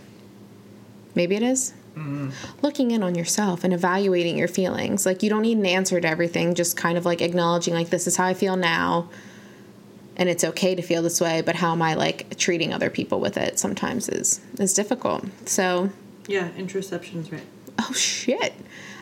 Maybe 1.14 1.36
it 1.36 1.44
is? 1.44 1.74
Mm-hmm. 1.92 2.32
Looking 2.64 2.90
in 2.90 3.04
on 3.04 3.14
yourself 3.14 3.64
and 3.64 3.72
evaluating 3.72 4.36
your 4.36 4.48
feelings. 4.48 5.06
Like, 5.06 5.22
you 5.22 5.30
don't 5.30 5.44
need 5.44 5.60
an 5.60 5.68
answer 5.68 6.02
to 6.02 6.08
everything, 6.08 6.56
just 6.56 6.76
kind 6.76 6.98
of 6.98 7.06
like 7.06 7.22
acknowledging, 7.22 7.76
like, 7.76 7.92
this 7.92 8.08
is 8.08 8.18
how 8.18 8.26
I 8.26 8.34
feel 8.34 8.58
now. 8.58 9.10
And 10.18 10.28
it's 10.28 10.44
okay 10.44 10.74
to 10.74 10.82
feel 10.82 11.04
this 11.04 11.22
way, 11.22 11.42
but 11.42 11.56
how 11.56 11.72
am 11.72 11.84
I 11.84 11.94
like 11.94 12.36
treating 12.38 12.74
other 12.74 12.90
people 12.90 13.20
with 13.20 13.38
it 13.38 13.60
sometimes 13.60 14.10
is 14.10 14.42
is 14.58 14.74
difficult. 14.74 15.26
So, 15.46 15.92
yeah, 16.28 16.50
interoception's 16.52 17.32
right. 17.32 17.44
oh 17.82 17.94
shit. 17.94 18.54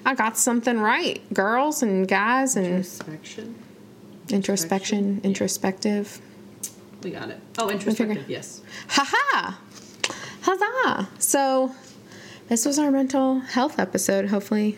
I 0.06 0.16
got 0.16 0.38
something 0.38 0.80
right. 0.80 1.22
Girls 1.34 1.82
and 1.82 2.08
guys 2.08 2.56
and 2.56 2.66
Introspection. 2.68 3.56
introspection, 4.30 5.22
introspective. 5.24 6.20
We 7.04 7.12
got 7.12 7.30
it. 7.30 7.40
Oh, 7.58 7.70
introspective. 7.70 8.30
Yes. 8.30 8.62
Haha! 8.90 9.56
Huzzah! 10.42 11.08
So, 11.20 11.74
this 12.50 12.66
was 12.66 12.78
our 12.80 12.92
mental 12.92 13.40
health 13.40 13.80
episode. 13.80 14.28
Hopefully, 14.30 14.78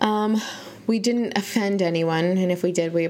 um, 0.00 0.40
we 0.86 0.98
didn't 0.98 1.36
offend 1.38 1.80
anyone, 1.82 2.24
and 2.24 2.52
if 2.52 2.62
we 2.62 2.72
did, 2.72 2.92
we 2.92 3.08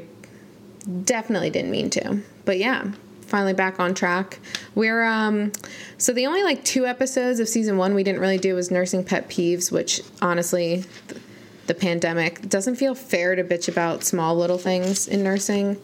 definitely 1.05 1.51
didn't 1.51 1.71
mean 1.71 1.91
to. 1.91 2.21
But 2.45 2.59
yeah, 2.59 2.93
finally 3.27 3.53
back 3.55 3.79
on 3.81 3.95
track. 3.95 4.39
We're 4.75 5.03
um, 5.05 5.53
so 5.99 6.13
the 6.13 6.27
only 6.27 6.43
like 6.43 6.65
two 6.65 6.87
episodes 6.87 7.41
of 7.41 7.49
season 7.49 7.77
one 7.77 7.95
we 7.95 8.03
didn't 8.05 8.21
really 8.21 8.39
do 8.39 8.55
was 8.55 8.71
nursing 8.71 9.05
pet 9.05 9.29
peeves, 9.29 9.71
which 9.73 10.01
honestly. 10.23 10.85
th- 11.09 11.21
The 11.67 11.75
pandemic 11.75 12.49
doesn't 12.49 12.77
feel 12.77 12.95
fair 12.95 13.35
to 13.35 13.43
bitch 13.43 13.67
about 13.69 14.05
small 14.05 14.37
little 14.37 14.57
things 14.59 15.09
in 15.09 15.25
nursing 15.25 15.75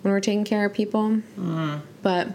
when 0.00 0.12
we're 0.14 0.20
taking 0.20 0.44
care 0.46 0.64
of 0.64 0.72
people. 0.72 1.20
But 2.02 2.28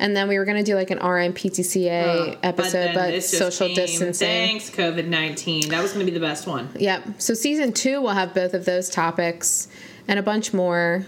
and 0.00 0.16
then 0.16 0.26
we 0.28 0.38
were 0.38 0.44
gonna 0.44 0.64
do 0.64 0.74
like 0.74 0.90
an 0.90 0.98
RN 0.98 1.32
PTCA 1.34 2.36
episode, 2.42 2.94
but, 2.94 3.10
just 3.12 3.30
social 3.30 3.68
came, 3.68 3.76
distancing. 3.76 4.26
Thanks, 4.28 4.70
COVID 4.70 5.06
nineteen. 5.06 5.68
That 5.68 5.80
was 5.80 5.92
going 5.92 6.04
to 6.04 6.10
be 6.12 6.18
the 6.18 6.24
best 6.24 6.46
one. 6.48 6.68
Yep. 6.76 7.20
So 7.22 7.32
season 7.34 7.72
two 7.72 8.00
we'll 8.02 8.12
have 8.14 8.34
both 8.34 8.54
of 8.54 8.64
those 8.64 8.90
topics 8.90 9.68
and 10.08 10.18
a 10.18 10.22
bunch 10.22 10.52
more. 10.52 11.06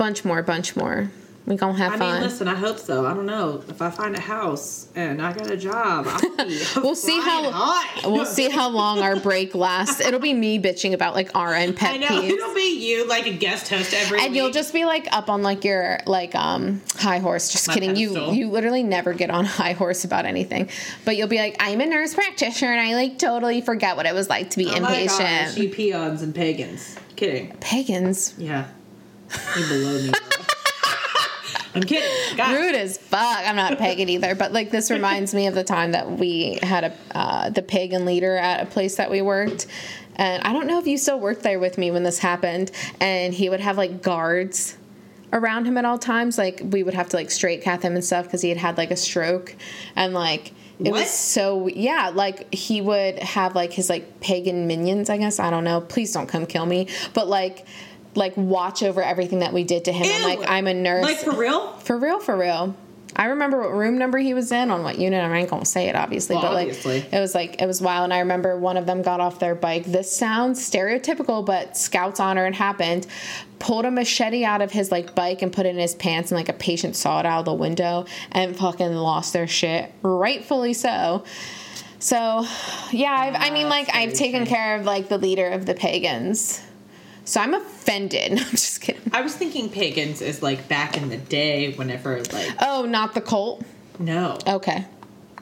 Bunch 0.00 0.24
more, 0.24 0.42
bunch 0.42 0.76
more. 0.76 1.10
We 1.44 1.56
gonna 1.56 1.76
have 1.76 1.92
I 1.94 1.98
fun. 1.98 2.12
mean, 2.14 2.22
listen. 2.22 2.48
I 2.48 2.54
hope 2.54 2.78
so. 2.78 3.04
I 3.06 3.12
don't 3.12 3.26
know 3.26 3.62
if 3.68 3.82
I 3.82 3.90
find 3.90 4.14
a 4.16 4.20
house 4.20 4.88
and 4.94 5.20
I 5.20 5.32
got 5.34 5.50
a 5.50 5.56
job. 5.56 6.06
I'll 6.08 6.46
be 6.46 6.58
We'll 6.76 6.94
see 6.94 7.18
how 7.20 7.50
high. 7.50 8.08
we'll 8.08 8.24
see 8.24 8.48
how 8.48 8.68
long 8.70 9.00
our 9.00 9.16
break 9.16 9.54
lasts. 9.54 10.00
It'll 10.00 10.20
be 10.20 10.32
me 10.32 10.58
bitching 10.58 10.92
about 10.94 11.14
like 11.14 11.28
RN 11.34 11.74
pet 11.74 11.94
I 11.94 11.96
know 11.98 12.06
peeves. 12.08 12.30
it'll 12.30 12.54
be 12.54 12.78
you, 12.88 13.06
like 13.08 13.26
a 13.26 13.32
guest 13.32 13.68
host 13.68 13.92
every. 13.92 14.20
and 14.20 14.34
you'll 14.34 14.50
just 14.52 14.72
be 14.72 14.84
like 14.86 15.06
up 15.12 15.28
on 15.28 15.42
like 15.42 15.64
your 15.64 15.98
like 16.06 16.34
um 16.34 16.80
high 16.96 17.18
horse 17.18 17.50
just 17.50 17.68
My 17.68 17.74
kidding 17.74 17.94
you 17.96 18.08
pedestal. 18.14 18.34
you 18.34 18.48
literally 18.50 18.82
never 18.82 19.12
get 19.12 19.28
on 19.30 19.44
high 19.60 19.72
horse 19.72 20.04
about 20.04 20.24
anything 20.24 20.70
but 21.04 21.16
you'll 21.16 21.28
be 21.28 21.38
like 21.38 21.56
i'm 21.60 21.80
a 21.80 21.86
nurse 21.86 22.14
practitioner 22.14 22.72
and 22.72 22.80
i 22.80 22.94
like 22.94 23.18
totally 23.18 23.60
forget 23.60 23.96
what 23.96 24.06
it 24.06 24.14
was 24.14 24.28
like 24.30 24.50
to 24.50 24.56
be 24.58 24.66
Oh 24.68 24.80
my 24.80 25.04
gosh, 25.06 25.56
you 25.58 25.68
peons 25.68 26.22
and 26.22 26.34
pagans. 26.34 26.96
Kidding. 27.16 27.54
pagans 27.60 28.34
Yeah. 28.38 28.66
You 29.56 29.66
below 29.68 30.02
me. 30.02 30.12
I'm 31.74 31.82
kidding. 31.82 32.36
God. 32.36 32.56
rude 32.56 32.74
as 32.74 32.98
fuck. 32.98 33.20
I'm 33.46 33.54
not 33.54 33.78
pagan 33.78 34.08
either. 34.08 34.34
But 34.34 34.52
like 34.52 34.70
this 34.70 34.90
reminds 34.90 35.32
me 35.34 35.46
of 35.46 35.54
the 35.54 35.62
time 35.62 35.92
that 35.92 36.10
we 36.10 36.58
had 36.62 36.84
a 36.84 37.16
uh, 37.16 37.50
the 37.50 37.62
pagan 37.62 38.04
leader 38.04 38.36
at 38.36 38.60
a 38.62 38.66
place 38.66 38.96
that 38.96 39.10
we 39.10 39.22
worked. 39.22 39.66
And 40.16 40.42
i 40.42 40.52
don't 40.52 40.66
know 40.66 40.78
if 40.78 40.86
you 40.86 40.98
still 40.98 41.18
worked 41.20 41.42
there 41.42 41.58
with 41.58 41.78
me 41.78 41.90
when 41.92 42.02
this 42.02 42.18
happened. 42.18 42.72
And 43.00 43.32
he 43.32 43.48
would 43.48 43.60
have 43.60 43.76
like 43.76 44.02
guards 44.02 44.76
around 45.32 45.66
him 45.66 45.78
at 45.78 45.84
all 45.84 45.98
times. 45.98 46.36
Like 46.36 46.60
we 46.64 46.82
would 46.82 46.94
have 46.94 47.08
to 47.10 47.16
like 47.16 47.30
straight 47.30 47.62
cath 47.62 47.82
him 47.82 47.94
and 47.94 48.04
stuff 48.04 48.24
because 48.24 48.42
he 48.42 48.48
had 48.48 48.58
had 48.58 48.76
like 48.76 48.90
a 48.90 48.96
stroke. 48.96 49.54
And 49.94 50.12
like 50.12 50.48
it 50.80 50.90
What? 50.90 51.02
was 51.02 51.10
so 51.10 51.68
yeah 51.68 52.10
like 52.12 52.52
he 52.52 52.80
would 52.80 53.18
have 53.20 53.54
like 53.54 53.72
his 53.72 53.88
like 53.90 54.20
pagan 54.20 54.66
minions 54.66 55.08
i 55.08 55.18
guess. 55.18 55.38
I 55.38 55.50
don't 55.50 55.64
know. 55.64 55.80
Please 55.82 56.12
don't 56.12 56.26
come 56.26 56.46
kill 56.46 56.66
me. 56.66 56.88
But 57.14 57.28
like 57.28 57.64
like 58.14 58.36
watch 58.36 58.82
over 58.82 59.02
everything 59.02 59.38
that 59.40 59.52
we 59.52 59.64
did 59.64 59.84
to 59.84 59.92
him 59.92 60.06
and 60.10 60.22
Ew. 60.32 60.38
like 60.40 60.50
i'm 60.50 60.66
a 60.66 60.74
nurse 60.74 61.04
Like 61.04 61.18
for 61.18 61.32
real? 61.36 61.72
for 61.78 61.96
real, 61.98 62.18
for 62.20 62.36
real. 62.36 62.74
I 63.16 63.26
remember 63.26 63.60
what 63.60 63.72
room 63.72 63.98
number 63.98 64.18
he 64.18 64.34
was 64.34 64.52
in 64.52 64.70
on 64.70 64.84
what 64.84 64.96
unit. 64.96 65.24
I 65.24 65.36
ain't 65.36 65.50
gonna 65.50 65.64
say 65.64 65.88
it 65.88 65.96
obviously, 65.96 66.36
Well, 66.36 66.44
but 66.44 66.54
like 66.54 66.68
obviously. 66.68 66.98
it 67.12 67.20
was 67.20 67.34
like 67.34 67.60
it 67.60 67.66
was 67.66 67.82
wild. 67.82 68.04
And 68.04 68.14
I 68.14 68.20
remember 68.20 68.56
one 68.56 68.76
of 68.76 68.86
them 68.86 69.02
got 69.02 69.18
off 69.18 69.40
their 69.40 69.56
bike. 69.56 69.84
This 69.84 70.14
sounds 70.14 70.60
stereotypical, 70.60 71.44
but 71.44 71.76
Scout's 71.76 72.20
honor 72.20 72.46
it 72.46 72.54
happened. 72.54 73.08
Pulled 73.58 73.84
a 73.84 73.90
machete 73.90 74.44
out 74.44 74.62
of 74.62 74.70
his 74.70 74.92
like 74.92 75.16
bike 75.16 75.42
and 75.42 75.52
put 75.52 75.66
it 75.66 75.70
in 75.70 75.78
his 75.78 75.96
pants, 75.96 76.30
and 76.30 76.38
like 76.38 76.48
a 76.48 76.52
patient 76.52 76.94
saw 76.94 77.18
it 77.18 77.26
out 77.26 77.40
of 77.40 77.44
the 77.46 77.52
window 77.54 78.06
and 78.30 78.56
fucking 78.56 78.94
lost 78.94 79.32
their 79.32 79.48
shit. 79.48 79.92
Rightfully 80.02 80.72
so. 80.72 81.24
So, 81.98 82.46
yeah, 82.92 83.10
I've, 83.12 83.34
I 83.36 83.50
mean, 83.50 83.68
like 83.68 83.92
I've 83.94 84.14
taken 84.14 84.46
care 84.46 84.76
of 84.76 84.84
like 84.86 85.08
the 85.08 85.18
leader 85.18 85.48
of 85.48 85.66
the 85.66 85.74
pagans. 85.74 86.62
So 87.30 87.40
I'm 87.40 87.54
offended. 87.54 88.32
I'm 88.40 88.50
just 88.50 88.80
kidding. 88.80 89.02
I 89.12 89.20
was 89.20 89.36
thinking 89.36 89.68
pagans 89.68 90.20
is 90.20 90.42
like 90.42 90.66
back 90.68 90.96
in 90.96 91.08
the 91.10 91.16
day, 91.16 91.72
whenever 91.74 92.20
like 92.32 92.50
Oh, 92.60 92.86
not 92.86 93.14
the 93.14 93.20
cult. 93.20 93.62
no, 94.00 94.36
Okay. 94.46 94.84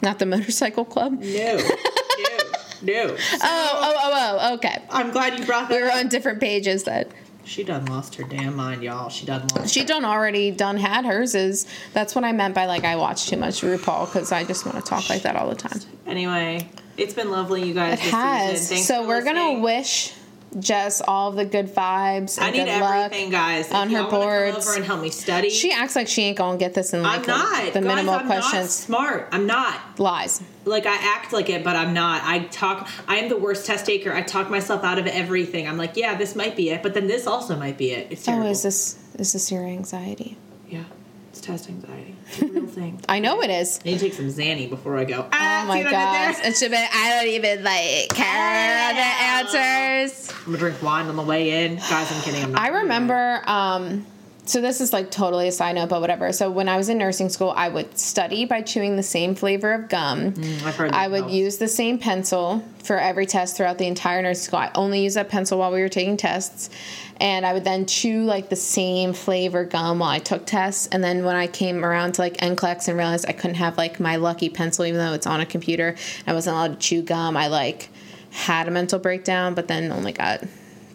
Not 0.02 0.18
the 0.18 0.26
motorcycle 0.26 0.84
club? 0.84 1.12
no, 1.20 1.56
no, 1.56 2.38
no. 2.82 3.16
Oh, 3.16 3.16
oh, 3.42 3.94
oh, 3.96 4.38
oh, 4.40 4.54
okay. 4.56 4.82
I'm 4.90 5.10
glad 5.10 5.38
you 5.38 5.46
brought 5.46 5.68
We 5.70 5.76
that. 5.76 5.82
were 5.82 5.88
up. 5.90 5.96
on 5.96 6.08
different 6.08 6.40
pages 6.40 6.84
that 6.84 7.08
She 7.44 7.64
done 7.64 7.86
lost 7.86 8.14
her 8.16 8.22
damn 8.24 8.54
mind, 8.54 8.82
y'all. 8.82 9.08
She 9.08 9.24
done 9.26 9.46
lost. 9.56 9.72
she 9.72 9.84
done 9.84 10.04
already 10.04 10.50
done 10.50 10.76
had 10.76 11.04
hers 11.06 11.34
is 11.34 11.66
that's 11.94 12.14
what 12.14 12.22
I 12.24 12.32
meant 12.32 12.54
by 12.54 12.66
like 12.66 12.84
I 12.84 12.96
watch 12.96 13.28
too 13.28 13.38
much 13.38 13.62
RuPaul 13.62 14.06
because 14.06 14.30
I 14.30 14.44
just 14.44 14.66
want 14.66 14.76
to 14.76 14.84
talk 14.84 15.08
like 15.08 15.22
that 15.22 15.36
all 15.36 15.48
the 15.48 15.56
time. 15.56 15.80
Anyway, 16.06 16.68
it's 16.98 17.14
been 17.14 17.30
lovely, 17.30 17.66
you 17.66 17.72
guys. 17.74 17.94
It 17.98 18.02
this 18.02 18.10
has. 18.12 18.50
Season. 18.60 18.74
Thanks 18.76 18.86
So 18.88 19.02
for 19.02 19.08
we're 19.08 19.24
gonna 19.24 19.58
wish 19.60 20.12
Jess 20.58 21.02
all 21.06 21.30
the 21.32 21.44
good 21.44 21.66
vibes 21.66 22.38
and 22.38 22.46
I 22.46 22.50
need 22.50 22.68
everything, 22.68 23.30
guys. 23.30 23.66
If 23.66 23.74
on 23.74 23.88
her 23.90 23.98
y'all 24.00 24.10
wanna 24.10 24.24
boards. 24.24 24.52
Come 24.56 24.62
over 24.68 24.76
and 24.76 24.84
help 24.84 25.02
me 25.02 25.10
study. 25.10 25.50
She 25.50 25.72
acts 25.72 25.94
like 25.94 26.08
she 26.08 26.22
ain't 26.22 26.38
gonna 26.38 26.56
get 26.58 26.74
this 26.74 26.92
in 26.94 27.04
I'm 27.04 27.22
not. 27.26 27.72
the 27.74 27.80
guys, 27.80 27.84
minimal 27.84 28.14
I'm 28.14 28.26
Not 28.26 28.26
questions. 28.26 28.70
smart. 28.74 29.28
I'm 29.30 29.46
not. 29.46 29.98
Lies. 29.98 30.42
Like 30.64 30.86
I 30.86 30.96
act 30.96 31.32
like 31.32 31.50
it, 31.50 31.62
but 31.64 31.76
I'm 31.76 31.92
not. 31.92 32.22
I 32.24 32.40
talk. 32.46 32.88
I 33.06 33.16
am 33.18 33.28
the 33.28 33.36
worst 33.36 33.66
test 33.66 33.86
taker. 33.86 34.12
I 34.12 34.22
talk 34.22 34.48
myself 34.50 34.84
out 34.84 34.98
of 34.98 35.06
everything. 35.06 35.68
I'm 35.68 35.76
like, 35.76 35.96
yeah, 35.96 36.14
this 36.16 36.34
might 36.34 36.56
be 36.56 36.70
it, 36.70 36.82
but 36.82 36.94
then 36.94 37.06
this 37.06 37.26
also 37.26 37.56
might 37.56 37.76
be 37.76 37.90
it. 37.92 38.08
It's 38.10 38.26
Oh, 38.28 38.42
is 38.46 38.62
this 38.62 38.98
is 39.18 39.32
this 39.34 39.52
your 39.52 39.64
anxiety? 39.66 40.36
Yeah, 41.48 41.54
it's 41.54 41.66
test 41.66 41.70
anxiety. 41.70 42.14
It's 42.26 42.42
a 42.42 42.46
real 42.46 42.66
thing. 42.66 43.00
I 43.08 43.18
know 43.20 43.40
it 43.42 43.50
is. 43.50 43.80
I 43.84 43.88
need 43.88 43.98
to 43.98 44.04
take 44.04 44.14
some 44.14 44.26
Xanny 44.26 44.68
before 44.68 44.96
I 44.98 45.04
go. 45.04 45.26
Ah, 45.32 45.62
Oh 45.64 45.66
my 45.68 45.78
see 45.78 45.84
what 45.84 45.94
I 45.94 46.26
did 46.28 46.34
gosh. 46.34 46.36
there? 46.42 46.50
It 46.50 46.56
should 46.56 46.70
be 46.70 46.76
I 46.76 47.10
don't 47.20 47.28
even 47.34 47.64
like 47.64 48.08
care 48.10 48.90
about 48.90 48.94
the 49.52 49.58
answers. 49.60 50.30
I'm 50.40 50.44
gonna 50.46 50.58
drink 50.58 50.82
wine 50.82 51.06
on 51.06 51.16
the 51.16 51.22
way 51.22 51.64
in, 51.64 51.76
guys. 51.76 52.12
I'm 52.12 52.22
kidding. 52.22 52.42
I'm 52.44 52.52
not. 52.52 52.60
I 52.62 52.68
remember, 52.68 53.42
um, 53.46 54.06
so 54.48 54.62
this 54.62 54.80
is 54.80 54.94
like 54.94 55.10
totally 55.10 55.46
a 55.48 55.52
side 55.52 55.74
note, 55.74 55.90
but 55.90 56.00
whatever. 56.00 56.32
So 56.32 56.50
when 56.50 56.70
I 56.70 56.78
was 56.78 56.88
in 56.88 56.96
nursing 56.96 57.28
school, 57.28 57.52
I 57.54 57.68
would 57.68 57.98
study 57.98 58.46
by 58.46 58.62
chewing 58.62 58.96
the 58.96 59.02
same 59.02 59.34
flavor 59.34 59.74
of 59.74 59.90
gum. 59.90 60.32
Mm, 60.32 60.62
I've 60.64 60.74
heard. 60.74 60.92
I 60.92 61.06
would 61.06 61.20
helps. 61.20 61.34
use 61.34 61.58
the 61.58 61.68
same 61.68 61.98
pencil 61.98 62.64
for 62.82 62.98
every 62.98 63.26
test 63.26 63.58
throughout 63.58 63.76
the 63.76 63.86
entire 63.86 64.22
nursing 64.22 64.46
school. 64.46 64.60
I 64.60 64.70
only 64.74 65.02
used 65.02 65.16
that 65.16 65.28
pencil 65.28 65.58
while 65.58 65.70
we 65.70 65.82
were 65.82 65.90
taking 65.90 66.16
tests. 66.16 66.70
And 67.20 67.44
I 67.44 67.52
would 67.52 67.64
then 67.64 67.84
chew 67.84 68.24
like 68.24 68.48
the 68.48 68.56
same 68.56 69.12
flavor 69.12 69.64
gum 69.64 69.98
while 69.98 70.10
I 70.10 70.18
took 70.18 70.46
tests. 70.46 70.86
And 70.86 71.04
then 71.04 71.24
when 71.24 71.36
I 71.36 71.46
came 71.46 71.84
around 71.84 72.12
to 72.12 72.22
like 72.22 72.38
NCLEX 72.38 72.88
and 72.88 72.96
realized 72.96 73.26
I 73.28 73.32
couldn't 73.32 73.56
have 73.56 73.76
like 73.76 74.00
my 74.00 74.16
lucky 74.16 74.48
pencil, 74.48 74.86
even 74.86 74.98
though 74.98 75.12
it's 75.12 75.26
on 75.26 75.40
a 75.40 75.46
computer, 75.46 75.94
I 76.26 76.32
wasn't 76.32 76.54
allowed 76.56 76.72
to 76.72 76.78
chew 76.78 77.02
gum. 77.02 77.36
I 77.36 77.48
like 77.48 77.90
had 78.30 78.66
a 78.66 78.70
mental 78.70 78.98
breakdown, 78.98 79.54
but 79.54 79.68
then 79.68 79.92
only 79.92 80.12
got 80.12 80.42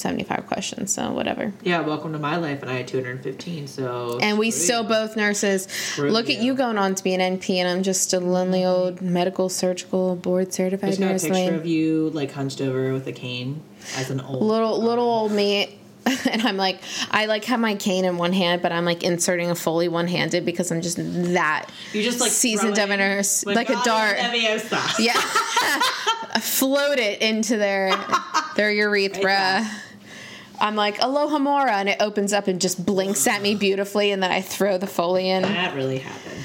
75 0.04 0.46
questions. 0.48 0.94
So 0.94 1.12
whatever. 1.12 1.54
Yeah, 1.64 1.80
welcome 1.82 2.14
to 2.14 2.20
my 2.20 2.36
life, 2.36 2.62
and 2.62 2.70
I 2.70 2.76
had 2.76 2.88
215. 2.88 3.68
So 3.68 4.20
And 4.22 4.38
we 4.38 4.52
still 4.52 4.84
you. 4.84 4.90
both 4.90 5.16
nurses. 5.18 5.68
Look 5.98 6.30
at 6.30 6.36
you. 6.38 6.44
you 6.44 6.54
going 6.54 6.78
on 6.78 6.94
to 6.96 7.04
be 7.04 7.14
an 7.16 7.40
NP, 7.40 7.56
and 7.56 7.68
I'm 7.68 7.82
just 7.84 8.14
a 8.14 8.20
lonely 8.20 8.64
old 8.64 9.02
medical, 9.02 9.50
surgical, 9.50 10.16
board 10.16 10.54
certified 10.54 10.90
Just 10.92 11.00
got 11.00 11.08
a 11.08 11.12
nurse. 11.14 11.22
picture 11.24 11.34
lane. 11.34 11.54
of 11.56 11.66
you 11.66 12.10
like 12.12 12.32
hunched 12.32 12.62
over 12.62 12.94
with 12.94 13.08
a 13.08 13.12
cane 13.14 13.62
as 13.96 14.10
an 14.12 14.20
old. 14.22 14.44
Little 14.44 14.80
little 14.80 15.06
old 15.06 15.32
me 15.32 15.80
and 16.30 16.42
I'm 16.42 16.58
like, 16.58 16.80
I 17.12 17.28
like 17.28 17.46
have 17.46 17.62
my 17.62 17.76
cane 17.76 18.04
in 18.04 18.18
one 18.18 18.34
hand, 18.34 18.62
but 18.62 18.74
I'm 18.74 18.84
like 18.84 19.04
inserting 19.04 19.50
a 19.50 19.56
Foley 19.56 19.88
one 19.88 20.08
handed 20.08 20.44
because 20.46 20.70
I'm 20.70 20.82
just 20.82 20.98
that 21.00 21.70
you're 21.94 22.04
just 22.04 22.20
like 22.20 22.32
seasoned 22.32 22.74
it 22.74 22.76
diviners, 22.76 23.44
with 23.48 23.56
like 23.56 23.70
a 23.70 23.80
dart. 23.86 24.18
Yeah, 25.00 25.14
float 26.42 27.00
it 27.00 27.22
into 27.22 27.58
their 27.58 27.96
their 28.56 28.72
urethra. 28.84 29.24
Right 29.24 29.80
I'm 30.64 30.76
like 30.76 30.98
Alohomora, 31.00 31.72
and 31.72 31.90
it 31.90 31.98
opens 32.00 32.32
up 32.32 32.48
and 32.48 32.60
just 32.62 32.86
blinks 32.86 33.28
at 33.28 33.42
me 33.42 33.54
beautifully, 33.54 34.12
and 34.12 34.24
then 34.24 34.32
I 34.32 34.42
throw 34.42 34.78
the 34.78 34.88
Foley 34.88 35.30
in. 35.30 35.42
That 35.44 35.76
really 35.76 35.98
happened. 36.00 36.40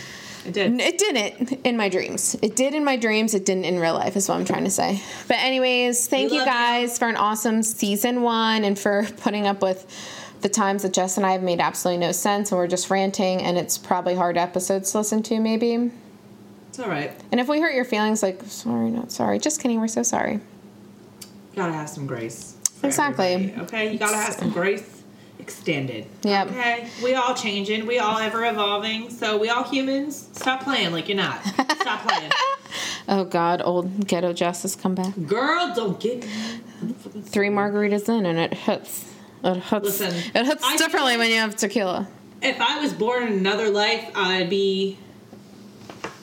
It 0.45 0.53
did. 0.55 0.81
It 0.81 0.99
didn't 0.99 1.61
in 1.65 1.77
my 1.77 1.89
dreams. 1.89 2.37
It 2.43 2.57
did 2.57 2.75
in 2.75 2.85
my 2.85 2.97
dreams. 2.97 3.35
It 3.35 3.45
didn't 3.45 3.65
in 3.65 3.79
real 3.79 3.95
life, 3.95 4.17
is 4.17 4.29
what 4.29 4.35
I'm 4.37 4.45
trying 4.45 4.65
to 4.65 4.71
say. 4.71 5.01
But, 5.29 5.37
anyways, 5.39 6.09
thank 6.09 6.31
We 6.31 6.39
you 6.39 6.41
love 6.41 6.49
you. 6.49 6.53
guys 6.53 6.99
for 6.99 7.07
an 7.07 7.17
awesome 7.17 7.63
season 7.63 8.23
one 8.23 8.65
and 8.65 8.79
for 8.79 9.07
putting 9.19 9.47
up 9.47 9.63
with 9.63 9.87
the 10.41 10.49
times 10.49 10.83
that 10.83 10.93
Jess 10.93 11.17
and 11.17 11.25
I 11.27 11.33
have 11.33 11.43
made 11.43 11.61
absolutely 11.61 12.05
no 12.05 12.13
sense 12.13 12.51
and 12.51 12.59
we're 12.59 12.67
just 12.69 12.91
ranting 12.91 13.43
and 13.43 13.57
it's 13.59 13.77
probably 13.79 14.15
hard 14.15 14.37
episodes 14.37 14.91
to 14.93 14.99
listen 14.99 15.23
to, 15.25 15.39
maybe. 15.39 15.91
It's 16.71 16.79
all 16.79 16.89
right. 16.89 17.13
And 17.31 17.41
if 17.41 17.49
we 17.49 17.61
hurt 17.61 17.75
your 17.75 17.85
feelings, 17.85 18.23
like, 18.23 18.43
sorry, 18.45 18.91
not 18.91 19.13
sorry. 19.13 19.39
Just 19.39 19.61
kidding. 19.61 19.79
We're 19.81 19.89
so 19.89 20.03
sorry. 20.03 20.41
Gotta 21.55 21.73
have 21.73 21.89
some 21.89 22.07
grace. 22.07 22.55
Exactly. 22.83 23.35
everybody, 23.35 23.63
Okay, 23.63 23.93
you 23.93 23.99
gotta 23.99 24.17
have 24.17 24.35
some 24.35 24.51
grace 24.51 25.03
extended. 25.39 26.07
Yep. 26.23 26.49
Okay, 26.49 26.89
we 27.03 27.15
all 27.15 27.35
changing. 27.35 27.87
We 27.87 27.99
all 27.99 28.19
ever 28.19 28.45
evolving. 28.45 29.11
So 29.11 29.37
we 29.39 29.49
all 29.49 29.65
humans. 29.65 30.29
Stop 30.33 30.63
playing 30.63 30.93
like 30.93 31.09
you're 31.09 31.17
not. 31.17 31.43
Stop 31.45 32.07
playing, 32.07 32.31
Oh, 33.09 33.25
God. 33.25 33.63
Old 33.65 34.07
ghetto 34.07 34.33
justice 34.35 34.77
come 34.77 34.95
back. 34.95 35.15
girl. 35.27 35.73
Don't 35.75 35.99
get. 35.99 36.25
Three 37.25 37.49
margaritas 37.49 38.09
in 38.09 38.27
and 38.27 38.39
it 38.39 38.53
hits. 38.55 39.11
It 39.43 39.57
hits. 39.57 39.85
Listen, 40.01 40.15
it 40.35 40.47
hits 40.47 40.63
I- 40.65 40.77
differently 40.77 41.17
when 41.17 41.31
you 41.31 41.37
have 41.37 41.57
tequila. 41.57 42.09
If 42.43 42.61
I 42.61 42.81
was 42.81 42.93
born 42.93 43.25
in 43.25 43.33
another 43.33 43.71
life, 43.71 44.11
I'd 44.15 44.49
be. 44.51 44.99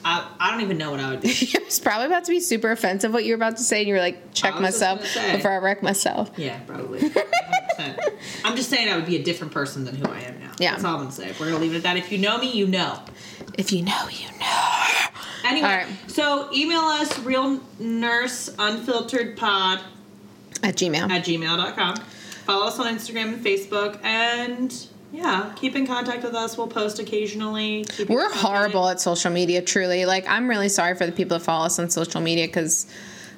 I, 0.08 0.30
I 0.38 0.52
don't 0.52 0.60
even 0.60 0.78
know 0.78 0.92
what 0.92 1.00
I 1.00 1.10
would 1.10 1.20
do. 1.20 1.28
It 1.56 1.64
was 1.64 1.80
probably 1.80 2.06
about 2.06 2.22
to 2.26 2.30
be 2.30 2.38
super 2.38 2.70
offensive 2.70 3.12
what 3.12 3.24
you 3.24 3.32
were 3.32 3.36
about 3.36 3.56
to 3.56 3.64
say, 3.64 3.80
and 3.80 3.88
you 3.88 3.94
were 3.94 4.00
like, 4.00 4.32
check 4.32 4.54
I 4.54 4.60
was 4.60 4.78
just 4.78 4.80
myself 4.80 5.34
before 5.34 5.50
I 5.50 5.56
wreck 5.56 5.82
myself. 5.82 6.30
Yeah, 6.36 6.60
probably. 6.60 7.00
100%. 7.00 7.98
I'm 8.44 8.54
just 8.54 8.70
saying 8.70 8.88
I 8.88 8.94
would 8.94 9.06
be 9.06 9.16
a 9.16 9.22
different 9.22 9.52
person 9.52 9.84
than 9.84 9.96
who 9.96 10.08
I 10.08 10.20
am 10.20 10.38
now. 10.38 10.52
Yeah. 10.60 10.72
That's 10.72 10.84
all 10.84 10.94
I'm 10.94 11.00
gonna 11.00 11.10
say. 11.10 11.34
We're 11.40 11.46
gonna 11.46 11.58
leave 11.58 11.72
it 11.74 11.78
at 11.78 11.82
that. 11.82 11.96
If 11.96 12.12
you 12.12 12.18
know 12.18 12.38
me, 12.38 12.52
you 12.52 12.68
know. 12.68 13.02
If 13.58 13.72
you 13.72 13.82
know, 13.82 14.08
you 14.08 14.28
know. 14.38 14.72
Anyway, 15.44 15.66
right. 15.68 15.86
so 16.06 16.48
email 16.52 16.80
us 16.80 17.18
real 17.20 17.60
nurse 17.80 18.54
unfiltered 18.60 19.36
pod 19.36 19.80
At 20.62 20.76
Gmail. 20.76 21.10
at 21.10 21.24
gmail.com. 21.24 21.96
Follow 21.96 22.66
us 22.66 22.78
on 22.78 22.86
Instagram 22.94 23.34
and 23.34 23.44
Facebook 23.44 23.98
and 24.04 24.86
yeah, 25.12 25.52
keep 25.56 25.76
in 25.76 25.86
contact 25.86 26.24
with 26.24 26.34
us. 26.34 26.58
We'll 26.58 26.66
post 26.66 26.98
occasionally. 26.98 27.84
Keep 27.88 28.08
We're 28.08 28.32
horrible 28.32 28.88
at 28.88 29.00
social 29.00 29.30
media, 29.30 29.62
truly. 29.62 30.04
Like, 30.04 30.28
I'm 30.28 30.48
really 30.48 30.68
sorry 30.68 30.94
for 30.94 31.06
the 31.06 31.12
people 31.12 31.38
that 31.38 31.44
follow 31.44 31.66
us 31.66 31.78
on 31.78 31.90
social 31.90 32.20
media 32.20 32.46
because 32.46 32.86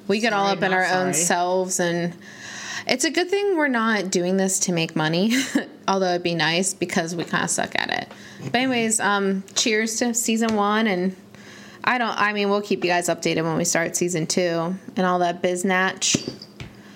we 0.07 0.19
get 0.19 0.33
all 0.33 0.47
up 0.47 0.63
in 0.63 0.71
not 0.71 0.73
our 0.73 0.85
own 0.85 1.13
selves. 1.13 1.79
And 1.79 2.15
it's 2.87 3.05
a 3.05 3.11
good 3.11 3.29
thing 3.29 3.55
we're 3.55 3.67
not 3.67 4.09
doing 4.09 4.37
this 4.37 4.59
to 4.61 4.71
make 4.71 4.95
money, 4.95 5.33
although 5.87 6.09
it'd 6.09 6.23
be 6.23 6.35
nice 6.35 6.73
because 6.73 7.15
we 7.15 7.23
kind 7.23 7.43
of 7.43 7.49
suck 7.49 7.73
at 7.75 7.91
it. 7.91 8.11
But, 8.45 8.55
anyways, 8.55 8.99
um, 8.99 9.43
cheers 9.53 9.97
to 9.97 10.13
season 10.15 10.55
one. 10.55 10.87
And 10.87 11.15
I 11.83 11.99
don't, 11.99 12.17
I 12.17 12.33
mean, 12.33 12.49
we'll 12.49 12.63
keep 12.63 12.83
you 12.83 12.89
guys 12.89 13.09
updated 13.09 13.43
when 13.43 13.57
we 13.57 13.63
start 13.63 13.95
season 13.95 14.25
two 14.25 14.75
and 14.95 15.05
all 15.05 15.19
that 15.19 15.43
biznatch. 15.43 16.33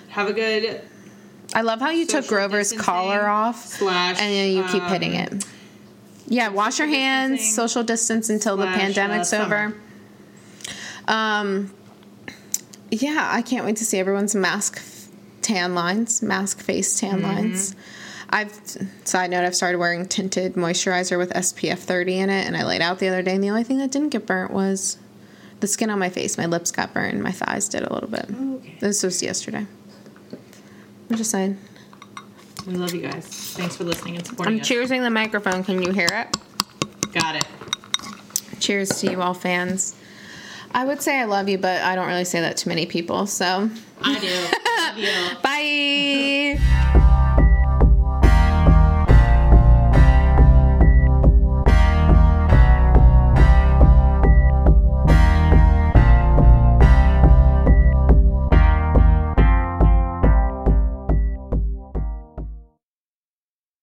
Have 0.10 0.28
a 0.28 0.34
good 0.34 0.82
I 1.54 1.62
love 1.62 1.80
how 1.80 1.90
you 1.92 2.06
took 2.06 2.28
Grover's 2.28 2.72
collar 2.74 3.28
off 3.28 3.66
slash, 3.66 4.20
and 4.20 4.34
then 4.34 4.56
you 4.56 4.64
keep 4.72 4.84
um, 4.84 4.90
hitting 4.92 5.16
it. 5.16 5.46
Yeah, 6.28 6.50
wash 6.50 6.80
your 6.80 6.88
hands, 6.88 7.54
social 7.54 7.84
distance 7.84 8.30
until 8.30 8.58
the 8.58 8.66
pandemic's 8.66 9.32
uh, 9.34 9.44
over. 9.44 9.76
Um, 11.08 11.72
yeah, 12.90 13.28
I 13.32 13.42
can't 13.42 13.66
wait 13.66 13.78
to 13.78 13.86
see 13.86 14.00
everyone's 14.00 14.36
mask 14.36 14.82
tan 15.42 15.76
lines, 15.76 16.22
mask 16.22 16.60
face 16.62 17.00
tan 17.00 17.20
Mm-hmm. 17.22 17.24
lines. 17.26 17.76
I've 18.30 18.52
side 19.04 19.30
note, 19.30 19.44
I've 19.46 19.56
started 19.56 19.78
wearing 19.78 20.08
tinted 20.08 20.56
moisturizer 20.56 21.20
with 21.20 21.32
SPF 21.34 21.78
30 21.80 22.20
in 22.20 22.30
it, 22.32 22.48
and 22.48 22.58
I 22.58 22.64
laid 22.66 22.82
out 22.82 22.98
the 22.98 23.08
other 23.10 23.22
day, 23.22 23.36
and 23.36 23.44
the 23.44 23.50
only 23.52 23.64
thing 23.64 23.78
that 23.78 23.92
didn't 23.92 24.10
get 24.10 24.26
burnt 24.26 24.52
was 24.52 24.98
the 25.60 25.68
skin 25.68 25.92
on 25.92 26.00
my 26.00 26.10
face. 26.10 26.36
My 26.38 26.48
lips 26.48 26.72
got 26.72 26.94
burned, 26.94 27.22
my 27.22 27.32
thighs 27.32 27.70
did 27.70 27.84
a 27.84 27.94
little 27.94 28.10
bit. 28.10 28.26
Okay. 28.30 28.78
This 28.80 29.04
was 29.04 29.22
yesterday. 29.22 29.68
I'm 31.10 31.18
just 31.18 31.32
saying. 31.32 31.58
We 32.68 32.74
love 32.76 32.94
you 32.94 33.02
guys. 33.02 33.26
Thanks 33.26 33.76
for 33.76 33.84
listening 33.84 34.16
and 34.18 34.26
supporting 34.26 34.56
I'm 34.56 34.62
us. 34.62 34.70
cheersing 34.70 35.02
the 35.02 35.10
microphone. 35.10 35.64
Can 35.64 35.82
you 35.82 35.92
hear 35.92 36.08
it? 36.12 36.38
Got 37.14 37.36
it. 37.36 37.46
Cheers 38.60 38.90
to 39.02 39.12
you 39.12 39.22
all 39.22 39.34
fans. 39.34 39.96
I 40.72 40.86
would 40.86 41.02
say 41.02 41.20
I 41.20 41.26
love 41.26 41.50
you, 41.50 41.58
but 41.58 41.82
I 41.82 41.96
don't 41.96 42.08
really 42.08 42.26
say 42.26 42.40
that 42.42 42.58
to 42.58 42.70
many 42.70 42.86
people. 42.86 43.28
So, 43.28 43.70
I 44.02 44.20
do. 44.20 44.28
love 44.78 44.98
you. 44.98 46.60
bye. 47.04 47.10